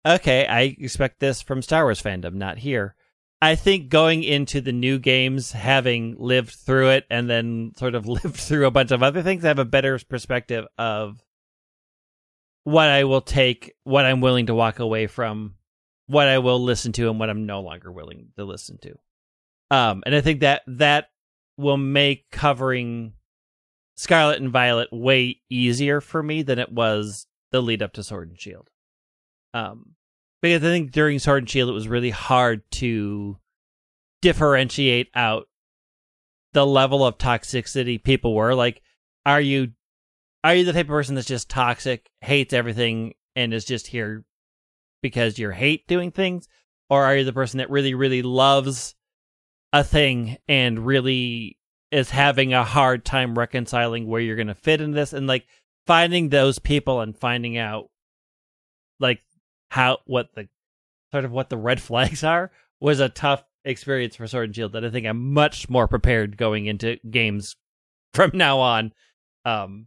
okay 0.07 0.47
i 0.47 0.77
expect 0.79 1.21
this 1.21 1.43
from 1.43 1.63
star 1.63 1.85
wars 1.85 2.03
fandom 2.03 2.35
not 2.35 2.59
here 2.59 2.95
i 3.43 3.55
think 3.55 3.89
going 3.89 4.23
into 4.23 4.61
the 4.61 4.73
new 4.73 4.99
games 4.99 5.53
having 5.53 6.17
lived 6.19 6.51
through 6.51 6.91
it 6.91 7.07
and 7.11 7.29
then 7.29 7.73
sort 7.77 7.95
of 7.95 8.07
lived 8.25 8.37
through 8.37 8.67
a 8.67 8.71
bunch 8.71 8.91
of 8.91 9.03
other 9.03 9.23
things 9.23 9.45
i 9.45 9.49
have 9.49 9.59
a 9.59 9.65
better 9.65 9.99
perspective 10.09 10.67
of 10.79 11.23
what 12.65 12.89
i 12.89 13.05
will 13.05 13.23
take 13.23 13.75
what 13.85 14.05
i'm 14.05 14.21
willing 14.21 14.47
to 14.47 14.55
walk 14.55 14.79
away 14.79 15.07
from 15.07 15.55
what 16.07 16.29
i 16.29 16.39
will 16.39 16.63
listen 16.63 16.93
to 16.93 17.09
and 17.09 17.19
what 17.19 17.31
i'm 17.31 17.47
no 17.47 17.61
longer 17.61 17.91
willing 17.91 18.29
to 18.37 18.45
listen 18.45 18.79
to 18.79 18.95
um 19.71 20.03
and 20.07 20.15
i 20.15 20.21
think 20.21 20.41
that 20.41 20.63
that 20.67 21.09
will 21.57 21.77
make 21.77 22.31
covering 22.31 23.13
Scarlet 24.01 24.41
and 24.41 24.51
Violet 24.51 24.89
way 24.91 25.43
easier 25.51 26.01
for 26.01 26.23
me 26.23 26.41
than 26.41 26.59
it 26.59 26.73
was 26.73 27.27
the 27.53 27.61
lead 27.61 27.83
up 27.83 27.93
to 27.93 28.03
Sword 28.03 28.31
and 28.31 28.41
Shield. 28.41 28.71
Um, 29.53 29.95
because 30.43 30.63
I 30.63 30.67
think 30.67 30.93
during 30.93 31.19
Sword 31.19 31.43
and 31.43 31.51
Shield 31.51 31.69
it 31.69 31.75
was 31.75 31.89
really 31.89 32.11
hard 32.11 32.63
to 32.73 33.37
differentiate 34.23 35.09
out 35.15 35.47
the 36.53 36.67
level 36.67 37.05
of 37.05 37.19
toxicity 37.19 38.03
people 38.03 38.35
were. 38.35 38.55
Like, 38.55 38.83
are 39.25 39.41
you 39.41 39.73
are 40.43 40.55
you 40.55 40.65
the 40.65 40.73
type 40.73 40.87
of 40.87 40.91
person 40.91 41.15
that's 41.15 41.27
just 41.27 41.51
toxic, 41.51 42.09
hates 42.21 42.53
everything, 42.53 43.15
and 43.37 43.53
is 43.53 43.65
just 43.65 43.87
here 43.87 44.25
because 45.03 45.39
you 45.39 45.51
hate 45.51 45.87
doing 45.87 46.11
things? 46.11 46.49
Or 46.89 47.05
are 47.05 47.17
you 47.17 47.25
the 47.25 47.33
person 47.33 47.59
that 47.59 47.71
really, 47.71 47.95
really 47.95 48.23
loves 48.23 48.95
a 49.73 49.85
thing 49.85 50.39
and 50.49 50.85
really 50.85 51.59
is 51.91 52.11
having 52.11 52.53
a 52.55 52.65
hard 52.65 53.05
time 53.05 53.39
reconciling 53.39 54.07
where 54.07 54.21
you're 54.21 54.37
going 54.37 54.49
to 54.49 54.55
fit 54.55 54.81
in 54.81 54.93
this 54.93 55.13
and 55.13 55.27
like 55.27 55.47
finding 55.87 56.29
those 56.29 56.59
people 56.59 57.01
and 57.01 57.17
finding 57.17 57.59
out 57.59 57.91
like 58.99 59.21
how 59.71 59.99
what 60.05 60.29
the 60.35 60.49
sort 61.13 61.25
of 61.25 61.33
what 61.33 61.49
the 61.49 61.57
red 61.57 61.81
flags 61.89 62.23
are 62.23 62.51
was 62.81 63.01
a 63.01 63.09
tough 63.09 63.43
experience 63.65 64.17
for 64.17 64.27
Sword 64.27 64.47
and 64.47 64.57
Shield 64.57 64.73
that 64.73 64.85
I 64.85 64.91
think 64.91 65.07
I'm 65.07 65.33
much 65.33 65.69
more 65.69 65.89
prepared 65.89 66.37
going 66.37 66.67
into 66.67 66.99
games 67.11 67.57
from 68.15 68.33
now 68.35 68.59
on. 68.59 68.93
Um 69.45 69.87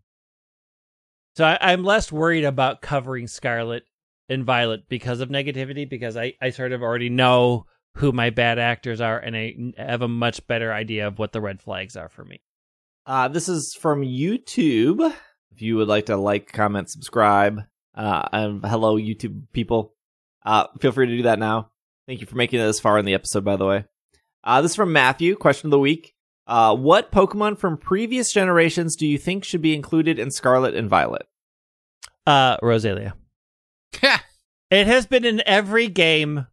so 1.35 1.45
I, 1.45 1.57
I'm 1.61 1.83
less 1.83 2.11
worried 2.11 2.45
about 2.45 2.81
covering 2.81 3.27
Scarlet 3.27 3.83
and 4.29 4.45
Violet 4.45 4.87
because 4.87 5.19
of 5.19 5.29
negativity 5.29 5.89
because 5.89 6.15
I, 6.15 6.33
I 6.41 6.51
sort 6.51 6.71
of 6.71 6.83
already 6.83 7.09
know 7.09 7.65
who 7.95 8.11
my 8.11 8.29
bad 8.29 8.59
actors 8.59 9.01
are 9.01 9.17
and 9.17 9.35
I 9.35 9.55
have 9.77 10.01
a 10.01 10.07
much 10.07 10.45
better 10.47 10.71
idea 10.71 11.07
of 11.07 11.19
what 11.19 11.31
the 11.31 11.41
red 11.41 11.61
flags 11.61 11.95
are 11.95 12.09
for 12.09 12.23
me. 12.23 12.41
Uh, 13.05 13.27
this 13.27 13.49
is 13.49 13.73
from 13.73 14.01
YouTube. 14.01 15.13
If 15.51 15.61
you 15.61 15.75
would 15.77 15.87
like 15.87 16.05
to 16.07 16.17
like, 16.17 16.51
comment, 16.51 16.89
subscribe, 16.89 17.61
uh, 17.95 18.27
and 18.31 18.65
hello, 18.65 18.97
YouTube 18.97 19.43
people, 19.53 19.93
uh, 20.45 20.67
feel 20.79 20.91
free 20.91 21.07
to 21.07 21.17
do 21.17 21.23
that 21.23 21.39
now. 21.39 21.71
Thank 22.07 22.21
you 22.21 22.27
for 22.27 22.35
making 22.35 22.59
it 22.59 22.65
this 22.65 22.79
far 22.79 22.97
in 22.97 23.05
the 23.05 23.13
episode, 23.13 23.45
by 23.45 23.55
the 23.55 23.65
way. 23.65 23.85
Uh, 24.43 24.61
this 24.61 24.71
is 24.71 24.75
from 24.75 24.91
Matthew. 24.91 25.35
Question 25.35 25.67
of 25.67 25.71
the 25.71 25.79
week. 25.79 26.13
Uh, 26.45 26.75
what 26.75 27.11
Pokemon 27.11 27.57
from 27.57 27.77
previous 27.77 28.33
generations 28.33 28.97
do 28.97 29.07
you 29.07 29.17
think 29.17 29.45
should 29.45 29.61
be 29.61 29.73
included 29.73 30.19
in 30.19 30.31
Scarlet 30.31 30.75
and 30.75 30.89
Violet? 30.89 31.25
Uh 32.25 32.57
Roselia. 32.57 33.13
It 34.73 34.87
has 34.87 35.05
been 35.05 35.23
in 35.23 35.43
every 35.45 35.87
game, 35.87 36.47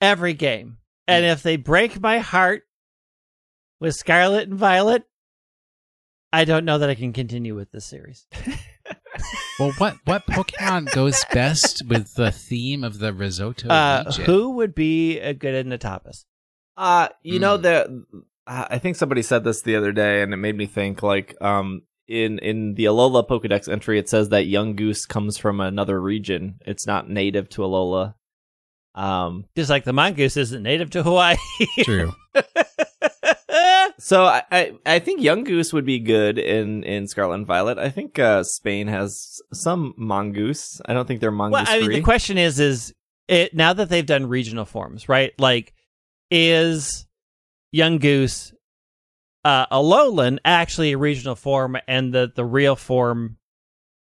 every 0.00 0.32
game. 0.32 0.78
And 1.08 1.24
if 1.24 1.42
they 1.42 1.56
break 1.56 2.00
my 2.00 2.18
heart 2.18 2.62
with 3.80 3.96
Scarlet 3.96 4.48
and 4.48 4.56
Violet, 4.56 5.02
I 6.32 6.44
don't 6.44 6.64
know 6.64 6.78
that 6.78 6.88
I 6.88 6.94
can 6.94 7.12
continue 7.12 7.56
with 7.56 7.72
this 7.72 7.84
series. 7.84 8.28
well, 9.62 9.72
what 9.78 9.96
what 10.04 10.26
Pokemon 10.26 10.90
goes 10.92 11.24
best 11.32 11.82
with 11.88 12.14
the 12.14 12.30
theme 12.30 12.84
of 12.84 12.98
the 12.98 13.12
risotto 13.12 13.68
Uh, 13.68 14.04
region? 14.06 14.24
who 14.24 14.50
would 14.50 14.74
be 14.74 15.18
a 15.20 15.32
good 15.34 15.54
in 15.54 15.68
the? 15.70 16.24
Uh, 16.76 17.08
you 17.22 17.38
know 17.38 17.56
Hmm. 17.56 17.62
the 17.62 18.04
I 18.46 18.78
think 18.78 18.96
somebody 18.96 19.22
said 19.22 19.44
this 19.44 19.62
the 19.62 19.76
other 19.76 19.92
day, 19.92 20.20
and 20.22 20.34
it 20.34 20.36
made 20.36 20.56
me 20.56 20.66
think. 20.66 21.02
Like, 21.02 21.36
um, 21.40 21.82
in 22.08 22.38
in 22.40 22.74
the 22.74 22.86
Alola 22.86 23.26
Pokedex 23.26 23.68
entry, 23.70 23.98
it 24.00 24.08
says 24.08 24.30
that 24.30 24.46
Yungoos 24.46 25.06
comes 25.06 25.38
from 25.38 25.60
another 25.60 26.00
region. 26.00 26.56
It's 26.66 26.86
not 26.86 27.08
native 27.08 27.48
to 27.50 27.62
Alola. 27.62 28.14
Um, 28.94 29.44
Just 29.56 29.70
like 29.70 29.84
the 29.84 29.92
mongoose 29.92 30.36
isn't 30.36 30.62
native 30.62 30.90
to 30.90 31.02
Hawaii. 31.04 31.36
True. 31.82 32.12
so 34.02 34.24
I, 34.24 34.42
I 34.50 34.72
I 34.84 34.98
think 34.98 35.20
Yungoos 35.20 35.72
would 35.72 35.86
be 35.86 36.00
good 36.00 36.36
in 36.36 36.82
in 36.82 37.06
Scarlet 37.06 37.36
and 37.36 37.46
Violet. 37.46 37.78
I 37.78 37.88
think 37.88 38.18
uh, 38.18 38.42
Spain 38.42 38.88
has 38.88 39.40
some 39.52 39.94
mongoose. 39.96 40.80
I 40.86 40.92
don't 40.92 41.06
think 41.06 41.20
they're 41.20 41.30
mongoose 41.30 41.68
well, 41.68 41.76
I 41.76 41.80
mean, 41.80 41.92
the 41.92 42.00
question 42.00 42.36
is, 42.36 42.58
is 42.58 42.92
it 43.28 43.54
now 43.54 43.72
that 43.72 43.88
they've 43.88 44.04
done 44.04 44.26
regional 44.26 44.64
forms, 44.64 45.08
right? 45.08 45.32
Like, 45.38 45.72
is 46.32 47.06
Yungoos 47.72 48.52
uh, 49.44 49.66
Alolan 49.66 50.38
actually 50.44 50.92
a 50.92 50.98
regional 50.98 51.36
form, 51.36 51.76
and 51.86 52.12
the 52.12 52.32
the 52.34 52.44
real 52.44 52.74
form, 52.74 53.36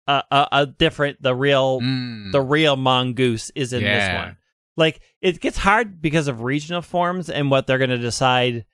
uh, 0.06 0.22
a, 0.30 0.48
a 0.52 0.66
different, 0.66 1.22
the 1.22 1.34
real 1.34 1.80
Mm. 1.80 2.32
the 2.32 2.40
real 2.40 2.76
mongoose 2.76 3.50
is 3.54 3.74
in 3.74 3.82
this 3.82 4.14
one. 4.14 4.36
Like, 4.76 5.00
it 5.20 5.40
gets 5.40 5.58
hard 5.58 6.00
because 6.00 6.26
of 6.26 6.40
regional 6.40 6.80
forms 6.80 7.28
and 7.28 7.50
what 7.50 7.66
they're 7.66 7.76
going 7.76 7.90
to 7.90 7.98
decide 7.98 8.64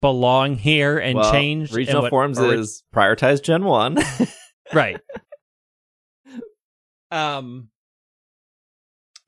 belong 0.00 0.56
here 0.56 0.98
and 0.98 1.16
Well, 1.16 1.32
change. 1.32 1.72
regional 1.72 2.02
what 2.02 2.10
forms 2.10 2.38
ori- 2.38 2.58
is 2.58 2.82
prioritize 2.94 3.42
Gen 3.42 3.64
One. 3.64 3.96
right 4.72 5.00
um 7.10 7.70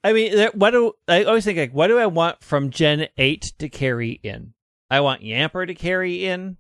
i 0.05 0.13
mean 0.13 0.49
what 0.55 0.71
do 0.71 0.93
i 1.09 1.25
always 1.25 1.45
think 1.45 1.59
like 1.59 1.73
what 1.73 1.87
do 1.87 1.99
i 1.99 2.05
want 2.07 2.43
from 2.45 2.69
gen 2.71 3.09
8 3.17 3.53
to 3.59 3.69
carry 3.71 4.21
in 4.23 4.53
i 4.91 5.01
want 5.01 5.23
yamper 5.23 5.67
to 5.67 5.75
carry 5.75 6.27
in 6.27 6.59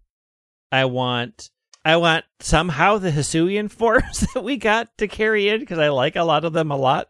i 0.73 0.87
want 0.87 1.51
i 1.85 1.97
want 1.97 2.24
somehow 2.41 2.97
the 2.99 3.11
hisuian 3.11 3.70
forms 3.70 4.27
that 4.32 4.43
we 4.43 4.57
got 4.57 4.97
to 4.99 5.07
carry 5.07 5.49
in 5.51 5.61
because 5.61 5.78
i 5.78 5.89
like 5.89 6.16
a 6.16 6.23
lot 6.24 6.45
of 6.47 6.55
them 6.55 6.70
a 6.70 6.77
lot 6.77 7.09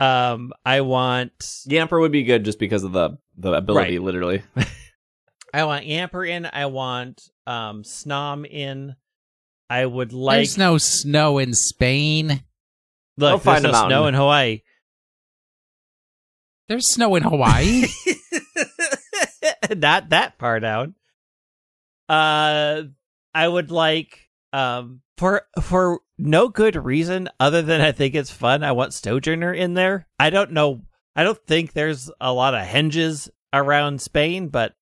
um 0.00 0.52
i 0.66 0.82
want 0.82 1.32
Yamper 1.66 1.98
would 2.00 2.12
be 2.12 2.24
good 2.24 2.44
just 2.44 2.58
because 2.58 2.84
of 2.84 2.92
the 2.92 3.16
the 3.38 3.52
ability, 3.54 3.98
Right. 3.98 4.04
literally. 4.04 4.42
I 5.54 5.64
want 5.64 5.84
yamper 5.86 6.28
in 6.28 6.46
i 6.52 6.66
want 6.66 7.20
um 7.46 7.82
snom 7.82 8.46
in 8.48 8.94
i 9.68 9.84
would 9.84 10.12
like 10.12 10.38
There's 10.38 10.58
no 10.58 10.78
snow 10.78 11.38
in 11.38 11.52
Spain. 11.54 12.42
They'll 13.16 13.32
look 13.32 13.42
there's 13.42 13.62
find 13.62 13.66
a 13.66 13.72
no 13.72 13.86
snow 13.86 14.06
in 14.06 14.14
hawaii 14.14 14.62
There's 16.68 16.92
snow 16.92 17.16
in 17.16 17.24
Hawaii. 17.24 17.86
Not 19.74 20.08
that 20.10 20.38
far 20.38 20.60
down. 20.60 20.94
Uh, 22.08 22.82
I 23.34 23.48
would 23.48 23.70
like 23.70 24.28
um 24.52 25.00
for 25.16 25.42
for 25.60 26.00
no 26.18 26.48
good 26.48 26.76
reason 26.76 27.28
other 27.38 27.62
than 27.62 27.80
I 27.80 27.92
think 27.92 28.14
it's 28.14 28.30
fun. 28.30 28.62
I 28.62 28.72
want 28.72 28.94
Sojourner 28.94 29.52
in 29.52 29.74
there. 29.74 30.06
I 30.18 30.30
don't 30.30 30.52
know. 30.52 30.82
I 31.16 31.24
don't 31.24 31.44
think 31.46 31.72
there's 31.72 32.10
a 32.20 32.32
lot 32.32 32.54
of 32.54 32.64
hinges 32.66 33.28
around 33.52 34.00
Spain, 34.00 34.48
but 34.48 34.74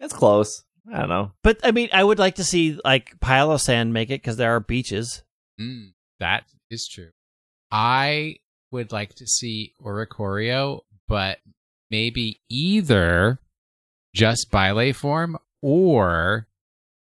It's 0.00 0.12
close. 0.14 0.64
I 0.92 1.00
don't 1.00 1.08
know. 1.10 1.32
but 1.42 1.58
I 1.62 1.70
mean, 1.70 1.90
I 1.92 2.02
would 2.02 2.18
like 2.18 2.36
to 2.36 2.44
see 2.44 2.78
like 2.84 3.18
Palossand 3.20 3.90
make 3.90 4.08
it 4.10 4.22
because 4.22 4.36
there 4.38 4.54
are 4.56 4.60
beaches. 4.60 5.22
Mm, 5.60 5.92
that 6.20 6.44
is 6.70 6.88
true. 6.88 7.10
I 7.70 8.36
would 8.70 8.90
like 8.92 9.14
to 9.16 9.26
see 9.26 9.74
Oricorio, 9.82 10.80
but 11.06 11.38
maybe 11.90 12.40
either 12.48 13.38
just 14.14 14.50
Baile 14.50 14.94
form 14.94 15.36
or 15.60 16.46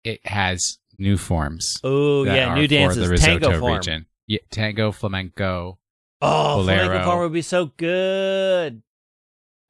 it 0.05 0.27
has 0.27 0.79
new 0.99 1.17
forms. 1.17 1.77
Oh 1.83 2.25
yeah, 2.25 2.51
are 2.51 2.55
new 2.57 2.65
for 2.65 2.69
dances, 2.75 3.05
the 3.05 3.09
risotto 3.09 3.39
tango 3.39 3.61
form. 3.61 3.75
region. 3.77 4.07
Yeah, 4.27 4.41
tango, 4.51 4.93
flamenco. 4.93 5.79
Oh, 6.21 6.57
Bolero. 6.59 6.85
flamenco 6.85 7.05
form 7.07 7.21
would 7.21 7.33
be 7.33 7.43
so 7.43 7.67
good. 7.77 8.83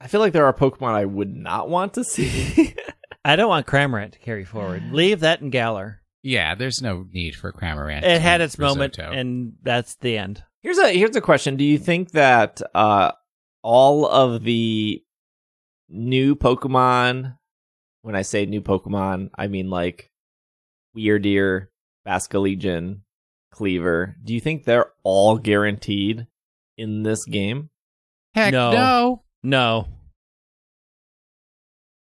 I 0.01 0.07
feel 0.07 0.19
like 0.19 0.33
there 0.33 0.45
are 0.45 0.53
Pokemon 0.53 0.93
I 0.93 1.05
would 1.05 1.33
not 1.33 1.69
want 1.69 1.93
to 1.93 2.03
see. 2.03 2.75
I 3.25 3.35
don't 3.35 3.49
want 3.49 3.67
Cramorant 3.67 4.11
to 4.13 4.19
carry 4.19 4.43
forward. 4.45 4.83
Leave 4.91 5.21
that 5.21 5.41
in 5.41 5.49
Galar. 5.49 6.01
Yeah, 6.21 6.55
there's 6.55 6.81
no 6.81 7.05
need 7.11 7.35
for 7.35 7.51
Cramorant. 7.51 8.03
It 8.03 8.21
had 8.21 8.41
its 8.41 8.57
moment, 8.57 8.97
risotto. 8.97 9.17
and 9.17 9.53
that's 9.61 9.95
the 9.95 10.17
end. 10.17 10.43
here's 10.61 10.77
a 10.77 10.91
here's 10.97 11.15
a 11.15 11.21
question. 11.21 11.55
Do 11.57 11.63
you 11.65 11.77
think 11.77 12.11
that 12.11 12.61
uh 12.73 13.11
all 13.61 14.05
of 14.07 14.43
the 14.43 15.01
new 15.89 16.35
Pokemon 16.35 17.37
when 18.01 18.15
I 18.15 18.21
say 18.21 18.45
new 18.45 18.61
Pokemon, 18.61 19.29
I 19.35 19.47
mean 19.47 19.69
like 19.69 20.11
Wyrdeer, 20.95 21.67
Basculegion, 22.07 23.01
Kleavor. 23.53 24.15
Do 24.23 24.33
you 24.33 24.39
think 24.41 24.63
they're 24.63 24.91
all 25.03 25.37
guaranteed 25.37 26.27
in 26.77 27.03
this 27.03 27.25
game? 27.25 27.69
Heck 28.35 28.51
No. 28.51 28.71
no. 28.71 29.23
No, 29.45 29.87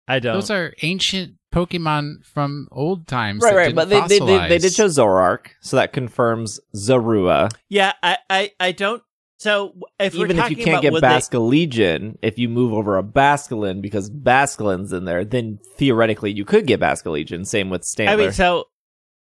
I 0.08 0.18
don't. 0.18 0.34
Those 0.34 0.50
are 0.50 0.72
ancient 0.82 1.34
Pokemon 1.54 2.24
from 2.24 2.68
old 2.72 3.06
times. 3.06 3.42
right, 3.42 3.50
that 3.50 3.56
right. 3.56 3.64
didn't 3.66 3.76
But 3.76 3.88
they, 3.88 4.00
they, 4.00 4.18
they, 4.18 4.48
they 4.48 4.58
did 4.58 4.72
show 4.72 4.86
Zoroark, 4.86 5.48
so 5.60 5.76
that 5.76 5.92
confirms 5.92 6.58
Zorua. 6.74 7.50
yeah, 7.68 7.92
I, 8.02 8.18
I, 8.30 8.52
I 8.58 8.72
don't. 8.72 9.02
So 9.38 9.74
if 10.00 10.14
we're 10.14 10.24
Even 10.24 10.38
if 10.40 10.50
you 10.50 10.56
can't 10.56 10.68
about 10.70 10.82
get 10.82 10.92
would 10.92 11.02
they- 11.02 11.06
Basculegion, 11.06 12.16
if 12.22 12.38
you 12.38 12.48
move 12.48 12.72
over 12.72 12.98
a 12.98 13.04
Basculin 13.04 13.80
because 13.80 14.10
Basculin's 14.10 14.92
in 14.92 15.04
there, 15.04 15.24
then 15.24 15.60
theoretically 15.76 16.32
you 16.32 16.44
could 16.44 16.66
get 16.66 16.80
Basculegion. 16.80 17.46
Same 17.46 17.70
with 17.70 17.82
Stantler. 17.82 18.08
I 18.08 18.16
mean, 18.16 18.32
so 18.32 18.64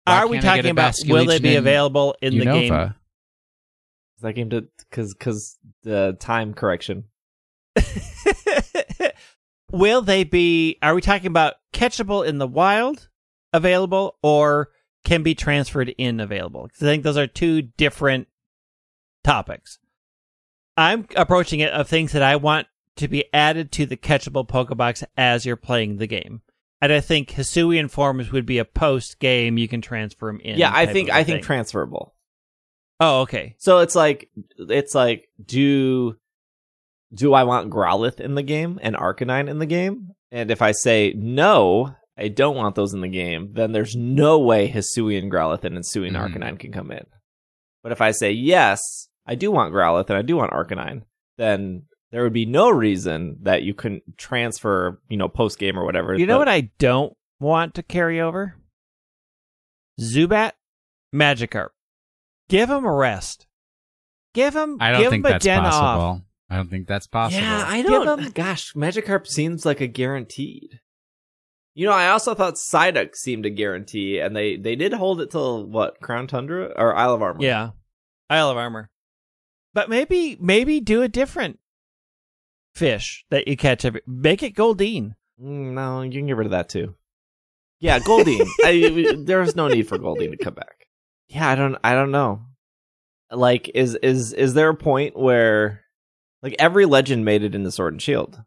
Why 0.04 0.22
are 0.22 0.26
we 0.26 0.38
can't 0.38 0.46
I 0.48 0.56
get 0.56 0.62
talking 0.62 0.70
a 0.70 0.72
about 0.72 0.94
will 1.06 1.24
they 1.26 1.38
Basculegion 1.38 1.42
be 1.42 1.54
available 1.56 2.16
in 2.20 2.36
the 2.36 2.44
game? 2.46 2.72
Unova. 2.72 2.94
that 4.22 4.32
game 4.32 4.50
to 4.50 4.66
because 4.90 5.14
because 5.14 5.56
the 5.84 6.16
time 6.18 6.52
correction. 6.54 7.04
will 9.72 10.02
they 10.02 10.24
be? 10.24 10.78
Are 10.82 10.94
we 10.94 11.00
talking 11.00 11.26
about 11.26 11.54
catchable 11.72 12.26
in 12.26 12.38
the 12.38 12.46
wild, 12.46 13.08
available, 13.52 14.16
or 14.22 14.68
can 15.04 15.22
be 15.22 15.34
transferred 15.34 15.88
in 15.98 16.20
available? 16.20 16.68
'Cause 16.68 16.82
I 16.82 16.86
think 16.86 17.02
those 17.02 17.16
are 17.16 17.26
two 17.26 17.62
different 17.62 18.28
topics. 19.24 19.78
I'm 20.76 21.06
approaching 21.16 21.60
it 21.60 21.72
of 21.72 21.88
things 21.88 22.12
that 22.12 22.22
I 22.22 22.36
want 22.36 22.66
to 22.96 23.08
be 23.08 23.24
added 23.34 23.72
to 23.72 23.86
the 23.86 23.96
catchable 23.96 24.46
Pokebox 24.46 25.04
as 25.16 25.44
you're 25.44 25.56
playing 25.56 25.96
the 25.96 26.06
game. 26.06 26.42
And 26.80 26.92
I 26.92 27.00
think 27.00 27.30
Hisuian 27.30 27.90
forms 27.90 28.32
would 28.32 28.44
be 28.46 28.58
a 28.58 28.64
post 28.64 29.18
game 29.20 29.56
you 29.58 29.68
can 29.68 29.80
transfer 29.80 30.26
them 30.26 30.40
in. 30.40 30.58
yeah, 30.58 30.72
I 30.74 30.86
think 30.86 31.10
I 31.10 31.24
think 31.24 31.42
transferable. 31.44 32.14
oh, 33.00 33.20
okay. 33.22 33.54
So 33.58 33.78
it's 33.80 33.94
like 33.94 34.30
it's 34.58 34.94
like 34.94 35.28
do 35.44 36.16
do 37.14 37.34
I 37.34 37.44
want 37.44 37.70
Growlithe 37.70 38.20
in 38.20 38.34
the 38.34 38.42
game 38.42 38.78
and 38.82 38.96
Arcanine 38.96 39.48
in 39.48 39.58
the 39.58 39.66
game? 39.66 40.10
And 40.30 40.50
if 40.50 40.62
I 40.62 40.72
say 40.72 41.12
no, 41.16 41.94
I 42.16 42.28
don't 42.28 42.56
want 42.56 42.74
those 42.74 42.94
in 42.94 43.00
the 43.00 43.08
game, 43.08 43.52
then 43.52 43.72
there's 43.72 43.94
no 43.96 44.38
way 44.38 44.68
Hisuian 44.70 45.30
Growlithe 45.30 45.64
and 45.64 45.76
Hisuian 45.76 46.12
Mhm. 46.12 46.34
Arcanine 46.34 46.58
can 46.58 46.72
come 46.72 46.90
in. 46.90 47.04
But 47.82 47.92
if 47.92 48.00
I 48.00 48.12
say 48.12 48.32
yes, 48.32 49.08
I 49.26 49.34
do 49.34 49.50
want 49.50 49.74
Growlithe 49.74 50.08
and 50.08 50.18
I 50.18 50.22
do 50.22 50.36
want 50.36 50.52
Arcanine, 50.52 51.02
then 51.36 51.82
there 52.10 52.22
would 52.22 52.32
be 52.32 52.46
no 52.46 52.70
reason 52.70 53.38
that 53.42 53.62
you 53.62 53.74
couldn't 53.74 54.02
transfer, 54.18 55.00
you 55.08 55.16
know, 55.16 55.28
post 55.28 55.58
game 55.58 55.78
or 55.78 55.84
whatever. 55.84 56.14
You 56.14 56.26
know 56.26 56.34
the- 56.34 56.38
what 56.40 56.48
I 56.48 56.70
don't 56.78 57.14
want 57.40 57.74
to 57.74 57.82
carry 57.82 58.20
over? 58.20 58.54
Zubat, 60.00 60.52
Magikarp. 61.14 61.68
Give 62.48 62.70
him 62.70 62.84
a 62.84 62.92
rest. 62.92 63.46
Give 64.34 64.54
him. 64.54 64.78
I 64.80 64.92
don't 64.92 65.00
give 65.02 65.10
think 65.10 65.24
him 65.26 65.30
a 65.30 65.32
that's 65.34 65.44
den 65.44 65.60
possible. 65.62 65.86
off. 65.86 66.20
I 66.52 66.56
don't 66.56 66.68
think 66.68 66.86
that's 66.86 67.06
possible. 67.06 67.42
Yeah, 67.42 67.64
I 67.66 67.78
Give 67.78 67.86
don't. 67.90 68.20
them- 68.20 68.30
Gosh, 68.32 68.74
Magikarp 68.74 69.26
seems 69.26 69.64
like 69.64 69.80
a 69.80 69.86
guaranteed. 69.86 70.80
You 71.74 71.86
know, 71.86 71.92
I 71.94 72.08
also 72.10 72.34
thought 72.34 72.56
Psyduck 72.56 73.16
seemed 73.16 73.46
a 73.46 73.50
guarantee, 73.50 74.18
and 74.18 74.36
they 74.36 74.56
they 74.56 74.76
did 74.76 74.92
hold 74.92 75.22
it 75.22 75.30
till 75.30 75.64
what 75.66 76.00
Crown 76.02 76.26
Tundra 76.26 76.70
or 76.76 76.94
Isle 76.94 77.14
of 77.14 77.22
Armor. 77.22 77.40
Yeah, 77.42 77.70
Isle 78.28 78.50
of 78.50 78.58
Armor. 78.58 78.90
But 79.72 79.88
maybe, 79.88 80.36
maybe 80.38 80.80
do 80.80 81.00
a 81.00 81.08
different 81.08 81.58
fish 82.74 83.24
that 83.30 83.48
you 83.48 83.56
catch 83.56 83.86
every. 83.86 84.02
Make 84.06 84.42
it 84.42 84.54
Goldeen. 84.54 85.14
Mm, 85.42 85.72
no, 85.72 86.02
you 86.02 86.10
can 86.12 86.26
get 86.26 86.36
rid 86.36 86.46
of 86.46 86.50
that 86.52 86.68
too. 86.68 86.94
Yeah, 87.80 87.98
Goldeen. 87.98 88.46
I, 88.62 89.16
there's 89.24 89.56
no 89.56 89.66
need 89.66 89.88
for 89.88 89.98
Goldeen 89.98 90.30
to 90.30 90.36
come 90.36 90.54
back. 90.54 90.86
Yeah, 91.26 91.48
I 91.48 91.56
don't. 91.56 91.76
I 91.82 91.94
don't 91.94 92.12
know. 92.12 92.42
Like, 93.28 93.68
is 93.74 93.96
is 93.96 94.32
is 94.32 94.54
there 94.54 94.68
a 94.68 94.76
point 94.76 95.18
where, 95.18 95.81
like, 96.42 96.56
every 96.58 96.86
legend 96.86 97.24
made 97.24 97.42
it 97.42 97.54
into 97.54 97.70
Sword 97.70 97.94
and 97.94 98.02
Shield, 98.02 98.42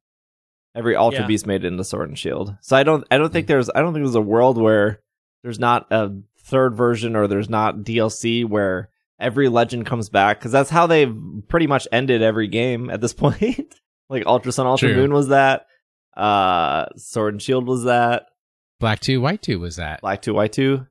every 0.75 0.95
Ultra 0.95 1.21
Yeah. 1.21 1.27
Beast 1.27 1.47
made 1.47 1.63
it 1.63 1.67
into 1.67 1.83
Sword 1.83 2.09
and 2.09 2.19
Shield. 2.19 2.55
So 2.61 2.75
I 2.75 2.83
don't. 2.83 3.05
I 3.09 3.17
don't 3.17 3.31
think 3.31 3.47
there's. 3.47 3.69
I 3.73 3.81
don't 3.81 3.93
think 3.93 4.03
there's 4.05 4.15
a 4.15 4.21
world 4.21 4.57
where 4.57 5.01
there's 5.43 5.59
not 5.59 5.87
a 5.91 6.11
third 6.45 6.75
version 6.75 7.15
or 7.15 7.27
there's 7.27 7.49
not 7.49 7.77
DLC 7.77 8.47
where 8.47 8.89
every 9.19 9.47
legend 9.49 9.85
comes 9.85 10.09
back 10.09 10.39
because 10.39 10.51
that's 10.51 10.69
how 10.69 10.87
they've 10.87 11.15
pretty 11.47 11.67
much 11.67 11.87
ended 11.91 12.21
every 12.21 12.47
game 12.47 12.89
at 12.89 12.99
this 13.01 13.13
point. 13.23 13.75
like 14.09 14.25
Ultra 14.25 14.51
Sun, 14.51 14.67
Ultra 14.67 14.89
True. 14.89 14.97
Moon 14.97 15.13
was 15.13 15.29
that. 15.29 15.65
Uh, 16.15 16.85
Sword 16.97 17.33
and 17.35 17.41
Shield 17.41 17.67
was 17.67 17.83
that. 17.85 18.27
Black 18.79 18.99
2, 18.99 19.19
White 19.21 19.41
2 19.41 19.59
was 19.59 19.77
that. 19.77 20.01
Black 20.01 20.21
two, 20.21 20.33
White 20.33 20.51
two. 20.53 20.85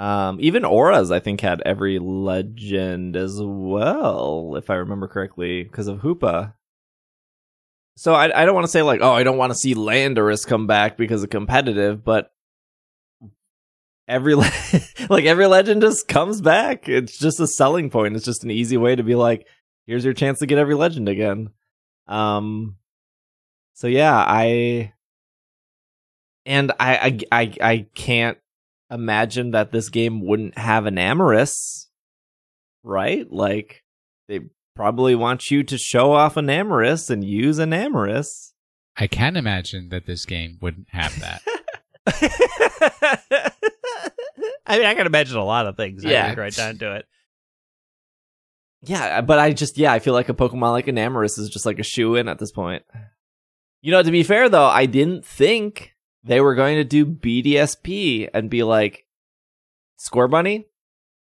Um, 0.00 0.38
even 0.40 0.64
ORAS, 0.64 1.12
I 1.12 1.20
think, 1.20 1.42
had 1.42 1.60
every 1.66 1.98
legend 1.98 3.16
as 3.16 3.38
well, 3.38 4.54
if 4.56 4.70
I 4.70 4.76
remember 4.76 5.06
correctly, 5.06 5.62
because 5.62 5.88
of 5.88 5.98
Hoopa. 5.98 6.54
So 7.96 8.14
I, 8.14 8.40
I 8.40 8.46
don't 8.46 8.54
want 8.54 8.64
to 8.64 8.70
say 8.70 8.80
like, 8.80 9.02
oh, 9.02 9.12
I 9.12 9.24
don't 9.24 9.36
want 9.36 9.52
to 9.52 9.58
see 9.58 9.74
Landorus 9.74 10.46
come 10.46 10.66
back 10.66 10.96
because 10.96 11.22
of 11.22 11.28
competitive, 11.28 12.02
but 12.02 12.32
every 14.08 14.34
le- 14.36 14.50
like 15.10 15.26
every 15.26 15.46
legend 15.46 15.82
just 15.82 16.08
comes 16.08 16.40
back. 16.40 16.88
It's 16.88 17.18
just 17.18 17.38
a 17.38 17.46
selling 17.46 17.90
point. 17.90 18.16
It's 18.16 18.24
just 18.24 18.42
an 18.42 18.50
easy 18.50 18.78
way 18.78 18.96
to 18.96 19.02
be 19.02 19.16
like, 19.16 19.46
here's 19.86 20.06
your 20.06 20.14
chance 20.14 20.38
to 20.38 20.46
get 20.46 20.56
every 20.56 20.76
legend 20.76 21.10
again. 21.10 21.50
Um, 22.08 22.76
so 23.74 23.86
yeah, 23.86 24.16
I 24.16 24.94
and 26.46 26.72
I 26.80 26.96
I 26.96 27.42
I, 27.42 27.54
I 27.60 27.86
can't 27.94 28.38
imagine 28.90 29.52
that 29.52 29.72
this 29.72 29.88
game 29.88 30.24
wouldn't 30.24 30.58
have 30.58 30.86
an 30.86 30.98
Amorous, 30.98 31.88
right? 32.82 33.30
Like 33.30 33.82
they 34.28 34.40
probably 34.74 35.14
want 35.14 35.50
you 35.50 35.62
to 35.64 35.78
show 35.78 36.12
off 36.12 36.36
an 36.36 36.50
Amorous 36.50 37.10
and 37.10 37.24
use 37.24 37.58
an 37.58 37.72
Amorous. 37.72 38.54
I 38.96 39.06
can 39.06 39.36
imagine 39.36 39.88
that 39.90 40.06
this 40.06 40.26
game 40.26 40.58
wouldn't 40.60 40.88
have 40.90 41.18
that. 41.20 41.42
I 44.66 44.76
mean, 44.78 44.86
I 44.86 44.94
can 44.94 45.06
imagine 45.06 45.36
a 45.36 45.44
lot 45.44 45.66
of 45.66 45.76
things. 45.76 46.04
Yeah. 46.04 46.10
Yeah, 46.10 46.34
right 46.34 46.54
down 46.54 46.78
to 46.78 46.96
it. 46.96 47.06
Yeah, 48.82 49.20
but 49.20 49.38
I 49.38 49.52
just 49.52 49.76
yeah, 49.76 49.92
I 49.92 49.98
feel 49.98 50.14
like 50.14 50.28
a 50.28 50.34
Pokemon 50.34 50.72
like 50.72 50.88
an 50.88 50.96
Amorous 50.98 51.38
is 51.38 51.50
just 51.50 51.66
like 51.66 51.78
a 51.78 51.84
shoe 51.84 52.14
in 52.14 52.28
at 52.28 52.38
this 52.38 52.52
point. 52.52 52.82
You 53.82 53.92
know, 53.92 54.02
to 54.02 54.10
be 54.10 54.22
fair 54.22 54.48
though, 54.48 54.66
I 54.66 54.86
didn't 54.86 55.24
think 55.24 55.94
they 56.24 56.40
were 56.40 56.54
going 56.54 56.76
to 56.76 56.84
do 56.84 57.06
BDSP 57.06 58.28
and 58.32 58.50
be 58.50 58.62
like, 58.62 59.06
Scorbunny 59.98 60.64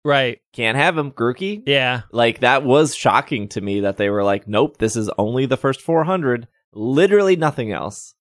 Right. 0.04 0.40
can't 0.52 0.76
have 0.76 0.96
him, 0.96 1.10
Grookey. 1.10 1.64
Yeah. 1.66 2.02
Like 2.12 2.40
that 2.40 2.64
was 2.64 2.94
shocking 2.94 3.48
to 3.48 3.60
me 3.60 3.80
that 3.80 3.96
they 3.96 4.08
were 4.08 4.24
like, 4.24 4.48
nope, 4.48 4.78
this 4.78 4.96
is 4.96 5.10
only 5.18 5.44
the 5.46 5.56
first 5.56 5.82
400, 5.82 6.48
literally 6.72 7.36
nothing 7.36 7.72
else. 7.72 8.14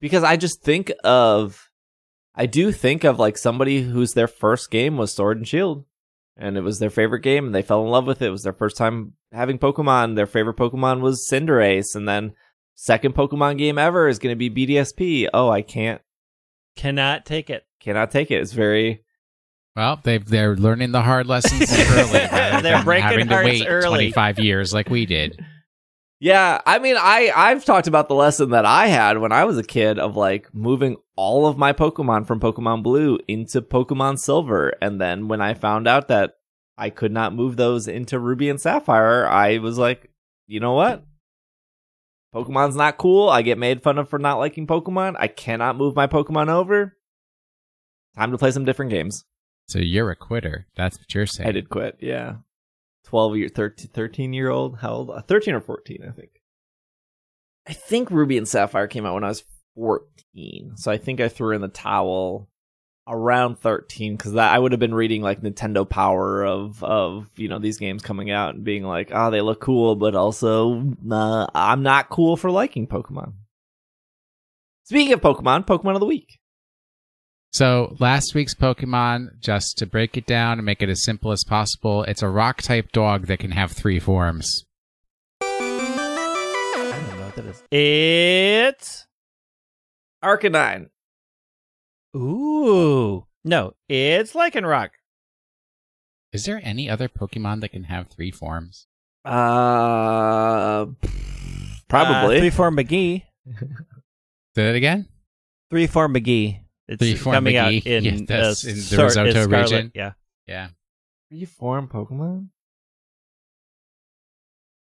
Because 0.00 0.22
I 0.22 0.36
just 0.36 0.62
think 0.62 0.92
of, 1.02 1.68
I 2.34 2.46
do 2.46 2.70
think 2.70 3.04
of 3.04 3.18
like 3.18 3.36
somebody 3.36 3.82
whose 3.82 4.12
their 4.12 4.28
first 4.28 4.70
game 4.70 4.96
was 4.96 5.12
Sword 5.12 5.38
and 5.38 5.48
Shield, 5.48 5.84
and 6.36 6.56
it 6.56 6.62
was 6.62 6.78
their 6.78 6.90
favorite 6.90 7.22
game, 7.22 7.46
and 7.46 7.54
they 7.54 7.62
fell 7.62 7.82
in 7.82 7.90
love 7.90 8.06
with 8.06 8.22
it. 8.22 8.28
It 8.28 8.30
was 8.30 8.44
their 8.44 8.52
first 8.52 8.76
time 8.76 9.14
having 9.32 9.58
Pokemon. 9.58 10.14
Their 10.14 10.26
favorite 10.26 10.56
Pokemon 10.56 11.00
was 11.00 11.28
Cinderace, 11.30 11.96
and 11.96 12.08
then 12.08 12.32
second 12.80 13.12
Pokemon 13.14 13.58
game 13.58 13.76
ever 13.76 14.06
is 14.08 14.20
going 14.20 14.38
to 14.38 14.48
be 14.48 14.66
BDSP. 14.66 15.28
Oh, 15.34 15.50
I 15.50 15.62
can't, 15.62 16.00
Cannot 16.76 17.26
take 17.26 17.50
it. 17.50 17.66
cannot 17.80 18.12
take 18.12 18.30
it. 18.30 18.40
It's 18.40 18.52
very 18.52 19.02
Well, 19.74 20.00
they 20.04 20.18
they're 20.18 20.54
learning 20.56 20.92
the 20.92 21.02
hard 21.02 21.26
lessons 21.26 21.72
early. 21.90 22.62
They're 22.62 22.84
breaking 22.84 23.08
having 23.08 23.28
to 23.28 23.34
wait 23.44 23.64
early. 23.66 24.12
25 24.12 24.38
years 24.38 24.72
like 24.72 24.88
we 24.88 25.04
did. 25.04 25.44
Yeah, 26.20 26.60
I 26.66 26.78
mean, 26.78 26.96
I 26.96 27.32
I've 27.34 27.64
talked 27.64 27.88
about 27.88 28.08
the 28.08 28.14
lesson 28.14 28.50
that 28.50 28.64
I 28.64 28.86
had 28.86 29.18
when 29.18 29.32
I 29.32 29.44
was 29.44 29.58
a 29.58 29.62
kid 29.64 29.98
of 29.98 30.16
like 30.16 30.52
moving 30.54 30.96
all 31.16 31.46
of 31.46 31.58
my 31.58 31.72
Pokemon 31.72 32.26
from 32.26 32.38
Pokemon 32.40 32.82
Blue 32.84 33.18
into 33.26 33.60
Pokemon 33.60 34.18
Silver, 34.20 34.72
and 34.80 35.00
then 35.00 35.26
when 35.28 35.40
I 35.40 35.54
found 35.54 35.86
out 35.88 36.08
that 36.08 36.34
I 36.76 36.90
could 36.90 37.12
not 37.12 37.34
move 37.34 37.56
those 37.56 37.88
into 37.88 38.18
Ruby 38.20 38.48
and 38.48 38.60
Sapphire, 38.60 39.26
I 39.26 39.58
was 39.58 39.78
like, 39.78 40.10
you 40.46 40.60
know 40.60 40.74
what? 40.74 41.04
Pokemon's 42.34 42.76
not 42.76 42.98
cool. 42.98 43.28
I 43.28 43.42
get 43.42 43.58
made 43.58 43.82
fun 43.82 43.98
of 43.98 44.08
for 44.08 44.18
not 44.18 44.38
liking 44.38 44.66
Pokemon. 44.66 45.16
I 45.18 45.28
cannot 45.28 45.76
move 45.76 45.96
my 45.96 46.06
Pokemon 46.06 46.48
over. 46.48 46.96
Time 48.16 48.32
to 48.32 48.38
play 48.38 48.50
some 48.50 48.64
different 48.64 48.90
games. 48.90 49.24
So 49.66 49.78
you're 49.78 50.10
a 50.10 50.16
quitter. 50.16 50.66
That's 50.76 50.98
what 50.98 51.14
you're 51.14 51.26
saying. 51.26 51.48
I 51.48 51.52
did 51.52 51.68
quit. 51.68 51.98
Yeah. 52.00 52.36
12 53.04 53.36
year 53.36 53.48
13, 53.48 53.90
13 53.92 54.32
year 54.32 54.50
old. 54.50 54.78
How 54.78 54.90
old? 54.90 55.10
Uh, 55.10 55.22
13 55.22 55.54
or 55.54 55.60
14, 55.60 56.04
I 56.06 56.10
think. 56.10 56.30
I 57.66 57.72
think 57.72 58.10
Ruby 58.10 58.38
and 58.38 58.48
Sapphire 58.48 58.86
came 58.86 59.06
out 59.06 59.14
when 59.14 59.24
I 59.24 59.28
was 59.28 59.44
14. 59.74 60.72
So 60.76 60.90
I 60.90 60.98
think 60.98 61.20
I 61.20 61.28
threw 61.28 61.54
in 61.54 61.60
the 61.60 61.68
towel 61.68 62.48
around 63.08 63.58
13 63.58 64.16
because 64.16 64.36
I 64.36 64.58
would 64.58 64.72
have 64.72 64.78
been 64.78 64.94
reading 64.94 65.22
like 65.22 65.40
Nintendo 65.40 65.88
Power 65.88 66.44
of 66.44 66.82
of 66.84 67.28
you 67.36 67.48
know 67.48 67.58
these 67.58 67.78
games 67.78 68.02
coming 68.02 68.30
out 68.30 68.54
and 68.54 68.64
being 68.64 68.84
like, 68.84 69.10
oh, 69.12 69.30
they 69.30 69.40
look 69.40 69.60
cool, 69.60 69.96
but 69.96 70.14
also 70.14 70.94
uh, 71.10 71.46
I'm 71.54 71.82
not 71.82 72.10
cool 72.10 72.36
for 72.36 72.50
liking 72.50 72.86
Pokemon. 72.86 73.32
Speaking 74.84 75.12
of 75.12 75.20
Pokemon, 75.20 75.66
Pokemon 75.66 75.94
of 75.94 76.00
the 76.00 76.06
week. 76.06 76.38
So 77.52 77.96
last 77.98 78.34
week's 78.34 78.54
Pokemon, 78.54 79.40
just 79.40 79.78
to 79.78 79.86
break 79.86 80.16
it 80.16 80.26
down 80.26 80.58
and 80.58 80.66
make 80.66 80.82
it 80.82 80.90
as 80.90 81.02
simple 81.02 81.32
as 81.32 81.44
possible, 81.44 82.04
it's 82.04 82.22
a 82.22 82.28
rock 82.28 82.60
type 82.60 82.92
dog 82.92 83.26
that 83.26 83.38
can 83.38 83.52
have 83.52 83.72
three 83.72 83.98
forms. 83.98 84.64
I 85.40 85.46
don't 86.90 87.18
know 87.18 87.24
what 87.24 87.36
that 87.36 87.46
is. 87.46 87.62
It's 87.70 89.06
Arcanine. 90.22 90.90
Ooh 92.18 93.24
no, 93.44 93.74
it's 93.88 94.32
Lycanroc. 94.34 94.90
Is 96.32 96.44
there 96.44 96.60
any 96.62 96.90
other 96.90 97.08
Pokemon 97.08 97.60
that 97.62 97.70
can 97.70 97.84
have 97.84 98.08
three 98.08 98.30
forms? 98.30 98.86
Uh, 99.24 99.30
Uh, 99.30 100.86
probably. 101.88 102.38
three 102.40 102.50
form 102.50 102.76
McGee. 102.76 103.22
Say 104.54 104.64
that 104.64 104.74
again? 104.74 105.06
Three 105.70 105.86
form 105.86 106.12
McGee. 106.14 106.60
It's 106.88 106.98
Three 107.00 107.14
form 107.14 107.34
coming 107.34 107.56
out 107.56 107.70
McGee. 107.72 107.86
in, 107.86 108.04
Yeah, 108.04 108.20
that's 108.26 108.66
uh, 108.66 108.70
in 108.70 108.74
the 108.76 108.82
Sor- 108.82 109.04
Risotto 109.04 109.28
is 109.30 109.44
Scarlet. 109.44 109.62
region. 109.62 109.92
Yeah. 109.94 110.12
Yeah. 110.46 110.68
Reform 111.30 111.88
Pokemon? 111.88 112.48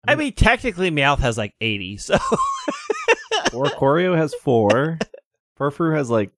I 0.06 0.14
mean, 0.14 0.32
technically, 0.32 0.90
Meowth 0.90 1.18
has 1.18 1.36
like 1.36 1.54
80, 1.60 1.96
so. 1.98 2.18
Oricorio 3.50 4.16
has 4.16 4.34
four. 4.34 4.98
Furfrou 5.58 5.96
has 5.96 6.08
like 6.08 6.30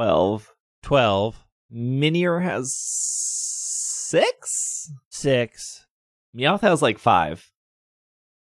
12. 0.00 0.54
12, 0.82 1.44
Minior 1.70 2.42
has 2.42 2.74
six? 2.74 4.90
six. 5.10 5.86
Meowth 6.34 6.62
has 6.62 6.80
like 6.80 6.98
five 6.98 7.52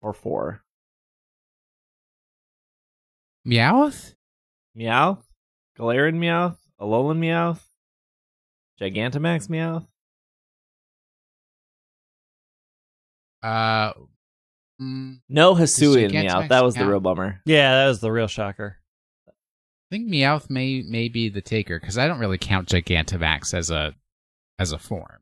or 0.03 0.13
four. 0.13 0.65
Meowth? 3.47 4.15
Meowth, 4.77 5.23
Galarian 5.79 6.17
Meowth, 6.17 6.57
Alolan 6.81 7.19
Meowth, 7.19 7.63
Gigantamax 8.81 9.49
Meowth. 9.49 9.87
Uh, 13.45 13.93
mm, 14.83 15.21
No 15.29 15.55
Hisuian 15.55 16.11
Meowth. 16.11 16.49
That 16.49 16.65
was 16.65 16.75
the 16.75 16.85
real 16.85 16.99
bummer. 16.99 17.43
Yeah, 17.47 17.77
that 17.77 17.87
was 17.89 18.01
the 18.01 18.11
real 18.11 18.27
shocker. 18.27 18.79
I 19.95 19.97
think 19.97 20.09
Meowth 20.11 20.51
may 20.51 20.83
may 20.83 21.09
be 21.09 21.29
the 21.29 21.41
taker 21.41 21.79
because 21.79 21.99
I 21.99 22.09
don't 22.09 22.19
really 22.19 22.37
count 22.37 22.69
Gigantamax 22.69 23.55
as 23.55 23.71
a 23.71 23.95
as 24.59 24.73
a 24.73 24.79
form. 24.79 25.21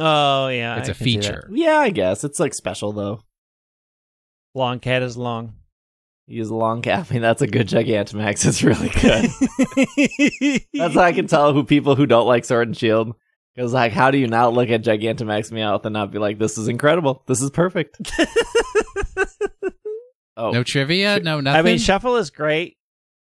Oh 0.00 0.48
yeah, 0.48 0.80
It's 0.80 0.88
a 0.88 0.92
a 0.92 0.94
feature. 0.94 1.48
Yeah, 1.52 1.78
I 1.78 1.90
guess 1.90 2.24
it's 2.24 2.40
like 2.40 2.52
special 2.52 2.90
though. 2.90 3.20
Long 4.52 4.80
cat 4.80 5.02
is 5.04 5.16
long. 5.16 5.54
Use 6.26 6.50
long 6.50 6.82
cap. 6.82 7.06
I 7.08 7.12
mean, 7.14 7.22
that's 7.22 7.40
a 7.40 7.46
good 7.46 7.68
Gigantamax. 7.68 8.44
It's 8.48 8.64
really 8.64 8.88
good. 8.88 10.62
that's 10.74 10.94
how 10.94 11.02
I 11.02 11.12
can 11.12 11.28
tell 11.28 11.52
who 11.52 11.62
people 11.62 11.94
who 11.94 12.06
don't 12.06 12.26
like 12.26 12.44
Sword 12.44 12.66
and 12.66 12.76
Shield. 12.76 13.14
Because 13.54 13.72
like, 13.72 13.92
how 13.92 14.10
do 14.10 14.18
you 14.18 14.26
not 14.26 14.54
look 14.54 14.70
at 14.70 14.82
Gigantamax 14.82 15.52
Meowth 15.52 15.84
and 15.84 15.92
not 15.92 16.10
be 16.10 16.18
like, 16.18 16.40
"This 16.40 16.58
is 16.58 16.66
incredible. 16.66 17.22
This 17.28 17.42
is 17.42 17.50
perfect." 17.50 17.96
Oh, 20.36 20.52
No 20.52 20.62
trivia, 20.62 21.20
no 21.20 21.40
nothing. 21.40 21.58
I 21.58 21.62
mean, 21.62 21.76
Shuffle 21.78 22.16
is 22.16 22.30
great. 22.30 22.78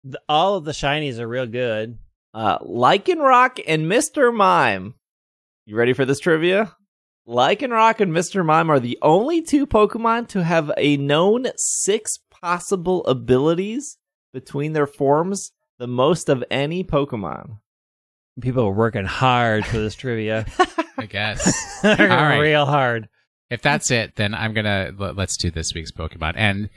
The, 0.05 0.21
all 0.29 0.55
of 0.55 0.65
the 0.65 0.71
shinies 0.71 1.17
are 1.19 1.27
real 1.27 1.47
good. 1.47 1.97
uh, 2.33 2.59
Lycanroc 2.59 3.59
and 3.67 3.91
Mr. 3.91 4.33
Mime. 4.33 4.93
You 5.65 5.75
ready 5.75 5.93
for 5.93 6.05
this 6.05 6.19
trivia? 6.19 6.75
Lycanroc 7.27 8.01
and 8.01 8.11
Mr. 8.11 8.45
Mime 8.45 8.69
are 8.69 8.79
the 8.79 8.99
only 9.01 9.41
two 9.41 9.65
Pokemon 9.65 10.27
to 10.29 10.43
have 10.43 10.71
a 10.77 10.95
known 10.97 11.47
six 11.57 12.19
possible 12.29 13.03
abilities 13.05 13.97
between 14.31 14.73
their 14.73 14.85
forms, 14.85 15.51
the 15.79 15.87
most 15.87 16.29
of 16.29 16.43
any 16.51 16.83
Pokemon. 16.83 17.57
People 18.41 18.65
are 18.65 18.71
working 18.71 19.05
hard 19.05 19.65
for 19.65 19.77
this 19.79 19.95
trivia. 19.95 20.45
I 20.99 21.07
guess. 21.07 21.79
They're 21.81 22.11
All 22.11 22.17
right. 22.23 22.39
real 22.39 22.65
hard. 22.65 23.09
if 23.49 23.61
that's 23.61 23.89
it, 23.91 24.15
then 24.17 24.35
I'm 24.35 24.53
gonna 24.53 24.91
let- 24.97 25.15
let's 25.15 25.37
do 25.37 25.49
this 25.49 25.73
week's 25.73 25.91
Pokemon. 25.91 26.33
And 26.35 26.69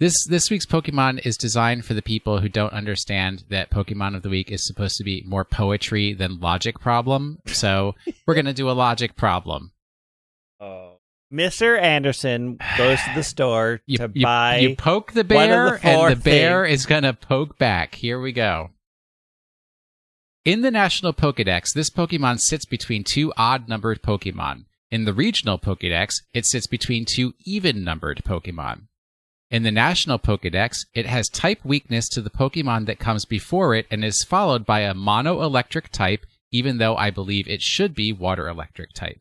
this 0.00 0.14
this 0.28 0.50
week's 0.50 0.66
Pokemon 0.66 1.24
is 1.24 1.36
designed 1.36 1.84
for 1.84 1.94
the 1.94 2.02
people 2.02 2.40
who 2.40 2.48
don't 2.48 2.72
understand 2.72 3.44
that 3.50 3.70
Pokemon 3.70 4.16
of 4.16 4.22
the 4.22 4.30
week 4.30 4.50
is 4.50 4.66
supposed 4.66 4.96
to 4.96 5.04
be 5.04 5.22
more 5.26 5.44
poetry 5.44 6.14
than 6.14 6.40
logic 6.40 6.80
problem. 6.80 7.38
So 7.46 7.94
we're 8.26 8.34
gonna 8.34 8.54
do 8.54 8.70
a 8.70 8.72
logic 8.72 9.14
problem. 9.14 9.72
Uh, 10.60 10.64
oh. 10.64 10.96
Mr. 11.32 11.80
Anderson 11.80 12.58
goes 12.76 12.98
to 13.02 13.12
the 13.14 13.22
store 13.22 13.82
You, 13.86 13.98
to 13.98 14.10
you, 14.14 14.24
buy. 14.24 14.58
you 14.58 14.74
poke 14.74 15.12
the 15.12 15.22
bear, 15.22 15.78
the 15.78 15.86
and 15.86 16.12
the 16.16 16.20
bear 16.20 16.64
is 16.64 16.86
gonna 16.86 17.12
poke 17.12 17.56
back. 17.58 17.94
Here 17.94 18.20
we 18.20 18.32
go. 18.32 18.70
In 20.44 20.62
the 20.62 20.70
national 20.70 21.12
Pokedex, 21.12 21.74
this 21.74 21.90
Pokemon 21.90 22.40
sits 22.40 22.64
between 22.64 23.04
two 23.04 23.32
odd 23.36 23.68
numbered 23.68 24.02
Pokemon. 24.02 24.64
In 24.90 25.04
the 25.04 25.12
regional 25.12 25.58
Pokedex, 25.58 26.14
it 26.32 26.46
sits 26.46 26.66
between 26.66 27.04
two 27.04 27.34
even 27.44 27.84
numbered 27.84 28.22
Pokemon. 28.24 28.88
In 29.50 29.64
the 29.64 29.72
national 29.72 30.20
Pokedex, 30.20 30.86
it 30.94 31.06
has 31.06 31.28
type 31.28 31.64
weakness 31.64 32.08
to 32.10 32.22
the 32.22 32.30
Pokemon 32.30 32.86
that 32.86 33.00
comes 33.00 33.24
before 33.24 33.74
it 33.74 33.86
and 33.90 34.04
is 34.04 34.22
followed 34.22 34.64
by 34.64 34.80
a 34.80 34.94
mono 34.94 35.42
electric 35.42 35.90
type, 35.90 36.24
even 36.52 36.78
though 36.78 36.96
I 36.96 37.10
believe 37.10 37.48
it 37.48 37.60
should 37.60 37.92
be 37.92 38.12
water 38.12 38.48
electric 38.48 38.92
type. 38.92 39.20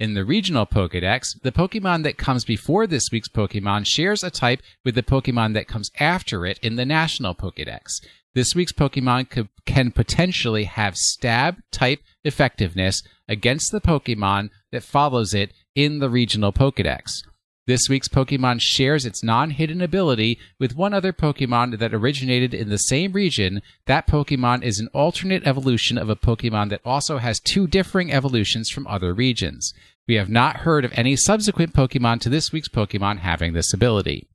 In 0.00 0.14
the 0.14 0.24
regional 0.24 0.66
Pokedex, 0.66 1.40
the 1.42 1.52
Pokemon 1.52 2.02
that 2.02 2.18
comes 2.18 2.44
before 2.44 2.88
this 2.88 3.08
week's 3.12 3.28
Pokemon 3.28 3.86
shares 3.86 4.24
a 4.24 4.30
type 4.30 4.62
with 4.84 4.96
the 4.96 5.02
Pokemon 5.04 5.54
that 5.54 5.68
comes 5.68 5.92
after 6.00 6.44
it 6.44 6.58
in 6.58 6.74
the 6.74 6.84
national 6.84 7.36
Pokedex. 7.36 8.00
This 8.34 8.56
week's 8.56 8.72
Pokemon 8.72 9.48
can 9.64 9.92
potentially 9.92 10.64
have 10.64 10.96
stab 10.96 11.58
type 11.70 12.00
effectiveness 12.24 13.02
against 13.28 13.70
the 13.70 13.80
Pokemon 13.80 14.50
that 14.72 14.82
follows 14.82 15.34
it 15.34 15.52
in 15.76 16.00
the 16.00 16.10
regional 16.10 16.52
Pokedex. 16.52 17.22
This 17.68 17.86
week's 17.86 18.08
Pokemon 18.08 18.62
shares 18.62 19.04
its 19.04 19.22
non 19.22 19.50
hidden 19.50 19.82
ability 19.82 20.38
with 20.58 20.74
one 20.74 20.94
other 20.94 21.12
Pokemon 21.12 21.78
that 21.78 21.92
originated 21.92 22.54
in 22.54 22.70
the 22.70 22.78
same 22.78 23.12
region. 23.12 23.60
That 23.84 24.06
Pokemon 24.06 24.62
is 24.62 24.80
an 24.80 24.88
alternate 24.94 25.46
evolution 25.46 25.98
of 25.98 26.08
a 26.08 26.16
Pokemon 26.16 26.70
that 26.70 26.80
also 26.82 27.18
has 27.18 27.38
two 27.38 27.66
differing 27.66 28.10
evolutions 28.10 28.70
from 28.70 28.86
other 28.86 29.12
regions. 29.12 29.74
We 30.06 30.14
have 30.14 30.30
not 30.30 30.60
heard 30.60 30.86
of 30.86 30.94
any 30.94 31.14
subsequent 31.14 31.74
Pokemon 31.74 32.22
to 32.22 32.30
this 32.30 32.52
week's 32.52 32.70
Pokemon 32.70 33.18
having 33.18 33.52
this 33.52 33.74
ability. 33.74 34.26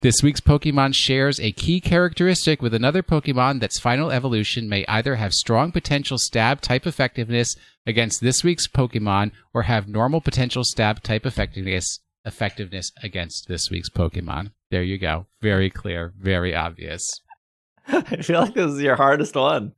This 0.00 0.20
week's 0.20 0.40
Pokemon 0.40 0.96
shares 0.96 1.38
a 1.38 1.52
key 1.52 1.80
characteristic 1.80 2.60
with 2.60 2.74
another 2.74 3.04
Pokemon 3.04 3.60
that's 3.60 3.78
final 3.78 4.10
evolution 4.10 4.68
may 4.68 4.84
either 4.88 5.14
have 5.14 5.32
strong 5.32 5.70
potential 5.70 6.18
stab 6.18 6.60
type 6.60 6.88
effectiveness 6.88 7.54
against 7.86 8.20
this 8.20 8.42
week's 8.42 8.66
Pokemon 8.66 9.30
or 9.54 9.62
have 9.62 9.86
normal 9.86 10.20
potential 10.20 10.64
stab 10.64 11.04
type 11.04 11.24
effectiveness 11.24 12.00
effectiveness 12.24 12.92
against 13.02 13.48
this 13.48 13.70
week's 13.70 13.90
Pokemon. 13.90 14.52
There 14.70 14.82
you 14.82 14.98
go. 14.98 15.26
Very 15.40 15.70
clear, 15.70 16.12
very 16.18 16.54
obvious. 16.54 17.20
I 17.88 18.22
feel 18.22 18.40
like 18.40 18.54
this 18.54 18.72
is 18.72 18.82
your 18.82 18.96
hardest 18.96 19.34
one. 19.34 19.72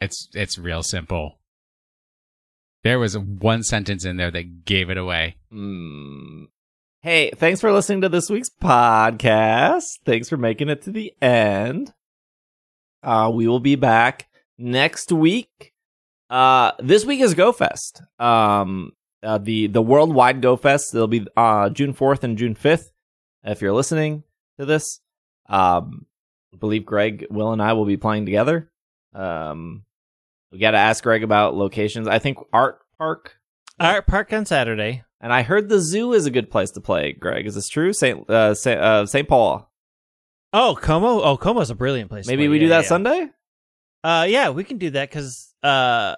It's 0.00 0.28
it's 0.34 0.58
real 0.58 0.82
simple. 0.82 1.38
There 2.84 2.98
was 2.98 3.16
one 3.16 3.62
sentence 3.62 4.04
in 4.04 4.16
there 4.16 4.30
that 4.32 4.64
gave 4.64 4.90
it 4.90 4.96
away. 4.96 5.36
Hmm. 5.50 6.44
Hey, 7.00 7.30
thanks 7.36 7.60
for 7.60 7.72
listening 7.72 8.00
to 8.02 8.08
this 8.08 8.30
week's 8.30 8.50
podcast. 8.50 9.98
Thanks 10.04 10.28
for 10.28 10.36
making 10.36 10.68
it 10.68 10.82
to 10.82 10.90
the 10.90 11.12
end. 11.20 11.92
Uh, 13.02 13.30
we 13.32 13.48
will 13.48 13.60
be 13.60 13.74
back 13.74 14.28
next 14.58 15.10
week. 15.10 15.72
Uh, 16.30 16.72
this 16.78 17.04
week 17.04 17.20
is 17.20 17.34
GoFest. 17.34 18.02
Um, 18.20 18.92
uh, 19.22 19.38
the 19.38 19.66
the 19.66 19.82
worldwide 19.82 20.40
GoFest. 20.42 20.94
It'll 20.94 21.06
be 21.06 21.26
uh 21.36 21.70
June 21.70 21.92
fourth 21.92 22.24
and 22.24 22.36
June 22.38 22.54
fifth. 22.54 22.92
If 23.44 23.60
you're 23.60 23.72
listening 23.72 24.22
to 24.58 24.64
this, 24.64 25.00
um, 25.48 26.06
I 26.52 26.56
believe 26.58 26.84
Greg, 26.86 27.26
Will, 27.30 27.52
and 27.52 27.62
I 27.62 27.72
will 27.72 27.84
be 27.86 27.96
playing 27.96 28.24
together. 28.24 28.70
Um, 29.14 29.84
we 30.50 30.58
got 30.58 30.72
to 30.72 30.78
ask 30.78 31.02
Greg 31.02 31.22
about 31.24 31.54
locations. 31.54 32.06
I 32.08 32.18
think 32.18 32.38
Art 32.52 32.78
Park 32.98 33.36
Art 33.80 34.06
Park 34.06 34.32
on 34.32 34.46
Saturday. 34.46 35.02
and 35.20 35.32
I 35.32 35.42
heard 35.42 35.68
the 35.68 35.80
zoo 35.80 36.12
is 36.12 36.26
a 36.26 36.30
good 36.30 36.50
place 36.50 36.70
to 36.72 36.80
play. 36.80 37.12
Greg, 37.12 37.46
is 37.46 37.54
this 37.54 37.68
true? 37.68 37.92
Saint 37.92 38.28
uh, 38.30 38.54
Saint, 38.54 38.80
uh, 38.80 39.06
Saint 39.06 39.28
Paul. 39.28 39.68
Oh, 40.52 40.78
Como. 40.80 41.22
Oh, 41.22 41.36
Como's 41.36 41.70
a 41.70 41.74
brilliant 41.74 42.10
place. 42.10 42.26
to 42.26 42.30
Maybe 42.30 42.46
we 42.48 42.58
do 42.58 42.68
that 42.68 42.82
yeah. 42.82 42.88
Sunday. 42.88 43.30
Uh, 44.04 44.26
yeah, 44.28 44.50
we 44.50 44.64
can 44.64 44.78
do 44.78 44.90
that 44.90 45.08
because 45.08 45.54
uh, 45.62 46.14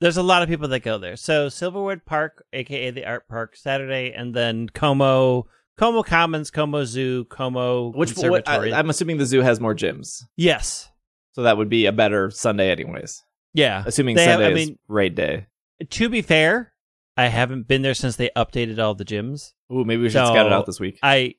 there's 0.00 0.16
a 0.16 0.22
lot 0.22 0.42
of 0.42 0.48
people 0.48 0.68
that 0.68 0.80
go 0.80 0.98
there. 0.98 1.16
So 1.16 1.48
Silverwood 1.48 2.04
Park, 2.04 2.44
aka 2.52 2.90
the 2.90 3.04
Art 3.06 3.28
Park, 3.28 3.56
Saturday, 3.56 4.12
and 4.12 4.34
then 4.34 4.68
Como, 4.68 5.46
Como 5.78 6.02
Commons, 6.02 6.50
Como 6.50 6.84
Zoo, 6.84 7.24
Como 7.24 7.90
Which 7.92 8.10
what, 8.16 8.16
Conservatory. 8.44 8.72
I, 8.72 8.78
I'm 8.78 8.90
assuming 8.90 9.18
the 9.18 9.26
zoo 9.26 9.40
has 9.40 9.60
more 9.60 9.74
gyms, 9.74 10.22
yes, 10.36 10.88
so 11.32 11.42
that 11.42 11.56
would 11.56 11.68
be 11.68 11.86
a 11.86 11.92
better 11.92 12.30
Sunday, 12.30 12.70
anyways. 12.70 13.22
yeah. 13.54 13.82
Assuming 13.86 14.16
They 14.16 14.24
have- 14.24 14.40
Sunday 14.40 14.46
I 14.46 14.50
is 14.62 14.68
mean- 14.68 14.78
raid 14.88 15.14
day. 15.14 15.46
To 15.90 16.08
be 16.08 16.22
fair, 16.22 16.72
I 17.18 17.26
haven't 17.28 17.68
been 17.68 17.82
there 17.82 17.92
since 17.94 18.16
they 18.16 18.30
updated 18.36 18.78
all 18.78 18.94
the 18.94 19.04
gyms. 19.04 19.52
Ooh, 19.72 19.84
maybe 19.84 20.02
we 20.02 20.08
should 20.08 20.24
So- 20.26 20.32
scout 20.32 20.46
it 20.46 20.52
out 20.52 20.64
this 20.66 20.80
week. 20.80 20.98
I, 21.02 21.34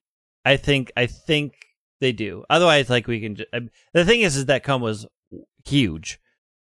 I 0.46 0.58
think, 0.58 0.92
I 0.96 1.06
think 1.08 1.54
they 2.00 2.12
do. 2.12 2.44
Otherwise, 2.50 2.90
like 2.90 3.08
we 3.08 3.20
can. 3.20 3.36
Ju- 3.36 3.46
the 3.94 4.06
thing 4.06 4.22
is, 4.22 4.36
is 4.38 4.46
that 4.46 4.64
Como 4.64 4.86
Como's 4.86 5.08
huge, 5.66 6.20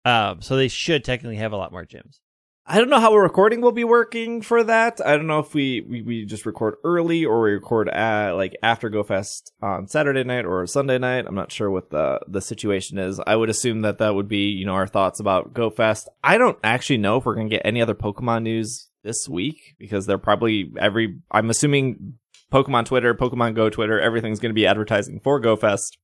um, 0.06 0.40
so 0.40 0.56
they 0.56 0.68
should 0.68 1.04
technically 1.04 1.36
have 1.36 1.52
a 1.52 1.56
lot 1.56 1.72
more 1.72 1.84
gyms. 1.84 2.20
I 2.68 2.78
don't 2.78 2.90
know 2.90 3.00
how 3.00 3.12
a 3.12 3.20
recording 3.20 3.60
will 3.60 3.72
be 3.72 3.84
working 3.84 4.40
for 4.40 4.62
that. 4.62 5.00
I 5.04 5.16
don't 5.16 5.26
know 5.26 5.40
if 5.40 5.52
we, 5.52 5.80
we, 5.82 6.02
we 6.02 6.24
just 6.24 6.46
record 6.46 6.76
early 6.84 7.24
or 7.24 7.42
we 7.42 7.50
record 7.52 7.88
at, 7.88 8.32
like 8.32 8.56
after 8.62 8.88
GoFest 8.88 9.50
on 9.62 9.88
Saturday 9.88 10.24
night 10.24 10.44
or 10.44 10.66
Sunday 10.66 10.98
night. 10.98 11.26
I'm 11.26 11.34
not 11.34 11.52
sure 11.52 11.70
what 11.70 11.90
the 11.90 12.20
the 12.28 12.40
situation 12.40 12.98
is. 12.98 13.20
I 13.24 13.36
would 13.36 13.50
assume 13.50 13.82
that 13.82 13.98
that 13.98 14.14
would 14.14 14.28
be 14.28 14.48
you 14.48 14.64
know 14.64 14.74
our 14.74 14.86
thoughts 14.86 15.20
about 15.20 15.54
GoFest. 15.54 16.06
I 16.22 16.38
don't 16.38 16.58
actually 16.64 16.98
know 16.98 17.18
if 17.18 17.24
we're 17.24 17.36
gonna 17.36 17.48
get 17.48 17.62
any 17.64 17.82
other 17.82 17.94
Pokemon 17.94 18.42
news 18.42 18.88
this 19.02 19.28
week 19.28 19.76
because 19.78 20.06
they're 20.06 20.18
probably 20.18 20.72
every. 20.78 21.18
I'm 21.30 21.50
assuming 21.50 22.14
Pokemon 22.52 22.86
Twitter, 22.86 23.14
Pokemon 23.14 23.54
Go 23.54 23.70
Twitter, 23.70 24.00
everything's 24.00 24.40
gonna 24.40 24.54
be 24.54 24.66
advertising 24.66 25.20
for 25.20 25.40
GoFest. 25.40 25.98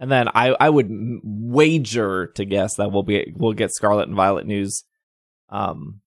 And 0.00 0.10
then 0.10 0.28
I 0.28 0.56
I 0.58 0.68
would 0.70 0.88
wager 1.22 2.28
to 2.34 2.44
guess 2.44 2.74
that 2.76 2.90
we'll 2.90 3.02
be 3.02 3.32
we'll 3.36 3.52
get 3.52 3.72
Scarlet 3.72 4.08
and 4.08 4.16
Violet 4.16 4.46
news 4.46 4.84
um 5.50 6.00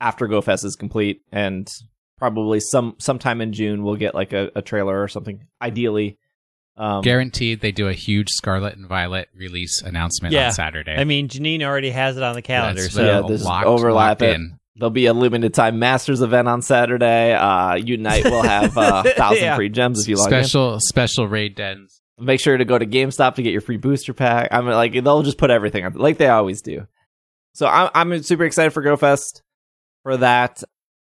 after 0.00 0.26
GoFest 0.26 0.64
is 0.64 0.74
complete 0.76 1.20
and 1.30 1.70
probably 2.18 2.60
some 2.60 2.96
sometime 2.98 3.40
in 3.40 3.52
June 3.52 3.82
we'll 3.82 3.96
get 3.96 4.14
like 4.14 4.32
a, 4.32 4.50
a 4.56 4.62
trailer 4.62 5.02
or 5.02 5.08
something 5.08 5.46
ideally 5.60 6.18
um 6.76 7.02
Guaranteed 7.02 7.60
they 7.60 7.72
do 7.72 7.88
a 7.88 7.92
huge 7.92 8.28
Scarlet 8.30 8.76
and 8.76 8.86
Violet 8.88 9.28
release 9.34 9.82
announcement 9.82 10.32
Yeah. 10.32 10.46
on 10.46 10.52
Saturday. 10.52 10.94
I 10.96 11.04
mean, 11.04 11.28
Janine 11.28 11.62
already 11.62 11.90
has 11.90 12.16
it 12.16 12.22
on 12.22 12.34
the 12.34 12.42
calendar, 12.42 12.82
That's 12.82 12.94
so 12.94 13.04
yeah, 13.04 13.22
this 13.28 13.40
is 13.40 13.46
locked, 13.46 13.66
overlap 13.66 14.20
locked 14.20 14.22
it. 14.22 14.34
in. 14.36 14.58
There'll 14.76 14.90
be 14.90 15.06
a 15.06 15.12
limited 15.12 15.52
time 15.52 15.78
Masters 15.78 16.22
event 16.22 16.48
on 16.48 16.62
Saturday. 16.62 17.34
Uh, 17.34 17.74
Unite 17.74 18.24
will 18.24 18.42
have 18.42 18.78
uh, 18.78 19.02
thousand 19.16 19.44
Yeah. 19.44 19.56
free 19.56 19.68
gems 19.68 20.00
if 20.00 20.08
you 20.08 20.16
log 20.16 20.32
in. 20.32 20.42
Special 20.44 20.80
special 20.80 21.28
raid 21.28 21.54
dens. 21.54 21.99
Make 22.20 22.40
sure 22.40 22.56
to 22.56 22.64
go 22.64 22.78
to 22.78 22.86
GameStop 22.86 23.36
to 23.36 23.42
get 23.42 23.52
your 23.52 23.60
free 23.62 23.78
booster 23.78 24.12
pack. 24.12 24.48
I'm 24.50 24.66
like 24.66 24.92
they'll 24.92 25.22
just 25.22 25.38
put 25.38 25.50
everything 25.50 25.84
on 25.84 25.94
like 25.94 26.18
they 26.18 26.28
always 26.28 26.62
do. 26.62 26.86
So 27.54 27.66
I'm 27.66 27.90
I'm 27.94 28.22
super 28.22 28.44
excited 28.44 28.72
for 28.72 28.82
GoFest 28.82 29.42
for 30.02 30.16
that. 30.18 30.62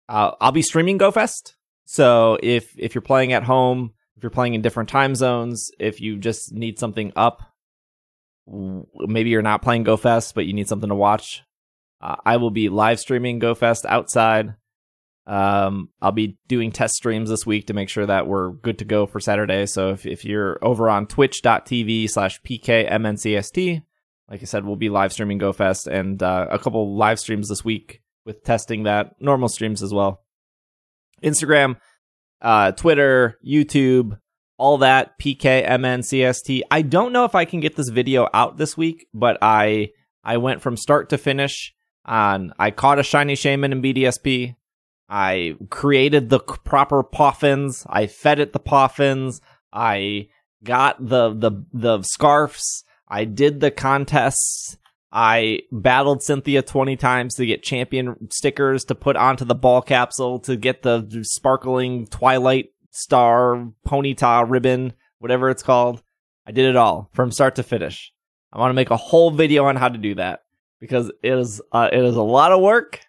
Uh, 0.09 0.31
I'll 0.41 0.51
be 0.51 0.61
streaming 0.61 0.99
GoFest. 0.99 1.53
So 1.85 2.37
if 2.41 2.73
if 2.77 2.95
you're 2.95 3.01
playing 3.01 3.33
at 3.33 3.43
home, 3.43 3.93
if 4.17 4.23
you're 4.23 4.29
playing 4.29 4.55
in 4.55 4.61
different 4.61 4.89
time 4.89 5.15
zones, 5.15 5.69
if 5.79 6.01
you 6.01 6.17
just 6.17 6.51
need 6.51 6.79
something 6.79 7.13
up, 7.15 7.43
maybe 8.47 9.29
you're 9.29 9.41
not 9.41 9.61
playing 9.61 9.85
GoFest 9.85 10.33
but 10.33 10.45
you 10.45 10.53
need 10.53 10.67
something 10.67 10.89
to 10.89 10.95
watch. 10.95 11.43
Uh, 12.01 12.15
I 12.25 12.37
will 12.37 12.51
be 12.51 12.69
live 12.69 12.99
streaming 12.99 13.39
GoFest 13.39 13.85
outside. 13.85 14.55
Um, 15.25 15.89
I'll 16.01 16.11
be 16.11 16.37
doing 16.47 16.71
test 16.71 16.95
streams 16.95 17.29
this 17.29 17.45
week 17.45 17.67
to 17.67 17.73
make 17.73 17.89
sure 17.89 18.05
that 18.05 18.27
we're 18.27 18.51
good 18.51 18.79
to 18.79 18.85
go 18.85 19.05
for 19.05 19.19
Saturday. 19.19 19.65
So 19.65 19.91
if, 19.91 20.05
if 20.05 20.25
you're 20.25 20.59
over 20.61 20.89
on 20.89 21.07
twitch.tv 21.07 22.09
slash 22.09 22.41
pkmncast, 22.41 23.83
like 24.29 24.41
I 24.41 24.45
said, 24.45 24.65
we'll 24.65 24.75
be 24.75 24.89
live 24.89 25.13
streaming 25.13 25.39
GoFest 25.39 25.87
and 25.87 26.21
uh, 26.21 26.47
a 26.49 26.59
couple 26.59 26.97
live 26.97 27.19
streams 27.19 27.49
this 27.49 27.63
week 27.63 28.01
with 28.25 28.43
testing 28.43 28.83
that, 28.83 29.15
normal 29.19 29.49
streams 29.49 29.81
as 29.81 29.93
well. 29.93 30.23
Instagram, 31.23 31.77
uh, 32.41 32.71
Twitter, 32.73 33.37
YouTube, 33.45 34.17
all 34.57 34.79
that, 34.79 35.19
pkmncast. 35.19 36.61
I 36.69 36.81
don't 36.81 37.13
know 37.13 37.25
if 37.25 37.35
I 37.35 37.45
can 37.45 37.59
get 37.59 37.75
this 37.75 37.89
video 37.89 38.27
out 38.33 38.57
this 38.57 38.77
week, 38.77 39.07
but 39.13 39.37
I 39.41 39.89
I 40.23 40.37
went 40.37 40.61
from 40.61 40.77
start 40.77 41.09
to 41.09 41.17
finish 41.17 41.73
on 42.05 42.53
I 42.59 42.71
caught 42.71 42.99
a 42.99 43.03
shiny 43.03 43.35
shaman 43.35 43.71
in 43.71 43.81
BDSP. 43.81 44.55
I 45.09 45.55
created 45.69 46.29
the 46.29 46.39
proper 46.39 47.03
poffins. 47.03 47.85
I 47.89 48.07
fed 48.07 48.39
it 48.39 48.53
the 48.53 48.59
poffins. 48.59 49.41
I 49.71 50.29
got 50.63 50.97
the 50.99 51.33
the 51.33 51.65
the 51.73 52.01
scarfs. 52.03 52.83
I 53.07 53.25
did 53.25 53.59
the 53.59 53.71
contests. 53.71 54.77
I 55.15 55.59
battled 55.71 56.23
Cynthia 56.23 56.63
20 56.63 56.95
times 56.95 57.35
to 57.35 57.45
get 57.45 57.61
champion 57.61 58.31
stickers 58.31 58.83
to 58.85 58.95
put 58.95 59.15
onto 59.15 59.45
the 59.45 59.53
ball 59.53 59.83
capsule 59.83 60.39
to 60.39 60.55
get 60.55 60.81
the 60.81 61.07
sparkling 61.21 62.07
Twilight 62.07 62.69
Star 62.89 63.67
Ponyta 63.87 64.49
ribbon, 64.49 64.93
whatever 65.19 65.51
it's 65.51 65.61
called. 65.61 66.01
I 66.47 66.51
did 66.51 66.65
it 66.65 66.75
all 66.75 67.11
from 67.13 67.31
start 67.31 67.55
to 67.55 67.63
finish. 67.63 68.11
I 68.51 68.59
want 68.59 68.71
to 68.71 68.75
make 68.75 68.89
a 68.89 68.97
whole 68.97 69.29
video 69.29 69.65
on 69.65 69.75
how 69.75 69.89
to 69.89 69.97
do 69.97 70.15
that 70.15 70.41
because 70.79 71.11
it 71.21 71.33
is 71.33 71.61
uh, 71.71 71.89
it 71.91 72.03
is 72.03 72.15
a 72.15 72.21
lot 72.21 72.51
of 72.51 72.61
work 72.61 72.99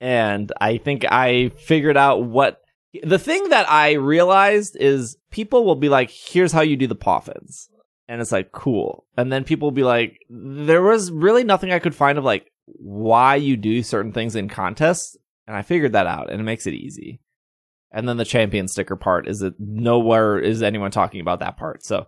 and 0.00 0.52
I 0.60 0.78
think 0.78 1.04
I 1.10 1.50
figured 1.58 1.96
out 1.96 2.24
what 2.24 2.60
the 3.02 3.18
thing 3.18 3.50
that 3.50 3.70
I 3.70 3.92
realized 3.92 4.76
is 4.78 5.16
people 5.30 5.64
will 5.64 5.76
be 5.76 5.88
like, 5.88 6.10
"Here's 6.10 6.52
how 6.52 6.62
you 6.62 6.76
do 6.76 6.86
the 6.86 6.96
poffins," 6.96 7.68
and 8.08 8.20
it's 8.20 8.32
like 8.32 8.52
cool, 8.52 9.06
and 9.16 9.32
then 9.32 9.44
people 9.44 9.66
will 9.66 9.72
be 9.72 9.84
like, 9.84 10.18
"There 10.30 10.82
was 10.82 11.10
really 11.10 11.44
nothing 11.44 11.72
I 11.72 11.78
could 11.78 11.94
find 11.94 12.18
of 12.18 12.24
like 12.24 12.50
why 12.66 13.36
you 13.36 13.56
do 13.56 13.82
certain 13.82 14.12
things 14.12 14.36
in 14.36 14.48
contests," 14.48 15.16
and 15.46 15.56
I 15.56 15.62
figured 15.62 15.92
that 15.92 16.06
out, 16.06 16.30
and 16.30 16.40
it 16.40 16.44
makes 16.44 16.66
it 16.66 16.74
easy. 16.74 17.20
And 17.92 18.08
then 18.08 18.16
the 18.16 18.24
champion 18.24 18.68
sticker 18.68 18.96
part 18.96 19.28
is 19.28 19.38
that 19.38 19.54
nowhere 19.58 20.38
is 20.38 20.62
anyone 20.62 20.90
talking 20.90 21.20
about 21.20 21.40
that 21.40 21.56
part, 21.56 21.84
so 21.84 22.06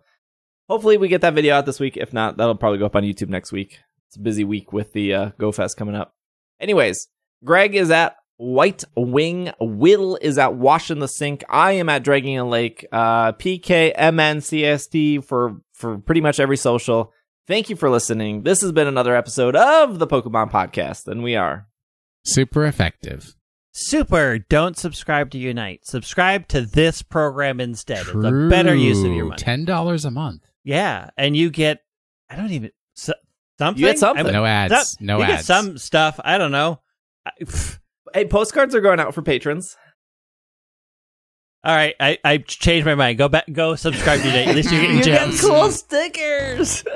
hopefully 0.68 0.98
we 0.98 1.08
get 1.08 1.22
that 1.22 1.34
video 1.34 1.54
out 1.54 1.66
this 1.66 1.80
week. 1.80 1.96
If 1.96 2.12
not, 2.12 2.36
that'll 2.36 2.56
probably 2.56 2.78
go 2.78 2.86
up 2.86 2.96
on 2.96 3.04
YouTube 3.04 3.28
next 3.28 3.52
week. 3.52 3.78
It's 4.08 4.16
a 4.16 4.20
busy 4.20 4.44
week 4.44 4.72
with 4.72 4.92
the 4.92 5.14
uh, 5.14 5.30
GoFest 5.38 5.76
coming 5.76 5.94
up. 5.94 6.14
Anyways, 6.60 7.08
Greg 7.44 7.74
is 7.74 7.90
at 7.90 8.16
White 8.36 8.84
Wing. 8.96 9.50
Will 9.60 10.16
is 10.20 10.38
at 10.38 10.54
Wash 10.54 10.90
in 10.90 10.98
the 10.98 11.08
Sink. 11.08 11.44
I 11.48 11.72
am 11.72 11.88
at 11.88 12.02
Dragging 12.04 12.38
a 12.38 12.44
Lake. 12.48 12.86
Uh, 12.92 13.32
pkmncast 13.32 15.24
for 15.24 15.60
for 15.72 15.98
pretty 15.98 16.20
much 16.20 16.40
every 16.40 16.56
social. 16.56 17.12
Thank 17.46 17.70
you 17.70 17.76
for 17.76 17.88
listening. 17.88 18.42
This 18.42 18.60
has 18.60 18.72
been 18.72 18.86
another 18.86 19.16
episode 19.16 19.56
of 19.56 19.98
the 19.98 20.06
Pokemon 20.06 20.50
Podcast, 20.50 21.06
and 21.06 21.22
we 21.22 21.34
are 21.36 21.66
Super 22.24 22.66
effective. 22.66 23.34
Super. 23.72 24.38
Don't 24.38 24.76
subscribe 24.76 25.30
to 25.30 25.38
Unite. 25.38 25.86
Subscribe 25.86 26.48
to 26.48 26.62
this 26.62 27.00
program 27.00 27.60
instead. 27.60 28.00
It's 28.00 28.10
a 28.10 28.48
better 28.50 28.74
use 28.74 29.02
of 29.04 29.12
your 29.12 29.26
money. 29.26 29.38
Ten 29.38 29.64
dollars 29.64 30.04
a 30.04 30.10
month. 30.10 30.42
Yeah, 30.64 31.10
and 31.16 31.36
you 31.36 31.48
get 31.50 31.80
I 32.28 32.36
don't 32.36 32.50
even 32.50 32.70
so, 32.94 33.14
something. 33.58 33.80
You 33.80 33.88
get 33.88 33.98
something. 33.98 34.26
I- 34.26 34.30
No 34.30 34.44
ads. 34.44 34.74
some- 34.74 35.06
no 35.06 35.18
you 35.18 35.22
ads. 35.24 35.32
get 35.32 35.44
some 35.44 35.78
stuff. 35.78 36.20
I 36.22 36.36
don't 36.38 36.52
know. 36.52 36.80
I, 37.28 37.44
pff. 37.44 37.78
hey 38.14 38.24
postcards 38.24 38.74
are 38.74 38.80
going 38.80 38.98
out 39.00 39.14
for 39.14 39.22
patrons. 39.22 39.76
all 41.64 41.74
right, 41.76 41.94
I, 42.00 42.18
I 42.24 42.38
changed 42.38 42.86
my 42.86 42.94
mind. 42.94 43.18
Go 43.18 43.28
back. 43.28 43.44
Go 43.52 43.74
subscribe 43.74 44.20
to 44.20 44.26
Unite. 44.26 44.48
At 44.48 44.54
least 44.56 44.72
you're 44.72 44.80
getting 44.80 44.96
You 44.98 45.04
get 45.04 45.20
gems. 45.26 45.40
cool 45.40 45.70
stickers. 45.70 46.84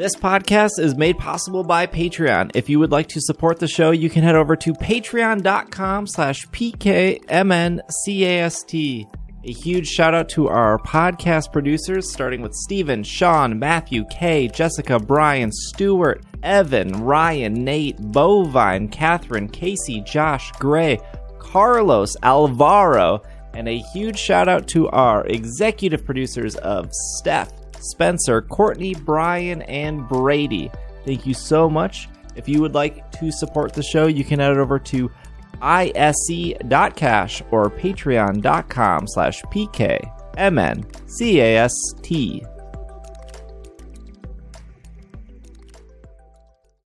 This 0.00 0.16
podcast 0.16 0.78
is 0.78 0.96
made 0.96 1.18
possible 1.18 1.62
by 1.62 1.86
Patreon. 1.86 2.52
If 2.54 2.70
you 2.70 2.78
would 2.78 2.90
like 2.90 3.08
to 3.08 3.20
support 3.20 3.58
the 3.58 3.68
show, 3.68 3.90
you 3.90 4.08
can 4.08 4.22
head 4.22 4.34
over 4.34 4.56
to 4.56 4.72
patreon.com 4.72 6.06
slash 6.06 6.48
pkmncast. 6.48 7.20
A 9.44 9.52
huge 9.52 9.86
shout 9.86 10.14
out 10.14 10.30
to 10.30 10.48
our 10.48 10.78
podcast 10.78 11.52
producers, 11.52 12.10
starting 12.10 12.40
with 12.40 12.54
Steven, 12.54 13.02
Sean, 13.02 13.58
Matthew, 13.58 14.06
Kay, 14.06 14.48
Jessica, 14.48 14.98
Brian, 14.98 15.52
Stuart, 15.52 16.24
Evan, 16.42 17.04
Ryan, 17.04 17.62
Nate, 17.62 17.98
Bovine, 17.98 18.88
Catherine, 18.90 19.50
Casey, 19.50 20.00
Josh, 20.00 20.50
Gray, 20.52 20.98
Carlos, 21.38 22.16
Alvaro, 22.22 23.20
and 23.52 23.68
a 23.68 23.82
huge 23.92 24.18
shout 24.18 24.48
out 24.48 24.66
to 24.68 24.88
our 24.88 25.26
executive 25.26 26.06
producers 26.06 26.56
of 26.56 26.88
Steph, 27.18 27.52
Spencer, 27.80 28.42
Courtney, 28.42 28.94
Brian, 28.94 29.62
and 29.62 30.08
Brady. 30.08 30.70
Thank 31.04 31.26
you 31.26 31.34
so 31.34 31.68
much. 31.68 32.08
If 32.36 32.48
you 32.48 32.60
would 32.60 32.74
like 32.74 33.10
to 33.12 33.32
support 33.32 33.72
the 33.72 33.82
show, 33.82 34.06
you 34.06 34.24
can 34.24 34.38
head 34.38 34.56
over 34.56 34.78
to 34.78 35.10
isc.cash 35.62 37.42
or 37.50 37.70
patreon.com 37.70 39.06
slash 39.08 39.42
pkmncast. 39.42 40.06